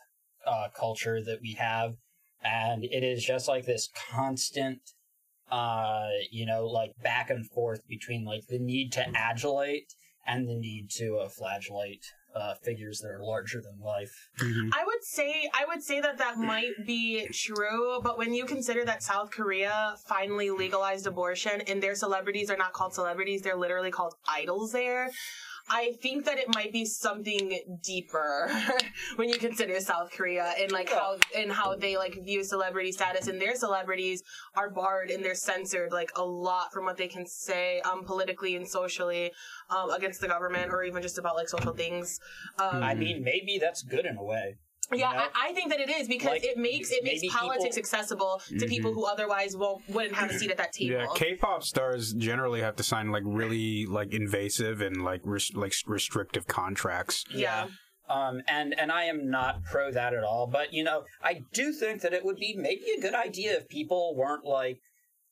uh, 0.47 0.69
culture 0.79 1.23
that 1.23 1.41
we 1.41 1.55
have. 1.55 1.95
And 2.43 2.85
it 2.85 3.05
is 3.05 3.25
just 3.25 3.49
like 3.49 3.67
this 3.67 3.89
constant, 4.11 4.81
uh, 5.51 6.09
you 6.31 6.47
know, 6.47 6.67
like 6.67 6.93
back 7.03 7.29
and 7.31 7.49
forth 7.49 7.87
between 7.87 8.25
like 8.25 8.47
the 8.49 8.59
need 8.59 8.93
to 8.93 9.07
adulate 9.15 9.95
and 10.27 10.49
the 10.49 10.55
need 10.55 10.91
to 10.91 11.19
uh, 11.19 11.29
flagellate 11.29 12.05
uh, 12.35 12.55
figures 12.63 13.01
that 13.01 13.09
are 13.09 13.23
larger 13.23 13.61
than 13.61 13.81
life. 13.85 14.29
I 14.41 14.85
would 14.85 15.03
say 15.03 15.51
I 15.53 15.65
would 15.67 15.83
say 15.83 16.01
that 16.01 16.19
that 16.19 16.39
might 16.39 16.87
be 16.87 17.27
true, 17.33 18.01
but 18.03 18.19
when 18.19 18.33
you 18.33 18.45
consider 18.45 18.85
that 18.85 19.03
South 19.03 19.31
Korea 19.31 19.97
finally 20.07 20.51
legalized 20.51 21.07
abortion 21.07 21.61
and 21.63 21.83
their 21.83 21.95
celebrities 21.95 22.51
are 22.51 22.57
not 22.57 22.73
called 22.73 22.95
celebrities, 22.95 23.43
they're 23.43 23.57
literally 23.57 23.91
called 23.91 24.15
idols 24.29 24.73
there. 24.73 25.11
I 25.71 25.93
think 26.03 26.25
that 26.25 26.39
it 26.39 26.53
might 26.55 26.73
be 26.73 26.85
something 26.85 27.79
deeper 27.83 28.51
when 29.17 29.29
you 29.29 29.39
consider 29.39 29.79
South 29.81 30.11
Korea 30.11 30.53
and 30.59 30.73
like 30.73 30.91
how 30.91 31.17
and 31.37 31.51
how 31.51 31.77
they 31.77 31.97
like 31.97 32.19
view 32.25 32.43
celebrity 32.43 32.91
status 32.91 33.29
and 33.29 33.41
their 33.41 33.55
celebrities 33.55 34.23
are 34.57 34.69
barred 34.69 35.11
and 35.11 35.25
they're 35.25 35.35
censored 35.35 35.93
like 35.93 36.11
a 36.17 36.25
lot 36.25 36.73
from 36.73 36.85
what 36.85 36.97
they 36.97 37.07
can 37.07 37.25
say 37.25 37.81
um 37.83 38.05
politically 38.05 38.57
and 38.57 38.67
socially 38.67 39.31
um 39.71 39.91
against 39.91 40.21
the 40.21 40.29
government 40.29 40.73
or 40.73 40.83
even 40.83 41.03
just 41.03 41.19
about 41.19 41.37
like 41.37 41.49
social 41.49 41.73
things. 41.73 42.19
Um, 42.59 42.83
I 42.83 42.95
mean, 42.95 43.23
maybe 43.23 43.59
that's 43.61 43.83
good 43.83 44.07
in 44.07 44.17
a 44.17 44.25
way. 44.25 44.57
Yeah, 44.99 45.11
you 45.11 45.17
know? 45.17 45.23
I, 45.35 45.49
I 45.51 45.53
think 45.53 45.71
that 45.71 45.81
it 45.81 45.89
is 45.91 46.09
because 46.09 46.27
Like, 46.29 46.45
it 46.45 46.57
makes 46.59 46.91
it 46.91 47.05
makes 47.05 47.23
politics 47.33 47.77
people- 47.77 47.79
accessible 47.79 48.43
to 48.59 48.67
people 48.67 48.93
who 48.93 49.05
otherwise 49.07 49.57
won't 49.57 49.83
wouldn't 49.89 50.15
have 50.15 50.31
a 50.31 50.35
seat 50.39 50.51
at 50.51 50.57
that 50.57 50.73
table. 50.73 50.93
Yeah, 51.01 51.07
K-pop 51.15 51.63
stars 51.63 52.13
generally 52.15 52.61
have 52.61 52.77
to 52.77 52.83
sign 52.83 53.11
like 53.11 53.23
really 53.27 53.87
like 53.87 54.13
invasive 54.13 54.81
and 54.81 55.05
like 55.05 55.21
res- 55.25 55.53
like 55.55 55.75
restrictive 55.87 56.47
contracts. 56.47 57.25
yeah. 57.31 57.67
Um, 58.09 58.43
and 58.49 58.77
and 58.77 58.91
I 58.91 59.05
am 59.05 59.31
not 59.31 59.63
pro 59.63 59.93
that 59.93 60.13
at 60.15 60.25
all. 60.25 60.49
But 60.49 60.73
you 60.73 60.83
know, 60.83 61.05
I 61.23 61.43
do 61.53 61.73
think 61.73 62.01
that 62.03 62.13
it 62.13 62.25
would 62.25 62.39
be 62.39 62.57
maybe 62.57 62.83
a 62.99 63.01
good 63.01 63.15
idea 63.15 63.53
if 63.57 63.69
people 63.69 64.17
weren't 64.17 64.45
like 64.45 64.81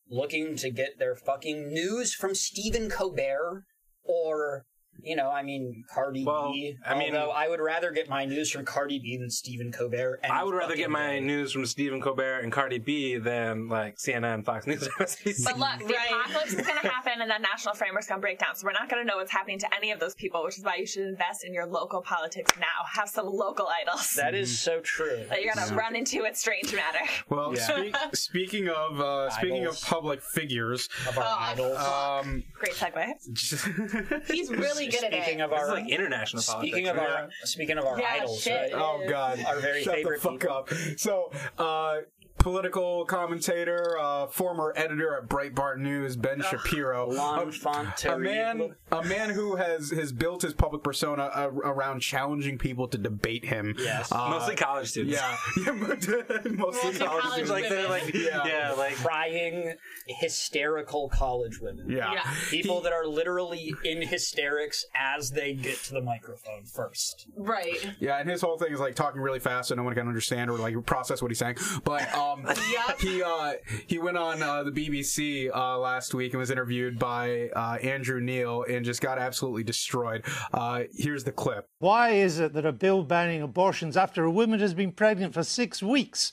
looking 0.09 0.55
to 0.57 0.71
get 0.71 0.99
their 0.99 1.17
fucking 1.17 1.73
news 1.73 2.15
from 2.15 2.35
Stephen 2.37 2.89
Colbert 2.89 3.65
or 4.05 4.65
you 5.03 5.17
know, 5.17 5.31
I 5.31 5.43
mean 5.43 5.85
Cardi 5.93 6.25
Well, 6.25 6.53
B. 6.53 6.77
I 6.87 6.97
mean- 6.99 7.15
although 7.15 7.31
I 7.31 7.49
would 7.49 7.61
rather 7.61 7.91
get 7.91 8.09
my 8.09 8.25
news 8.25 8.51
from 8.51 8.65
Cardi 8.65 8.99
B 8.99 9.17
than 9.17 9.31
Stephen 9.31 9.71
Colbert. 9.73 10.21
any 10.23 10.33
I 10.33 10.43
would 10.45 10.55
rather 10.55 10.75
get 10.77 10.91
my 10.91 11.15
day. 11.15 11.21
news 11.21 11.53
from 11.53 11.65
Stephen 11.67 12.01
Colbert 12.01 12.41
and 12.41 12.51
Cardi 12.53 12.79
B 12.79 13.17
than 13.17 13.69
like 13.69 13.97
CNN, 13.97 14.35
and 14.35 14.45
Fox 14.45 14.67
News, 14.67 14.87
MSNBC. 14.99 15.45
But 15.45 15.59
look, 15.59 15.79
the 15.89 15.95
Right. 15.95 16.11
apocalypse 16.11 16.53
is 16.55 16.67
going 16.67 16.81
to 16.83 16.89
happen 16.89 17.13
and 17.21 17.31
then 17.31 17.43
national 17.43 17.75
framework's 17.75 18.07
going 18.07 18.21
to 18.21 18.23
break 18.23 18.39
down. 18.39 18.55
So 18.57 18.67
we're 18.67 18.73
not 18.73 18.89
going 18.89 19.03
to 19.03 19.07
know 19.07 19.17
what's 19.17 19.31
happening 19.33 19.59
to 19.61 19.75
any 19.75 19.91
of 19.93 20.01
those 20.01 20.15
people, 20.15 20.43
which 20.45 20.59
is 20.59 20.65
why 20.65 20.77
you 20.77 20.87
should 20.87 21.07
invest 21.07 21.45
in 21.45 21.55
your 21.55 21.67
local 21.67 22.03
politics 22.03 22.53
now. 22.59 22.67
Have 22.93 23.09
some 23.09 23.27
local 23.27 23.69
idols 23.69 24.15
That 24.15 24.35
is 24.35 24.59
so 24.61 24.81
true. 24.81 25.25
that 25.29 25.43
you're 25.43 25.55
going 25.55 25.69
to 25.69 25.75
run 25.75 25.97
into 25.97 26.25
at 26.27 26.37
Strange 26.37 26.75
Matter. 26.75 26.99
Well, 27.29 27.55
Yeah. 27.55 27.67
speak, 27.67 27.97
speaking 28.15 28.69
of 28.69 29.01
uh, 29.01 29.31
speaking 29.31 29.65
of 29.67 29.81
public 29.83 30.23
figures, 30.23 30.89
Of 31.09 31.19
our 31.19 31.25
Oh, 31.25 31.37
idols. 31.39 31.79
um, 31.79 32.43
Great 32.55 32.73
segue. 32.75 34.27
He's 34.31 34.51
really 34.51 34.88
good 34.91 35.05
at 35.05 35.13
speaking 35.13 35.41
it. 35.41 35.43
of 35.45 35.51
This 35.51 35.59
our 35.59 35.65
is 35.67 35.73
like 35.83 35.89
international 35.91 36.43
politics. 36.43 36.73
speaking 36.73 36.89
of 36.89 36.97
right? 36.97 37.09
our 37.11 37.29
speaking 37.45 37.79
of 37.79 37.85
our 37.85 38.01
Yeah, 38.01 38.07
idols, 38.21 38.41
shit. 38.41 38.73
right? 38.73 38.83
oh 38.83 39.05
god, 39.09 39.45
Our 39.47 39.61
very 39.61 39.83
shut 39.83 39.95
favorite 39.95 40.23
the 40.23 40.29
fuck 40.29 40.41
people. 40.41 40.57
up. 40.57 40.71
So, 40.99 41.31
uh, 41.59 41.99
political 42.39 43.05
commentator, 43.07 43.97
uh, 44.01 44.27
former 44.29 44.73
editor 44.77 45.17
at 45.17 45.29
Breitbart 45.29 45.79
News, 45.79 46.17
Ben 46.17 46.41
Shapiro. 46.43 47.09
L'enfant 47.09 48.05
a 48.07 48.19
man, 48.19 48.75
a 48.93 49.03
man 49.05 49.31
who 49.31 49.57
has 49.57 49.91
has 49.91 50.13
built 50.13 50.43
his 50.43 50.55
public 50.55 50.83
persona 50.83 51.25
uh, 51.35 51.49
around 51.65 52.01
challenging 52.01 52.59
people 52.59 52.89
to 52.89 52.99
debate 52.99 53.45
him. 53.45 53.75
Yes. 53.79 54.13
Uh, 54.13 54.29
Mostly 54.31 54.57
college 54.57 54.89
students. 54.89 55.17
Yeah, 55.19 55.37
yeah, 55.67 55.73
mostly, 55.73 56.51
Mostly 56.53 56.93
college 56.99 57.23
college 57.23 57.25
students. 57.47 57.51
like 57.51 57.69
they're 57.69 57.89
like 57.89 58.15
Yeah. 58.15 58.47
yeah, 58.47 58.73
like 58.73 58.95
crying, 58.97 59.75
hysterical 60.07 61.09
college 61.09 61.61
women. 61.61 61.87
Yeah. 61.91 62.13
Yeah. 62.13 62.35
People 62.51 62.81
that 62.83 62.93
are 62.93 63.07
literally 63.07 63.75
in 63.85 64.03
hysterics 64.03 64.85
as 64.95 65.31
they 65.31 65.55
get 65.55 65.77
to 65.85 65.93
the 65.95 66.01
microphone 66.03 66.65
first. 66.65 67.27
Right. 67.37 67.95
Yeah, 68.01 68.19
and 68.19 68.29
his 68.29 68.41
whole 68.41 68.59
thing 68.59 68.73
is 68.73 68.81
like 68.81 68.95
talking 68.95 69.21
really 69.21 69.41
fast 69.41 69.69
so 69.69 69.75
no 69.75 69.83
one 69.83 69.95
can 69.95 70.07
understand 70.09 70.51
or 70.51 70.59
like 70.59 70.75
process 70.87 71.21
what 71.23 71.31
he's 71.31 71.39
saying. 71.39 71.57
But 71.85 72.13
um, 72.15 72.28
Yeah. 72.73 72.93
he 72.99 73.23
uh, 73.23 73.53
he 73.87 73.99
went 73.99 74.17
on 74.17 74.43
uh, 74.43 74.63
the 74.63 74.71
BBC 74.71 75.51
uh, 75.55 75.79
last 75.79 76.15
week 76.15 76.33
and 76.33 76.41
was 76.41 76.51
interviewed 76.51 76.99
by 76.99 77.49
uh, 77.55 77.77
Andrew 77.83 78.21
Neil 78.21 78.65
and 78.69 78.85
just 78.85 79.01
got 79.01 79.19
absolutely 79.19 79.65
destroyed. 79.65 80.25
Uh, 80.53 80.85
here's 80.93 81.25
the 81.25 81.33
clip. 81.33 81.67
Why 81.79 82.11
is 82.11 82.39
it 82.39 82.53
that 82.55 82.67
a 82.67 82.73
bill 82.73 83.03
banning 83.03 83.43
abortions 83.43 83.97
after 83.97 84.25
a 84.25 84.31
woman 84.31 84.61
has 84.61 84.75
been 84.75 84.93
pregnant 84.93 85.35
for 85.35 85.43
six 85.43 85.83
weeks 85.83 86.33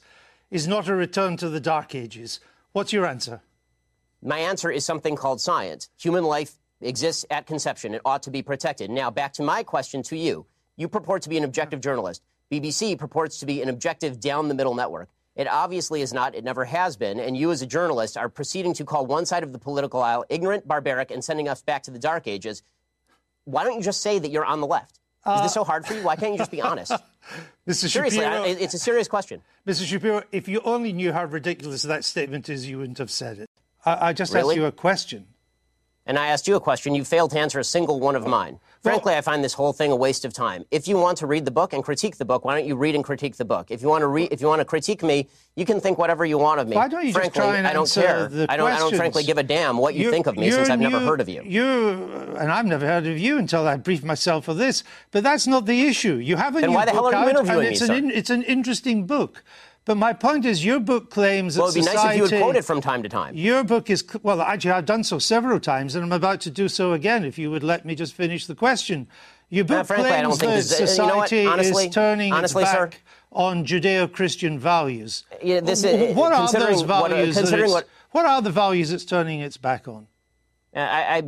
is 0.52 0.68
not 0.68 0.88
a 0.88 0.96
return 0.96 1.38
to 1.38 1.50
the 1.50 1.60
Dark 1.60 1.96
Ages? 1.96 2.40
What's 2.74 2.92
your 2.94 3.06
answer? 3.06 3.42
My 4.22 4.40
answer 4.40 4.72
is 4.72 4.84
something 4.86 5.16
called 5.16 5.40
science. 5.40 5.90
Human 5.98 6.24
life 6.24 6.56
exists 6.82 7.26
at 7.30 7.46
conception. 7.48 7.94
It 7.94 8.02
ought 8.06 8.24
to 8.24 8.32
be 8.32 8.42
protected. 8.42 8.90
Now, 8.90 9.10
back 9.12 9.34
to 9.34 9.44
my 9.44 9.64
question 9.64 10.04
to 10.04 10.18
you. 10.18 10.46
You 10.78 10.88
purport 10.88 11.22
to 11.24 11.30
be 11.30 11.38
an 11.38 11.44
objective 11.44 11.80
journalist. 11.80 12.22
BBC 12.52 12.98
purports 12.98 13.40
to 13.40 13.46
be 13.46 13.62
an 13.62 13.70
objective 13.70 14.20
down 14.20 14.48
the 14.48 14.54
middle 14.54 14.76
network. 14.76 15.10
It 15.36 15.48
obviously 15.48 16.02
is 16.02 16.14
not. 16.14 16.34
It 16.34 16.44
never 16.44 16.64
has 16.66 16.96
been. 16.96 17.20
And 17.20 17.36
you, 17.36 17.52
as 17.52 17.62
a 17.62 17.68
journalist, 17.68 18.18
are 18.18 18.30
proceeding 18.30 18.74
to 18.76 18.86
call 18.86 19.06
one 19.06 19.26
side 19.26 19.44
of 19.44 19.52
the 19.52 19.60
political 19.60 20.02
aisle 20.02 20.26
ignorant, 20.30 20.68
barbaric, 20.68 21.12
and 21.12 21.24
sending 21.24 21.50
us 21.50 21.62
back 21.62 21.84
to 21.84 21.92
the 21.92 22.00
dark 22.00 22.28
ages. 22.28 22.64
Why 23.44 23.64
don't 23.64 23.76
you 23.76 23.84
just 23.84 24.02
say 24.02 24.18
that 24.18 24.32
you're 24.32 24.46
on 24.46 24.62
the 24.62 24.68
left? 24.68 25.00
Is 25.28 25.42
this 25.42 25.54
so 25.54 25.64
hard 25.64 25.88
for 25.88 25.96
you? 25.96 26.04
Why 26.04 26.16
can't 26.16 26.34
you 26.34 26.38
just 26.38 26.52
be 26.52 26.62
uh, 26.62 26.70
honest? 26.70 26.92
Mr. 27.68 27.90
Seriously, 27.90 28.20
Shapiro, 28.20 28.44
I, 28.44 28.48
it's 28.48 28.76
a 28.76 28.80
serious 28.80 29.08
question. 29.08 29.42
Mr. 29.66 29.84
Shapiro, 29.86 30.22
if 30.32 30.48
you 30.48 30.62
only 30.64 30.94
knew 30.94 31.12
how 31.12 31.26
ridiculous 31.26 31.82
that 31.82 32.06
statement 32.06 32.48
is, 32.48 32.70
you 32.70 32.78
wouldn't 32.78 33.00
have 33.00 33.10
said 33.10 33.40
it. 33.40 33.50
I, 33.84 34.10
I 34.10 34.14
just 34.14 34.36
asked 34.36 34.56
you 34.56 34.66
a 34.66 34.72
question. 34.72 35.26
And 36.06 36.20
I 36.20 36.28
asked 36.28 36.48
you 36.48 36.56
a 36.56 36.60
question, 36.60 36.94
you 36.94 37.04
failed 37.04 37.32
to 37.32 37.40
answer 37.40 37.60
a 37.60 37.64
single 37.64 38.00
one 38.00 38.16
of 38.16 38.28
mine. 38.28 38.60
Frankly, 38.84 39.16
I 39.16 39.22
find 39.22 39.44
this 39.44 39.54
whole 39.54 39.74
thing 39.74 39.92
a 39.92 39.96
waste 39.96 40.26
of 40.26 40.32
time. 40.34 40.64
If 40.70 40.88
you 40.88 40.96
want 40.96 41.18
to 41.18 41.26
read 41.26 41.44
the 41.46 41.50
book 41.52 41.74
and 41.74 41.84
critique 41.84 42.18
the 42.18 42.26
book, 42.26 42.46
why 42.46 42.56
don't 42.56 42.68
you 42.68 42.76
read 42.76 42.94
and 42.94 43.04
critique 43.04 43.36
the 43.36 43.46
book? 43.46 43.72
If 43.72 43.82
you 43.82 43.88
want 43.88 44.04
to 44.04 44.08
read, 44.08 44.32
if 44.32 44.42
you 44.42 44.48
want 44.48 44.60
to 44.60 44.66
critique 44.66 45.02
me, 45.02 45.28
you 45.56 45.66
can 45.66 45.80
think 45.80 45.98
whatever 45.98 46.24
you 46.24 46.38
want 46.38 46.60
of 46.60 46.68
me. 46.68 46.76
Why 46.76 46.88
don't 46.88 47.02
you 47.02 47.08
just 47.08 47.18
frankly, 47.18 47.42
try 47.42 47.58
and 47.58 47.66
I 47.66 47.74
don't 47.74 47.90
care. 47.90 48.28
the 48.28 48.46
I 48.48 48.58
don't. 48.58 48.72
I 48.72 48.78
don't 48.78 48.96
frankly 48.96 49.24
give 49.24 49.40
a 49.40 49.44
damn 49.44 49.78
what 49.78 49.96
you 49.96 50.02
You're- 50.04 50.12
think 50.14 50.28
of 50.28 50.38
me 50.38 50.52
since 50.52 50.70
I've 50.70 50.80
never 50.80 51.00
heard 51.00 51.20
of 51.20 51.28
you. 51.30 51.42
You 51.44 51.66
and 52.38 52.52
I've 52.52 52.66
never 52.68 52.86
heard 52.86 53.08
of 53.08 53.18
you 53.18 53.40
until 53.40 53.68
I 53.68 53.76
briefed 53.78 54.04
myself 54.04 54.46
for 54.46 54.54
this. 54.54 54.84
But 55.12 55.24
that's 55.24 55.48
not 55.48 55.66
the 55.66 55.88
issue. 55.88 56.16
You 56.16 56.36
have 56.36 56.56
a 56.56 56.62
Then 56.62 56.70
new 56.70 56.76
why 56.76 56.86
the 56.86 56.92
hell 56.92 57.04
book 57.04 57.14
are 57.16 57.24
you 57.24 57.30
out, 57.30 57.30
interviewing 57.30 57.60
and 57.62 57.70
me, 57.70 57.74
it's 57.74 57.82
an 57.82 58.10
sir? 58.12 58.16
it's 58.16 58.30
an 58.30 58.44
interesting 58.44 59.08
book. 59.08 59.44
But 59.86 59.98
my 59.98 60.14
point 60.14 60.46
is, 60.46 60.66
your 60.66 60.80
book 60.80 61.12
claims 61.12 61.58
Well, 61.58 61.68
that 61.68 61.78
it'd 61.78 61.92
be 61.92 61.96
nice 61.96 62.10
if 62.12 62.16
you 62.18 62.24
would 62.24 62.42
quote 62.42 62.56
it 62.56 62.66
from 62.66 62.82
time 62.82 63.04
to 63.04 63.10
time. 63.10 63.36
Your 63.36 63.64
book 63.64 63.92
is 63.92 64.04
well, 64.24 64.42
actually, 64.42 64.72
I've 64.72 64.86
done 64.88 65.04
so 65.04 65.20
several 65.20 65.60
times, 65.60 65.94
and 65.94 66.04
I'm 66.04 66.12
about 66.12 66.42
to 66.42 66.50
do 66.50 66.68
so 66.68 66.94
again. 66.94 67.24
If 67.24 67.38
you 67.38 67.52
would 67.52 67.64
let 67.64 67.86
me 67.86 67.94
just 67.94 68.14
finish 68.16 68.48
the 68.48 68.56
question, 68.56 69.08
your 69.50 69.64
book 69.64 69.82
Uh, 69.82 69.84
frankly, 69.84 70.10
claims 70.10 70.40
that 70.40 70.48
this- 70.48 70.72
uh, 71.00 71.04
you 71.04 71.08
know 71.08 71.22
society 71.24 71.46
Honestly- 71.46 71.86
is 71.86 71.94
turning 71.94 72.34
honestly, 72.34 72.64
its 72.64 72.72
sir- 72.72 72.88
back 72.88 73.02
on 73.32 73.64
Judeo-Christian 73.64 74.58
values. 74.58 75.24
Yeah, 75.44 75.60
this 75.60 75.84
is- 75.84 76.16
what 76.16 76.32
are 76.34 76.52
those 76.52 76.84
what- 76.84 77.12
uh, 77.12 77.16
values? 77.16 77.38
considering 77.38 77.70
what- 77.70 77.88
what 78.12 78.26
are 78.26 78.42
the 78.42 78.50
values 78.50 78.92
it's 78.92 79.06
turning 79.06 79.40
its 79.42 79.58
back 79.58 79.88
on? 79.88 80.08
Uh, 80.76 80.80
I, 80.80 81.16
I 81.18 81.24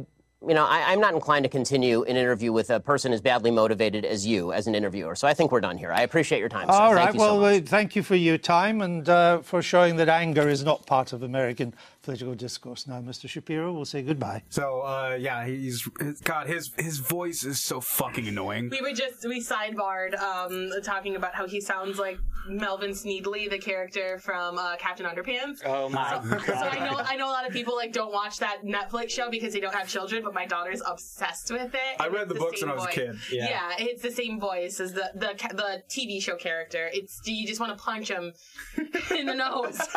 you 0.46 0.54
know, 0.54 0.66
I, 0.66 0.92
I'm 0.92 1.00
not 1.00 1.16
inclined 1.16 1.44
to 1.44 1.50
continue 1.50 2.04
an 2.04 2.16
interview 2.16 2.52
with 2.52 2.70
a 2.70 2.80
person 2.80 3.12
as 3.12 3.22
badly 3.22 3.50
motivated 3.50 4.06
as 4.06 4.26
you 4.26 4.54
as 4.54 4.68
an 4.68 4.76
interviewer. 4.76 5.16
So 5.16 5.28
I 5.28 5.34
think 5.34 5.52
we're 5.52 5.62
done 5.62 5.78
here. 5.78 5.92
I 5.92 6.02
appreciate 6.02 6.40
your 6.40 6.50
time. 6.50 6.68
sir. 6.68 6.74
All 6.74 6.94
Thank 6.94 7.06
right. 7.06 7.14
you 7.16 7.20
so 7.20 7.42
well, 7.42 7.56
uh, 7.56 7.62
thank 7.62 7.96
you 7.96 8.04
for 8.04 8.16
your 8.16 8.38
time 8.38 8.82
and 8.82 9.08
uh, 9.10 9.40
for 9.40 9.64
showing 9.64 9.96
that 9.96 10.10
anger 10.10 10.48
is 10.48 10.64
not 10.64 10.86
part 10.86 11.12
of 11.12 11.24
American 11.24 11.74
political 12.08 12.36
discourse. 12.36 12.88
Now, 12.88 13.02
Mr. 13.02 13.28
Shapiro, 13.28 13.74
we'll 13.74 13.84
say 13.84 14.02
goodbye. 14.02 14.42
So 14.50 14.80
uh, 14.80 15.18
yeah, 15.20 15.46
he's 15.46 15.86
God. 16.24 16.48
His 16.48 16.72
his 16.78 17.00
voice 17.00 17.44
is 17.44 17.60
so 17.60 17.82
fucking 17.82 18.26
annoying. 18.30 18.70
We 18.70 18.80
were 18.80 18.94
just 18.94 19.28
we 19.28 19.42
sidebarred 19.42 20.18
um, 20.18 20.72
talking 20.84 21.18
about 21.18 21.36
how 21.36 21.46
he 21.48 21.60
sounds 21.60 22.00
like 22.00 22.18
Melvin 22.48 22.92
Sneedly, 22.92 23.50
the 23.50 23.58
character 23.58 24.20
from 24.20 24.58
uh, 24.58 24.78
Captain 24.78 25.06
Underpants. 25.06 25.60
Oh 25.66 25.90
my 25.90 26.22
god. 26.24 26.46
So 26.46 26.54
I 26.54 26.80
know 26.80 26.98
I 27.04 27.18
know 27.18 27.28
a 27.28 27.36
lot 27.38 27.46
of 27.46 27.52
people 27.52 27.76
like 27.76 27.92
don't 27.92 28.14
watch 28.14 28.38
that 28.38 28.64
Netflix 28.64 29.10
show 29.10 29.30
because 29.30 29.52
they 29.52 29.60
don't 29.60 29.76
have 29.76 29.90
children, 29.90 30.24
but 30.24 30.34
my 30.34 30.46
daughter's 30.46 30.82
obsessed 30.88 31.52
with 31.52 31.74
it. 31.76 32.00
I 32.00 32.08
read 32.08 32.24
it's 32.24 32.34
the 32.34 32.40
books 32.40 32.62
same 32.62 32.70
when 32.70 32.80
I 32.80 32.82
was 32.82 32.90
a 32.90 32.92
kid. 32.92 33.18
Yeah. 33.30 33.50
Yeah. 33.50 33.86
it's 33.86 34.02
the 34.02 34.12
same 34.12 34.40
voice 34.40 34.80
as 34.80 34.94
the 34.94 35.12
the 35.14 35.34
the 35.56 35.84
TV 35.90 36.22
show 36.22 36.38
character. 36.38 36.90
It's 36.94 37.20
you 37.26 37.46
just 37.46 37.60
want 37.60 37.78
to 37.78 37.84
punch 37.84 38.08
him 38.08 38.32
in 39.18 39.26
the 39.26 39.36
nose. 39.36 39.78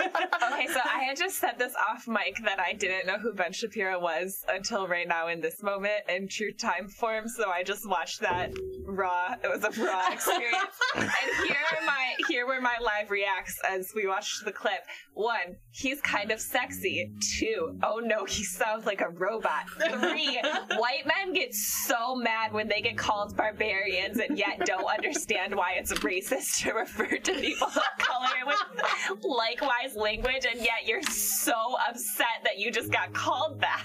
Okay, 0.50 0.66
so 0.66 0.80
I 0.84 1.04
had 1.04 1.16
just 1.16 1.38
said 1.38 1.58
this 1.58 1.74
off 1.88 1.99
mic 2.08 2.36
that 2.44 2.60
I 2.60 2.72
didn't 2.72 3.06
know 3.06 3.18
who 3.18 3.32
Ben 3.34 3.52
Shapiro 3.52 4.00
was 4.00 4.44
until 4.48 4.86
right 4.86 5.06
now 5.06 5.28
in 5.28 5.40
this 5.40 5.62
moment 5.62 6.02
in 6.08 6.28
true 6.28 6.52
time 6.52 6.88
form. 6.88 7.28
So 7.28 7.50
I 7.50 7.62
just 7.62 7.88
watched 7.88 8.20
that 8.20 8.52
raw. 8.84 9.34
It 9.42 9.48
was 9.48 9.64
a 9.64 9.82
raw 9.82 10.08
experience. 10.12 10.56
and 10.96 11.08
here 11.46 11.56
are 11.72 11.86
my 11.86 12.14
here 12.28 12.46
were 12.46 12.60
my 12.60 12.76
live 12.80 13.10
reacts 13.10 13.58
as 13.68 13.92
we 13.94 14.06
watched 14.06 14.44
the 14.44 14.52
clip. 14.52 14.80
One, 15.14 15.56
he's 15.70 16.00
kind 16.00 16.30
of 16.30 16.40
sexy. 16.40 17.12
Two, 17.38 17.78
oh 17.82 18.00
no, 18.02 18.24
he 18.24 18.44
sounds 18.44 18.86
like 18.86 19.00
a 19.00 19.08
robot. 19.08 19.68
Three, 19.78 20.40
white 20.76 21.06
men 21.06 21.32
get 21.34 21.54
so 21.54 22.14
mad 22.14 22.52
when 22.52 22.68
they 22.68 22.80
get 22.80 22.96
called 22.96 23.36
barbarians 23.36 24.18
and 24.18 24.38
yet 24.38 24.64
don't 24.64 24.84
understand 24.84 25.54
why 25.54 25.74
it's 25.76 25.92
racist 25.94 26.62
to 26.62 26.72
refer 26.72 27.16
to 27.16 27.32
people 27.34 27.66
of 27.66 27.98
color 27.98 28.28
with 28.46 29.24
likewise 29.24 29.94
language, 29.96 30.46
and 30.50 30.60
yet 30.60 30.86
you're 30.86 31.02
so 31.02 31.76
upset 31.90 32.44
that 32.44 32.58
you 32.58 32.70
just 32.70 32.92
got 32.92 33.12
called 33.12 33.60
that. 33.60 33.82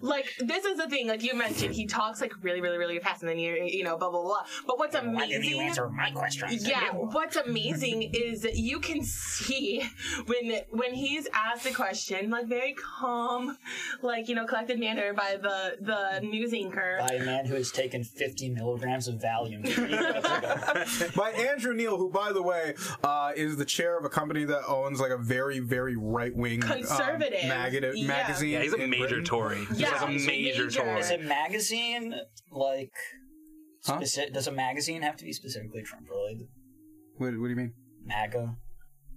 Like 0.00 0.34
this 0.38 0.64
is 0.64 0.78
the 0.78 0.88
thing. 0.88 1.08
Like 1.08 1.22
you 1.22 1.34
mentioned, 1.34 1.74
he 1.74 1.86
talks 1.86 2.20
like 2.20 2.32
really, 2.42 2.60
really, 2.60 2.78
really 2.78 2.98
fast, 2.98 3.22
and 3.22 3.28
then 3.28 3.38
you 3.38 3.54
you 3.64 3.84
know 3.84 3.96
blah 3.96 4.10
blah 4.10 4.22
blah. 4.22 4.44
But 4.66 4.78
what's 4.78 4.94
amazing? 4.94 5.14
Why 5.14 5.26
didn't 5.26 5.44
you 5.44 5.60
answer 5.60 5.88
my 5.88 6.10
question? 6.10 6.48
Yeah, 6.52 6.90
what's 6.92 7.36
amazing 7.36 8.02
is 8.14 8.46
you 8.54 8.80
can 8.80 9.02
see 9.02 9.82
when 10.26 10.60
when 10.70 10.94
he's 10.94 11.28
asked 11.32 11.66
a 11.66 11.72
question, 11.72 12.30
like 12.30 12.46
very 12.46 12.74
calm, 12.74 13.56
like 14.02 14.28
you 14.28 14.34
know, 14.34 14.46
collected 14.46 14.78
manner 14.78 15.12
by 15.12 15.36
the 15.40 15.76
the 15.80 16.20
news 16.26 16.52
anchor. 16.52 16.98
By 17.00 17.14
a 17.14 17.24
man 17.24 17.46
who 17.46 17.54
has 17.54 17.70
taken 17.70 18.04
50 18.04 18.50
milligrams 18.50 19.08
of 19.08 19.16
Valium 19.16 19.66
three 19.68 19.90
months 19.90 20.98
ago. 20.98 21.10
By 21.16 21.30
Andrew 21.30 21.74
Neil, 21.74 21.96
who, 21.96 22.10
by 22.10 22.32
the 22.32 22.42
way, 22.42 22.74
uh, 23.02 23.32
is 23.34 23.56
the 23.56 23.64
chair 23.64 23.98
of 23.98 24.04
a 24.04 24.08
company 24.08 24.44
that 24.44 24.66
owns 24.66 25.00
like 25.00 25.10
a 25.10 25.16
very, 25.18 25.58
very 25.60 25.96
right 25.96 26.34
wing 26.34 26.60
Conservative. 26.60 27.48
magazine. 27.48 27.92
Yeah. 27.96 28.06
magazine 28.06 28.50
Yeah, 28.50 28.62
he's 28.62 28.74
a 28.74 28.78
major 28.78 28.98
Britain. 28.98 29.24
Tory. 29.24 29.45
He's 29.54 29.80
Yeah, 29.80 29.90
like 29.92 30.02
a 30.02 30.06
major, 30.12 30.64
major- 30.64 30.70
Tory. 30.70 31.00
Is 31.00 31.10
a 31.10 31.18
magazine 31.18 32.14
like 32.50 32.92
Huh? 33.84 33.98
speci- 34.00 34.32
does 34.32 34.46
a 34.48 34.52
magazine 34.52 35.02
have 35.02 35.16
to 35.16 35.24
be 35.24 35.32
specifically 35.32 35.82
Trump 35.82 36.08
related? 36.10 36.48
What, 37.16 37.38
what 37.38 37.44
do 37.46 37.50
you 37.50 37.56
mean? 37.56 37.72
MAGA. 38.04 38.56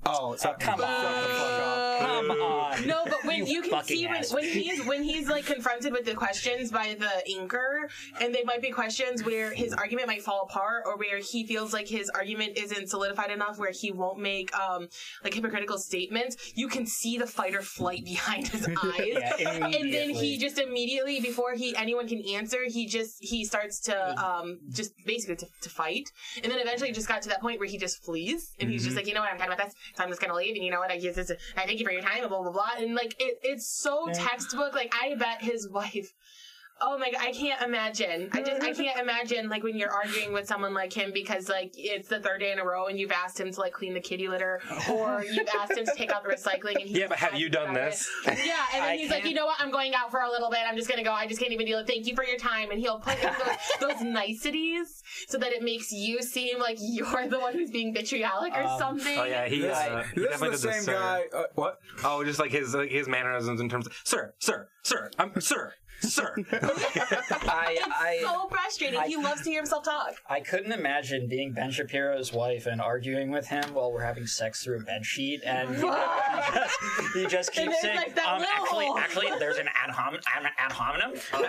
Oh, 0.05 0.35
Oh, 0.43 0.53
come 0.59 0.81
on. 0.81 1.99
Come 1.99 2.31
on. 2.31 2.87
No, 2.87 3.03
but 3.05 3.23
when 3.25 3.45
You 3.45 3.55
you, 3.55 3.61
can 3.61 3.83
see 3.83 4.07
when, 4.07 4.23
when 4.31 4.43
he's 4.43 4.85
when 4.85 5.03
he's 5.03 5.27
like 5.27 5.45
confronted 5.45 5.91
with 5.91 6.05
the 6.05 6.13
questions 6.13 6.71
by 6.71 6.95
the 6.97 7.39
anchor, 7.39 7.89
and 8.21 8.33
they 8.33 8.43
might 8.43 8.61
be 8.61 8.69
questions 8.69 9.23
where 9.23 9.53
his 9.53 9.73
argument 9.73 10.07
might 10.07 10.21
fall 10.23 10.43
apart, 10.43 10.83
or 10.85 10.97
where 10.97 11.17
he 11.19 11.45
feels 11.45 11.73
like 11.73 11.87
his 11.87 12.09
argument 12.09 12.57
isn't 12.57 12.89
solidified 12.89 13.31
enough, 13.31 13.57
where 13.59 13.71
he 13.71 13.91
won't 13.91 14.19
make 14.19 14.55
um 14.57 14.87
like 15.23 15.33
hypocritical 15.33 15.77
statements. 15.77 16.53
You 16.55 16.67
can 16.69 16.85
see 16.85 17.17
the 17.17 17.27
fight 17.27 17.53
or 17.55 17.61
flight 17.61 18.03
behind 18.05 18.47
his 18.47 18.65
eyes, 18.67 18.75
Yeah, 19.39 19.65
and 19.65 19.93
then 19.93 20.09
he 20.11 20.37
just 20.37 20.57
immediately 20.59 21.19
before 21.19 21.53
he 21.53 21.75
anyone 21.75 22.07
can 22.07 22.21
answer, 22.33 22.59
he 22.65 22.87
just 22.87 23.17
he 23.19 23.43
starts 23.45 23.79
to 23.81 24.25
um 24.25 24.59
just 24.69 24.93
basically 25.05 25.35
to, 25.37 25.47
to 25.61 25.69
fight, 25.69 26.09
and 26.43 26.51
then 26.51 26.59
eventually 26.59 26.89
it 26.89 26.95
just 26.95 27.07
got 27.07 27.21
to 27.23 27.29
that 27.29 27.41
point 27.41 27.59
where 27.59 27.69
he 27.69 27.77
just 27.77 28.03
flees, 28.03 28.53
and 28.59 28.69
he's 28.69 28.83
just 28.83 28.95
like, 28.95 29.07
you 29.07 29.13
know 29.13 29.21
what, 29.21 29.31
I'm 29.31 29.37
done 29.37 29.49
with 29.49 29.57
this, 29.57 29.73
so 29.95 30.03
I'm 30.03 30.09
just 30.09 30.21
gonna 30.21 30.35
leave, 30.35 30.55
and 30.55 30.63
you 30.63 30.71
know 30.71 30.79
what, 30.79 30.91
I 30.91 30.97
guess 30.97 31.15
this, 31.15 31.31
I 31.57 31.65
thank 31.65 31.79
you 31.79 31.85
for 31.85 31.91
your 31.91 32.01
time, 32.01 32.21
and 32.21 32.29
blah 32.29 32.41
blah 32.41 32.51
blah, 32.51 32.71
and 32.77 32.95
like 32.95 33.15
it, 33.19 33.39
it's 33.43 33.67
so 33.67 34.07
textbook. 34.13 34.73
Like 34.73 34.93
I 34.99 35.15
bet 35.15 35.41
his 35.41 35.69
wife 35.69 36.13
Oh 36.82 36.97
my 36.97 37.11
god, 37.11 37.21
I 37.21 37.32
can't 37.32 37.61
imagine. 37.61 38.30
I 38.32 38.41
just 38.41 38.61
I 38.61 38.73
can't 38.73 38.99
imagine 38.99 39.49
like 39.49 39.63
when 39.63 39.77
you're 39.77 39.91
arguing 39.91 40.34
with 40.34 40.47
someone 40.47 40.73
like 40.73 40.93
him 40.93 41.11
because 41.13 41.49
like 41.49 41.73
it's 41.75 42.07
the 42.07 42.19
third 42.19 42.39
day 42.39 42.51
in 42.51 42.59
a 42.59 42.63
row 42.65 42.88
and 42.88 42.97
you've 42.99 43.11
asked 43.11 43.39
him 43.39 43.51
to 43.51 43.59
like 43.59 43.73
clean 43.73 43.93
the 43.93 43.99
kitty 43.99 44.27
litter 44.27 44.61
or 44.91 45.23
you've 45.23 45.47
asked 45.59 45.77
him 45.77 45.86
to 45.86 45.93
take 45.95 46.11
out 46.11 46.23
the 46.23 46.30
recycling 46.30 46.75
and 46.80 46.89
he 46.89 46.99
Yeah, 46.99 47.07
but 47.07 47.17
have 47.19 47.36
you 47.36 47.49
done 47.49 47.73
this? 47.73 48.07
it. 48.25 48.39
Yeah, 48.45 48.55
and 48.73 48.84
then 48.84 48.91
I 48.91 48.97
he's 48.97 49.09
like, 49.09 49.19
can't- 49.23 49.30
you 49.30 49.36
know 49.36 49.45
what? 49.45 49.57
I'm 49.59 49.71
going 49.71 49.93
out 49.93 50.11
for 50.11 50.21
a 50.21 50.30
little 50.30 50.49
bit. 50.49 50.59
I'm 50.67 50.75
just 50.77 50.89
gonna 50.89 51.03
go. 51.03 51.11
I 51.11 51.27
just 51.27 51.39
can't 51.39 51.51
even 51.53 51.65
deal 51.65 51.77
with. 51.80 51.89
It. 51.89 51.93
Thank 51.93 52.07
you 52.07 52.15
for 52.15 52.23
your 52.23 52.38
time, 52.38 52.71
and 52.71 52.80
he'll 52.80 52.99
put 52.99 53.17
in 53.21 53.30
those, 53.34 53.57
those 53.97 54.01
niceties 54.01 55.03
so 55.27 55.38
that 55.38 55.51
it 55.51 55.61
makes 55.64 55.91
you 55.91 56.22
seem 56.22 56.60
like 56.60 56.77
you're 56.80 57.27
the 57.27 57.39
one 57.39 57.53
who's 57.53 57.72
being 57.72 57.93
vitriolic 57.93 58.53
or 58.56 58.64
Um, 58.64 58.80
something. 58.80 59.18
Oh 59.19 59.23
yeah, 59.26 59.47
he. 59.47 59.60
This, 59.61 59.77
Uh, 59.77 60.03
he 60.14 60.22
this 60.22 60.34
is 60.34 60.39
the 60.39 60.49
did 60.49 60.60
same 60.60 60.81
sir. 60.84 60.93
guy. 60.93 61.23
Uh, 61.38 61.43
what? 61.56 61.80
Oh, 62.03 62.23
just 62.23 62.39
like 62.39 62.51
his 62.51 62.73
like 62.73 62.89
his 62.89 63.07
mannerisms 63.10 63.60
in 63.60 63.68
terms 63.69 63.85
of 63.85 63.93
sir, 64.06 64.34
sir, 64.39 64.69
sir, 64.84 65.11
I'm 65.19 65.39
sir, 65.41 65.73
sir. 66.09 66.34
I, 66.51 67.77
I, 67.91 68.19
so 68.21 68.47
frustrating. 68.49 68.99
I- 68.99 69.07
he 69.07 69.15
loves 69.17 69.41
to 69.43 69.49
hear 69.49 69.59
himself 69.59 69.84
talk. 69.84 70.15
I 70.30 70.39
couldn't 70.39 70.71
imagine 70.71 71.27
being 71.27 71.51
Ben 71.53 71.71
Shapiro's 71.71 72.31
wife 72.34 72.65
and 72.65 72.81
arguing 72.81 73.31
with 73.31 73.47
him 73.47 73.63
while 73.73 73.91
we're 73.91 74.03
having 74.03 74.26
sex 74.27 74.63
through 74.63 74.80
a 74.80 74.84
bed 74.84 75.05
sheet, 75.05 75.41
and 75.45 75.69
he, 75.76 75.81
he 75.81 75.81
just 75.81 76.77
he 77.15 77.26
just 77.27 77.51
keeps 77.51 77.67
there's, 77.69 77.81
saying, 77.81 77.95
like, 77.97 78.15
that 78.15 78.27
um, 78.27 78.41
actually, 78.43 78.85
hole." 78.85 78.97
actually, 78.97 79.27
there's 79.39 79.57
an 79.57 79.67
ad, 79.67 79.89
hom- 79.91 80.15
an 80.15 80.49
ad 80.57 80.71
hominem. 80.71 81.13
Uh, 81.34 81.43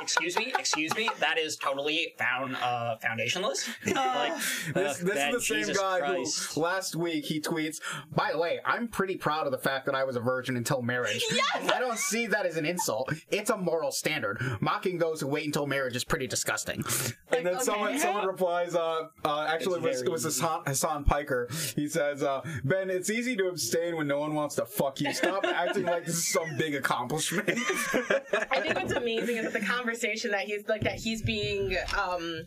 excuse 0.00 0.36
me, 0.36 0.52
excuse 0.58 0.94
me, 0.94 1.08
that 1.18 1.38
is 1.38 1.56
totally 1.56 2.14
found 2.18 2.56
uh, 2.56 2.96
foundationless. 3.02 3.68
like, 3.86 4.34
This, 4.74 5.00
ugh, 5.00 5.06
this 5.06 5.14
Ben, 5.14 5.34
is 5.34 5.34
the 5.34 5.40
same 5.40 5.58
Jesus 5.58 5.78
guy 5.78 5.98
Christ. 6.00 6.54
who 6.54 6.60
last 6.60 6.96
week 6.96 7.24
he 7.24 7.40
tweets, 7.40 7.80
by 8.14 8.32
the 8.32 8.38
way, 8.38 8.60
I'm 8.64 8.88
pretty 8.88 9.16
proud 9.16 9.46
of 9.46 9.52
the 9.52 9.58
fact 9.58 9.86
that 9.86 9.94
I 9.94 10.04
was 10.04 10.16
a 10.16 10.20
virgin 10.20 10.56
until 10.56 10.82
marriage. 10.82 11.22
Yes! 11.30 11.70
I 11.70 11.78
don't 11.80 11.98
see 11.98 12.26
that 12.26 12.46
as 12.46 12.56
an 12.56 12.64
insult. 12.64 13.12
It's 13.30 13.50
a 13.50 13.56
moral 13.56 13.89
standard. 13.90 14.40
Mocking 14.60 14.98
those 14.98 15.20
who 15.20 15.26
wait 15.26 15.46
until 15.46 15.66
marriage 15.66 15.96
is 15.96 16.04
pretty 16.04 16.26
disgusting. 16.26 16.84
and 17.32 17.46
then 17.46 17.54
okay. 17.54 17.64
someone 17.64 17.98
someone 17.98 18.26
replies, 18.26 18.74
uh, 18.74 19.08
uh, 19.24 19.46
actually 19.48 19.80
it 19.80 19.82
was, 19.82 20.02
it 20.02 20.10
was 20.10 20.24
Hasan, 20.24 20.62
Hasan 20.66 21.04
Piker. 21.04 21.48
He 21.74 21.88
says, 21.88 22.22
uh, 22.22 22.42
Ben, 22.64 22.90
it's 22.90 23.10
easy 23.10 23.36
to 23.36 23.48
abstain 23.48 23.96
when 23.96 24.06
no 24.06 24.20
one 24.20 24.34
wants 24.34 24.54
to 24.56 24.66
fuck 24.66 25.00
you. 25.00 25.12
Stop 25.12 25.44
acting 25.46 25.84
like 25.84 26.06
this 26.06 26.16
is 26.16 26.28
some 26.28 26.56
big 26.56 26.74
accomplishment. 26.74 27.48
I 27.48 28.60
think 28.60 28.74
what's 28.74 28.92
amazing 28.92 29.36
is 29.36 29.44
that 29.44 29.52
the 29.52 29.66
conversation 29.66 30.30
that 30.32 30.42
he's 30.42 30.68
like 30.68 30.82
that 30.82 30.96
he's 30.96 31.22
being 31.22 31.76
um 31.98 32.46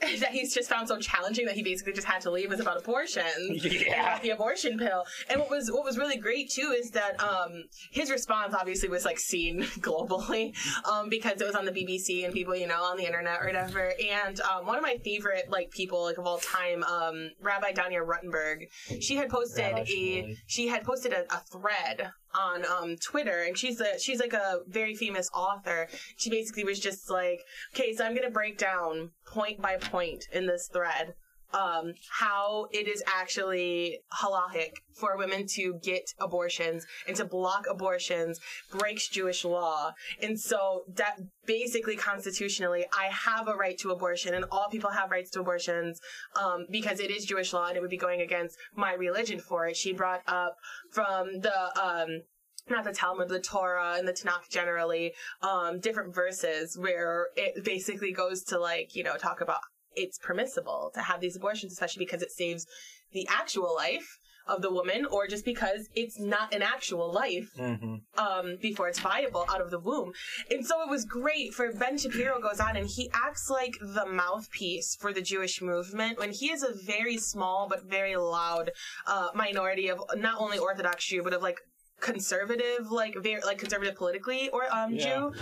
that 0.20 0.30
he's 0.30 0.54
just 0.54 0.68
found 0.68 0.88
so 0.88 0.98
challenging 0.98 1.46
that 1.46 1.54
he 1.54 1.62
basically 1.62 1.92
just 1.92 2.06
had 2.06 2.20
to 2.22 2.30
leave 2.30 2.48
was 2.48 2.60
about 2.60 2.78
abortion. 2.78 3.22
Yeah. 3.70 4.18
The 4.20 4.30
abortion 4.30 4.78
pill. 4.78 5.04
And 5.28 5.40
what 5.40 5.50
was 5.50 5.70
what 5.70 5.84
was 5.84 5.96
really 5.96 6.16
great 6.16 6.50
too 6.50 6.74
is 6.76 6.90
that 6.90 7.20
um 7.22 7.64
his 7.90 8.10
response 8.10 8.54
obviously 8.54 8.88
was 8.88 9.04
like 9.04 9.18
seen 9.18 9.62
globally 9.80 10.54
um 10.86 11.08
because 11.08 11.40
it 11.40 11.46
was 11.46 11.54
on 11.54 11.64
the 11.64 11.72
BBC 11.72 12.24
and 12.24 12.32
people, 12.32 12.54
you 12.54 12.66
know, 12.66 12.82
on 12.82 12.96
the 12.96 13.04
internet 13.04 13.40
or 13.40 13.46
whatever. 13.46 13.92
And 14.10 14.40
um 14.40 14.66
one 14.66 14.76
of 14.76 14.82
my 14.82 14.96
favorite 15.04 15.50
like 15.50 15.70
people 15.70 16.04
like 16.04 16.18
of 16.18 16.26
all 16.26 16.38
time, 16.38 16.82
um 16.84 17.30
Rabbi 17.40 17.72
Danya 17.72 18.04
Ruttenberg, 18.04 18.66
she 19.00 19.16
had 19.16 19.28
posted 19.28 19.72
Rabbi 19.72 19.84
a 19.88 20.36
she 20.46 20.68
had 20.68 20.84
posted 20.84 21.12
a, 21.12 21.24
a 21.32 21.40
thread 21.50 22.10
on 22.34 22.64
um 22.66 22.96
Twitter 22.96 23.42
and 23.42 23.56
she's 23.56 23.80
a 23.80 23.98
she's 23.98 24.20
like 24.20 24.32
a 24.32 24.60
very 24.66 24.94
famous 24.94 25.28
author. 25.34 25.88
She 26.16 26.30
basically 26.30 26.64
was 26.64 26.80
just 26.80 27.10
like, 27.10 27.40
okay, 27.74 27.94
so 27.94 28.04
I'm 28.04 28.14
gonna 28.14 28.30
break 28.30 28.58
down 28.58 29.10
point 29.26 29.60
by 29.60 29.76
point 29.76 30.24
in 30.32 30.46
this 30.46 30.68
thread 30.72 31.14
um 31.52 31.92
how 32.10 32.66
it 32.72 32.86
is 32.88 33.02
actually 33.06 34.00
halachic 34.20 34.72
for 34.94 35.16
women 35.16 35.46
to 35.46 35.78
get 35.82 36.12
abortions 36.20 36.86
and 37.06 37.16
to 37.16 37.24
block 37.24 37.64
abortions 37.70 38.38
breaks 38.70 39.08
Jewish 39.08 39.44
law. 39.44 39.92
And 40.22 40.38
so 40.38 40.82
that 40.94 41.16
basically 41.46 41.96
constitutionally 41.96 42.84
I 42.96 43.06
have 43.06 43.48
a 43.48 43.54
right 43.54 43.78
to 43.78 43.90
abortion 43.90 44.34
and 44.34 44.44
all 44.50 44.68
people 44.68 44.90
have 44.90 45.10
rights 45.10 45.30
to 45.32 45.40
abortions 45.40 46.00
um 46.40 46.66
because 46.70 47.00
it 47.00 47.10
is 47.10 47.24
Jewish 47.24 47.52
law 47.52 47.68
and 47.68 47.76
it 47.76 47.80
would 47.80 47.90
be 47.90 47.96
going 47.96 48.20
against 48.20 48.56
my 48.74 48.94
religion 48.94 49.40
for 49.40 49.66
it. 49.66 49.76
She 49.76 49.92
brought 49.92 50.22
up 50.26 50.56
from 50.92 51.40
the 51.40 51.80
um 51.80 52.22
not 52.68 52.84
the 52.84 52.92
Talmud, 52.92 53.28
the 53.28 53.40
Torah 53.40 53.96
and 53.98 54.06
the 54.06 54.12
Tanakh 54.12 54.48
generally, 54.48 55.12
um, 55.42 55.80
different 55.80 56.14
verses 56.14 56.76
where 56.78 57.28
it 57.36 57.64
basically 57.64 58.12
goes 58.12 58.44
to 58.44 58.58
like, 58.58 58.94
you 58.94 59.02
know, 59.02 59.16
talk 59.16 59.40
about 59.40 59.60
it's 59.94 60.18
permissible 60.18 60.90
to 60.94 61.02
have 61.02 61.20
these 61.20 61.36
abortions, 61.36 61.72
especially 61.72 62.04
because 62.04 62.22
it 62.22 62.30
saves 62.30 62.66
the 63.12 63.26
actual 63.28 63.74
life 63.74 64.18
of 64.46 64.62
the 64.62 64.72
woman 64.72 65.06
or 65.06 65.26
just 65.26 65.44
because 65.44 65.88
it's 65.94 66.18
not 66.18 66.52
an 66.54 66.62
actual 66.62 67.12
life 67.12 67.48
hmm 67.56 67.96
um, 68.18 68.56
before 68.60 68.88
it's 68.88 68.98
viable 68.98 69.46
out 69.48 69.60
of 69.60 69.70
the 69.70 69.78
womb. 69.78 70.12
And 70.50 70.66
so 70.66 70.82
it 70.82 70.90
was 70.90 71.04
great 71.04 71.54
for 71.54 71.72
Ben 71.72 71.96
Shapiro 71.96 72.40
goes 72.40 72.60
on 72.60 72.76
and 72.76 72.86
he 72.86 73.10
acts 73.14 73.48
like 73.48 73.74
the 73.80 74.04
mouthpiece 74.06 74.96
for 75.00 75.12
the 75.12 75.22
Jewish 75.22 75.62
movement 75.62 76.18
when 76.18 76.32
he 76.32 76.50
is 76.50 76.62
a 76.62 76.74
very 76.84 77.16
small 77.16 77.66
but 77.68 77.84
very 77.84 78.16
loud 78.16 78.72
uh, 79.06 79.28
minority 79.34 79.88
of 79.88 80.00
not 80.16 80.40
only 80.40 80.58
Orthodox 80.58 81.06
Jew 81.06 81.22
but 81.22 81.32
of 81.32 81.42
like 81.42 81.60
conservative 82.00 82.90
like 82.90 83.14
very 83.22 83.40
like 83.42 83.58
conservative 83.58 83.94
politically 83.94 84.48
or 84.50 84.62
um 84.74 84.94
Yeah. 84.94 85.30
Jew. 85.30 85.32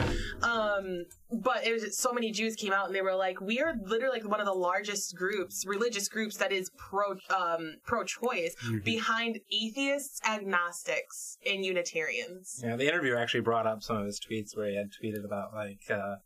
Um 0.43 1.05
but 1.31 1.67
it 1.67 1.73
was 1.73 1.97
so 1.99 2.13
many 2.13 2.31
Jews 2.33 2.57
came 2.57 2.73
out 2.73 2.87
and 2.87 2.95
they 2.95 3.03
were 3.03 3.15
like 3.15 3.41
we 3.41 3.61
are 3.61 3.75
literally 3.85 4.21
like 4.21 4.29
one 4.29 4.41
of 4.41 4.47
the 4.47 4.53
largest 4.53 5.17
groups 5.17 5.65
religious 5.67 6.09
groups 6.09 6.37
that 6.39 6.53
is 6.53 6.71
pro 6.77 7.13
um 7.35 7.77
pro 7.85 8.05
choice 8.05 8.55
behind 8.85 9.39
atheists 9.53 10.21
agnostics 10.29 11.39
and 11.47 11.65
unitarians. 11.65 12.61
Yeah, 12.65 12.77
the 12.77 12.87
interviewer 12.87 13.17
actually 13.17 13.41
brought 13.41 13.67
up 13.67 13.83
some 13.83 13.97
of 13.97 14.07
his 14.07 14.21
tweets 14.21 14.57
where 14.57 14.69
he 14.69 14.77
had 14.77 14.91
tweeted 14.91 15.25
about 15.25 15.53
like 15.55 15.81
uh, 15.91 16.17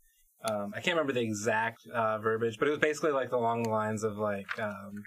um, 0.44 0.72
I 0.74 0.80
can't 0.80 0.96
remember 0.96 1.12
the 1.12 1.20
exact 1.20 1.86
uh, 1.86 2.18
verbiage, 2.18 2.59
but 2.59 2.66
it 2.66 2.72
was 2.72 2.80
basically 2.80 3.12
like 3.12 3.32
along 3.32 3.62
the 3.64 3.70
lines 3.70 4.02
of 4.02 4.18
like 4.18 4.59
um, 4.59 5.04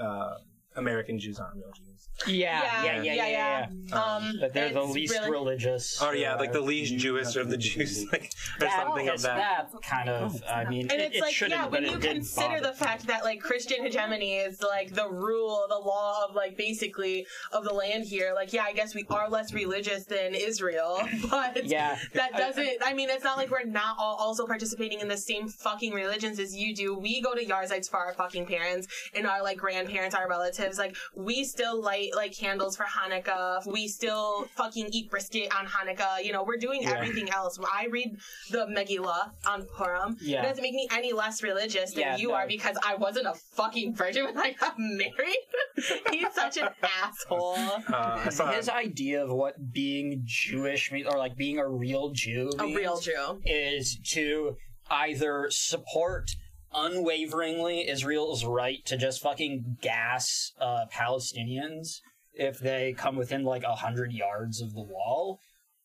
uh, 0.00 0.34
American 0.76 1.18
Jews 1.18 1.38
aren't 1.38 1.56
real 1.56 1.72
Jews. 1.74 2.08
Yeah, 2.28 2.84
yeah, 2.84 3.02
yeah, 3.02 3.02
yeah, 3.02 3.26
yeah. 3.26 3.66
yeah. 3.88 4.00
Um, 4.00 4.38
That 4.40 4.54
they're 4.54 4.72
the 4.72 4.82
it's 4.84 4.92
least 4.94 5.14
really- 5.14 5.30
religious. 5.32 6.00
Oh 6.00 6.12
yeah, 6.12 6.36
like 6.36 6.52
the 6.52 6.60
least 6.60 6.96
Jewish 6.96 7.34
of 7.34 7.50
the 7.50 7.56
Jews, 7.56 8.06
like 8.12 8.30
or 8.56 8.60
that, 8.60 8.84
something 8.86 9.08
of 9.08 9.14
it's 9.14 9.24
that. 9.24 9.68
that 9.72 9.82
kind 9.82 10.08
of. 10.08 10.40
I 10.48 10.64
mean, 10.64 10.82
And 10.92 11.00
it, 11.00 11.06
it's 11.08 11.16
it 11.16 11.20
like, 11.22 11.34
shouldn't, 11.34 11.60
yeah, 11.60 11.64
but 11.68 11.72
when 11.82 11.84
it 11.84 11.90
you 11.90 11.98
did 11.98 12.12
consider 12.14 12.48
bother 12.60 12.68
the 12.68 12.72
fact 12.72 13.06
that 13.08 13.24
like 13.24 13.40
Christian 13.40 13.82
hegemony 13.84 14.34
is 14.36 14.62
like 14.62 14.94
the 14.94 15.08
rule, 15.10 15.64
the 15.68 15.76
law 15.78 16.24
of 16.28 16.36
like 16.36 16.56
basically 16.56 17.26
of 17.52 17.64
the 17.64 17.74
land 17.74 18.04
here, 18.04 18.32
like 18.32 18.52
yeah, 18.52 18.62
I 18.62 18.72
guess 18.74 18.94
we 18.94 19.04
are 19.10 19.28
less 19.28 19.52
religious 19.52 20.04
than 20.04 20.34
Israel, 20.36 21.00
but 21.30 21.64
Yeah. 21.66 21.98
that 22.14 22.32
doesn't. 22.36 22.78
I 22.84 22.94
mean, 22.94 23.10
it's 23.10 23.24
not 23.24 23.36
like 23.38 23.50
we're 23.50 23.64
not 23.64 23.96
all 23.98 24.16
also 24.20 24.46
participating 24.46 25.00
in 25.00 25.08
the 25.08 25.16
same 25.16 25.48
fucking 25.48 25.92
religions 25.92 26.38
as 26.38 26.54
you 26.54 26.74
do. 26.76 26.94
We 26.96 27.20
go 27.20 27.34
to 27.34 27.44
yahrzeits 27.44 27.90
for 27.90 27.98
our 27.98 28.14
fucking 28.14 28.46
parents 28.46 28.86
and 29.14 29.26
our 29.26 29.42
like 29.42 29.58
grandparents, 29.58 30.14
our 30.14 30.28
relatives. 30.28 30.63
Like 30.78 30.96
we 31.14 31.44
still 31.44 31.80
light 31.80 32.10
like 32.16 32.36
candles 32.36 32.76
for 32.76 32.84
Hanukkah. 32.84 33.66
We 33.70 33.88
still 33.88 34.44
fucking 34.56 34.88
eat 34.92 35.10
brisket 35.10 35.54
on 35.54 35.66
Hanukkah. 35.66 36.24
You 36.24 36.32
know, 36.32 36.42
we're 36.44 36.56
doing 36.56 36.82
Yeah. 36.82 36.92
everything 36.98 37.30
else. 37.30 37.58
I 37.72 37.86
read 37.90 38.16
the 38.50 38.66
Megillah 38.66 39.30
on 39.46 39.66
Purim. 39.76 40.16
Yeah. 40.20 40.40
It 40.40 40.48
doesn't 40.48 40.62
make 40.62 40.74
me 40.74 40.88
any 40.90 41.12
less 41.12 41.42
religious 41.42 41.92
than 41.92 42.00
Yeah, 42.00 42.16
you 42.16 42.28
no. 42.28 42.34
are 42.34 42.46
because 42.46 42.76
I 42.84 42.94
wasn't 42.94 43.26
a 43.26 43.34
fucking 43.34 43.94
virgin 43.94 44.24
when 44.24 44.38
I 44.38 44.52
got 44.52 44.74
married. 44.78 45.36
He's 46.10 46.32
such 46.34 46.56
an 46.56 46.68
asshole. 46.82 47.56
Uh, 47.92 48.18
His 48.52 48.68
idea 48.68 49.22
of 49.24 49.30
what 49.32 49.72
being 49.72 50.22
Jewish 50.24 50.90
means, 50.92 51.06
or 51.08 51.18
like 51.18 51.36
being 51.36 51.58
a 51.58 51.68
real 51.68 52.10
Jew, 52.10 52.50
A 52.58 52.64
real 52.66 52.98
Jew. 53.00 53.40
is 53.44 53.98
to 54.12 54.56
either 54.90 55.46
support 55.50 56.30
unwaveringly 56.74 57.88
Israel's 57.88 58.44
right 58.44 58.84
to 58.86 58.96
just 58.96 59.22
fucking 59.22 59.78
gas 59.80 60.52
uh, 60.60 60.86
Palestinians 60.92 62.00
if 62.32 62.58
they 62.58 62.94
come 62.96 63.16
within 63.16 63.44
like 63.44 63.62
a 63.62 63.74
hundred 63.76 64.12
yards 64.12 64.60
of 64.60 64.74
the 64.74 64.82
wall, 64.82 65.38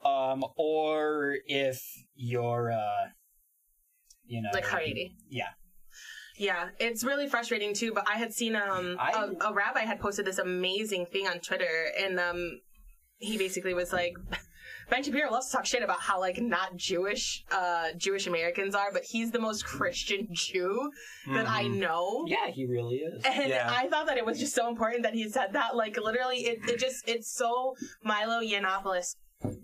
um, 0.03 0.44
or 0.57 1.36
if 1.45 1.82
you're, 2.16 2.72
uh, 2.72 3.10
you 4.26 4.41
know, 4.41 4.49
Like 4.53 4.66
Haredi. 4.66 5.11
Yeah, 5.30 5.49
Yeah, 6.38 6.70
it's 6.80 7.03
really 7.03 7.28
frustrating 7.28 7.74
too. 7.74 7.91
But 7.94 8.07
I 8.10 8.18
had 8.18 8.34
seen 8.34 8.56
um 8.56 8.95
I- 8.99 9.30
a, 9.41 9.49
a 9.49 9.53
rabbi 9.53 9.82
had 9.82 9.99
posted 9.99 10.26
this 10.26 10.40
amazing 10.40 11.06
thing 11.06 11.28
on 11.28 11.40
Twitter, 11.40 11.91
and 11.99 12.20
um 12.20 12.61
he 13.18 13.38
basically 13.38 13.74
was 13.74 13.94
like. 13.94 14.14
Ben 14.90 15.03
Shapiro 15.03 15.32
loves 15.32 15.48
to 15.48 15.53
talk 15.57 15.66
shit 15.66 15.84
about 15.84 15.99
how 16.02 16.20
like 16.20 16.40
not 16.41 16.76
Jewish 16.76 17.44
uh 17.52 17.90
Jewish 17.98 18.28
Americans 18.28 18.74
are, 18.76 18.91
but 18.91 19.03
he's 19.03 19.32
the 19.32 19.40
most 19.40 19.64
Christian 19.66 20.28
Jew 20.32 20.91
that 21.34 21.48
I 21.48 21.68
know. 21.68 22.26
yeah, 22.28 22.48
he 22.49 22.66
really 22.66 22.98
is. 22.98 23.24
And 23.26 23.49
Yeah. 23.49 23.72
I 23.76 23.88
thought 23.88 24.07
that 24.07 24.18
it 24.18 24.26
was 24.26 24.40
just 24.40 24.53
so 24.56 24.68
important 24.68 25.03
that 25.03 25.14
he 25.14 25.30
said 25.30 25.53
that. 25.53 25.76
Like 25.76 25.98
literally, 25.98 26.38
it, 26.40 26.60
it 26.68 26.80
just 26.80 27.07
it's 27.07 27.32
so 27.32 27.76
Milo 28.03 28.41
Yiannopoulos 28.41 29.16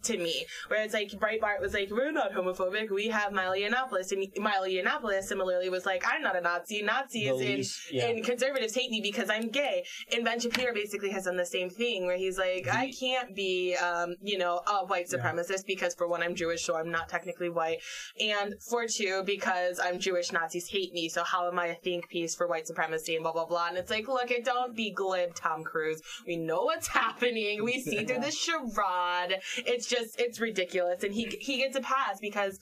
to 0.04 0.18
me. 0.18 0.46
Whereas 0.70 0.94
like 0.94 1.10
Breitbart 1.10 1.60
was 1.60 1.74
like, 1.74 1.90
we're 1.92 2.12
not 2.12 2.32
homophobic. 2.32 2.90
We 2.92 3.08
have 3.10 3.34
Milo 3.34 3.56
Yiannopoulos, 3.56 4.12
and 4.12 4.26
Milo 4.38 4.68
Yiannopoulos 4.68 5.24
similarly 5.24 5.70
was 5.70 5.86
like, 5.86 6.04
I'm 6.08 6.22
not 6.22 6.36
a 6.38 6.42
Nazi. 6.42 6.82
Nazis 6.82 7.24
The 7.24 7.30
and, 7.30 7.40
least- 7.40 7.92
yeah. 7.92 8.06
and 8.08 8.24
conservatives 8.24 8.74
hate 8.74 8.90
me 8.90 9.02
because 9.02 9.30
I'm 9.30 9.50
gay. 9.50 9.84
And 10.14 10.24
Ben 10.24 10.40
Shapiro 10.40 10.74
basically 10.74 11.10
has 11.12 11.26
done 11.26 11.36
the 11.38 11.46
same 11.46 11.70
thing, 11.70 12.06
where 12.06 12.18
he's 12.18 12.38
like, 12.38 12.68
I 12.72 12.92
can't 12.98 13.36
be, 13.36 13.76
um, 13.76 14.16
you 14.22 14.38
know, 14.38 14.62
a 14.68 14.86
white 14.86 15.10
supremacist 15.10 15.66
because 15.66 15.94
for 15.94 16.08
one, 16.08 16.24
I'm 16.24 16.36
Jewish, 16.36 16.64
so 16.64 16.78
I'm 16.78 16.90
not 16.92 17.10
technically 17.10 17.50
white, 17.50 17.80
and 18.22 18.56
for 18.62 18.86
two, 18.88 19.24
because 19.26 19.80
I'm 19.84 20.00
Jewish, 20.00 20.32
Nazis 20.32 20.70
hate 20.70 20.94
me. 20.94 21.10
So 21.10 21.24
how 21.24 21.48
am 21.50 21.60
I 21.60 21.68
a 21.68 21.76
think 21.76 22.08
piece 22.08 22.34
for 22.36 22.48
white 22.48 22.68
supremacy 22.68 23.16
and 23.16 23.24
blah 23.24 23.34
blah 23.34 23.46
blah? 23.46 23.68
And 23.68 23.78
it's 23.78 23.92
like, 23.92 24.08
look, 24.08 24.32
it 24.32 24.46
don't 24.46 24.76
be 24.76 24.92
glib, 24.92 25.36
Tom 25.36 25.64
Cruise. 25.64 26.02
We 26.26 26.38
know 26.38 26.64
what's 26.64 26.88
happening. 27.02 27.64
We 27.64 27.82
see 27.82 28.06
through 28.06 28.20
the 28.22 28.32
charade. 28.32 29.40
It's 29.66 29.88
just, 29.88 30.20
it's 30.20 30.40
ridiculous, 30.40 31.04
and 31.04 31.14
he 31.14 31.26
he 31.40 31.58
gets 31.58 31.76
a 31.76 31.82
pass 31.82 32.20
because 32.22 32.60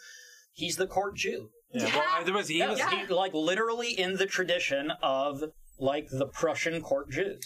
He's 0.56 0.76
the 0.78 0.86
court 0.88 1.16
Jew. 1.18 1.50
Yeah, 1.74 1.90
well, 1.96 2.24
there 2.24 2.34
was 2.34 2.48
he 2.48 2.62
was 2.62 2.80
He, 2.80 3.08
like 3.08 3.34
literally 3.34 3.92
in 4.00 4.18
the 4.18 4.28
tradition 4.28 4.92
of 5.02 5.44
like 5.80 6.08
the 6.12 6.28
Prussian 6.28 6.80
court 6.82 7.10
Jews, 7.10 7.44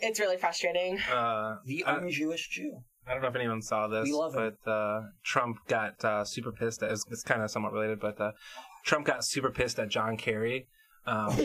it's 0.00 0.18
really 0.18 0.36
frustrating. 0.36 0.98
uh, 1.12 1.56
the 1.64 1.84
un-Jewish 1.84 2.48
Jew. 2.48 2.80
I 3.06 3.12
don't 3.14 3.22
know 3.22 3.28
if 3.28 3.36
anyone 3.36 3.62
saw 3.62 3.86
this, 3.86 4.04
We 4.04 4.12
love 4.12 4.34
him. 4.34 4.56
but 4.64 4.70
uh, 4.70 5.02
Trump 5.24 5.58
got 5.68 6.04
uh, 6.04 6.24
super 6.24 6.50
pissed. 6.50 6.82
At, 6.82 6.90
it's, 6.90 7.04
it's 7.10 7.22
kind 7.22 7.42
of 7.42 7.50
somewhat 7.50 7.72
related, 7.72 8.00
but 8.00 8.20
uh, 8.20 8.32
Trump 8.84 9.06
got 9.06 9.24
super 9.24 9.50
pissed 9.50 9.78
at 9.78 9.88
John 9.88 10.16
Kerry. 10.16 10.66
Um, 11.06 11.28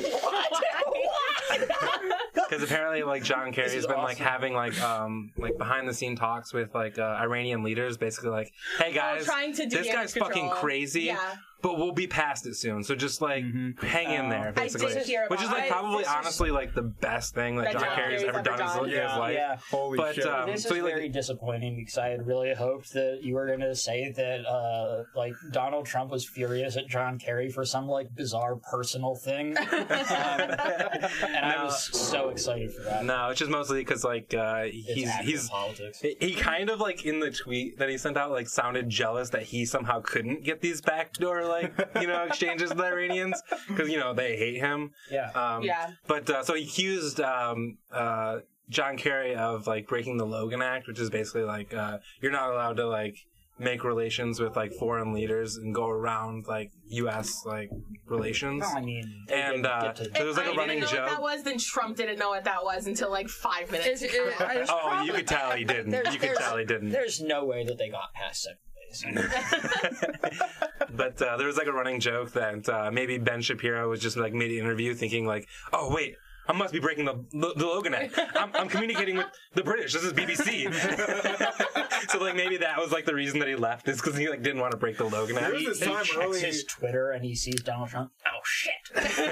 because 2.48 2.64
apparently, 2.64 3.04
like 3.04 3.24
John 3.24 3.52
Kerry 3.52 3.74
has 3.74 3.88
been 3.88 3.98
like 3.98 4.18
having 4.18 4.54
like 4.54 4.80
um 4.82 5.32
like 5.38 5.58
behind 5.58 5.88
the 5.88 5.94
scene 5.94 6.16
talks 6.16 6.54
with 6.54 6.74
like 6.74 6.98
uh, 6.98 7.02
Iranian 7.22 7.64
leaders, 7.64 7.98
basically 7.98 8.30
like, 8.30 8.52
"Hey 8.78 8.94
guys, 8.94 9.22
Oh, 9.24 9.26
trying 9.26 9.54
to 9.54 9.64
do 9.66 9.78
this 9.78 9.88
damage 9.88 10.14
guy's 10.14 10.14
fucking 10.16 10.50
crazy, 10.52 11.04
Yeah. 11.04 11.36
But 11.62 11.78
we'll 11.78 11.92
be 11.92 12.08
past 12.08 12.46
it 12.46 12.56
soon. 12.56 12.84
So 12.84 12.96
just 12.96 13.22
like 13.22 13.44
hang 13.82 14.12
in 14.12 14.30
there, 14.30 14.50
I 14.50 14.52
basically." 14.52 14.94
did 14.94 15.06
hear 15.06 15.26
Which 15.30 15.42
is 15.42 15.50
like 15.50 15.70
probably 15.70 16.00
This 16.00 16.08
is- 16.08 16.14
honestly 16.16 16.52
like 16.52 16.74
the 16.74 16.82
best 16.84 17.34
thing 17.36 17.56
that 17.58 17.66
That 17.66 17.74
John 17.74 17.82
John 17.84 17.96
Kerry's 17.96 18.22
Kerry's 18.22 18.24
ever 18.30 18.38
ever 18.40 18.44
done 18.44 18.60
in 18.60 18.66
his, 18.66 18.74
done. 18.76 18.84
in 18.86 18.90
his 18.92 18.98
Yeah, 18.98 19.18
life. 19.18 19.34
yeah. 19.36 19.58
Holy 19.72 19.98
But, 19.98 20.16
shit. 20.16 20.26
um, 20.28 20.50
this 20.52 20.64
so 20.64 20.76
is 20.76 20.84
like- 20.84 20.94
very 20.94 21.10
disappointing 21.10 21.76
because 21.78 21.98
I 21.98 22.08
had 22.10 22.26
really 22.28 22.54
hoped 22.54 22.94
that 22.94 23.20
you 23.24 23.34
were 23.36 23.48
going 23.48 23.60
to 23.62 23.76
say 23.76 24.12
that 24.16 24.46
uh, 24.46 25.04
like 25.16 25.34
Donald 25.52 25.86
Trump 25.86 26.12
was 26.12 26.28
furious 26.28 26.78
at 26.78 26.88
John 26.88 27.18
Kerry 27.20 27.50
for 27.50 27.66
some 27.66 27.88
like 27.88 28.14
bizarre 28.16 28.56
personal 28.56 29.16
thing, 29.16 29.58
um, 29.58 29.66
and 29.68 31.46
I 31.46 31.64
was 31.64 31.84
so 31.98 32.30
excited 32.30 32.72
for 32.74 32.84
that. 32.84 33.04
No, 33.06 33.30
it's 33.30 33.40
just 33.40 33.52
mostly 33.52 33.80
because 33.80 34.04
like 34.04 34.34
uh, 34.34 34.64
he's 34.64 35.12
he's 35.18 35.50
politics. 35.50 36.00
he- 36.02 36.18
he 36.20 36.34
kind 36.36 36.70
of 36.70 36.80
like 36.80 37.06
in 37.06 37.20
the 37.20 37.32
tweet 37.32 37.78
that 37.80 37.90
he 37.90 37.98
sent 37.98 38.18
out 38.18 38.32
like 38.32 38.48
sounded 38.48 38.90
jealous 38.90 39.30
that 39.32 39.44
he 39.44 39.66
somehow 39.66 40.02
couldn't 40.02 40.44
get 40.44 40.62
these 40.62 40.82
backdoor 40.82 41.44
like 41.48 41.74
you 42.02 42.08
know 42.08 42.24
exchanges 42.24 42.70
with 42.70 42.78
the 42.78 42.86
Iranians 42.86 43.42
because 43.68 43.90
you 43.90 43.98
know 44.00 44.14
they 44.14 44.36
hate 44.38 44.58
him. 44.58 44.92
Yeah. 45.12 45.32
Um, 45.32 45.64
Yeah. 45.64 45.92
But 46.08 46.30
uh, 46.30 46.44
so 46.44 46.54
he 46.54 46.64
accused 46.64 47.20
um, 47.22 47.78
uh, 47.92 48.40
John 48.70 48.98
Kerry 48.98 49.36
of 49.36 49.68
like 49.68 49.88
breaking 49.88 50.18
the 50.18 50.26
Logan 50.26 50.62
Act, 50.62 50.88
which 50.88 51.00
is 51.00 51.10
basically 51.10 51.44
like 51.44 51.74
uh, 51.74 52.00
you're 52.22 52.32
not 52.32 52.52
allowed 52.52 52.78
to 52.78 52.88
like 52.88 53.16
make 53.60 53.84
relations 53.84 54.40
with 54.40 54.56
like 54.56 54.72
foreign 54.74 55.14
leaders 55.14 55.56
and 55.58 55.74
go 55.74 55.90
around 55.90 56.46
like 56.48 56.70
U.S. 56.90 57.42
like 57.44 57.72
relations. 58.06 58.62
No, 58.62 58.68
I 58.68 58.82
mean, 58.82 59.26
And, 59.32 59.64
didn't 59.64 59.66
uh, 59.66 59.82
get 59.82 59.96
to- 59.96 60.10
There 60.10 60.26
was, 60.28 60.38
like, 60.38 60.46
I 60.46 60.52
a 60.52 60.54
running 60.54 60.80
didn't 60.82 60.94
know 60.94 61.00
what 61.02 61.08
joke. 61.10 61.18
that 61.18 61.22
was, 61.24 61.44
then 61.44 61.58
Trump 61.58 61.98
didn't 61.98 62.20
know 62.20 62.30
what 62.30 62.44
that 62.44 62.64
was 62.64 62.86
until 62.86 63.10
like 63.10 63.28
five 63.30 63.72
minutes. 63.72 64.04
Is- 64.04 64.14
ago. 64.14 64.30
is- 64.54 64.70
Oh, 64.72 65.02
you 65.04 65.12
could 65.12 65.26
tell 65.28 65.52
he 65.54 65.64
didn't. 65.64 65.90
There's- 65.90 66.14
You 66.14 66.20
could 66.20 66.36
tell 66.38 66.56
he 66.58 66.66
didn't. 66.66 66.90
There's 66.92 67.20
no 67.20 67.46
way 67.46 67.66
that 67.66 67.80
they 67.80 67.90
got 67.90 68.14
past 68.14 68.44
second 68.44 68.60
base. 68.90 69.06
but 70.96 71.22
uh, 71.22 71.38
there 71.38 71.48
was 71.48 71.58
like 71.58 71.68
a 71.68 71.72
running 71.72 72.00
joke 72.00 72.32
that 72.34 72.68
uh, 72.70 72.92
maybe 72.92 73.18
Ben 73.18 73.42
Shapiro 73.42 73.90
was 73.90 74.00
just 74.00 74.18
like 74.18 74.34
mid 74.34 74.52
interview 74.52 74.94
thinking 74.94 75.26
like, 75.26 75.48
oh 75.74 75.94
wait. 75.94 76.16
I 76.48 76.54
must 76.54 76.74
be 76.74 76.80
breaking 76.80 77.06
the, 77.06 77.26
the, 77.32 77.54
the 77.56 77.66
Logan 77.66 77.94
Act. 77.94 78.20
I'm, 78.36 78.52
I'm 78.56 78.70
communicating 78.70 79.18
with 79.18 79.28
the 79.54 79.64
British. 79.64 79.94
This 79.94 80.04
is 80.04 80.14
BBC. 80.14 80.74
so 82.10 82.20
like 82.20 82.36
maybe 82.36 82.58
that 82.58 82.78
was 82.78 82.92
like 82.92 83.06
the 83.06 83.14
reason 83.14 83.40
that 83.40 83.48
he 83.48 83.56
left 83.56 83.88
is 83.88 84.02
because 84.02 84.18
he 84.18 84.30
like 84.30 84.44
didn't 84.44 84.62
want 84.62 84.72
to 84.72 84.78
break 84.78 84.98
the 84.98 85.06
Logan 85.06 85.38
Act. 85.38 85.46
There 85.46 85.54
was 85.54 85.66
this 85.66 85.80
he 85.80 85.86
time 85.86 86.04
checks 86.04 86.18
early. 86.18 86.40
his 86.40 86.64
Twitter 86.64 87.12
and 87.12 87.24
he 87.24 87.36
sees 87.36 87.62
Donald 87.62 87.90
Trump. 87.90 88.12
Oh 88.26 88.40
shit! 88.44 88.74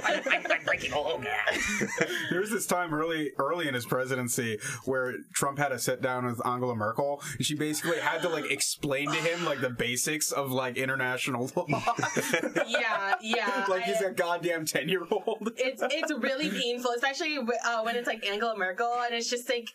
I'm, 0.05 0.21
I'm, 0.25 0.51
I'm 0.51 0.63
breaking 0.65 0.91
the 0.91 0.97
Logan 0.97 1.27
Act. 1.27 1.59
There 2.29 2.39
was 2.39 2.49
this 2.49 2.65
time 2.65 2.93
early, 2.93 3.31
early 3.37 3.67
in 3.67 3.73
his 3.73 3.85
presidency 3.85 4.59
where 4.85 5.13
Trump 5.33 5.57
had 5.57 5.71
a 5.71 5.79
sit 5.79 6.01
down 6.01 6.25
with 6.25 6.45
Angela 6.45 6.75
Merkel. 6.75 7.21
And 7.37 7.45
she 7.45 7.55
basically 7.55 7.99
had 7.99 8.21
to 8.23 8.29
like 8.29 8.49
explain 8.51 9.11
to 9.11 9.17
him 9.17 9.45
like 9.45 9.61
the 9.61 9.69
basics 9.69 10.31
of 10.31 10.51
like 10.51 10.77
international 10.77 11.49
law, 11.55 11.65
yeah, 12.67 13.15
yeah. 13.21 13.65
like 13.69 13.83
he's 13.83 14.01
a 14.01 14.11
goddamn 14.11 14.65
ten 14.65 14.89
year 14.89 15.05
old. 15.09 15.51
it's 15.57 15.81
it's 15.83 16.13
really 16.19 16.49
painful, 16.49 16.91
especially 17.05 17.37
uh, 17.65 17.81
when 17.83 17.95
it's 17.95 18.07
like 18.07 18.25
Angela 18.25 18.57
Merkel, 18.57 18.93
and 19.05 19.13
it's 19.13 19.29
just 19.29 19.49
like 19.49 19.69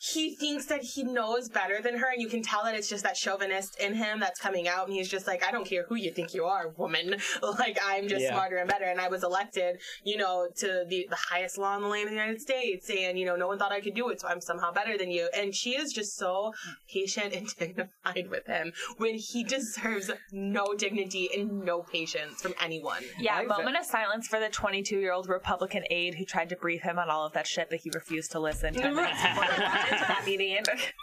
he 0.00 0.36
thinks 0.36 0.66
that 0.66 0.80
he 0.82 1.02
knows 1.02 1.48
better 1.48 1.80
than 1.82 1.96
her, 1.98 2.10
and 2.12 2.20
you 2.22 2.28
can 2.28 2.42
tell 2.42 2.64
that 2.64 2.74
it's 2.74 2.88
just 2.88 3.02
that 3.04 3.16
chauvinist 3.16 3.80
in 3.80 3.94
him 3.94 4.20
that's 4.20 4.40
coming 4.40 4.68
out, 4.68 4.86
and 4.86 4.94
he's 4.96 5.08
just 5.08 5.26
like, 5.26 5.44
I 5.44 5.50
don't 5.50 5.66
care 5.66 5.84
who 5.88 5.96
you 5.96 6.12
think 6.12 6.34
you 6.34 6.44
are, 6.44 6.68
woman. 6.76 7.16
Like 7.58 7.78
I'm 7.84 8.06
just 8.08 8.22
Yeah. 8.22 8.32
smarter 8.32 8.56
and 8.58 8.68
better, 8.68 8.84
and 8.84 9.00
I 9.00 9.08
was 9.08 9.24
elected, 9.24 9.78
you 10.04 10.16
know, 10.16 10.48
to 10.58 10.84
the 10.88 11.06
the 11.08 11.16
highest 11.30 11.58
law 11.58 11.74
in 11.76 11.82
the 11.82 11.88
land 11.88 12.04
of 12.04 12.10
the 12.10 12.16
United 12.16 12.40
States, 12.40 12.88
and 12.90 13.18
you 13.18 13.24
know, 13.26 13.36
no 13.36 13.46
one 13.48 13.58
thought 13.58 13.72
I 13.72 13.80
could 13.80 13.94
do 13.94 14.08
it, 14.10 14.20
so 14.20 14.28
I'm 14.28 14.40
somehow 14.40 14.72
better 14.72 14.96
than 14.98 15.10
you. 15.10 15.28
And 15.36 15.54
she 15.54 15.70
is 15.76 15.92
just 15.92 16.16
so 16.16 16.52
patient 16.92 17.34
and 17.34 17.48
dignified 17.58 18.28
with 18.30 18.46
him 18.46 18.72
when 18.98 19.14
he 19.16 19.42
deserves 19.44 20.10
no 20.32 20.74
dignity 20.74 21.28
and 21.36 21.64
no 21.64 21.82
patience 21.82 22.40
from 22.42 22.54
anyone. 22.62 23.02
Yeah, 23.18 23.36
I've- 23.36 23.46
moment 23.48 23.76
of 23.78 23.84
silence 23.86 24.28
for 24.28 24.38
the 24.38 24.48
22 24.48 24.98
year 24.98 25.12
old 25.12 25.28
Republican 25.28 25.84
aide 25.90 26.14
who 26.16 26.24
tried 26.24 26.48
to 26.50 26.56
brief 26.56 26.82
him 26.82 26.98
on 26.98 27.10
all 27.10 27.26
of 27.26 27.32
that 27.32 27.46
shit, 27.46 27.68
but 27.70 27.80
he 27.80 27.90
refused 27.94 28.30
to 28.32 28.40
listen. 28.40 28.74
10 29.88 29.88
minutes 29.88 29.88
before 29.88 29.88
they 29.88 29.88
walked 29.88 29.92
into 29.92 30.04
that 30.08 30.24
meeting. 30.26 30.56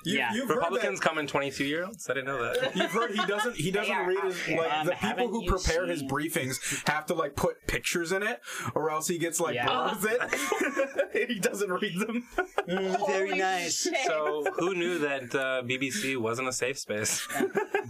You, 0.04 0.18
Yeah. 0.18 0.34
you've 0.34 0.50
Republicans 0.50 1.00
come 1.00 1.18
in 1.18 1.28
22 1.28 1.64
year 1.66 1.86
olds? 1.86 2.10
I 2.10 2.14
didn't 2.14 2.28
know 2.28 2.44
that. 2.44 2.76
You've 2.76 2.92
heard 2.92 3.12
he 3.12 3.26
doesn't. 3.26 3.56
He 3.56 3.72
doesn't 3.72 3.98
read 4.06 4.24
his 4.24 4.48
like 4.58 4.72
Um, 4.74 4.86
the 4.88 4.92
people 4.94 5.28
who 5.28 5.44
you 5.44 5.50
prepare 5.52 5.86
his 5.88 6.04
briefings 6.04 6.88
have 6.88 7.06
to 7.08 7.14
like 7.14 7.36
put 7.36 7.66
pictures 7.68 8.12
in 8.12 8.24
it, 8.24 8.42
or 8.76 8.90
else 8.92 9.08
he 9.08 9.18
gets 9.18 9.40
like 9.40 9.56
Yeah. 9.56 9.66
blurs 9.68 10.06
it. 10.06 11.28
he 11.30 11.40
doesn't 11.40 11.70
read 11.72 12.00
them. 12.00 12.26
very 13.08 13.38
nice. 13.38 13.88
So 14.06 14.46
who 14.58 14.74
knew 14.76 15.00
that 15.00 15.34
uh, 15.36 15.64
BBC 15.64 16.18
wasn't 16.18 16.48
a 16.48 16.54
safe 16.54 16.78
space? 16.80 17.28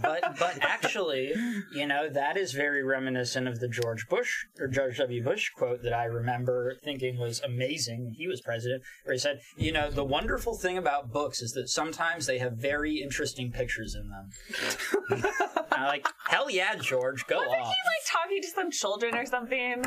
But 0.00 0.38
but 0.38 0.58
actually, 0.62 1.32
you 1.72 1.86
know, 1.86 2.08
that 2.08 2.36
is 2.36 2.52
very 2.52 2.82
reminiscent 2.82 3.48
of 3.48 3.60
the 3.60 3.68
George 3.68 4.08
Bush 4.08 4.44
or 4.58 4.68
George 4.68 4.98
W. 4.98 5.22
Bush 5.22 5.50
quote 5.50 5.82
that 5.82 5.92
I 5.92 6.04
remember 6.04 6.76
thinking 6.84 7.18
was 7.18 7.40
amazing 7.40 8.14
he 8.16 8.26
was 8.26 8.40
president, 8.40 8.82
where 9.04 9.14
he 9.14 9.18
said, 9.18 9.40
you 9.56 9.72
know, 9.72 9.90
the 9.90 10.04
wonderful 10.04 10.54
thing 10.54 10.78
about 10.78 11.12
books 11.12 11.42
is 11.42 11.52
that 11.52 11.68
sometimes 11.68 12.26
they 12.26 12.38
have 12.38 12.54
very 12.54 12.96
interesting 12.96 13.50
pictures 13.52 13.94
in 13.94 14.08
them. 14.08 15.24
I'm 15.72 15.84
like, 15.86 16.06
hell 16.26 16.50
yeah, 16.50 16.74
George, 16.76 17.26
go 17.26 17.36
Wasn't 17.36 17.54
he 17.54 17.58
like 17.58 18.06
talking 18.10 18.42
to 18.42 18.48
some 18.48 18.70
children 18.70 19.14
or 19.14 19.26
something? 19.26 19.84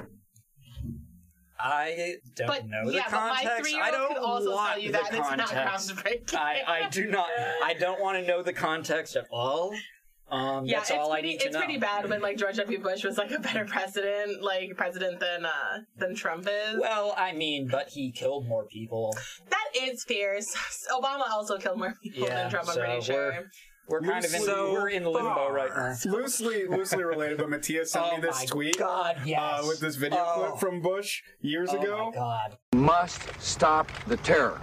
I 1.60 2.16
don't 2.36 2.48
But 2.48 2.68
know 2.68 2.86
the 2.86 2.94
yeah, 2.94 3.10
context. 3.10 3.76
I 3.76 3.92
don't 3.92 4.08
could 4.14 4.18
also 4.18 4.54
want 4.54 4.74
tell 4.74 4.80
you 4.80 4.92
the 4.92 5.00
that 5.00 5.14
it's 5.14 5.38
not 5.38 5.50
context. 5.50 6.36
I, 6.36 6.62
I 6.66 6.90
do 6.90 7.08
not. 7.08 7.28
I 7.64 7.74
don't 7.74 8.00
want 8.00 8.18
to 8.18 8.26
know 8.26 8.42
the 8.42 8.54
context 8.54 9.16
at 9.18 9.26
all. 9.30 9.74
Um, 10.32 10.66
yeah, 10.66 10.78
that's 10.78 10.92
it's 10.92 11.00
all 11.00 11.12
pretty, 11.12 11.28
I 11.28 11.32
need 11.32 11.40
to 11.40 11.46
it's 11.48 11.54
know. 11.54 11.60
pretty 11.60 11.78
bad 11.80 12.10
when 12.10 12.22
like 12.22 12.38
George 12.38 12.58
W. 12.58 12.80
Bush 12.80 13.04
was 13.04 13.18
like 13.18 13.32
a 13.32 13.40
better 13.40 13.66
president, 13.66 14.44
like 14.44 14.76
president 14.78 15.20
than 15.20 15.46
uh 15.46 15.80
than 15.98 16.16
Trump 16.16 16.48
is. 16.48 16.80
Well, 16.80 17.14
I 17.18 17.34
mean, 17.34 17.68
but 17.68 17.90
he 17.90 18.12
killed 18.12 18.48
more 18.48 18.66
people. 18.66 19.16
that 19.50 19.66
is 19.82 20.04
fierce. 20.04 20.46
Obama 20.92 21.30
also 21.32 21.58
killed 21.58 21.80
more 21.80 21.96
people 22.04 22.28
Yeah, 22.28 22.36
than 22.44 22.52
Trump. 22.52 22.68
I'm 22.70 22.74
so 22.76 22.80
pretty 22.82 23.02
sure. 23.02 23.30
we're- 23.32 23.46
We're 23.88 24.02
kind 24.02 24.24
of 24.24 24.32
in 24.32 24.42
So 24.44 24.72
we're 24.74 24.90
in 24.90 25.04
limbo 25.04 25.50
right 25.50 25.72
now. 25.76 25.96
loosely, 26.12 26.68
loosely 26.68 27.04
related, 27.04 27.40
but 27.40 27.50
Matthias 27.50 27.92
sent 27.94 28.06
Oh 28.08 28.16
me 28.18 28.22
this 28.22 28.40
my 28.42 28.46
tweet 28.46 28.78
God, 28.78 29.18
yes. 29.26 29.40
uh, 29.42 29.66
with 29.68 29.80
this 29.80 29.96
video 29.96 30.20
Oh. 30.24 30.50
clip 30.52 30.60
from 30.60 30.80
Bush 30.84 31.24
years 31.42 31.70
Oh 31.74 31.82
ago. 31.82 32.12
my 32.12 32.16
god. 32.16 32.58
must 32.76 33.42
stop 33.42 33.92
the 34.06 34.18
terror. 34.18 34.62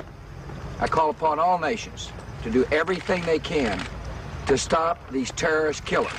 I 0.78 0.86
call 0.86 1.10
upon 1.10 1.40
all 1.40 1.58
nations 1.58 2.12
to 2.44 2.50
do 2.50 2.64
everything 2.70 3.24
they 3.24 3.40
can 3.40 3.82
to 4.46 4.56
stop 4.56 5.10
these 5.10 5.30
terrorist 5.32 5.84
killers. 5.84 6.12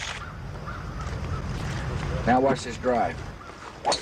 Now 2.25 2.39
watch 2.41 2.63
this 2.63 2.77
drive. 2.77 3.15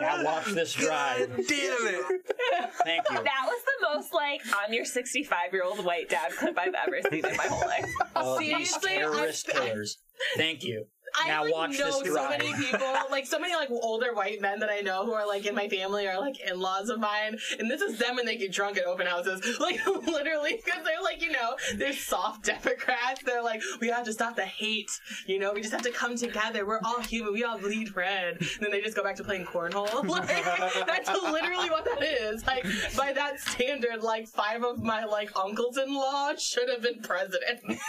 Now 0.00 0.24
watch 0.24 0.46
this 0.46 0.72
drive. 0.72 1.28
Damn 1.28 1.36
it! 1.46 2.22
Thank 2.84 3.02
you. 3.10 3.16
That 3.16 3.44
was 3.44 3.62
the 3.64 3.88
most 3.92 4.14
like 4.14 4.40
I'm 4.58 4.72
your 4.72 4.86
65 4.86 5.36
year 5.52 5.62
old 5.62 5.84
white 5.84 6.08
dad 6.08 6.32
clip 6.38 6.58
I've 6.58 6.72
ever 6.86 7.00
seen 7.10 7.24
in 7.26 7.36
my 7.36 7.44
whole 7.44 7.68
life. 7.68 7.84
Oh, 8.16 8.38
these 8.38 8.74
terrorist 8.78 9.50
I- 9.50 9.52
killers. 9.66 9.98
Thank 10.36 10.64
you. 10.64 10.86
I 11.18 11.28
Now 11.28 11.44
like, 11.44 11.54
watch 11.54 11.78
know 11.78 11.90
so 11.90 12.28
many 12.28 12.52
people, 12.52 12.80
like 13.10 13.26
so 13.26 13.38
many 13.38 13.54
like 13.54 13.70
older 13.70 14.14
white 14.14 14.40
men 14.40 14.60
that 14.60 14.70
I 14.70 14.80
know 14.80 15.04
who 15.04 15.12
are 15.12 15.26
like 15.26 15.46
in 15.46 15.54
my 15.54 15.68
family 15.68 16.06
or 16.06 16.18
like 16.18 16.40
in-laws 16.40 16.88
of 16.88 17.00
mine, 17.00 17.38
and 17.58 17.70
this 17.70 17.80
is 17.80 17.98
them 17.98 18.16
when 18.16 18.26
they 18.26 18.36
get 18.36 18.52
drunk 18.52 18.76
at 18.78 18.84
open 18.84 19.06
houses, 19.06 19.40
like 19.60 19.84
literally 19.86 20.60
because 20.64 20.84
they're 20.84 21.02
like 21.02 21.22
you 21.22 21.32
know 21.32 21.56
they're 21.76 21.92
soft 21.92 22.44
Democrats. 22.44 23.22
They're 23.24 23.42
like 23.42 23.62
we 23.80 23.88
have 23.88 24.04
to 24.04 24.12
stop 24.12 24.36
the 24.36 24.44
hate, 24.44 24.90
you 25.26 25.38
know, 25.38 25.52
we 25.52 25.60
just 25.60 25.72
have 25.72 25.82
to 25.82 25.90
come 25.90 26.16
together. 26.16 26.66
We're 26.66 26.80
all 26.84 27.00
human. 27.00 27.32
We 27.32 27.44
all 27.44 27.58
bleed 27.58 27.94
red. 27.96 28.36
And 28.40 28.48
then 28.60 28.70
they 28.70 28.80
just 28.80 28.96
go 28.96 29.02
back 29.02 29.16
to 29.16 29.24
playing 29.24 29.46
cornhole. 29.46 29.88
Like 30.10 30.44
that's 30.86 31.08
literally 31.08 31.70
what 31.70 31.84
that 31.84 32.02
is. 32.02 32.46
Like 32.46 32.64
by 32.96 33.12
that 33.12 33.40
standard, 33.40 34.02
like 34.02 34.28
five 34.28 34.64
of 34.64 34.82
my 34.82 35.04
like 35.04 35.30
uncles-in-law 35.36 36.34
should 36.36 36.68
have 36.68 36.82
been 36.82 37.00
presidents. 37.00 37.82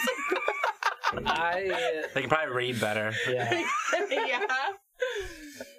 I, 1.25 1.69
uh, 2.03 2.07
They 2.13 2.21
can 2.21 2.29
probably 2.29 2.53
read 2.55 2.79
better. 2.79 3.13
yeah. 3.29 3.63
yeah. 4.09 4.39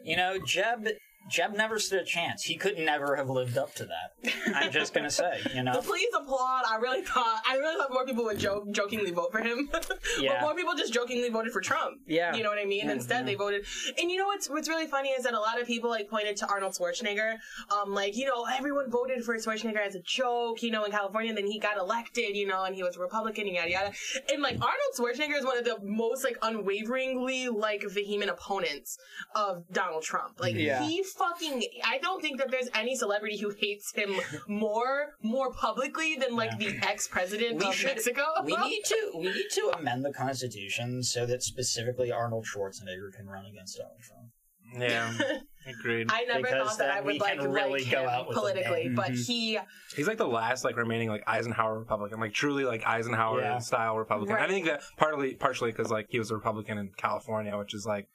You 0.04 0.16
know, 0.16 0.38
Jeb 0.44 0.88
Jeb 1.30 1.54
never 1.54 1.78
stood 1.78 2.00
a 2.00 2.04
chance. 2.04 2.42
He 2.42 2.56
could 2.56 2.78
never 2.78 3.16
have 3.16 3.30
lived 3.30 3.56
up 3.56 3.74
to 3.76 3.84
that. 3.86 4.32
I'm 4.54 4.70
just 4.70 4.92
gonna 4.94 5.10
say, 5.10 5.40
you 5.54 5.62
know. 5.62 5.72
The 5.80 5.82
please 5.82 6.08
applaud. 6.18 6.62
I 6.68 6.76
really 6.76 7.02
thought 7.02 7.42
I 7.48 7.56
really 7.56 7.76
thought 7.76 7.92
more 7.92 8.04
people 8.04 8.24
would 8.24 8.38
joke, 8.38 8.70
jokingly 8.72 9.10
vote 9.10 9.32
for 9.32 9.38
him, 9.40 9.70
Yeah. 10.20 10.34
but 10.34 10.40
more 10.42 10.54
people 10.54 10.74
just 10.74 10.92
jokingly 10.92 11.30
voted 11.30 11.52
for 11.52 11.60
Trump. 11.60 11.98
Yeah. 12.06 12.34
you 12.34 12.42
know 12.42 12.48
what 12.50 12.58
I 12.58 12.64
mean. 12.64 12.88
Instead, 12.90 13.26
they 13.26 13.34
voted. 13.34 13.64
And 13.98 14.10
you 14.10 14.18
know 14.18 14.26
what's 14.26 14.48
what's 14.50 14.68
really 14.68 14.86
funny 14.86 15.10
is 15.10 15.24
that 15.24 15.34
a 15.34 15.40
lot 15.40 15.60
of 15.60 15.66
people 15.66 15.88
like 15.90 16.08
pointed 16.08 16.36
to 16.38 16.46
Arnold 16.48 16.74
Schwarzenegger. 16.74 17.36
Um, 17.74 17.92
like 17.94 18.16
you 18.16 18.26
know 18.26 18.46
everyone 18.52 18.90
voted 18.90 19.24
for 19.24 19.36
Schwarzenegger 19.36 19.84
as 19.86 19.94
a 19.94 20.00
joke. 20.02 20.62
You 20.62 20.70
know 20.70 20.84
in 20.84 20.90
California, 20.92 21.30
and 21.30 21.38
then 21.38 21.46
he 21.46 21.58
got 21.58 21.78
elected. 21.78 22.36
You 22.36 22.46
know, 22.46 22.64
and 22.64 22.74
he 22.74 22.82
was 22.82 22.96
a 22.96 23.00
Republican. 23.00 23.46
And 23.46 23.56
yada 23.56 23.70
yada. 23.70 23.92
And 24.32 24.42
like 24.42 24.56
Arnold 24.60 24.92
Schwarzenegger 24.98 25.38
is 25.38 25.44
one 25.44 25.56
of 25.58 25.64
the 25.64 25.78
most 25.82 26.24
like 26.24 26.36
unwaveringly 26.42 27.48
like 27.48 27.84
vehement 27.90 28.30
opponents 28.30 28.98
of 29.34 29.64
Donald 29.72 30.02
Trump. 30.02 30.40
Like 30.40 30.54
Yeah. 30.54 30.82
he 30.86 31.02
fucking. 31.12 31.62
I 31.84 31.98
don't 31.98 32.20
think 32.20 32.38
that 32.38 32.50
there's 32.50 32.68
any 32.74 32.96
celebrity 32.96 33.38
who 33.38 33.50
hates 33.50 33.92
him 33.94 34.14
more 34.48 35.14
more 35.22 35.52
publicly 35.52 36.16
than 36.16 36.36
like 36.36 36.58
the 36.58 36.78
ex 36.82 37.08
president 37.08 37.62
of 37.62 37.74
should- 37.74 37.86
Mexico. 37.86 38.24
We 38.44 38.56
need 38.56 38.82
to 38.84 39.10
we 39.16 39.32
need 39.32 39.50
to 39.54 39.72
amend 39.78 40.04
the 40.04 40.12
Constitution 40.12 41.02
so 41.02 41.26
that 41.26 41.42
specifically 41.42 42.10
Arnold 42.12 42.46
Schwarzenegger 42.46 43.12
can 43.16 43.26
run 43.26 43.46
against 43.46 43.78
Donald 43.78 44.00
Trump. 44.00 44.30
Yeah, 44.78 45.12
agreed. 45.66 46.08
I 46.10 46.24
never 46.24 46.42
Because 46.42 46.68
thought 46.68 46.78
that 46.78 46.90
I 46.90 47.00
would 47.00 47.20
like 47.20 47.38
can 47.38 47.50
really 47.50 47.82
like 47.82 47.90
go 47.90 48.02
him 48.02 48.08
out 48.08 48.28
with 48.28 48.36
a 48.36 48.40
politically, 48.40 48.88
but 48.88 49.12
mm-hmm. 49.12 49.32
he 49.32 49.58
He's 49.94 50.06
like 50.06 50.18
the 50.18 50.26
last 50.26 50.64
like 50.64 50.76
remaining 50.76 51.08
like 51.08 51.22
Eisenhower 51.26 51.78
Republican, 51.78 52.20
like 52.20 52.32
truly 52.32 52.64
like 52.64 52.84
Eisenhower 52.86 53.40
Yeah. 53.40 53.58
style 53.58 53.96
Republican. 53.96 54.36
I 54.36 54.48
think 54.48 54.66
that 54.66 54.80
partly 54.96 55.34
partially 55.34 55.70
because 55.72 55.90
like 55.90 56.06
he 56.08 56.18
was 56.18 56.30
a 56.30 56.34
Republican 56.34 56.78
in 56.78 56.90
California, 56.96 57.56
which 57.56 57.74
is 57.74 57.84
like, 57.86 58.08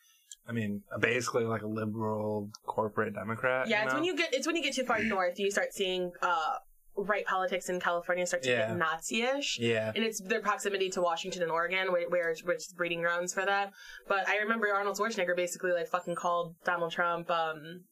I 0.50 0.54
mean, 0.54 0.82
basically 1.00 1.44
like 1.44 1.62
a 1.64 1.68
liberal 1.68 2.50
corporate 2.66 3.14
Democrat. 3.14 3.68
yeah, 3.68 3.82
you 3.82 3.86
it's 3.86 3.94
when 3.94 4.04
you 4.04 4.16
get 4.16 4.34
it's 4.34 4.48
when 4.48 4.56
you 4.56 4.64
get 4.64 4.74
too 4.74 4.84
far 4.86 5.00
north, 5.04 5.38
you 5.40 5.52
start 5.52 5.74
seeing 5.74 6.12
uh 6.22 6.56
right 7.00 7.26
politics 7.28 7.70
in 7.70 7.80
California 7.80 8.26
start 8.26 8.42
to 8.44 8.50
Yeah. 8.50 8.70
get 8.70 8.78
Nazi-ish. 8.78 9.60
yeah. 9.60 9.92
And 9.96 10.04
it's 10.04 10.20
their 10.20 10.42
proximity 10.42 10.90
to 10.92 11.02
Washington 11.02 11.44
and 11.44 11.52
Oregon, 11.52 11.92
where, 11.92 12.10
where 12.10 12.34
which 12.44 12.58
is 12.58 12.74
breeding 12.76 13.02
grounds 13.02 13.34
for 13.36 13.46
that. 13.46 13.72
But 14.08 14.28
I 14.28 14.38
remember 14.38 14.68
Arnold 14.74 14.98
Schwarzenegger 14.98 15.36
basically 15.36 15.74
like 15.74 15.88
fucking 15.90 16.16
called 16.16 16.56
Donald 16.66 16.92
Trump 16.92 17.30
um 17.30 17.84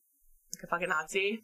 like 0.55 0.63
a 0.63 0.67
fucking 0.67 0.89
Nazi. 0.89 1.43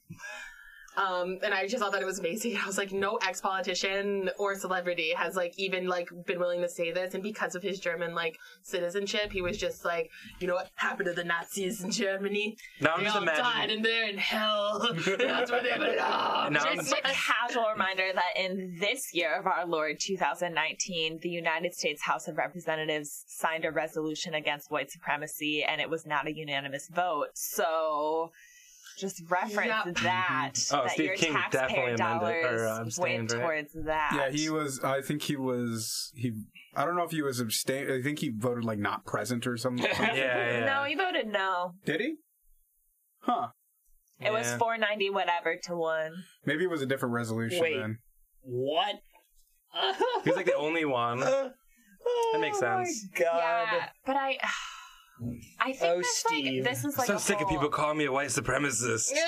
Um, 0.97 1.39
and 1.43 1.53
I 1.53 1.67
just 1.67 1.81
thought 1.81 1.93
that 1.93 2.01
it 2.01 2.05
was 2.05 2.19
amazing. 2.19 2.57
I 2.63 2.65
was 2.65 2.77
like, 2.77 2.91
no 2.91 3.17
ex-politician 3.17 4.29
or 4.37 4.55
celebrity 4.55 5.13
has 5.15 5.35
like 5.35 5.53
even 5.57 5.87
like 5.87 6.09
been 6.25 6.39
willing 6.39 6.61
to 6.61 6.69
say 6.69 6.91
this. 6.91 7.13
And 7.13 7.23
because 7.23 7.55
of 7.55 7.63
his 7.63 7.79
German 7.79 8.13
like 8.13 8.37
citizenship, 8.63 9.31
he 9.31 9.41
was 9.41 9.57
just 9.57 9.85
like, 9.85 10.09
you 10.39 10.47
know 10.47 10.55
what 10.55 10.69
happened 10.75 11.07
to 11.07 11.13
the 11.13 11.23
Nazis 11.23 11.83
in 11.83 11.91
Germany? 11.91 12.57
Now 12.79 12.93
I'm 12.93 12.99
they 12.99 13.05
just 13.05 13.15
all 13.15 13.23
imagining. 13.23 13.51
died 13.51 13.69
and 13.69 13.85
they're 13.85 14.09
in 14.09 14.17
hell. 14.17 14.79
That's 15.05 15.51
where 15.51 15.63
they 15.63 15.77
belong. 15.77 16.53
Now 16.53 16.63
I'm 16.63 16.77
Just 16.77 16.91
a 16.93 17.01
casual 17.01 17.67
reminder 17.71 18.11
that 18.13 18.33
in 18.41 18.77
this 18.79 19.13
year 19.13 19.39
of 19.39 19.47
our 19.47 19.65
Lord 19.65 19.99
2019, 19.99 21.19
the 21.21 21.29
United 21.29 21.73
States 21.73 22.01
House 22.01 22.27
of 22.27 22.37
Representatives 22.37 23.23
signed 23.27 23.65
a 23.65 23.71
resolution 23.71 24.33
against 24.33 24.71
white 24.71 24.91
supremacy, 24.91 25.63
and 25.63 25.79
it 25.81 25.89
was 25.89 26.05
not 26.05 26.27
a 26.27 26.33
unanimous 26.33 26.87
vote. 26.89 27.27
So, 27.33 28.31
just 28.97 29.21
reference 29.29 29.57
Yeah. 30.01 30.03
that 30.03 30.51
Oh, 30.71 30.83
that 30.83 30.91
Steve 30.91 31.05
your 31.05 31.15
King 31.15 31.33
taxpayer 31.33 31.61
definitely 31.67 31.93
amended- 31.93 31.97
dollars 32.19 32.61
or, 32.61 32.67
uh, 32.67 32.81
abstained, 32.81 33.29
went 33.29 33.31
right? 33.33 33.41
towards 33.41 33.85
that. 33.85 34.11
Yeah, 34.15 34.29
he 34.29 34.49
was. 34.49 34.83
I 34.83 35.01
think 35.01 35.21
he 35.23 35.35
was. 35.35 36.11
He. 36.15 36.33
I 36.75 36.85
don't 36.85 36.95
know 36.95 37.03
if 37.03 37.11
he 37.11 37.21
was 37.21 37.39
abstain. 37.39 37.91
I 37.91 38.01
think 38.01 38.19
he 38.19 38.29
voted 38.29 38.63
like 38.63 38.79
not 38.79 39.05
present 39.05 39.45
or 39.47 39.57
something. 39.57 39.85
Yeah, 39.85 40.13
yeah. 40.15 40.65
No, 40.65 40.83
he 40.83 40.95
voted 40.95 41.27
no. 41.27 41.73
Did 41.85 42.01
he? 42.01 42.15
Huh. 43.19 43.47
It 44.19 44.31
was 44.31 44.45
490 44.53 45.09
whatever 45.09 45.55
to 45.63 45.75
one. 45.75 46.11
Maybe 46.45 46.63
it 46.63 46.69
was 46.69 46.81
a 46.83 46.85
different 46.85 47.13
resolution 47.15 47.59
Wait. 47.59 47.77
then. 47.77 47.97
What? 48.41 48.95
He's 50.23 50.35
like 50.35 50.45
the 50.45 50.55
only 50.55 50.85
one. 50.85 51.23
That 52.33 52.41
makes 52.41 52.57
sense. 52.57 53.05
Oh 53.15 53.19
God. 53.19 53.67
Yeah, 53.73 53.89
but 54.07 54.15
I, 54.15 54.37
I 55.59 55.73
think 55.73 55.83
Oh, 55.83 55.97
this 55.97 56.17
Steve. 56.17 56.63
like 56.65 56.71
this 56.73 56.79
is 56.85 56.93
I'm 56.95 56.99
like 56.99 57.07
so 57.07 57.15
a 57.15 57.19
sick 57.19 57.41
of 57.41 57.47
people 57.49 57.69
calling 57.69 57.97
me 57.97 58.05
a 58.05 58.11
white 58.11 58.29
supremacist. 58.29 59.11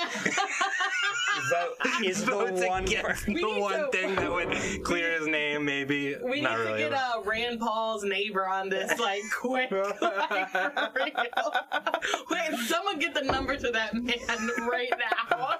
Vote 1.50 1.74
is 2.04 2.24
the 2.24 2.36
one. 2.68 2.84
against 2.84 3.26
the 3.26 3.34
need 3.34 3.60
one 3.60 3.72
to- 3.80 3.88
thing 3.90 4.14
that 4.14 4.30
would 4.32 4.84
clear 4.84 5.18
his 5.18 5.26
name, 5.26 5.64
maybe. 5.64 6.14
We 6.22 6.40
Not 6.40 6.58
need 6.58 6.64
really. 6.64 6.82
to 6.84 6.88
get 6.90 6.92
uh, 6.94 7.20
Rand 7.24 7.60
Paul's 7.60 8.04
neighbor 8.04 8.46
on 8.46 8.68
this, 8.68 8.98
like, 8.98 9.22
quick. 9.36 9.70
like, 9.70 9.98
for 10.50 10.92
real. 10.96 11.52
Wait, 12.30 12.58
someone 12.66 12.98
get 12.98 13.14
the 13.14 13.22
number 13.22 13.56
to 13.56 13.70
that 13.72 13.94
man 13.94 14.16
right 14.70 14.92
now. 15.30 15.56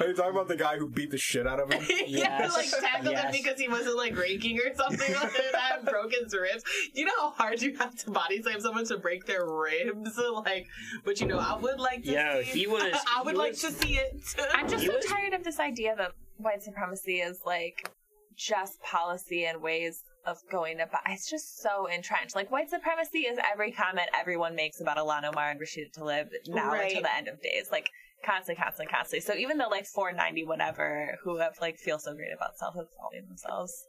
Are 0.00 0.06
you 0.06 0.14
talking 0.14 0.30
about 0.32 0.48
the 0.48 0.56
guy 0.56 0.76
who 0.78 0.88
beat 0.88 1.10
the 1.10 1.18
shit 1.18 1.46
out 1.46 1.60
of 1.60 1.72
him? 1.72 1.84
yeah, 2.06 2.38
Yes. 2.40 2.54
like 2.56 2.70
tackled 2.82 3.12
Yes. 3.12 3.24
him 3.24 3.32
because 3.32 3.60
he 3.60 3.68
wasn't 3.68 3.96
like 3.96 4.16
raking 4.16 4.58
or 4.58 4.74
something 4.74 5.12
like 5.14 5.32
that 5.52 5.78
and 5.78 5.88
broke 5.88 6.12
his 6.12 6.32
ribs. 6.34 6.62
You 6.94 7.04
know 7.06 7.12
how 7.18 7.30
hard 7.30 7.60
you 7.62 7.76
have 7.78 7.94
to 7.96 8.10
body 8.10 8.40
slam 8.42 8.60
someone 8.60 8.84
to 8.86 8.96
break 8.98 9.26
their 9.26 9.44
ribs? 9.60 10.18
Like, 10.44 10.66
but 11.04 11.20
you 11.20 11.26
know, 11.26 11.38
I 11.38 11.56
would 11.56 11.78
like 11.80 12.02
to 12.04 12.12
Yo, 12.12 12.42
see 12.42 12.60
he 12.60 12.66
was- 12.66 12.94
I 13.16 13.22
would 13.22 13.36
like 13.36 13.52
was- 13.52 13.60
to 13.62 13.72
see 13.72 13.94
it. 13.98 14.16
I'm 14.54 14.68
just 14.68 14.86
so 14.86 14.92
was- 14.94 15.04
tired 15.06 15.34
of 15.34 15.44
this 15.44 15.60
idea 15.60 15.94
that 15.96 16.12
white 16.38 16.62
supremacy 16.62 17.16
is 17.20 17.40
like 17.44 17.90
just 18.36 18.80
policy 18.82 19.44
and 19.44 19.60
ways 19.62 20.02
of 20.26 20.38
going 20.50 20.80
about. 20.80 21.00
It's 21.08 21.28
just 21.28 21.60
so 21.60 21.86
entrenched. 21.86 22.34
Like 22.34 22.50
white 22.50 22.70
supremacy 22.70 23.20
is 23.20 23.38
every 23.52 23.70
comment 23.72 24.08
everyone 24.18 24.54
makes 24.54 24.80
about 24.80 24.96
Ilhan 24.96 25.24
Omar 25.24 25.50
and 25.50 25.60
Rashida 25.60 25.92
Tlaib 25.96 26.28
now 26.46 26.70
Right. 26.72 26.86
until 26.88 27.02
the 27.02 27.14
end 27.14 27.28
of 27.28 27.40
days. 27.42 27.68
Like 27.70 27.90
constantly, 28.24 28.62
constantly, 28.62 28.90
constantly. 28.94 29.20
So 29.20 29.34
even 29.34 29.58
the 29.58 29.66
like 29.66 29.86
490 29.86 30.44
whatever 30.44 31.18
who 31.22 31.38
have 31.38 31.54
like 31.60 31.76
feel 31.78 31.98
so 31.98 32.14
great 32.14 32.32
about 32.34 32.56
self-absolving 32.58 33.26
themselves, 33.28 33.86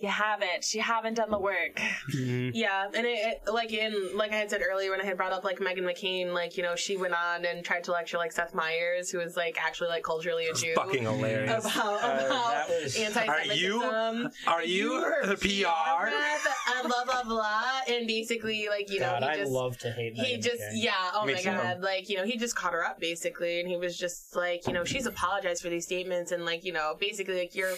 you 0.00 0.08
haven't. 0.08 0.72
You 0.74 0.80
haven't 0.82 1.14
done 1.14 1.30
the 1.30 1.38
work. 1.38 1.80
Yeah, 2.14 2.86
and 2.94 3.06
it, 3.06 3.40
it 3.46 3.52
like 3.52 3.72
in 3.72 4.16
like 4.16 4.32
I 4.32 4.36
had 4.36 4.50
said 4.50 4.62
earlier 4.68 4.90
when 4.90 5.00
I 5.00 5.04
had 5.04 5.16
brought 5.16 5.32
up 5.32 5.44
like 5.44 5.58
Meghan 5.58 5.80
McCain, 5.82 6.32
like 6.32 6.56
you 6.56 6.62
know 6.62 6.74
she 6.76 6.96
went 6.96 7.14
on 7.14 7.44
and 7.44 7.64
tried 7.64 7.84
to 7.84 7.92
lecture 7.92 8.16
like 8.16 8.32
Seth 8.32 8.54
Meyers, 8.54 9.10
who 9.10 9.20
is 9.20 9.36
like 9.36 9.58
actually 9.62 9.88
like 9.88 10.02
culturally 10.02 10.46
a 10.48 10.54
Jew. 10.54 10.74
Fucking 10.74 11.02
hilarious. 11.04 11.64
About, 11.64 11.76
Uh, 12.02 12.26
about 12.26 12.28
that 12.52 12.68
was- 12.82 12.96
anti-Semitism. 12.96 13.50
Are 13.50 13.54
you- 13.54 14.30
are 14.46 14.64
you 14.64 14.90
were 14.92 15.26
the 15.26 15.36
PR? 15.36 16.06
and 16.08 16.88
blah 16.88 17.04
blah 17.04 17.22
blah, 17.24 17.62
and 17.88 18.06
basically 18.06 18.68
like 18.68 18.90
you 18.90 19.00
know 19.00 19.16
God, 19.20 19.34
he 19.34 19.40
I 19.42 19.44
love 19.44 19.78
to 19.78 19.90
hate. 19.90 20.14
he 20.14 20.36
Meghan 20.36 20.42
just 20.42 20.62
McCain. 20.62 20.82
yeah 20.84 21.10
oh 21.14 21.24
Me 21.26 21.34
my 21.34 21.38
too. 21.40 21.50
god 21.50 21.80
like 21.82 22.08
you 22.08 22.16
know 22.16 22.24
he 22.24 22.36
just 22.36 22.56
caught 22.56 22.72
her 22.72 22.84
up 22.84 22.98
basically 23.00 23.60
and 23.60 23.68
he 23.68 23.76
was 23.76 23.96
just 23.96 24.34
like 24.36 24.66
you 24.66 24.72
know 24.72 24.84
she's 24.84 25.06
apologized 25.06 25.62
for 25.62 25.68
these 25.68 25.84
statements 25.84 26.32
and 26.32 26.44
like 26.44 26.64
you 26.64 26.72
know 26.72 26.94
basically 26.98 27.38
like 27.38 27.54
you're 27.54 27.74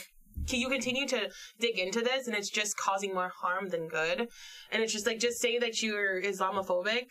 you 0.50 0.68
continue 0.68 1.06
to 1.08 1.30
dig 1.60 1.78
into 1.78 2.00
this 2.00 2.26
and 2.26 2.36
it's 2.36 2.50
just 2.50 2.76
causing 2.76 3.14
more 3.14 3.30
harm 3.42 3.68
than 3.68 3.88
good 3.88 4.28
and 4.70 4.82
it's 4.82 4.92
just 4.92 5.06
like 5.06 5.18
just 5.18 5.40
say 5.40 5.58
that 5.58 5.82
you're 5.82 6.20
islamophobic 6.22 7.06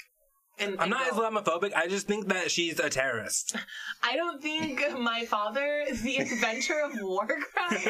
and 0.59 0.75
I'm 0.79 0.89
not 0.89 1.09
go. 1.09 1.17
Islamophobic. 1.17 1.73
I 1.73 1.87
just 1.87 2.07
think 2.07 2.27
that 2.27 2.51
she's 2.51 2.77
a 2.79 2.89
terrorist. 2.89 3.55
I 4.03 4.15
don't 4.15 4.41
think 4.41 4.83
my 4.99 5.25
father, 5.25 5.85
the 6.03 6.17
inventor 6.17 6.81
of 6.81 6.91
war 7.01 7.25
crimes, 7.55 7.85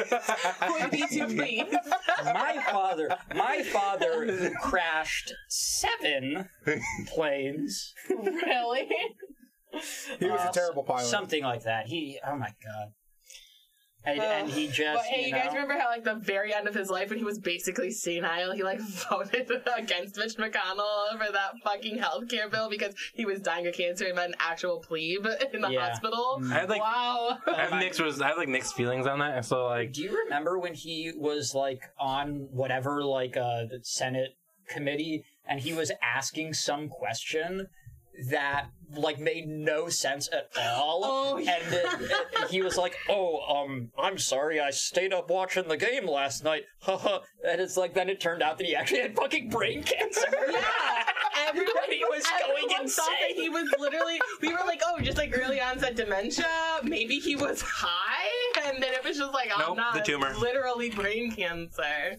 would 0.69 0.91
be 0.91 1.03
too 1.07 1.25
pleased. 1.25 1.75
my 2.23 2.63
father, 2.71 3.09
my 3.35 3.63
father 3.63 4.51
crashed 4.61 5.33
seven 5.49 6.47
planes. 7.07 7.93
really? 8.09 8.87
He 10.19 10.25
was 10.25 10.41
Uh, 10.41 10.49
a 10.49 10.53
terrible 10.53 10.83
pilot. 10.83 11.05
Something 11.05 11.43
like 11.43 11.63
that. 11.63 11.87
He, 11.87 12.19
oh 12.27 12.35
my 12.35 12.49
god. 12.63 12.91
And, 14.03 14.19
and 14.19 14.49
he 14.49 14.67
just, 14.67 14.97
But 14.97 15.05
hey, 15.05 15.27
you, 15.27 15.31
guys 15.31 15.49
remember 15.53 15.75
how 15.77 15.87
like 15.89 16.03
the 16.03 16.15
very 16.15 16.53
end 16.55 16.67
of 16.67 16.73
his 16.73 16.89
life 16.89 17.09
when 17.09 17.19
he 17.19 17.23
was 17.23 17.37
basically 17.37 17.91
senile, 17.91 18.51
he 18.51 18.63
like 18.63 18.79
voted 19.09 19.51
against 19.77 20.17
Mitch 20.17 20.37
McConnell 20.37 21.11
for 21.23 21.31
that 21.31 21.51
fucking 21.63 21.99
healthcare 21.99 22.49
bill 22.49 22.67
because 22.67 22.95
he 23.13 23.25
was 23.25 23.41
dying 23.41 23.67
of 23.67 23.75
cancer 23.75 24.05
and 24.05 24.15
met 24.15 24.29
an 24.29 24.35
actual 24.39 24.79
plebe 24.79 25.27
in 25.53 25.61
the 25.61 25.69
Yeah. 25.69 25.89
hospital. 25.89 26.41
I 26.49 26.53
had 26.53 26.69
like 26.69 26.81
wow. 26.81 27.37
I 27.45 27.61
have 27.61 27.71
my- 27.71 27.79
mixed 27.79 28.01
was 28.01 28.19
I 28.21 28.29
have 28.29 28.37
like 28.37 28.49
mixed 28.49 28.75
feelings 28.75 29.05
on 29.05 29.19
that. 29.19 29.35
And 29.35 29.45
so 29.45 29.65
like 29.65 29.93
Do 29.93 30.01
you 30.01 30.17
remember 30.23 30.57
when 30.57 30.73
he 30.73 31.11
was 31.15 31.53
like 31.53 31.83
on 31.99 32.47
whatever 32.51 33.03
like 33.03 33.37
uh 33.37 33.65
the 33.69 33.81
Senate 33.83 34.35
committee 34.67 35.25
and 35.45 35.59
he 35.59 35.73
was 35.73 35.91
asking 36.01 36.53
some 36.55 36.89
question 36.89 37.67
that 38.29 38.65
like 38.95 39.19
made 39.19 39.47
no 39.47 39.89
sense 39.89 40.29
at 40.33 40.49
all. 40.59 41.01
Oh, 41.03 41.37
yeah. 41.37 41.57
And 41.63 41.73
it, 41.73 42.11
it- 42.11 42.49
he 42.49 42.61
was 42.61 42.77
like, 42.77 42.95
"Oh, 43.09 43.39
um, 43.63 43.91
I'm 43.97 44.17
sorry, 44.17 44.59
I 44.59 44.71
stayed 44.71 45.13
up 45.13 45.29
watching 45.29 45.67
the 45.67 45.77
game 45.77 46.07
last 46.07 46.43
night." 46.43 46.63
Haha. 46.81 47.19
and 47.47 47.61
it's 47.61 47.77
like 47.77 47.93
then 47.93 48.09
it 48.09 48.19
turned 48.19 48.41
out 48.41 48.57
that 48.57 48.65
he 48.67 48.75
actually 48.75 49.01
had 49.01 49.15
fucking 49.15 49.49
brain 49.49 49.83
cancer. 49.83 50.21
Yeah, 50.49 50.59
everybody 51.47 52.01
was 52.09 52.23
going 52.25 52.51
everyone 52.65 52.87
thought 52.89 53.05
that 53.19 53.29
insane. 53.31 53.35
he 53.41 53.49
was 53.49 53.69
literally. 53.79 54.19
We 54.41 54.49
were 54.53 54.59
like, 54.65 54.81
oh, 54.85 54.99
just 54.99 55.17
like 55.17 55.37
early 55.37 55.61
onset 55.61 55.95
dementia. 55.95 56.45
Maybe 56.83 57.19
he 57.19 57.35
was 57.35 57.61
high, 57.61 58.67
and 58.67 58.81
then 58.83 58.93
it 58.93 59.03
was 59.03 59.17
just 59.17 59.33
like, 59.33 59.49
oh, 59.55 59.59
Nope, 59.73 59.77
no, 59.77 59.91
the 59.93 60.01
tumor. 60.01 60.33
literally 60.39 60.89
brain 60.89 61.31
cancer. 61.31 62.17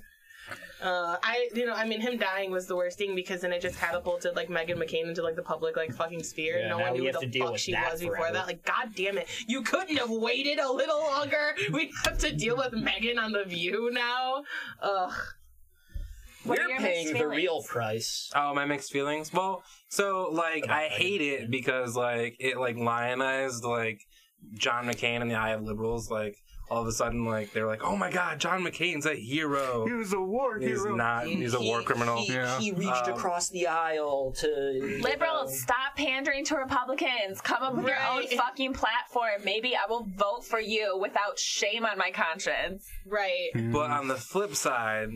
Uh, 0.83 1.17
I, 1.23 1.49
you 1.55 1.65
know, 1.65 1.75
I 1.75 1.87
mean, 1.87 2.01
him 2.01 2.17
dying 2.17 2.51
was 2.51 2.67
the 2.67 2.75
worst 2.75 2.99
thing 2.99 3.15
because 3.15 3.43
then 3.43 3.53
it 3.53 3.63
just 3.63 3.79
catapulted 3.79 4.35
like 4.35 4.49
Meghan 4.49 4.77
McCain 4.77 5.07
into 5.07 5.23
like 5.23 5.37
the 5.37 5.43
public 5.43 5.77
like 5.77 5.95
fucking 5.95 6.25
sphere. 6.25 6.59
Yeah, 6.59 6.71
no 6.71 6.79
one 6.79 6.93
knew 6.95 7.05
we 7.05 7.13
who 7.13 7.27
the 7.29 7.39
fuck 7.39 7.57
she 7.57 7.73
that 7.73 7.93
was 7.93 8.01
before 8.01 8.33
that. 8.33 8.47
Like, 8.47 8.65
god 8.65 8.93
damn 8.97 9.17
it, 9.17 9.29
you 9.47 9.63
couldn't 9.63 9.97
have 9.97 10.11
waited 10.11 10.59
a 10.59 10.71
little 10.71 10.99
longer. 10.99 11.55
We 11.73 11.93
have 12.05 12.19
to 12.19 12.33
deal 12.33 12.57
with 12.57 12.73
Meghan 12.73 13.19
on 13.19 13.33
the 13.33 13.45
View 13.45 13.91
now. 13.93 14.43
Ugh. 14.83 15.13
What 16.45 16.59
are 16.59 16.65
We're 16.65 16.71
your 16.71 16.79
paying 16.81 17.15
the 17.15 17.29
real 17.29 17.63
price. 17.63 18.31
Oh, 18.35 18.53
my 18.53 18.65
mixed 18.65 18.93
feelings. 18.93 19.33
Well, 19.33 19.63
so 19.89 20.29
like 20.33 20.69
I 20.69 20.89
hate 20.89 21.21
it 21.21 21.51
because 21.51 21.95
like 21.95 22.37
it 22.41 22.57
like 22.59 22.77
lionized 22.77 23.65
like 23.65 24.01
John 24.55 24.87
McCain 24.87 25.21
in 25.21 25.29
the 25.29 25.37
eye 25.37 25.51
of 25.51 25.63
liberals. 25.63 26.11
Like 26.11 26.42
all 26.71 26.81
of 26.83 26.87
a 26.89 26.93
sudden, 26.93 27.25
like 27.27 27.53
they're 27.53 27.67
like, 27.67 27.85
"Oh 27.85 27.97
my 27.97 28.11
God, 28.11 28.39
John 28.39 28.63
McCain's 28.65 29.05
a 29.07 29.15
hero." 29.15 29.87
He 29.87 29.93
was 29.93 30.13
a 30.13 30.21
war 30.21 30.59
He's 30.59 30.69
hero. 30.69 30.87
He's 30.89 30.97
not. 30.97 31.27
He's 31.27 31.55
a 31.55 31.61
war 31.61 31.83
criminal. 31.83 32.19
He, 32.19 32.33
Yeah. 32.33 32.59
he 32.59 32.73
reached 32.73 33.09
Um, 33.09 33.15
across 33.15 33.49
the 33.51 33.67
aisle 33.67 34.33
to 34.39 35.01
Liberals, 35.03 35.61
stop 35.61 35.97
pandering 35.97 36.45
to 36.47 36.57
Republicans. 36.57 37.41
Come 37.41 37.63
up 37.63 37.75
with 37.75 37.87
your 37.87 37.99
own 38.11 38.27
fucking 38.29 38.73
platform. 38.75 39.43
Maybe 39.45 39.77
I 39.77 39.89
will 39.89 40.07
vote 40.17 40.45
for 40.45 40.61
you 40.61 40.97
without 40.99 41.39
shame 41.39 41.85
on 41.85 41.99
my 41.99 42.11
conscience. 42.11 42.89
Right. 43.07 43.51
But 43.55 43.91
on 43.91 44.09
the 44.09 44.17
flip 44.17 44.55
side, 44.55 45.11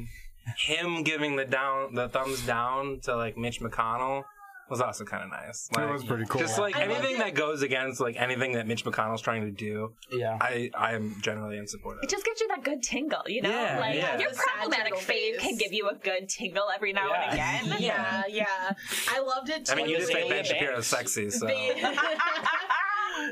him 0.59 1.03
giving 1.03 1.37
the 1.37 1.45
down 1.45 1.95
the 1.95 2.09
thumbs 2.09 2.45
down 2.47 3.01
to 3.05 3.17
like 3.17 3.37
Mitch 3.37 3.61
McConnell 3.61 4.25
was 4.69 4.81
also 4.81 5.05
kind 5.05 5.23
of 5.25 5.31
nice. 5.31 5.69
Like, 5.75 5.87
That 5.87 5.93
was 5.93 6.05
pretty 6.05 6.25
cool. 6.27 6.41
Just 6.41 6.59
like 6.59 6.77
I 6.77 6.83
anything 6.83 7.19
that 7.19 7.35
goes 7.35 7.63
against 7.63 8.01
like 8.01 8.17
anything 8.17 8.53
that 8.53 8.67
Mitch 8.67 8.85
McConnell's 8.85 9.23
trying 9.23 9.43
to 9.43 9.51
do, 9.51 9.93
yeah. 10.11 10.39
I 10.41 10.71
I 10.77 10.95
am 10.95 11.17
generally 11.21 11.59
in 11.59 11.67
support 11.67 11.99
of. 11.99 12.05
It 12.05 12.11
just 12.11 12.25
gives 12.25 12.41
you 12.41 12.49
that 12.49 12.65
good 12.65 12.83
tingle, 12.83 13.23
you 13.27 13.43
know? 13.43 13.51
Yeah, 13.51 13.79
like 13.81 13.95
yeah. 13.97 14.19
your 14.19 14.31
problematic 14.33 14.95
tingle 14.97 15.15
fave 15.15 15.39
can 15.39 15.57
give 15.57 15.73
you 15.73 15.89
a 15.89 15.95
good 15.95 16.29
tingle 16.29 16.65
every 16.75 16.93
now 16.93 17.13
and 17.13 17.33
again. 17.33 17.77
Yeah, 17.87 18.23
yeah. 18.29 18.73
I 19.09 19.21
loved 19.21 19.51
it 19.51 19.67
too. 19.67 19.73
I 19.73 19.77
mean, 19.77 19.89
you 19.89 19.99
just 19.99 20.09
say 20.11 20.23
Azealia 20.25 20.29
Ben 20.31 20.45
Shapiro's 20.45 20.75
Banks. 20.75 20.87
sexy, 20.89 21.31
so 21.31 21.47
They- 21.47 21.75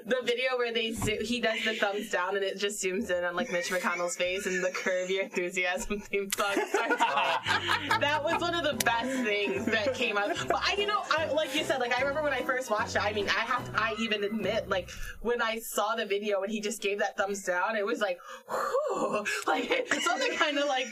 the 0.06 0.20
video 0.24 0.56
where 0.56 0.72
they 0.72 0.92
zo- 0.92 1.22
he 1.22 1.40
does 1.40 1.64
the 1.64 1.74
thumbs 1.74 2.10
down 2.10 2.36
and 2.36 2.44
it 2.44 2.58
just 2.58 2.82
zooms 2.82 3.10
in 3.10 3.24
on 3.24 3.36
like 3.36 3.50
Mitch 3.52 3.68
McConnell's 3.68 4.16
face 4.16 4.46
and 4.46 4.62
the 4.64 4.70
Curb 4.70 5.10
Your 5.10 5.24
Enthusiasm 5.24 6.00
theme 6.00 6.30
song 6.36 6.52
starts. 6.68 7.02
That 8.00 8.22
was 8.22 8.40
one 8.40 8.54
of 8.54 8.64
the 8.64 8.84
best 8.84 9.24
things 9.24 9.64
that 9.66 9.94
came 9.94 10.16
out. 10.18 10.36
But 10.48 10.60
I, 10.62 10.74
you 10.76 10.86
know, 10.86 11.02
I 11.10 11.30
like 11.32 11.54
you 11.54 11.64
said, 11.64 11.80
like 11.80 11.96
I 11.96 12.00
remember 12.00 12.22
when 12.22 12.32
I 12.32 12.42
first 12.42 12.70
watched 12.70 12.96
it. 12.96 13.04
I 13.04 13.12
mean, 13.12 13.28
I 13.28 13.40
have, 13.40 13.64
to, 13.72 13.80
I 13.80 13.94
even 13.98 14.24
admit, 14.24 14.68
like 14.68 14.90
when 15.20 15.40
I 15.40 15.58
saw 15.58 15.94
the 15.96 16.04
video 16.04 16.42
and 16.42 16.50
he 16.52 16.60
just 16.60 16.82
gave 16.82 16.98
that 16.98 17.16
thumbs 17.16 17.42
down, 17.44 17.76
it 17.76 17.86
was 17.86 18.00
like, 18.00 18.18
whew, 18.48 19.24
like 19.46 19.92
something 20.00 20.36
kind 20.36 20.58
of 20.58 20.66
like 20.66 20.86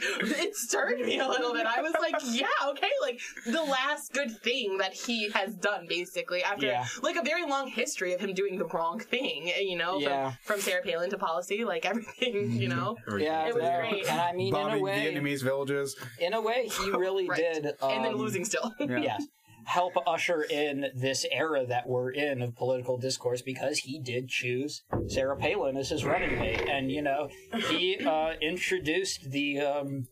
stirred 0.55 0.99
me 0.99 1.19
a 1.19 1.27
little 1.27 1.53
bit. 1.53 1.65
I 1.65 1.81
was 1.81 1.93
like, 1.99 2.15
yeah, 2.25 2.47
okay, 2.69 2.89
like 3.01 3.19
the 3.45 3.63
last 3.63 4.13
good 4.13 4.31
thing 4.41 4.77
that 4.77 4.93
he 4.93 5.29
has 5.31 5.55
done, 5.55 5.85
basically 5.87 6.43
after 6.43 6.65
Yeah. 6.67 6.85
like 7.01 7.15
a 7.15 7.23
very 7.23 7.45
long 7.45 7.67
history 7.67 8.13
of 8.13 8.19
him 8.21 8.33
doing 8.33 8.57
the 8.57 8.65
wrong 8.65 8.99
thing, 8.99 9.51
you 9.61 9.77
know, 9.77 9.99
Yeah. 9.99 10.31
from, 10.43 10.55
from 10.55 10.61
Sarah 10.61 10.83
Palin 10.83 11.09
to 11.11 11.17
policy, 11.17 11.63
like 11.63 11.85
everything, 11.85 12.51
you 12.51 12.67
know. 12.69 12.97
Yeah, 13.17 13.47
It 13.47 13.53
was 13.55 13.63
no, 13.63 13.77
great. 13.79 14.07
And 14.09 14.19
I 14.21 14.31
mean, 14.33 14.47
in 14.47 14.53
a 14.61 14.63
Bombing 14.65 14.81
way, 14.83 15.13
Vietnamese 15.13 15.43
villages. 15.43 15.95
in 16.19 16.33
a 16.33 16.41
way, 16.41 16.67
he 16.67 16.91
really 17.05 17.27
Right. 17.27 17.39
did. 17.39 17.65
and 17.81 18.03
then 18.05 18.13
um, 18.13 18.19
losing 18.19 18.45
still. 18.45 18.73
Yeah, 18.79 19.17
help 19.65 19.93
usher 20.05 20.41
in 20.43 20.87
this 20.93 21.25
era 21.31 21.65
that 21.65 21.87
we're 21.87 22.11
in 22.11 22.41
of 22.41 22.53
political 22.55 22.97
discourse 22.97 23.41
because 23.41 23.79
he 23.79 23.97
did 23.97 24.27
choose 24.27 24.83
Sarah 25.07 25.37
Palin 25.37 25.77
as 25.77 25.89
his 25.89 26.03
running 26.03 26.37
mate 26.37 26.61
and 26.69 26.91
you 26.91 27.01
know 27.01 27.29
he 27.69 27.97
uh, 28.05 28.33
introduced 28.41 29.31
the 29.31 29.61
um, 29.61 30.07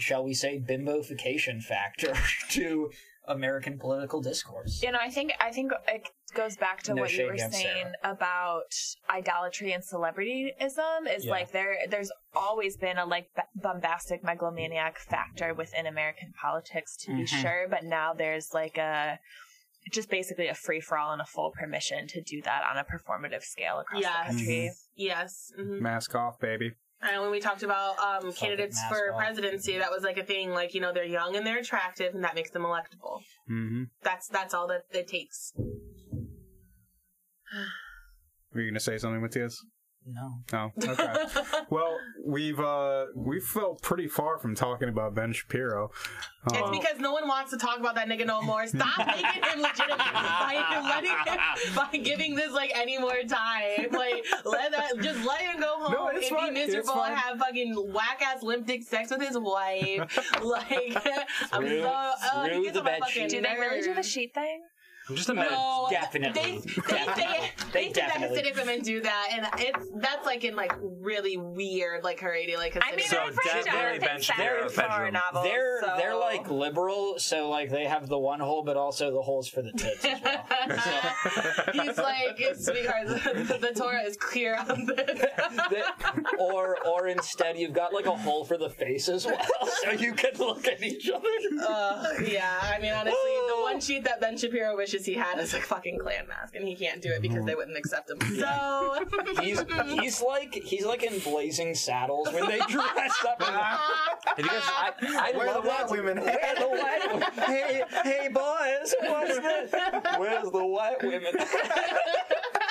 shall 0.00 0.24
we 0.24 0.34
say 0.34 0.58
bimbofication 0.60 1.62
factor 1.62 2.14
to 2.50 2.90
American 3.28 3.78
political 3.78 4.20
discourse 4.20 4.82
You 4.82 4.90
know, 4.92 4.98
I 5.00 5.10
think 5.10 5.32
I 5.40 5.50
think 5.52 5.72
it 5.88 6.08
goes 6.34 6.56
back 6.56 6.82
to 6.84 6.94
No 6.94 7.02
what 7.02 7.12
you 7.12 7.26
were 7.26 7.36
saying 7.38 7.52
Sarah. 7.52 7.92
about 8.14 8.72
idolatry 9.08 9.72
and 9.72 9.84
celebrityism. 9.84 11.14
Is 11.14 11.24
Yeah. 11.26 11.30
like 11.30 11.52
there, 11.52 11.76
there's 11.88 12.10
always 12.34 12.76
been 12.76 12.98
a 12.98 13.04
like 13.04 13.28
bombastic 13.54 14.24
megalomaniac 14.24 14.98
factor 14.98 15.54
within 15.54 15.86
American 15.86 16.32
politics, 16.40 16.96
to 17.02 17.14
be 17.14 17.22
Mhm. 17.24 17.28
sure. 17.42 17.66
But 17.68 17.84
now 17.84 18.14
there's 18.14 18.52
like 18.54 18.78
a 18.78 19.18
just 19.92 20.10
basically 20.10 20.46
a 20.48 20.54
free 20.54 20.80
for 20.80 20.98
all 20.98 21.12
and 21.12 21.22
a 21.22 21.26
full 21.26 21.50
permission 21.52 22.06
to 22.08 22.20
do 22.22 22.42
that 22.42 22.62
on 22.70 22.76
a 22.76 22.84
performative 22.84 23.42
scale 23.42 23.78
across 23.80 24.02
Yes. 24.02 24.26
the 24.28 24.36
country. 24.36 24.70
Yes. 24.94 25.52
mhm. 25.58 25.80
Mask 25.80 26.14
off, 26.14 26.38
baby. 26.38 26.72
And 27.02 27.22
when 27.22 27.30
we 27.30 27.40
talked 27.40 27.62
about 27.62 27.98
um, 27.98 28.32
candidates 28.32 28.78
for 28.88 29.14
presidency, 29.16 29.78
that 29.78 29.90
was 29.90 30.02
like 30.02 30.18
a 30.18 30.24
thing. 30.24 30.50
Like 30.50 30.74
you 30.74 30.80
know, 30.80 30.92
they're 30.92 31.04
young 31.04 31.34
and 31.36 31.46
they're 31.46 31.58
attractive, 31.58 32.14
and 32.14 32.22
that 32.24 32.34
makes 32.34 32.50
them 32.50 32.62
electable. 32.62 33.20
Mm-hmm. 33.50 33.84
That's 34.02 34.28
that's 34.28 34.52
all 34.52 34.66
that 34.68 34.82
it 34.90 35.08
takes. 35.08 35.52
Were 38.52 38.60
you 38.60 38.70
gonna 38.70 38.80
say 38.80 38.98
something, 38.98 39.22
Matthias? 39.22 39.64
No 40.06 40.32
No. 40.52 40.72
Okay. 40.82 41.14
well, 41.70 41.96
we've 42.24 42.58
uh 42.58 43.06
we 43.14 43.38
felt 43.38 43.82
pretty 43.82 44.08
far 44.08 44.38
from 44.38 44.54
talking 44.54 44.88
about 44.88 45.14
Ben 45.14 45.32
Shapiro. 45.32 45.90
It's 46.46 46.56
Uh, 46.56 46.70
because 46.70 46.98
no 46.98 47.12
one 47.12 47.28
wants 47.28 47.50
to 47.50 47.58
talk 47.58 47.78
about 47.78 47.94
that 47.96 48.08
nigga 48.08 48.26
no 48.26 48.40
more. 48.42 48.66
Stop 48.66 48.96
making 49.06 49.42
him 49.42 49.60
legitimate 49.60 49.98
by 49.98 50.80
letting 50.82 51.10
him 51.32 51.74
by 51.74 51.96
giving 51.98 52.34
this 52.34 52.50
like 52.52 52.72
any 52.74 52.98
more 52.98 53.22
time. 53.28 53.88
Like 53.92 54.24
let 54.44 54.72
that 54.72 54.92
just 55.00 55.24
let 55.26 55.42
him 55.42 55.60
go 55.60 55.74
home 55.78 55.92
No, 55.92 56.08
it's 56.08 56.28
and 56.30 56.36
fine. 56.38 56.54
be 56.54 56.60
It's 56.60 56.74
miserable 56.74 57.02
and 57.04 57.14
have 57.14 57.38
fucking 57.38 57.74
whack 57.92 58.22
ass 58.22 58.42
limp 58.42 58.66
dick 58.66 58.82
sex 58.82 59.10
with 59.10 59.20
his 59.20 59.38
wife. 59.38 60.18
like 60.42 60.96
I'm 61.52 61.62
Through- 61.62 61.82
so 61.82 61.88
uh, 61.88 62.44
he 62.44 62.50
through 62.54 62.62
gets 62.64 62.72
the 62.74 62.78
on 62.80 62.84
my 62.86 62.98
fucking 63.00 63.28
sheet. 63.28 63.30
Do 63.30 63.40
they 63.42 63.54
really 63.60 63.80
do 63.82 63.88
the 63.88 63.94
nerves. 63.96 64.08
sheet 64.08 64.34
thing? 64.34 64.62
I'm 65.10 65.16
just 65.16 65.28
imagine. 65.28 65.52
No, 65.52 65.86
Definitely. 65.90 66.40
They, 66.40 66.58
they, 66.58 66.82
say, 66.82 67.04
They 67.16 67.88
they 67.88 67.92
say 67.92 68.00
that 68.02 68.16
Hasidic 68.16 68.56
women 68.56 68.80
do 68.80 69.00
that, 69.00 69.28
and 69.32 69.46
it's 69.58 69.90
that's 69.96 70.24
like 70.24 70.44
in 70.44 70.54
like 70.54 70.72
really 70.80 71.36
weird, 71.36 72.04
like 72.04 72.20
Haredi, 72.20 72.56
like 72.56 72.74
Hasidic. 72.74 72.92
I 72.92 72.96
mean, 72.96 73.06
So 73.06 73.18
I've 73.18 73.36
read 73.36 73.44
definitely 73.44 73.70
Jonathan 73.72 74.00
Ben 74.00 74.20
Shapiro's 74.22 74.72
Safran's 74.72 74.88
horror 74.92 75.10
novels. 75.10 75.44
they're 75.44 75.80
so- 75.82 75.94
they're 75.98 76.16
like 76.16 76.48
liberal 76.50 77.18
so 77.18 77.48
like 77.50 77.70
they 77.70 77.84
have 77.84 78.08
the 78.08 78.18
one 78.18 78.38
hole 78.40 78.62
but 78.62 78.76
also 78.76 79.10
the 79.10 79.20
holes 79.22 79.48
for 79.48 79.62
the 79.62 79.72
tits 79.72 80.04
as 80.04 80.20
well 80.22 80.46
He's 81.72 81.98
like, 81.98 82.38
sweetheart, 82.56 83.06
the, 83.08 83.58
the 83.60 83.72
Torah 83.78 84.02
is 84.02 84.16
clear 84.16 84.56
on 84.56 84.86
this. 84.86 85.24
That- 85.70 86.24
or 86.38 86.76
or 86.86 87.08
instead 87.08 87.58
you've 87.58 87.72
got 87.72 87.92
like 87.92 88.06
a 88.06 88.16
hole 88.16 88.44
for 88.44 88.56
the 88.56 88.70
face 88.70 89.08
as 89.08 89.26
well, 89.26 89.38
so 89.82 89.90
you 89.92 90.12
can 90.12 90.32
look 90.38 90.66
at 90.66 90.82
each 90.82 91.08
other. 91.10 91.26
Uh, 91.66 92.04
yeah, 92.24 92.58
I 92.62 92.78
mean, 92.80 92.92
honestly, 92.92 93.12
the 93.48 93.56
one 93.62 93.80
sheet 93.86 94.04
that 94.04 94.20
Ben 94.20 94.36
Shapiro 94.36 94.76
wishes 94.76 94.99
he 95.06 95.14
had 95.14 95.38
is 95.38 95.54
a 95.54 95.60
fucking 95.60 95.98
Klan 95.98 96.26
mask, 96.28 96.54
and 96.54 96.66
he 96.66 96.74
can't 96.74 97.00
do 97.02 97.10
it 97.10 97.22
because 97.22 97.44
they 97.44 97.54
wouldn't 97.54 97.76
accept 97.76 98.10
him. 98.10 98.18
So, 98.40 98.96
He's 99.42 99.62
he's 99.86 100.22
like 100.22 100.54
he's 100.54 100.84
like 100.86 101.02
in 101.02 101.18
Blazing 101.20 101.74
Saddles 101.74 102.32
when 102.32 102.46
they 102.48 102.58
dress 102.68 103.24
up. 103.26 103.40
In 103.40 103.46
Have 103.50 104.38
you 104.38 104.44
guys, 104.44 104.62
I, 104.64 104.92
I 105.02 105.36
Where 105.36 105.46
love 105.46 105.64
the 105.64 105.68
that. 105.70 105.88
white 105.88 105.90
women? 105.90 106.24
Where 106.24 106.54
the 106.58 106.68
white 106.68 107.00
women? 107.12 107.28
Hey, 107.46 107.82
hey, 108.04 108.28
boys, 108.28 108.94
what's 109.02 109.38
this? 109.38 109.72
Where's 110.18 110.50
the 110.50 110.64
white 110.66 111.02
women? 111.02 111.32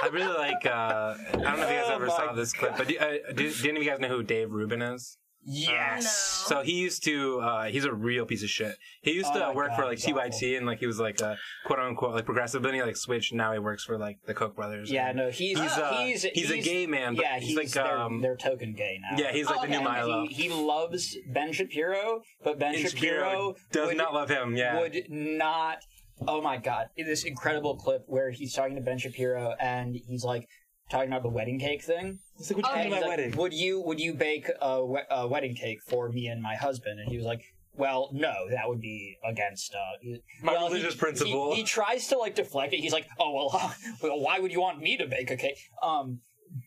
I 0.01 0.07
really 0.11 0.33
like. 0.37 0.65
Uh, 0.65 0.69
I 0.69 1.31
don't 1.33 1.41
know 1.41 1.51
if 1.51 1.59
you 1.71 1.75
guys 1.77 1.85
Oh 1.89 1.95
ever 1.95 2.09
saw 2.09 2.33
this 2.33 2.53
clip, 2.53 2.77
but 2.77 2.87
do, 2.87 2.97
uh, 2.97 3.33
do, 3.35 3.51
do 3.51 3.69
any 3.69 3.79
of 3.79 3.83
you 3.83 3.89
guys 3.89 3.99
know 3.99 4.07
who 4.07 4.23
Dave 4.23 4.51
Rubin 4.51 4.81
is? 4.81 5.17
Yes. 5.51 6.43
So 6.47 6.61
he 6.61 6.73
used 6.73 7.03
to. 7.05 7.39
Uh, 7.39 7.63
he's 7.65 7.85
a 7.85 7.93
real 7.93 8.25
piece 8.25 8.43
of 8.43 8.49
shit. 8.49 8.75
He 9.01 9.13
used 9.13 9.29
Oh 9.31 9.33
to 9.33 9.39
my 9.39 9.53
work 9.53 9.69
God, 9.69 9.75
for 9.77 9.85
like 9.85 9.97
he's 9.99 10.13
awful. 10.13 10.29
TYT 10.29 10.57
and 10.57 10.65
like 10.65 10.79
he 10.79 10.85
was 10.85 10.99
like 10.99 11.19
a 11.21 11.37
quote 11.65 11.79
unquote 11.79 12.13
like 12.13 12.25
progressive, 12.25 12.61
but 12.61 12.69
then 12.69 12.75
he 12.75 12.83
like 12.83 12.95
switched. 12.97 13.33
Now 13.33 13.51
he 13.53 13.59
works 13.59 13.83
for 13.83 13.97
like 13.97 14.19
the 14.25 14.33
Koch 14.33 14.55
brothers. 14.55 14.91
Yeah, 14.91 15.11
no, 15.11 15.29
he's 15.29 15.59
He's, 15.59 15.71
uh, 15.71 15.91
he's 15.97 16.23
he's 16.23 16.51
a 16.51 16.59
gay 16.61 16.85
man, 16.85 17.15
but 17.15 17.23
yeah, 17.25 17.39
he's 17.39 17.57
like, 17.57 17.69
their, 17.71 17.97
um, 17.97 18.21
their 18.21 18.35
token 18.37 18.73
gay 18.73 18.99
now. 19.01 19.17
Yeah, 19.17 19.31
he's 19.31 19.47
like 19.47 19.57
Oh, 19.59 19.61
the 19.63 19.67
new 19.67 19.77
okay. 19.77 19.83
Milo. 19.85 20.27
He, 20.27 20.33
he 20.43 20.49
loves 20.49 21.17
Ben 21.33 21.51
Shapiro, 21.51 22.21
but 22.43 22.59
Ben 22.59 22.75
And 22.75 22.89
Shapiro, 22.89 23.55
does 23.71 23.87
would, 23.87 23.97
not 23.97 24.13
love 24.13 24.29
him. 24.29 24.55
Yeah. 24.55 24.79
would 24.79 25.05
not. 25.09 25.79
Oh 26.27 26.41
my 26.41 26.57
god! 26.57 26.87
This 26.97 27.23
incredible 27.23 27.75
clip 27.77 28.03
where 28.07 28.29
he's 28.29 28.53
talking 28.53 28.75
to 28.75 28.81
Ben 28.81 28.97
Shapiro 28.97 29.55
and 29.59 29.95
he's 29.95 30.23
like 30.23 30.47
talking 30.89 31.09
about 31.09 31.23
the 31.23 31.29
wedding 31.29 31.59
cake 31.59 31.83
thing. 31.83 32.19
He's 32.37 32.51
like, 32.51 32.63
"What 32.63 32.71
Okay. 32.71 32.85
And 32.85 32.93
he's 32.93 33.03
like, 33.03 33.35
Would 33.35 33.53
you 33.53 33.81
would 33.81 33.99
you 33.99 34.13
bake 34.13 34.49
a, 34.61 34.83
we- 34.85 35.01
a 35.09 35.27
wedding 35.27 35.55
cake 35.55 35.79
for 35.87 36.09
me 36.09 36.27
and 36.27 36.41
my 36.41 36.55
husband? 36.55 36.99
And 36.99 37.09
he 37.09 37.17
was 37.17 37.25
like, 37.25 37.41
well, 37.75 38.09
no, 38.11 38.33
that 38.49 38.67
would 38.67 38.81
be 38.81 39.17
against 39.23 39.73
uh, 39.73 40.17
My 40.43 40.53
well, 40.53 40.67
he- 40.67 40.73
religious 40.73 40.95
principle. 40.95 41.51
He, 41.53 41.61
he 41.61 41.63
tries 41.63 42.07
to 42.07 42.17
like 42.17 42.35
deflect 42.35 42.73
it. 42.73 42.79
He's 42.81 42.93
like, 42.93 43.07
oh 43.19 43.33
well, 43.33 43.73
well, 44.03 44.19
why 44.19 44.39
would 44.39 44.51
you 44.51 44.59
want 44.61 44.79
me 44.81 44.97
to 44.97 45.05
bake 45.05 45.31
a 45.31 45.37
cake? 45.37 45.57
Um, 45.81 46.19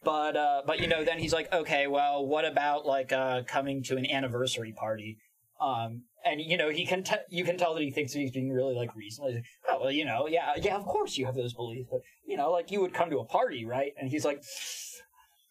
but 0.04 0.36
uh, 0.36 0.62
but 0.66 0.80
you 0.80 0.86
know, 0.86 1.04
then 1.04 1.18
he's 1.18 1.32
like, 1.32 1.52
okay, 1.52 1.86
well, 1.86 2.24
what 2.24 2.44
about 2.44 2.86
like 2.86 3.12
uh, 3.12 3.42
coming 3.46 3.82
to 3.84 3.96
an 3.96 4.06
anniversary 4.06 4.72
party? 4.72 5.18
Um, 5.60 6.02
and 6.24 6.40
you 6.40 6.56
know, 6.56 6.68
he 6.70 6.86
can 6.86 7.02
t- 7.02 7.14
you 7.30 7.44
can 7.44 7.56
tell 7.56 7.74
that 7.74 7.82
he 7.82 7.90
thinks 7.90 8.12
that 8.12 8.18
he's 8.20 8.30
being 8.30 8.50
really 8.52 8.74
like 8.74 8.94
reasonable. 8.96 9.28
He's 9.30 9.36
like, 9.38 9.46
oh 9.68 9.80
well, 9.80 9.90
you 9.90 10.04
know, 10.04 10.26
yeah, 10.26 10.52
yeah, 10.56 10.76
of 10.76 10.84
course 10.84 11.16
you 11.16 11.26
have 11.26 11.34
those 11.34 11.52
beliefs, 11.54 11.88
but 11.90 12.00
you 12.26 12.36
know, 12.36 12.50
like 12.50 12.70
you 12.70 12.80
would 12.80 12.94
come 12.94 13.10
to 13.10 13.18
a 13.18 13.24
party, 13.24 13.64
right? 13.64 13.92
And 13.98 14.10
he's 14.10 14.24
like. 14.24 14.42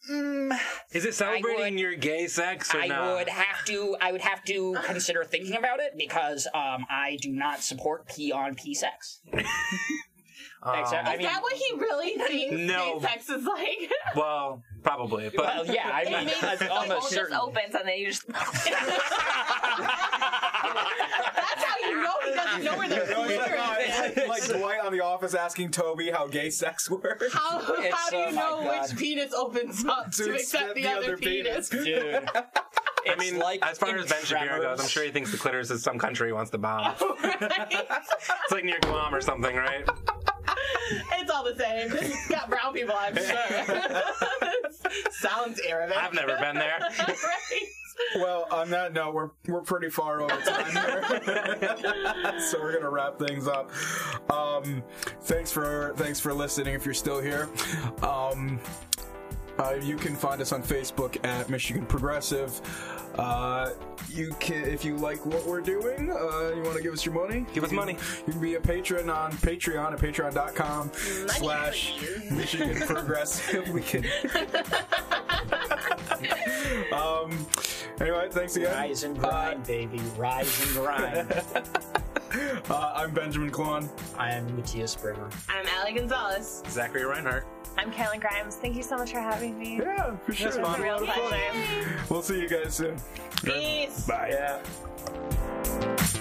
Mm, 0.10 0.58
Is 0.94 1.06
it 1.06 1.14
celebrating 1.14 1.76
would- 1.76 1.80
your 1.80 1.94
gay 1.96 2.26
sex 2.26 2.74
or 2.74 2.80
I 2.80 2.88
not? 2.88 3.18
would 3.18 3.30
have 3.30 3.64
to. 3.66 3.96
I 4.02 4.12
would 4.12 4.22
have 4.22 4.44
to 4.46 4.76
consider 4.84 5.24
thinking 5.24 5.56
about 5.56 5.80
it 5.80 5.94
because 5.96 6.48
um, 6.56 6.88
I 6.90 7.20
do 7.22 7.32
not 7.32 7.62
support 7.62 8.08
P 8.08 8.32
on 8.32 8.56
P 8.56 8.74
sex. 8.74 9.22
Um, 10.64 10.80
Except- 10.80 11.08
I 11.08 11.14
Is 11.14 11.18
mean, 11.18 11.28
that 11.28 11.42
what 11.42 11.54
he 11.54 11.74
really 11.76 12.14
thinks 12.28 12.56
No. 12.72 13.00
gay 13.00 13.08
sex 13.08 13.30
is 13.30 13.46
like? 13.46 13.92
well, 14.16 14.62
probably, 14.84 15.30
but 15.36 15.46
well, 15.46 15.66
yeah, 15.66 15.90
I 15.92 16.04
mean, 16.06 16.26
makes 16.26 16.44
I'm 16.44 16.50
sense. 16.58 16.62
Like, 16.62 16.72
almost 16.72 17.02
just 17.02 17.14
certain. 17.16 17.36
opens 17.38 17.76
and 17.76 17.88
then 17.88 17.98
you 17.98 18.08
just. 18.08 18.28
That's 18.32 18.68
how 21.64 21.90
you 21.90 22.02
know 22.02 22.14
he 22.26 22.32
doesn't 22.34 22.64
know 22.64 22.78
where 22.78 22.90
the 22.90 22.96
No, 22.96 23.02
it's 23.02 23.14
computer 23.14 23.58
like, 23.58 23.90
is. 23.90 24.18
like, 24.18 24.28
like 24.28 24.48
Dwight 24.60 24.80
on 24.86 24.92
The 24.92 25.02
Office 25.02 25.34
asking 25.34 25.72
Toby 25.72 26.12
how 26.12 26.28
gay 26.28 26.50
sex 26.50 26.90
works. 26.90 27.34
How, 27.34 27.60
how 27.60 28.10
do 28.10 28.18
you 28.18 28.26
oh 28.28 28.32
know 28.32 28.82
which 28.82 28.96
penis 28.98 29.34
opens 29.34 29.86
up 29.86 30.12
to, 30.12 30.26
To 30.26 30.34
accept 30.34 30.64
accept 30.64 30.76
the, 30.76 30.82
the 30.84 30.90
other, 30.90 31.04
other 31.06 31.18
penis? 31.18 31.70
Dude. 31.70 32.30
I 33.10 33.16
mean, 33.18 33.40
like 33.40 33.66
as 33.66 33.78
far 33.80 33.96
as 33.98 34.08
Ben 34.10 34.24
Shapiro 34.24 34.62
goes, 34.62 34.80
I'm 34.80 34.88
sure 34.88 35.04
he 35.04 35.10
thinks 35.12 35.32
the 35.32 35.38
clitoris 35.38 35.72
is 35.72 35.82
some 35.82 35.98
country 35.98 36.28
he 36.28 36.34
wants 36.34 36.52
to 36.52 36.58
bomb. 36.60 36.94
Right? 37.24 37.36
It's 37.42 38.52
like 38.52 38.64
near 38.64 38.78
Guam 38.82 39.14
or 39.16 39.22
something, 39.22 39.56
right? 39.56 39.88
it's 41.14 41.32
all 41.32 41.44
the 41.44 41.56
same. 41.56 41.92
It's 41.92 42.28
got 42.28 42.50
brown 42.50 42.74
people, 42.74 42.96
I'm 42.98 43.16
sure. 43.16 43.82
Sounds 45.12 45.60
Arabic. 45.68 45.98
I've 45.98 46.14
never 46.14 46.38
been 46.38 46.56
there. 46.56 46.80
right? 47.00 47.16
Well, 48.16 48.48
on 48.52 48.70
that 48.72 48.94
note, 48.94 49.14
we're 49.14 49.30
we're 49.48 49.62
pretty 49.62 49.90
far 49.90 50.22
over 50.22 50.36
time 50.42 50.72
here, 50.72 52.40
so 52.40 52.60
we're 52.60 52.74
gonna 52.74 52.90
wrap 52.90 53.20
things 53.20 53.48
up. 53.48 53.70
Um, 54.30 54.84
thanks 55.22 55.52
for 55.52 55.94
thanks 55.98 56.20
for 56.20 56.34
listening. 56.34 56.74
If 56.74 56.84
you're 56.84 56.94
still 56.94 57.22
here, 57.22 57.48
um, 58.02 58.60
uh, 59.60 59.76
you 59.82 59.98
can 59.98 60.16
find 60.16 60.42
us 60.42 60.52
on 60.52 60.64
Facebook 60.64 61.24
at 61.26 61.50
Michigan 61.50 61.86
Progressive. 61.86 62.60
Uh, 63.16 63.72
you 64.10 64.36
can, 64.40 64.64
if 64.66 64.84
you 64.84 64.98
like 64.98 65.26
what 65.26 65.46
we're 65.46 65.62
doing, 65.62 66.12
uh, 66.12 66.52
you 66.56 66.62
want 66.64 66.76
to 66.76 66.84
give 66.84 66.94
us 66.94 67.06
your 67.06 67.16
money. 67.16 67.46
Give 67.54 67.64
us 67.64 67.72
you 67.72 67.78
money. 67.78 67.98
You 68.28 68.34
can 68.34 68.42
be 68.42 68.56
a 68.56 68.62
patron 68.62 69.10
on 69.10 69.32
Patreon 69.34 69.94
at 69.94 70.00
patreon.com 70.00 70.92
slash 70.94 72.02
Michigan 72.32 72.82
Progressive. 72.88 73.70
We 73.70 73.82
can. 73.82 74.06
um. 76.94 77.48
Anyway, 78.00 78.28
thanks 78.32 78.56
again. 78.56 78.74
Rise 78.74 79.04
and 79.04 79.18
grind, 79.18 79.66
baby. 79.68 80.00
Rise 80.18 80.66
and 80.66 80.76
grind. 80.76 81.34
Uh, 82.34 82.94
I'm 82.96 83.12
Benjamin 83.14 83.52
Klon. 83.52 83.90
I 84.18 84.32
am 84.32 84.56
Matthias 84.56 84.96
Brimmer. 84.96 85.30
I'm 85.50 85.66
Allie 85.68 85.92
Gonzalez. 85.94 86.64
Zachary 86.70 87.04
Reinhardt. 87.04 87.46
I'm 87.78 87.92
Carolyn 87.92 88.22
Grimes. 88.22 88.56
Thank 88.56 88.78
you 88.78 88.84
so 88.84 88.96
much 88.96 89.12
for 89.12 89.20
having 89.20 89.60
me. 89.60 89.78
Yeah, 89.78 90.16
for 90.18 90.34
sure. 90.34 90.48
It's 90.48 90.58
a 90.58 90.82
real 90.82 91.00
pleasure. 91.00 92.04
We'll 92.10 92.22
see 92.22 92.42
you 92.42 92.48
guys 92.48 92.76
soon. 92.76 92.96
Peace. 93.44 94.08
Bye. 94.08 94.30
Yeah. 94.32 96.18